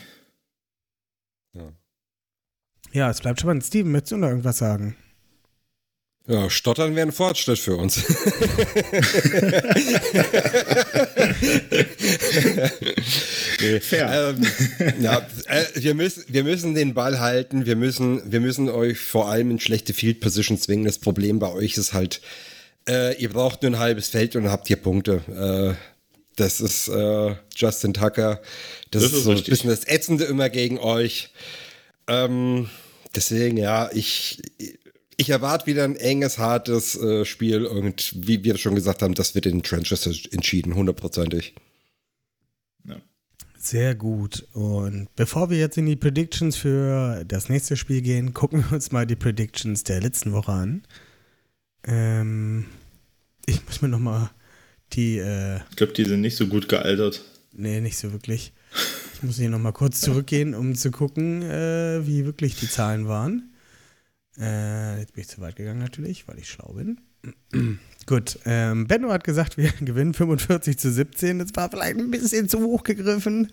Ja. 1.55 1.73
ja, 2.93 3.11
es 3.11 3.21
bleibt 3.21 3.41
spannend. 3.41 3.65
Steven, 3.65 3.91
möchtest 3.91 4.13
du 4.13 4.17
noch 4.19 4.29
irgendwas 4.29 4.59
sagen? 4.59 4.97
Ja, 6.27 6.49
Stottern 6.51 6.95
wäre 6.95 7.09
ein 7.09 7.13
Fortschritt 7.13 7.59
für 7.59 7.77
uns. 7.77 7.97
Fair. 13.81 14.37
Ähm, 14.39 14.47
ja, 15.01 15.27
äh, 15.47 15.65
wir, 15.75 15.95
müssen, 15.95 16.25
wir 16.29 16.45
müssen 16.45 16.75
den 16.75 16.95
Ball 16.95 17.21
halten. 17.21 17.67
Wir 17.67 17.77
müssen, 17.77 18.31
wir 18.31 18.41
müssen 18.41 18.69
euch 18.69 18.99
vor 18.99 19.29
allem 19.29 19.51
in 19.51 19.61
schlechte 19.61 19.95
Field 19.95 20.21
Position 20.21 20.59
zwingen. 20.59 20.85
Das 20.85 20.99
Problem 20.99 21.39
bei 21.39 21.51
euch 21.51 21.77
ist 21.77 21.95
halt, 21.95 22.21
äh, 22.89 23.21
ihr 23.21 23.31
braucht 23.31 23.63
nur 23.63 23.73
ein 23.73 23.79
halbes 23.79 24.09
Feld 24.09 24.37
und 24.37 24.51
habt 24.51 24.69
ihr 24.71 24.77
Punkte. 24.77 25.23
Äh, 25.29 25.75
das 26.37 26.61
ist 26.61 26.89
äh, 26.89 27.35
Justin 27.57 27.95
Tucker. 27.95 28.41
Das, 28.91 29.03
das 29.03 29.13
ist, 29.13 29.19
ist 29.19 29.25
so 29.25 29.31
ein 29.33 29.43
bisschen 29.43 29.71
das 29.71 29.87
Ätzende 29.87 30.25
immer 30.25 30.49
gegen 30.49 30.79
euch. 30.79 31.31
Ähm, 32.07 32.69
deswegen, 33.15 33.57
ja, 33.57 33.91
ich 33.93 34.39
ich 34.59 34.80
erwarte 35.29 35.67
wieder 35.67 35.85
ein 35.85 35.97
enges, 35.97 36.39
hartes 36.39 36.97
äh, 36.97 37.25
Spiel 37.25 37.67
und 37.67 38.15
wie 38.27 38.43
wir 38.43 38.57
schon 38.57 38.75
gesagt 38.75 39.03
haben, 39.03 39.15
das 39.15 39.35
wird 39.35 39.47
in 39.47 39.59
den 39.59 39.63
Trenches 39.63 40.07
entschieden, 40.33 40.75
hundertprozentig. 40.75 41.55
Ja. 42.85 42.97
Sehr 43.59 43.95
gut. 43.95 44.47
Und 44.55 45.09
bevor 45.17 45.51
wir 45.51 45.59
jetzt 45.59 45.77
in 45.77 45.87
die 45.87 45.97
Predictions 45.97 46.57
für 46.57 47.25
das 47.27 47.49
nächste 47.49 47.77
Spiel 47.77 48.01
gehen, 48.01 48.33
gucken 48.33 48.65
wir 48.65 48.73
uns 48.73 48.93
mal 48.93 49.07
die 49.07 49.17
Predictions 49.17 49.85
der 49.85 50.01
letzten 50.01 50.33
Woche 50.33 50.53
an. 50.53 50.83
Ähm, 51.85 52.67
ich 53.47 53.65
muss 53.67 53.83
mir 53.83 53.89
nochmal 53.89 54.31
die. 54.93 55.19
Äh, 55.19 55.57
ich 55.71 55.77
glaube, 55.77 55.93
die 55.93 56.05
sind 56.05 56.21
nicht 56.21 56.37
so 56.37 56.47
gut 56.47 56.69
gealtert. 56.69 57.23
Nee, 57.53 57.81
nicht 57.81 57.99
so 57.99 58.13
wirklich. 58.13 58.53
Ich 59.15 59.23
muss 59.23 59.37
hier 59.37 59.51
nochmal 59.51 59.73
kurz 59.73 60.01
zurückgehen, 60.01 60.55
um 60.55 60.75
zu 60.75 60.91
gucken, 60.91 61.43
äh, 61.43 62.07
wie 62.07 62.25
wirklich 62.25 62.55
die 62.57 62.69
Zahlen 62.69 63.09
waren. 63.09 63.51
Äh, 64.41 65.01
jetzt 65.01 65.13
bin 65.13 65.23
ich 65.23 65.29
zu 65.29 65.41
weit 65.41 65.57
gegangen 65.57 65.81
natürlich, 65.81 66.27
weil 66.27 66.39
ich 66.39 66.49
schlau 66.49 66.73
bin. 66.73 67.01
Gut, 68.07 68.39
ähm, 68.47 68.87
Benno 68.87 69.13
hat 69.13 69.25
gesagt, 69.25 69.57
wir 69.59 69.71
gewinnen 69.81 70.15
45 70.15 70.79
zu 70.79 70.91
17. 70.91 71.39
Das 71.39 71.49
war 71.55 71.71
vielleicht 71.71 71.99
ein 71.99 72.11
bisschen 72.11 72.49
zu 72.49 72.61
hoch 72.61 72.83
gegriffen. 72.83 73.53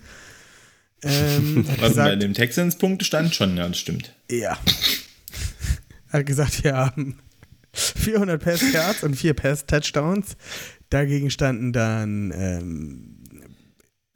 Ähm, 1.02 1.64
hat 1.68 1.82
Also 1.82 1.82
bei 1.82 1.88
gesagt, 1.88 2.22
dem 2.22 2.34
Texans-Punkt 2.34 3.04
stand 3.04 3.34
schon, 3.34 3.56
ja, 3.56 3.68
das 3.68 3.78
stimmt. 3.78 4.14
ja. 4.30 4.58
Hat 6.10 6.24
gesagt, 6.24 6.64
wir 6.64 6.74
haben 6.74 7.18
400 7.74 8.42
Pass-Yards 8.42 9.02
und 9.02 9.14
4 9.14 9.34
Pass-Touchdowns. 9.34 10.38
Dagegen 10.88 11.30
standen 11.30 11.74
dann, 11.74 12.32
ähm, 12.34 13.18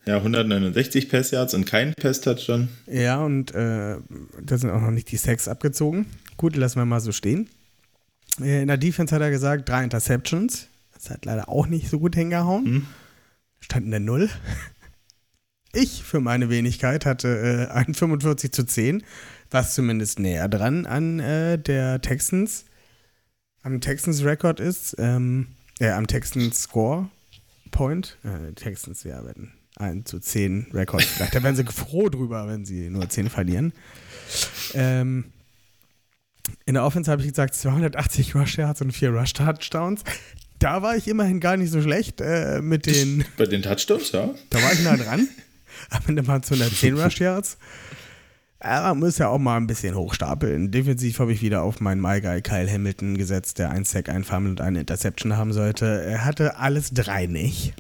Ja, 0.07 0.17
169 0.17 1.11
Pass-Yards 1.11 1.53
und 1.53 1.67
kein 1.67 1.93
Pass-Touchdown. 1.93 2.69
ja, 2.87 3.23
und 3.23 3.55
äh, 3.55 3.99
da 4.43 4.57
sind 4.59 4.71
auch 4.71 4.81
noch 4.81 4.91
nicht 4.91 5.13
die 5.13 5.19
Sacks 5.19 5.49
abgezogen. 5.49 6.07
Gut, 6.43 6.57
lassen 6.57 6.81
wir 6.81 6.87
mal 6.87 6.99
so 6.99 7.13
stehen. 7.13 7.49
Äh, 8.41 8.63
In 8.63 8.67
der 8.67 8.77
Defense 8.77 9.15
hat 9.15 9.23
er 9.23 9.31
gesagt, 9.31 9.69
drei 9.69 9.85
Interceptions. 9.85 10.67
Das 10.93 11.09
hat 11.09 11.25
leider 11.25 11.49
auch 11.49 11.69
nicht 11.69 11.89
so 11.89 12.01
gut 12.01 12.17
hingehauen. 12.17 12.65
Hm. 12.65 12.87
Stand 13.61 13.85
in 13.85 13.93
der 13.93 14.01
Null. 14.01 14.29
Ich 15.73 16.03
für 16.03 16.19
meine 16.19 16.51
Wenigkeit 16.51 17.07
hatte 17.07 17.69
äh, 17.71 17.73
ein 17.73 17.95
45 17.95 18.51
zu 18.51 18.67
10, 18.67 19.05
was 19.53 19.77
zumindest 19.77 20.19
näher 20.19 20.49
dran 20.49 20.85
an 20.85 21.21
äh, 21.21 21.61
der 21.61 22.01
Texans, 22.01 22.65
am 23.63 23.81
Texans 23.81 24.25
Rekord 24.25 24.59
ist, 24.59 24.97
ähm, 24.99 25.47
äh, 25.79 25.91
am 25.91 26.09
Texans 26.09 26.63
Score 26.63 27.09
Point. 27.71 28.19
Äh, 28.25 28.53
Texans, 28.55 29.05
ja, 29.05 29.25
wenn 29.25 29.53
1 29.77 30.11
zu 30.11 30.19
10 30.19 30.73
Rekord. 30.75 31.05
Vielleicht 31.05 31.37
da 31.37 31.43
wären 31.45 31.55
sie 31.55 31.65
froh 31.71 32.09
drüber, 32.09 32.49
wenn 32.49 32.65
sie 32.65 32.91
nur 32.91 33.09
10 33.09 33.31
verlieren. 33.31 33.73
Ähm, 34.75 35.27
in 36.65 36.75
der 36.75 36.85
Offense 36.85 37.11
habe 37.11 37.23
ich 37.23 37.29
gesagt 37.29 37.55
280 37.55 38.35
Rush 38.35 38.59
Yards 38.59 38.81
und 38.83 38.93
4 38.93 39.11
Rush 39.11 39.33
Touchdowns. 39.33 40.03
Da 40.59 40.83
war 40.83 40.97
ich 40.97 41.09
immerhin 41.09 41.41
gar 41.41 41.57
nicht 41.57 41.71
so 41.71 41.83
schlecht 41.83 42.21
äh, 42.21 42.61
mit 42.61 42.87
den 42.87 43.25
Bei 43.37 43.47
den 43.47 43.63
Touchdowns, 43.63 44.13
ja. 44.13 44.31
da 44.51 44.63
war 44.63 44.73
ich 44.73 44.83
nah 44.83 44.97
dran. 44.97 45.29
Am 45.91 46.03
Ende 46.07 46.27
waren 46.27 46.41
es 46.43 46.51
110 46.51 46.99
Rush 46.99 47.21
Yards. 47.21 47.59
Aber 48.61 48.89
man 48.91 49.01
muss 49.01 49.19
ja 49.19 49.27
auch 49.27 49.39
mal 49.39 49.57
ein 49.57 49.67
bisschen 49.67 49.97
hochstapeln. 49.97 50.71
Defensiv 50.71 51.19
habe 51.19 51.33
ich 51.33 51.43
wieder 51.43 51.63
auf 51.63 51.81
meinen 51.81 52.01
My 52.01 52.21
Guy 52.21 52.43
Kyle 52.43 52.71
Hamilton 52.71 53.19
gesetzt, 53.19 53.59
der 53.59 53.71
ein 53.71 53.85
Sack, 53.85 54.09
ein 54.09 54.23
Fumble 54.23 54.53
und 54.53 54.61
eine 54.61 54.81
Interception 54.81 55.37
haben 55.37 55.53
sollte. 55.53 55.85
Er 55.87 56.25
hatte 56.25 56.59
alles 56.59 56.93
drei 56.93 57.27
nicht. 57.27 57.75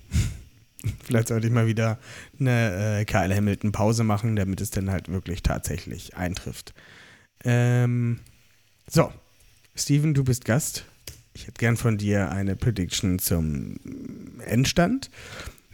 Vielleicht 1.04 1.28
sollte 1.28 1.46
ich 1.46 1.52
mal 1.52 1.68
wieder 1.68 2.00
eine 2.40 2.98
äh, 2.98 3.04
Kyle 3.04 3.32
Hamilton 3.32 3.70
Pause 3.70 4.02
machen, 4.02 4.34
damit 4.34 4.60
es 4.60 4.70
dann 4.70 4.90
halt 4.90 5.08
wirklich 5.08 5.44
tatsächlich 5.44 6.16
eintrifft. 6.16 6.74
Ähm, 7.44 8.18
so, 8.92 9.12
Steven, 9.74 10.14
du 10.14 10.24
bist 10.24 10.44
Gast. 10.44 10.84
Ich 11.34 11.46
hätte 11.46 11.58
gern 11.58 11.76
von 11.76 11.96
dir 11.96 12.30
eine 12.30 12.56
Prediction 12.56 13.18
zum 13.18 13.78
Endstand 14.44 15.10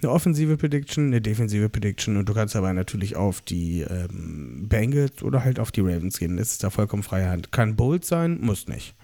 eine 0.03 0.13
offensive 0.13 0.57
Prediction, 0.57 1.09
eine 1.09 1.21
defensive 1.21 1.69
Prediction 1.69 2.17
und 2.17 2.29
du 2.29 2.35
kannst 2.35 2.55
aber 2.57 2.73
natürlich 2.73 3.17
auf 3.17 3.41
die 3.41 3.81
ähm, 3.81 4.69
Bengals 4.69 5.23
oder 5.23 5.45
halt 5.45 5.59
auf 5.59 5.73
die 5.73 5.81
Ravens 5.81 6.19
gehen. 6.19 6.37
Das 6.37 6.53
ist 6.53 6.63
da 6.63 6.71
vollkommen 6.71 7.03
freie 7.03 7.29
Hand. 7.29 7.53
Kann 7.53 7.77
bold 7.77 8.05
sein, 8.05 8.39
muss 8.41 8.69
nicht. 8.69 8.95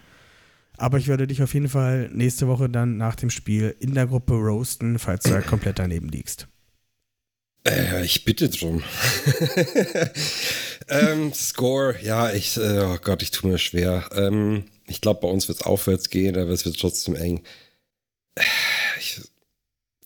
Aber 0.76 0.98
ich 0.98 1.08
werde 1.08 1.26
dich 1.26 1.42
auf 1.42 1.54
jeden 1.54 1.68
Fall 1.68 2.10
nächste 2.12 2.48
Woche 2.48 2.68
dann 2.68 2.96
nach 2.96 3.16
dem 3.16 3.30
Spiel 3.30 3.74
in 3.80 3.94
der 3.94 4.06
Gruppe 4.06 4.34
roasten, 4.34 4.98
falls 4.98 5.24
du 5.24 5.32
halt 5.32 5.46
komplett 5.46 5.78
daneben 5.78 6.08
liegst. 6.08 6.48
Äh, 7.66 8.04
ich 8.04 8.24
bitte 8.24 8.48
drum. 8.48 8.82
ähm, 10.88 11.32
Score, 11.32 11.96
ja, 12.02 12.32
ich, 12.32 12.56
äh, 12.56 12.80
oh 12.80 12.98
Gott, 13.02 13.22
ich 13.22 13.30
tue 13.30 13.50
mir 13.50 13.58
schwer. 13.58 14.08
Ähm, 14.14 14.64
ich 14.86 15.00
glaube, 15.00 15.20
bei 15.22 15.28
uns 15.28 15.48
wird 15.48 15.60
es 15.60 15.66
aufwärts 15.66 16.10
gehen, 16.10 16.36
aber 16.36 16.50
es 16.50 16.64
wird 16.64 16.78
trotzdem 16.78 17.14
eng. 17.16 17.42
Äh, 18.34 18.42
Ich, 18.98 19.20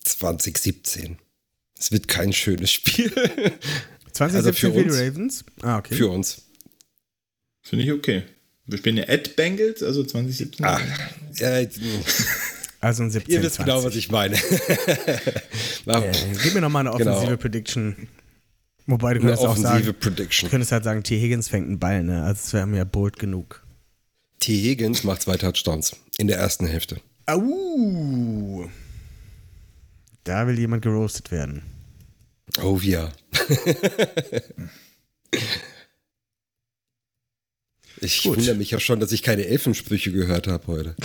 2017. 0.03 1.17
Es 1.77 1.91
wird 1.91 2.07
kein 2.07 2.33
schönes 2.33 2.71
Spiel 2.71 3.09
2017 4.11 4.35
Also 4.35 4.51
für 4.53 4.53
für 4.53 4.71
die 4.71 4.83
uns. 4.89 4.97
Ravens? 4.99 5.45
Ah, 5.61 5.77
okay. 5.77 5.95
für 5.95 6.09
uns. 6.09 6.41
Finde 7.61 7.85
ich 7.85 7.91
okay. 7.91 8.23
Wir 8.65 8.77
spielen 8.77 8.97
ja 8.97 9.07
at 9.07 9.35
Bengals, 9.35 9.81
also 9.83 10.03
2017. 10.03 10.65
Ah, 10.65 10.79
äh, 11.39 11.67
Also 12.81 13.03
ein 13.03 13.11
17. 13.11 13.33
ihr 13.33 13.43
wisst 13.43 13.57
genau, 13.57 13.83
was 13.83 13.95
ich 13.95 14.09
meine. 14.09 14.35
Machen 15.85 16.03
Äh, 16.05 16.13
gib 16.43 16.53
mir 16.53 16.61
nochmal 16.61 16.81
eine 16.87 16.93
offensive 16.93 17.25
Genau. 17.25 17.37
Prediction. 17.37 18.07
Wobei 18.89 19.13
du 19.13 19.19
könntest 19.19 19.43
auch 19.45 19.55
sagen, 19.55 19.93
Prediction. 19.99 20.47
du 20.47 20.51
könntest 20.51 20.71
halt 20.71 20.83
sagen, 20.83 21.03
T. 21.03 21.19
Higgins 21.19 21.47
fängt 21.47 21.67
einen 21.67 21.77
Ball, 21.77 22.03
ne? 22.03 22.23
Also 22.23 22.39
es 22.43 22.53
wäre 22.53 22.65
mir 22.65 22.85
bold 22.85 23.19
genug. 23.19 23.63
T. 24.39 24.53
Higgins 24.59 25.03
macht 25.03 25.21
zwei 25.21 25.37
Touchdowns 25.37 25.95
in 26.17 26.25
der 26.27 26.39
ersten 26.39 26.65
Hälfte. 26.65 26.99
Au! 27.27 28.67
Da 30.23 30.47
will 30.47 30.57
jemand 30.57 30.81
geroastet 30.81 31.29
werden. 31.29 31.61
Oh 32.63 32.79
ja. 32.81 33.11
ich 38.01 38.23
Gut. 38.23 38.37
wundere 38.37 38.55
mich 38.55 38.71
ja 38.71 38.79
schon, 38.79 38.99
dass 38.99 39.11
ich 39.11 39.21
keine 39.21 39.45
Elfensprüche 39.45 40.11
gehört 40.11 40.47
habe 40.47 40.65
heute. 40.65 40.95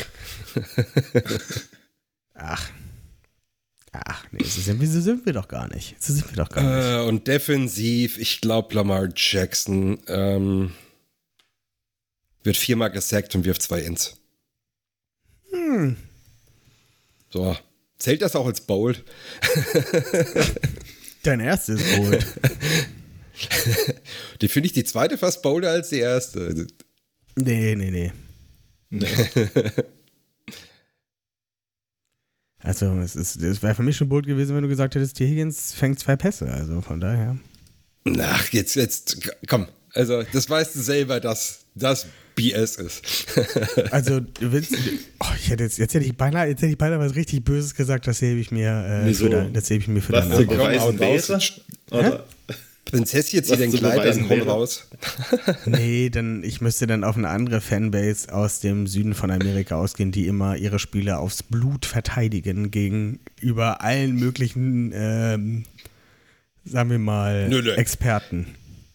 Ach. 2.32 2.70
Ach, 4.04 4.24
nee, 4.32 4.42
so 4.44 4.60
sind, 4.60 4.80
wir, 4.80 4.88
so 4.88 5.00
sind 5.00 5.24
wir 5.26 5.32
doch 5.32 5.48
gar 5.48 5.68
nicht. 5.68 6.02
So 6.02 6.12
sind 6.12 6.30
wir 6.30 6.36
doch 6.44 6.50
gar 6.50 6.62
nicht. 6.62 7.06
Äh, 7.06 7.08
und 7.08 7.26
defensiv, 7.28 8.18
ich 8.18 8.40
glaube, 8.40 8.74
Lamar 8.74 9.08
Jackson 9.14 9.98
ähm, 10.08 10.72
wird 12.42 12.56
viermal 12.56 12.90
gesackt 12.90 13.34
und 13.34 13.44
wirft 13.44 13.62
zwei 13.62 13.80
Ins. 13.80 14.16
Hm. 15.50 15.96
So. 17.30 17.56
Zählt 17.98 18.22
das 18.22 18.36
auch 18.36 18.46
als 18.46 18.60
Bold? 18.60 19.04
Dein 21.22 21.40
erstes 21.40 21.80
Bold. 21.96 22.26
Die 24.40 24.48
finde 24.48 24.66
ich 24.66 24.72
die 24.72 24.84
zweite 24.84 25.18
fast 25.18 25.42
bolder 25.42 25.70
als 25.70 25.88
die 25.88 25.98
erste. 25.98 26.66
nee, 27.36 27.74
nee, 27.74 27.90
nee. 27.90 28.12
Nee. 28.90 29.06
Also, 32.64 32.86
es, 33.00 33.14
ist, 33.14 33.36
es 33.36 33.62
wäre 33.62 33.74
für 33.74 33.82
mich 33.82 33.96
schon 33.96 34.08
bold 34.08 34.26
gewesen, 34.26 34.56
wenn 34.56 34.62
du 34.62 34.68
gesagt 34.68 34.94
hättest, 34.94 35.16
T. 35.18 35.26
Higgins 35.26 35.74
fängt 35.74 35.98
zwei 35.98 36.16
Pässe. 36.16 36.50
Also 36.50 36.80
von 36.80 36.98
daher. 36.98 37.36
Ach, 38.20 38.48
jetzt, 38.52 38.74
jetzt, 38.74 39.18
komm. 39.46 39.66
Also, 39.92 40.22
das 40.32 40.48
weißt 40.48 40.74
du 40.74 40.80
selber, 40.80 41.20
dass 41.20 41.60
das 41.74 42.06
BS 42.34 42.76
ist. 42.76 43.02
Also, 43.90 44.20
du 44.20 44.50
willst. 44.50 44.72
Oh, 45.20 45.26
ich 45.38 45.50
hätte 45.50 45.62
jetzt, 45.64 45.78
jetzt 45.78 45.94
hätte 45.94 46.06
ich 46.06 46.16
beinahe, 46.16 46.48
jetzt 46.48 46.62
hätte 46.62 46.72
ich 46.72 46.78
beinahe 46.78 46.98
was 46.98 47.14
richtig 47.14 47.44
Böses 47.44 47.74
gesagt, 47.74 48.06
das 48.06 48.20
hebe 48.22 48.40
ich 48.40 48.50
mir, 48.50 48.70
äh, 48.70 49.06
Wieso? 49.06 49.26
für, 49.26 49.30
da, 49.30 49.44
das 49.44 49.68
hebe 49.70 49.82
ich 49.82 49.88
mir 49.88 50.00
für 50.00 50.14
Was 50.14 50.28
danach. 50.28 50.46
beweisen 50.46 50.98
wäre? 50.98 51.40
Oder? 51.90 52.24
Prinzesschen 52.84 53.42
zieht 53.42 53.50
Was 53.52 53.58
den 53.58 53.72
Kleid 53.72 54.06
an, 54.06 54.28
komm 54.28 54.42
raus. 54.42 54.88
Nee, 55.66 56.10
dann 56.10 56.44
ich 56.44 56.60
müsste 56.60 56.86
dann 56.86 57.02
auf 57.04 57.16
eine 57.16 57.28
andere 57.28 57.60
Fanbase 57.60 58.32
aus 58.32 58.60
dem 58.60 58.86
Süden 58.86 59.14
von 59.14 59.30
Amerika 59.30 59.76
ausgehen, 59.76 60.12
die 60.12 60.26
immer 60.26 60.56
ihre 60.56 60.78
Spiele 60.78 61.18
aufs 61.18 61.42
Blut 61.42 61.86
verteidigen 61.86 62.70
gegenüber 62.70 63.80
allen 63.80 64.16
möglichen, 64.16 64.92
ähm, 64.94 65.64
sagen 66.64 66.90
wir 66.90 66.98
mal, 66.98 67.48
Nö, 67.48 67.62
nö. 67.62 67.72
Experten. 67.72 68.46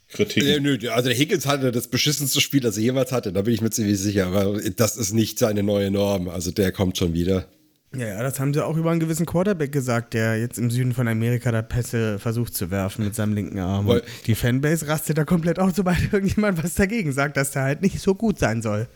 Kritik. 0.10 0.44
Ja, 0.44 0.60
nö, 0.60 0.78
also 0.90 1.10
der 1.10 1.18
Higgins 1.18 1.46
hatte 1.46 1.72
das 1.72 1.88
beschissenste 1.88 2.42
Spiel, 2.42 2.62
das 2.62 2.78
er 2.78 2.84
jemals 2.84 3.12
hatte, 3.12 3.32
da 3.32 3.44
bin 3.44 3.54
ich 3.54 3.62
mir 3.62 3.70
ziemlich 3.70 4.00
sicher, 4.00 4.28
aber 4.28 4.60
das 4.76 4.98
ist 4.98 5.14
nicht 5.14 5.38
seine 5.38 5.62
neue 5.62 5.92
Norm. 5.92 6.30
Also 6.30 6.52
der 6.52 6.72
kommt 6.72 6.98
schon 6.98 7.14
wieder. 7.14 7.48
Ja, 7.96 8.08
ja, 8.08 8.22
das 8.22 8.40
haben 8.40 8.54
sie 8.54 8.64
auch 8.64 8.78
über 8.78 8.92
einen 8.92 9.00
gewissen 9.00 9.26
Quarterback 9.26 9.72
gesagt, 9.72 10.14
der 10.14 10.40
jetzt 10.40 10.60
im 10.60 10.70
Süden 10.70 10.94
von 10.94 11.08
Amerika 11.08 11.52
da 11.52 11.64
Pässe 11.64 12.20
versucht 12.20 12.54
zu 12.54 12.70
werfen 12.70 13.04
mit 13.04 13.16
seinem 13.16 13.34
linken 13.34 13.58
Arm. 13.58 13.88
Und 13.88 14.04
die 14.28 14.36
Fanbase 14.36 14.88
rastet 14.88 15.18
da 15.18 15.26
komplett 15.26 15.58
aus, 15.58 15.76
sobald 15.76 15.98
irgendjemand 16.14 16.64
was 16.64 16.76
dagegen 16.76 17.12
sagt, 17.12 17.36
dass 17.36 17.52
der 17.52 17.64
halt 17.64 17.82
nicht 17.82 18.00
so 18.00 18.14
gut 18.14 18.38
sein 18.38 18.62
soll. 18.62 18.88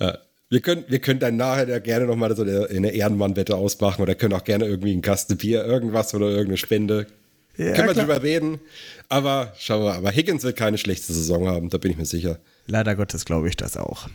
Ja. 0.00 0.18
Wir 0.50 0.60
können, 0.60 0.84
wir 0.88 0.98
können 0.98 1.20
dann 1.20 1.36
nachher 1.36 1.68
ja 1.68 1.78
gerne 1.78 2.06
nochmal 2.06 2.34
so 2.36 2.42
eine, 2.42 2.68
eine 2.68 2.90
Ehrenmann-Wette 2.90 3.56
ausmachen 3.56 4.02
oder 4.02 4.14
können 4.14 4.34
auch 4.34 4.44
gerne 4.44 4.66
irgendwie 4.66 4.92
ein 4.92 5.00
Kasten 5.00 5.36
Bier, 5.36 5.64
irgendwas 5.64 6.14
oder 6.14 6.26
irgendeine 6.26 6.58
Spende. 6.58 7.06
Ja, 7.56 7.72
können 7.72 7.88
wir 7.88 7.94
klar. 7.94 8.06
drüber 8.06 8.22
reden. 8.22 8.60
Aber 9.08 9.52
schauen 9.56 9.84
wir, 9.84 9.94
aber 9.94 10.10
Higgins 10.10 10.42
wird 10.42 10.56
keine 10.56 10.78
schlechte 10.78 11.12
Saison 11.12 11.48
haben, 11.48 11.70
da 11.70 11.78
bin 11.78 11.92
ich 11.92 11.96
mir 11.96 12.04
sicher. 12.04 12.38
Leider 12.66 12.94
Gottes 12.94 13.24
glaube 13.24 13.48
ich 13.48 13.56
das 13.56 13.76
auch. 13.76 14.08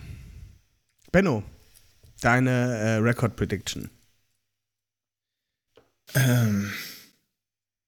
Benno, 1.12 1.42
deine 2.20 2.50
äh, 2.50 2.94
Record 2.96 3.36
Prediction. 3.36 3.90
Ähm, 6.14 6.72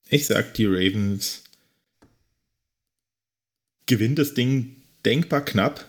ich 0.09 0.26
sag, 0.26 0.54
die 0.54 0.66
Ravens 0.66 1.42
gewinnen 3.86 4.16
das 4.16 4.34
Ding 4.34 4.76
denkbar 5.04 5.44
knapp. 5.44 5.86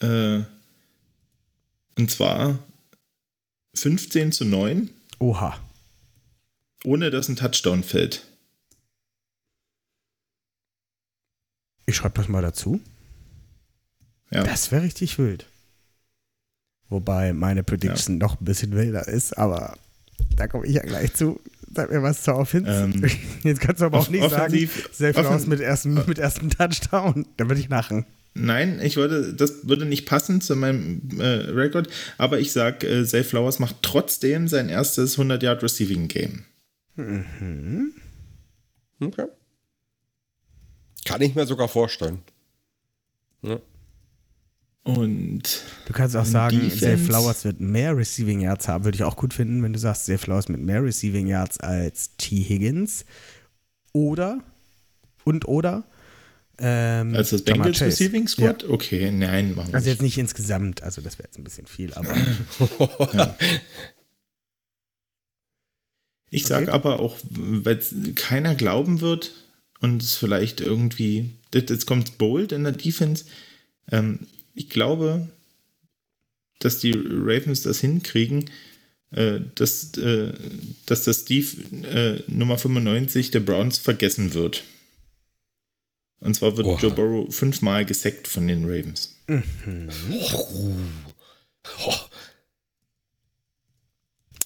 Äh, 0.00 0.42
und 1.96 2.10
zwar 2.10 2.58
15 3.74 4.32
zu 4.32 4.44
9, 4.44 4.90
Oha. 5.18 5.58
ohne 6.84 7.10
dass 7.10 7.28
ein 7.28 7.36
Touchdown 7.36 7.82
fällt. 7.82 8.24
Ich 11.86 11.96
schreibe 11.96 12.16
das 12.16 12.28
mal 12.28 12.42
dazu. 12.42 12.80
Ja. 14.30 14.44
Das 14.44 14.70
wäre 14.70 14.82
richtig 14.82 15.18
wild. 15.18 15.46
Wobei 16.88 17.32
meine 17.32 17.62
Prediction 17.62 18.18
noch 18.18 18.40
ein 18.40 18.44
bisschen 18.44 18.72
wilder 18.72 19.06
ist, 19.08 19.36
aber 19.36 19.76
da 20.36 20.46
komme 20.48 20.66
ich 20.66 20.74
ja 20.74 20.82
gleich 20.82 21.12
zu. 21.14 21.40
Sag 21.74 21.90
mir 21.92 22.02
was 22.02 22.22
zur 22.22 22.36
Offense. 22.36 22.70
Ähm, 22.70 23.04
Jetzt 23.42 23.60
kannst 23.60 23.82
du 23.82 23.86
aber 23.86 23.98
auch 23.98 24.08
nicht 24.08 24.22
offensiv- 24.22 24.88
sagen, 24.92 25.12
Flowers 25.14 25.42
offen- 25.42 25.48
mit 25.50 25.60
ersten, 25.60 25.94
mit 26.06 26.18
ersten 26.18 26.48
Touchdown. 26.50 27.26
Da 27.36 27.46
würde 27.48 27.60
ich 27.60 27.68
lachen. 27.68 28.06
Nein, 28.34 28.80
ich 28.82 28.96
würde, 28.96 29.34
das 29.34 29.66
würde 29.68 29.84
nicht 29.84 30.06
passen 30.06 30.40
zu 30.40 30.54
meinem 30.56 31.02
äh, 31.18 31.24
Rekord, 31.24 31.88
aber 32.18 32.38
ich 32.38 32.52
sag, 32.52 32.84
äh, 32.84 33.04
Zay 33.04 33.22
Flowers 33.24 33.58
macht 33.58 33.76
trotzdem 33.82 34.48
sein 34.48 34.68
erstes 34.68 35.14
100 35.14 35.42
Yard 35.42 35.62
Receiving 35.62 36.08
Game. 36.08 36.44
Okay. 39.00 39.26
Kann 41.04 41.20
ich 41.22 41.34
mir 41.34 41.46
sogar 41.46 41.68
vorstellen. 41.68 42.20
Ja. 43.42 43.58
Und 44.96 45.42
Du 45.84 45.92
kannst 45.92 46.16
auch 46.16 46.24
sagen, 46.24 46.60
Defense? 46.60 46.78
Zay 46.78 46.96
Flowers 46.96 47.44
wird 47.44 47.60
mehr 47.60 47.94
Receiving 47.94 48.40
Yards 48.40 48.68
haben. 48.68 48.84
Würde 48.84 48.96
ich 48.96 49.04
auch 49.04 49.16
gut 49.16 49.34
finden, 49.34 49.62
wenn 49.62 49.74
du 49.74 49.78
sagst, 49.78 50.06
Zay 50.06 50.16
Flowers 50.16 50.48
mit 50.48 50.62
mehr 50.62 50.82
Receiving 50.82 51.26
Yards 51.26 51.60
als 51.60 52.16
T. 52.16 52.36
Higgins. 52.36 53.04
Oder, 53.92 54.42
und 55.24 55.46
oder, 55.46 55.84
ähm, 56.58 57.14
als 57.14 57.30
das 57.30 57.42
Bengals. 57.42 57.82
Receiving 57.82 58.28
Squad? 58.28 58.64
Okay, 58.64 59.10
nein, 59.10 59.54
machen 59.54 59.72
wir 59.72 59.74
Also 59.74 59.90
jetzt 59.90 60.00
nicht 60.00 60.16
insgesamt, 60.16 60.82
also 60.82 61.02
das 61.02 61.18
wäre 61.18 61.28
jetzt 61.28 61.38
ein 61.38 61.44
bisschen 61.44 61.66
viel, 61.66 61.92
aber 61.92 62.14
Ich 66.30 66.46
sage 66.46 66.72
aber 66.72 67.00
auch, 67.00 67.18
weil 67.30 67.78
keiner 68.14 68.54
glauben 68.54 69.02
wird 69.02 69.32
und 69.80 70.02
es 70.02 70.16
vielleicht 70.16 70.62
irgendwie, 70.62 71.34
jetzt 71.52 71.68
jetzt 71.68 71.86
kommt 71.86 72.16
Bold 72.16 72.52
in 72.52 72.64
der 72.64 72.72
Defense. 72.72 73.26
Ähm, 73.90 74.20
ich 74.58 74.68
glaube, 74.68 75.28
dass 76.58 76.80
die 76.80 76.92
Ravens 76.92 77.62
das 77.62 77.80
hinkriegen, 77.80 78.50
äh, 79.12 79.40
dass, 79.54 79.96
äh, 79.96 80.32
dass 80.86 81.04
das 81.04 81.20
Steve 81.20 81.46
äh, 81.86 82.22
Nummer 82.26 82.58
95 82.58 83.30
der 83.30 83.40
Browns 83.40 83.78
vergessen 83.78 84.34
wird. 84.34 84.64
Und 86.20 86.34
zwar 86.34 86.56
wird 86.56 86.66
Oha. 86.66 86.80
Joe 86.80 86.90
Burrow 86.90 87.32
fünfmal 87.34 87.84
gesackt 87.84 88.26
von 88.26 88.48
den 88.48 88.64
Ravens. 88.64 89.14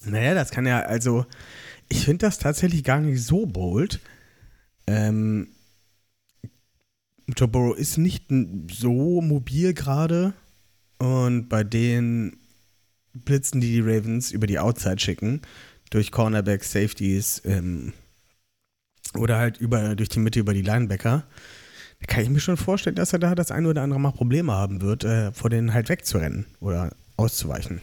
naja, 0.05 0.35
das 0.35 0.51
kann 0.51 0.67
ja, 0.67 0.81
also 0.81 1.25
ich 1.89 2.05
finde 2.05 2.27
das 2.27 2.37
tatsächlich 2.37 2.83
gar 2.83 2.99
nicht 2.99 3.23
so 3.23 3.47
bold. 3.47 3.99
Ähm, 4.85 5.47
Joe 7.27 7.47
Burrow 7.47 7.77
ist 7.77 7.97
nicht 7.97 8.25
so 8.71 9.21
mobil 9.21 9.73
gerade 9.73 10.33
und 10.99 11.47
bei 11.49 11.63
den 11.63 12.37
Blitzen, 13.13 13.61
die 13.61 13.71
die 13.71 13.81
Ravens 13.81 14.31
über 14.31 14.47
die 14.47 14.59
Outside 14.59 14.99
schicken, 14.99 15.41
durch 15.89 16.11
Cornerbacks, 16.11 16.71
Safeties 16.71 17.41
ähm, 17.45 17.93
oder 19.15 19.37
halt 19.37 19.57
über, 19.57 19.95
durch 19.95 20.09
die 20.09 20.19
Mitte 20.19 20.39
über 20.39 20.53
die 20.53 20.61
Linebacker, 20.63 21.25
da 21.99 22.05
kann 22.07 22.23
ich 22.23 22.29
mir 22.29 22.39
schon 22.39 22.57
vorstellen, 22.57 22.95
dass 22.95 23.13
er 23.13 23.19
da 23.19 23.35
das 23.35 23.51
ein 23.51 23.65
oder 23.65 23.83
andere 23.83 23.99
Mal 23.99 24.11
Probleme 24.11 24.51
haben 24.51 24.81
wird, 24.81 25.03
äh, 25.03 25.31
vor 25.31 25.49
denen 25.49 25.73
halt 25.73 25.89
wegzurennen 25.89 26.45
oder 26.59 26.95
auszuweichen. 27.15 27.81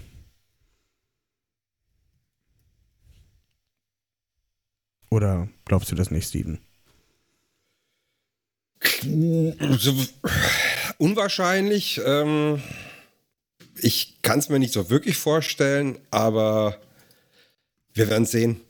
Oder 5.11 5.49
glaubst 5.65 5.91
du 5.91 5.97
das 5.97 6.11
nicht, 6.11 6.29
Steven? 6.29 6.59
So, 9.78 9.94
unwahrscheinlich. 10.98 12.01
Ähm, 12.05 12.62
ich 13.78 14.20
kann 14.23 14.39
es 14.39 14.48
mir 14.48 14.59
nicht 14.59 14.73
so 14.73 14.90
wirklich 14.90 15.16
vorstellen, 15.16 15.98
aber 16.11 16.78
wir 17.94 18.09
werden 18.09 18.27
sehen. 18.27 18.61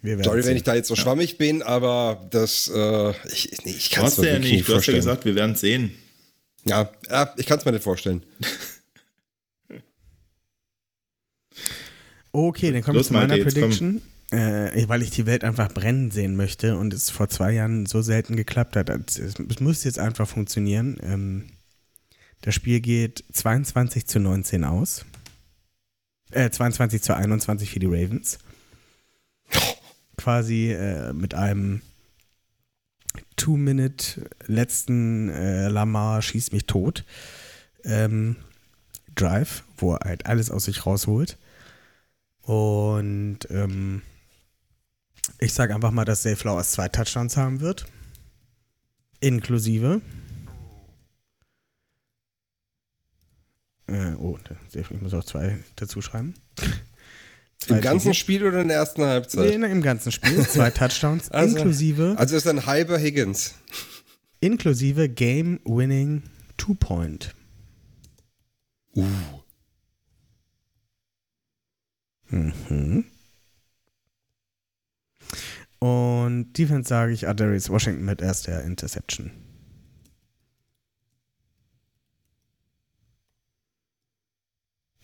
Wir 0.00 0.12
werden 0.12 0.24
Sorry, 0.24 0.38
wenn 0.38 0.44
sehen. 0.44 0.56
ich 0.56 0.62
da 0.64 0.74
jetzt 0.74 0.88
so 0.88 0.96
schwammig 0.96 1.38
bin, 1.38 1.62
aber 1.62 2.26
das, 2.30 2.68
äh, 2.74 3.10
ich, 3.32 3.50
nee, 3.64 3.70
ich 3.72 3.90
Du 3.90 3.96
kann 3.96 4.06
es 4.06 4.18
mir 4.18 4.26
ja 4.28 4.32
wirklich 4.34 4.50
nicht, 4.52 4.58
nicht 4.60 4.68
du 4.68 4.74
hast 4.74 4.86
ja 4.86 4.92
vorstellen. 4.92 4.96
gesagt, 4.96 5.24
wir 5.24 5.34
werden 5.34 5.54
sehen. 5.54 5.94
ja, 6.64 6.90
ja, 7.08 7.34
ich 7.36 7.46
kann 7.46 7.58
es 7.58 7.64
mir 7.64 7.72
nicht 7.72 7.84
vorstellen. 7.84 8.22
Okay, 12.32 12.72
dann 12.72 12.82
kommen 12.82 12.96
wir 12.98 13.04
zu 13.04 13.12
meiner 13.12 13.28
Malte, 13.36 13.44
jetzt 13.60 13.78
komm. 13.78 14.02
Äh, 14.32 14.88
weil 14.88 15.02
ich 15.02 15.10
die 15.10 15.26
Welt 15.26 15.44
einfach 15.44 15.70
brennen 15.72 16.10
sehen 16.10 16.36
möchte 16.36 16.78
und 16.78 16.94
es 16.94 17.10
vor 17.10 17.28
zwei 17.28 17.52
Jahren 17.52 17.84
so 17.84 18.00
selten 18.00 18.34
geklappt 18.34 18.76
hat. 18.76 18.88
Es, 18.88 19.18
es 19.18 19.60
muss 19.60 19.84
jetzt 19.84 19.98
einfach 19.98 20.26
funktionieren. 20.26 20.96
Ähm, 21.02 21.50
das 22.40 22.54
Spiel 22.54 22.80
geht 22.80 23.24
22 23.30 24.06
zu 24.06 24.20
19 24.20 24.64
aus. 24.64 25.04
Äh, 26.30 26.48
22 26.48 27.02
zu 27.02 27.14
21 27.14 27.70
für 27.70 27.78
die 27.78 27.86
Ravens. 27.86 28.38
Quasi 30.16 30.72
äh, 30.72 31.12
mit 31.12 31.34
einem 31.34 31.82
Two-Minute 33.36 34.30
letzten 34.46 35.28
äh, 35.28 35.68
Lamar 35.68 36.22
schießt 36.22 36.54
mich 36.54 36.64
tot. 36.64 37.04
Ähm, 37.84 38.36
Drive, 39.14 39.62
wo 39.76 39.92
er 39.92 40.08
halt 40.08 40.24
alles 40.24 40.50
aus 40.50 40.64
sich 40.64 40.86
rausholt. 40.86 41.36
Und 42.40 43.40
ähm, 43.50 44.00
ich 45.38 45.52
sage 45.54 45.74
einfach 45.74 45.90
mal, 45.90 46.04
dass 46.04 46.22
Zay 46.22 46.36
Flowers 46.36 46.72
zwei 46.72 46.88
Touchdowns 46.88 47.36
haben 47.36 47.60
wird. 47.60 47.86
Inklusive. 49.20 50.00
Äh, 53.86 54.14
oh, 54.14 54.38
ich 54.72 54.90
muss 55.00 55.14
auch 55.14 55.24
zwei 55.24 55.58
dazu 55.76 56.00
schreiben. 56.00 56.34
Zwei 57.58 57.76
Im 57.76 57.80
ganzen 57.80 58.08
Titel. 58.12 58.14
Spiel 58.20 58.46
oder 58.46 58.60
in 58.62 58.68
der 58.68 58.78
ersten 58.78 59.02
Nee, 59.02 59.06
Halbzeit? 59.08 59.58
na, 59.58 59.66
im 59.68 59.82
ganzen 59.82 60.10
Spiel. 60.12 60.46
Zwei 60.48 60.70
Touchdowns. 60.72 61.30
Also- 61.30 61.56
inklusive, 61.56 62.14
Also 62.18 62.36
ist 62.36 62.46
ein 62.48 62.66
halber 62.66 62.98
Higgins. 62.98 63.54
inklusive 64.40 65.08
Game-Winning 65.08 66.22
Two-Point. 66.56 67.34
Uh. 68.94 69.04
Mhm. 72.28 73.04
Und 75.82 76.52
Defense 76.56 76.88
sage 76.88 77.12
ich 77.12 77.26
Adarius 77.26 77.68
Washington 77.68 78.04
mit 78.04 78.22
erster 78.22 78.62
Interception. 78.62 79.32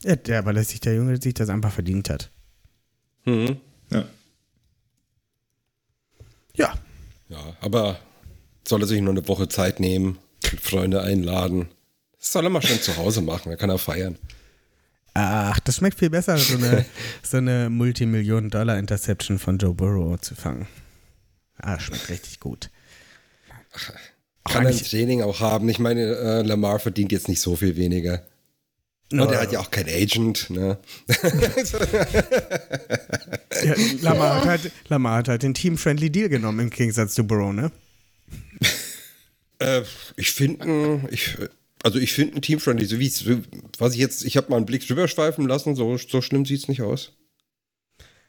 Ja, 0.05 0.14
der, 0.14 0.44
weil 0.44 0.56
er 0.56 0.62
sich 0.62 0.78
der 0.78 0.94
Junge 0.94 1.20
sich 1.20 1.34
das 1.34 1.48
einfach 1.48 1.72
verdient 1.72 2.09
hat. 2.10 2.30
Mhm. 3.24 3.56
Ja. 3.90 4.05
Ja, 6.55 6.78
Ja, 7.28 7.56
aber 7.60 7.98
soll 8.64 8.80
er 8.82 8.86
sich 8.86 9.00
nur 9.00 9.10
eine 9.10 9.26
Woche 9.26 9.48
Zeit 9.48 9.80
nehmen, 9.80 10.18
Freunde 10.62 11.02
einladen. 11.02 11.70
Das 12.20 12.30
soll 12.30 12.44
er 12.44 12.50
mal 12.50 12.62
schön 12.62 12.80
zu 12.80 12.96
Hause 12.96 13.20
machen, 13.20 13.50
da 13.50 13.56
kann 13.56 13.70
er 13.70 13.78
feiern. 13.78 14.16
Ach, 15.20 15.58
das 15.60 15.76
schmeckt 15.76 15.98
viel 15.98 16.10
besser, 16.10 16.38
so 16.38 16.56
eine, 16.56 16.84
so 17.22 17.38
eine 17.38 17.70
Multimillionen-Dollar-Interception 17.70 19.38
von 19.38 19.58
Joe 19.58 19.74
Burrow 19.74 20.20
zu 20.20 20.36
fangen. 20.36 20.68
Ah, 21.56 21.80
schmeckt 21.80 22.08
richtig 22.08 22.38
gut. 22.38 22.70
Kann 24.44 24.64
er 24.64 24.70
im 24.70 24.78
Training 24.78 25.22
auch 25.22 25.40
haben. 25.40 25.68
Ich 25.68 25.80
meine, 25.80 26.02
äh, 26.02 26.42
Lamar 26.42 26.78
verdient 26.78 27.10
jetzt 27.10 27.28
nicht 27.28 27.40
so 27.40 27.56
viel 27.56 27.74
weniger. 27.76 28.22
Und 29.10 29.32
er 29.32 29.40
hat 29.40 29.52
ja 29.52 29.58
auch 29.58 29.70
keinen 29.70 29.88
Agent, 29.88 30.50
ne? 30.50 30.78
Ja, 33.64 33.74
Lamar, 34.02 34.36
hat 34.36 34.44
halt, 34.46 34.72
Lamar 34.88 35.16
hat 35.16 35.28
halt 35.28 35.42
den 35.42 35.54
Team-Friendly 35.54 36.10
Deal 36.10 36.28
genommen 36.28 36.60
im 36.60 36.70
Gegensatz 36.70 37.14
zu 37.14 37.24
Burrow, 37.26 37.52
ne? 37.52 37.72
Äh, 39.58 39.82
ich 40.16 40.30
finde, 40.30 41.00
ich, 41.10 41.36
also 41.89 41.98
ich 41.98 42.12
finde 42.12 42.36
ein 42.36 42.43
Team-Friendly, 42.43 42.85
so 42.86 42.98
wie 42.98 43.06
es, 43.06 43.24
was 43.78 43.94
ich 43.94 43.98
jetzt, 43.98 44.24
ich 44.24 44.36
habe 44.36 44.51
mal 44.51 44.56
einen 44.56 44.66
Blick 44.66 44.86
drüber 44.86 45.09
schweifen 45.09 45.48
lassen, 45.48 45.74
so, 45.74 45.97
so 45.97 46.20
schlimm 46.20 46.44
sieht 46.44 46.60
es 46.60 46.69
nicht 46.69 46.82
aus. 46.82 47.12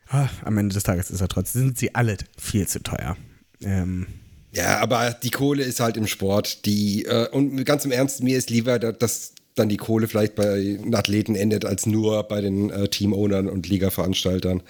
Ah, 0.08 0.30
am 0.46 0.58
Ende 0.58 0.74
des 0.74 0.84
Tages 0.84 1.12
ist 1.12 1.22
er 1.22 1.28
trotzdem, 1.28 1.62
sind 1.64 1.78
sie 1.78 1.94
alle 1.94 2.18
viel 2.38 2.68
zu 2.68 2.82
teuer. 2.82 3.18
Ähm, 3.62 4.08
Ja, 4.54 4.80
aber 4.80 5.12
die 5.12 5.30
Kohle 5.30 5.64
ist 5.64 5.80
halt 5.80 5.98
im 5.98 6.08
Sport. 6.08 6.66
Die, 6.66 7.06
äh, 7.06 7.28
und 7.30 7.64
ganz 7.66 7.86
im 7.86 7.92
Ernst, 7.92 8.24
mir 8.24 8.38
ist 8.38 8.50
lieber, 8.50 8.80
da- 8.80 8.92
dass 8.92 9.34
dann 9.56 9.70
die 9.70 9.78
Kohle 9.78 10.08
vielleicht 10.08 10.36
bei 10.36 10.46
den 10.60 10.96
Athleten 10.96 11.36
endet, 11.36 11.66
als 11.66 11.86
nur 11.86 12.24
bei 12.24 12.40
den 12.42 12.70
äh, 12.70 12.88
Teamownern 12.88 13.48
und 13.50 13.68
Liga-Veranstaltern. 13.68 14.64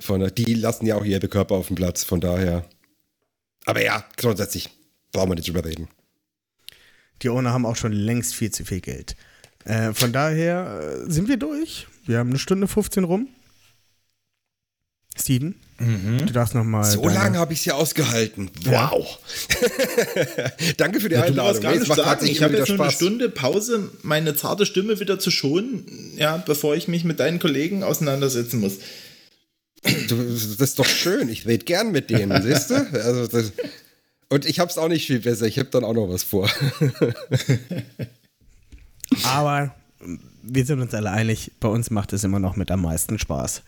Von, 0.00 0.28
die 0.34 0.54
lassen 0.54 0.86
ja 0.86 0.96
auch 0.96 1.04
ihre 1.04 1.28
Körper 1.28 1.54
auf 1.54 1.68
dem 1.68 1.76
Platz, 1.76 2.02
von 2.02 2.20
daher. 2.20 2.64
Aber 3.66 3.84
ja, 3.84 4.04
grundsätzlich 4.16 4.70
brauchen 5.12 5.30
wir 5.30 5.34
nicht 5.36 5.46
drüber 5.46 5.64
reden. 5.64 5.88
Die 7.20 7.28
Owner 7.28 7.52
haben 7.52 7.66
auch 7.66 7.76
schon 7.76 7.92
längst 7.92 8.34
viel 8.34 8.50
zu 8.50 8.64
viel 8.64 8.80
Geld. 8.80 9.16
Äh, 9.64 9.92
von 9.92 10.12
daher 10.12 11.02
äh, 11.06 11.10
sind 11.10 11.28
wir 11.28 11.36
durch. 11.36 11.86
Wir 12.06 12.18
haben 12.18 12.30
eine 12.30 12.38
Stunde 12.38 12.66
15 12.66 13.04
rum. 13.04 13.28
Steven, 15.14 15.54
du 15.78 16.32
darfst 16.32 16.54
nochmal. 16.54 16.84
So 16.84 17.06
lange 17.06 17.38
habe 17.38 17.52
ich 17.52 17.58
es 17.60 17.64
ja 17.66 17.74
ausgehalten. 17.74 18.50
Wow. 18.64 19.18
Danke 20.78 21.00
für 21.00 21.10
die 21.10 21.16
Ja, 21.16 21.20
du 21.20 21.28
Einladung. 21.28 21.62
Nee, 21.62 21.84
sagen. 21.84 22.26
Ich 22.26 22.42
habe 22.42 22.56
jetzt 22.56 22.68
nur 22.70 22.80
eine 22.80 22.90
Spaß. 22.90 22.94
Stunde 22.94 23.28
Pause, 23.28 23.90
meine 24.02 24.34
zarte 24.34 24.64
Stimme 24.64 25.00
wieder 25.00 25.18
zu 25.18 25.30
schonen, 25.30 25.84
ja, 26.16 26.38
bevor 26.38 26.76
ich 26.76 26.88
mich 26.88 27.04
mit 27.04 27.20
deinen 27.20 27.38
Kollegen 27.40 27.82
auseinandersetzen 27.82 28.58
muss. 28.60 28.78
das 29.82 30.60
ist 30.60 30.78
doch 30.78 30.86
schön. 30.86 31.28
Ich 31.28 31.46
rede 31.46 31.66
gern 31.66 31.92
mit 31.92 32.08
denen, 32.08 32.40
siehst 32.42 32.70
du? 32.70 32.74
Also 32.76 33.26
das, 33.26 33.52
und 34.32 34.46
ich 34.46 34.58
hab's 34.58 34.78
auch 34.78 34.88
nicht 34.88 35.06
viel 35.06 35.20
besser. 35.20 35.46
Ich 35.46 35.58
habe 35.58 35.68
dann 35.68 35.84
auch 35.84 35.92
noch 35.92 36.08
was 36.08 36.22
vor. 36.22 36.48
Aber 39.24 39.74
wir 40.42 40.64
sind 40.64 40.80
uns 40.80 40.94
alle 40.94 41.10
einig, 41.10 41.52
bei 41.60 41.68
uns 41.68 41.90
macht 41.90 42.14
es 42.14 42.24
immer 42.24 42.38
noch 42.38 42.56
mit 42.56 42.70
am 42.70 42.82
meisten 42.82 43.18
Spaß. 43.18 43.62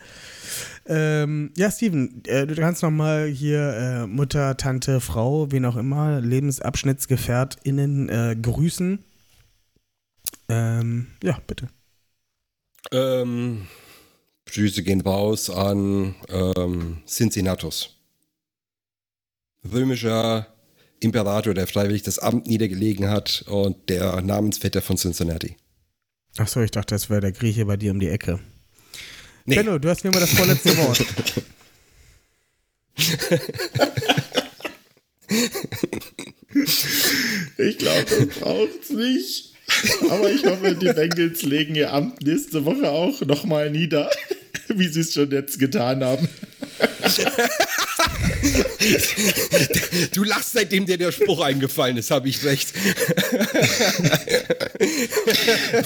Ähm, 0.87 1.53
ja, 1.57 1.71
Steven, 1.71 2.23
äh, 2.27 2.47
du 2.47 2.55
kannst 2.55 2.83
noch 2.83 2.91
mal 2.91 3.27
hier 3.27 3.75
äh, 3.75 4.07
Mutter, 4.07 4.57
Tante, 4.57 5.01
Frau, 5.01 5.53
wen 5.53 5.67
auch 5.67 5.77
immer, 5.77 6.21
LebensabschnittsgefährtInnen 6.21 8.09
äh, 8.09 8.37
grüßen. 8.41 9.05
Ähm, 10.49 11.09
ja, 11.23 11.39
bitte. 11.47 11.69
Ähm, 12.91 13.67
Grüße 14.47 14.83
gehen 14.83 15.03
raus 15.03 15.51
an 15.51 16.15
ähm, 16.29 17.03
Cincinnatus. 17.07 17.91
Römischer 19.73 20.54
Imperator, 21.01 21.55
der 21.55 21.67
freiwillig 21.67 22.03
das 22.03 22.19
Amt 22.19 22.47
niedergelegen 22.47 23.11
hat 23.11 23.45
und 23.47 23.89
der 23.89 24.21
Namensvetter 24.23 24.83
von 24.83 24.97
Cincinnati. 24.97 25.57
Achso, 26.37 26.61
ich 26.63 26.71
dachte, 26.71 26.95
das 26.95 27.11
wäre 27.11 27.21
der 27.21 27.33
Grieche 27.33 27.65
bei 27.67 27.77
dir 27.77 27.93
um 27.93 28.01
die 28.01 28.09
Ecke. 28.09 28.41
Nee. 29.45 29.57
Benno, 29.57 29.79
du 29.79 29.89
hast 29.89 30.05
mir 30.05 30.11
mal 30.11 30.21
das 30.21 30.31
vorletzte 30.31 30.77
Wort. 30.79 31.05
Ich 37.59 37.79
glaube, 37.79 38.05
das 38.05 38.39
braucht's 38.39 38.91
nicht. 38.91 39.55
Aber 40.11 40.31
ich 40.31 40.45
hoffe, 40.45 40.75
die 40.75 40.93
Bengals 40.93 41.43
legen 41.43 41.75
ihr 41.75 41.93
Amt 41.93 42.23
nächste 42.23 42.65
Woche 42.65 42.91
auch 42.91 43.21
nochmal 43.23 43.71
nieder, 43.71 44.11
wie 44.69 44.89
sie 44.89 45.01
es 45.01 45.15
schon 45.15 45.31
jetzt 45.31 45.59
getan 45.59 46.05
haben. 46.05 46.29
Du 50.13 50.25
lachst, 50.25 50.53
seitdem 50.53 50.87
dir 50.87 50.99
der 50.99 51.13
Spruch 51.13 51.41
eingefallen 51.41 51.97
ist, 51.97 52.11
habe 52.11 52.29
ich 52.29 52.45
recht. 52.45 52.73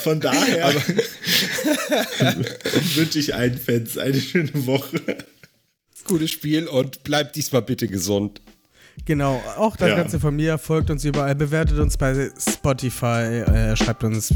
Von 0.03 0.21
daher 0.21 0.75
wünsche 2.95 3.19
ich 3.19 3.35
allen 3.35 3.59
Fans 3.59 3.99
eine 3.99 4.21
schöne 4.21 4.67
Woche. 4.67 5.01
Gutes 6.05 6.31
Spiel 6.31 6.67
und 6.67 7.03
bleib 7.05 7.33
diesmal 7.35 7.63
bitte 7.63 7.87
gesund. 7.89 8.41
Genau, 9.05 9.43
auch 9.57 9.77
das 9.77 9.91
Ja. 9.91 9.97
Ganze 9.97 10.19
von 10.21 10.35
mir. 10.35 10.59
Folgt 10.59 10.91
uns 10.91 11.05
überall, 11.05 11.35
bewertet 11.35 11.79
uns 11.79 11.97
bei 11.97 12.31
Spotify, 12.39 13.43
äh, 13.47 13.77
schreibt 13.77 14.05
uns 14.05 14.35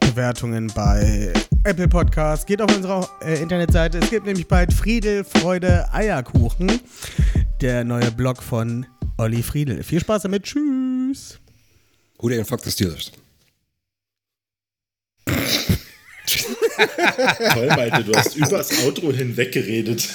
Bewertungen 0.00 0.68
bei 0.74 1.32
Apple 1.64 1.88
Podcasts, 1.88 2.46
geht 2.46 2.62
auf 2.62 2.74
unsere 2.74 3.08
äh, 3.22 3.40
Internetseite. 3.40 3.98
Es 3.98 4.10
gibt 4.10 4.26
nämlich 4.26 4.46
bald 4.46 4.72
Friedel, 4.72 5.24
Freude, 5.24 5.92
Eierkuchen, 5.92 6.80
der 7.60 7.84
neue 7.84 8.10
Blog 8.10 8.42
von 8.42 8.86
Olli 9.18 9.42
Friedel. 9.42 9.82
Viel 9.82 10.00
Spaß 10.00 10.22
damit, 10.22 10.44
tschüss. 10.44 11.38
Who 12.18 12.28
the 12.28 12.44
fuck 12.44 12.60
the 12.60 12.70
Steelers? 12.70 13.12
Toll, 17.52 17.68
Malte, 17.68 18.04
du 18.04 18.14
hast 18.14 18.36
übers 18.36 18.84
Outro 18.84 19.12
hinweg 19.12 19.52
geredet. 19.52 20.08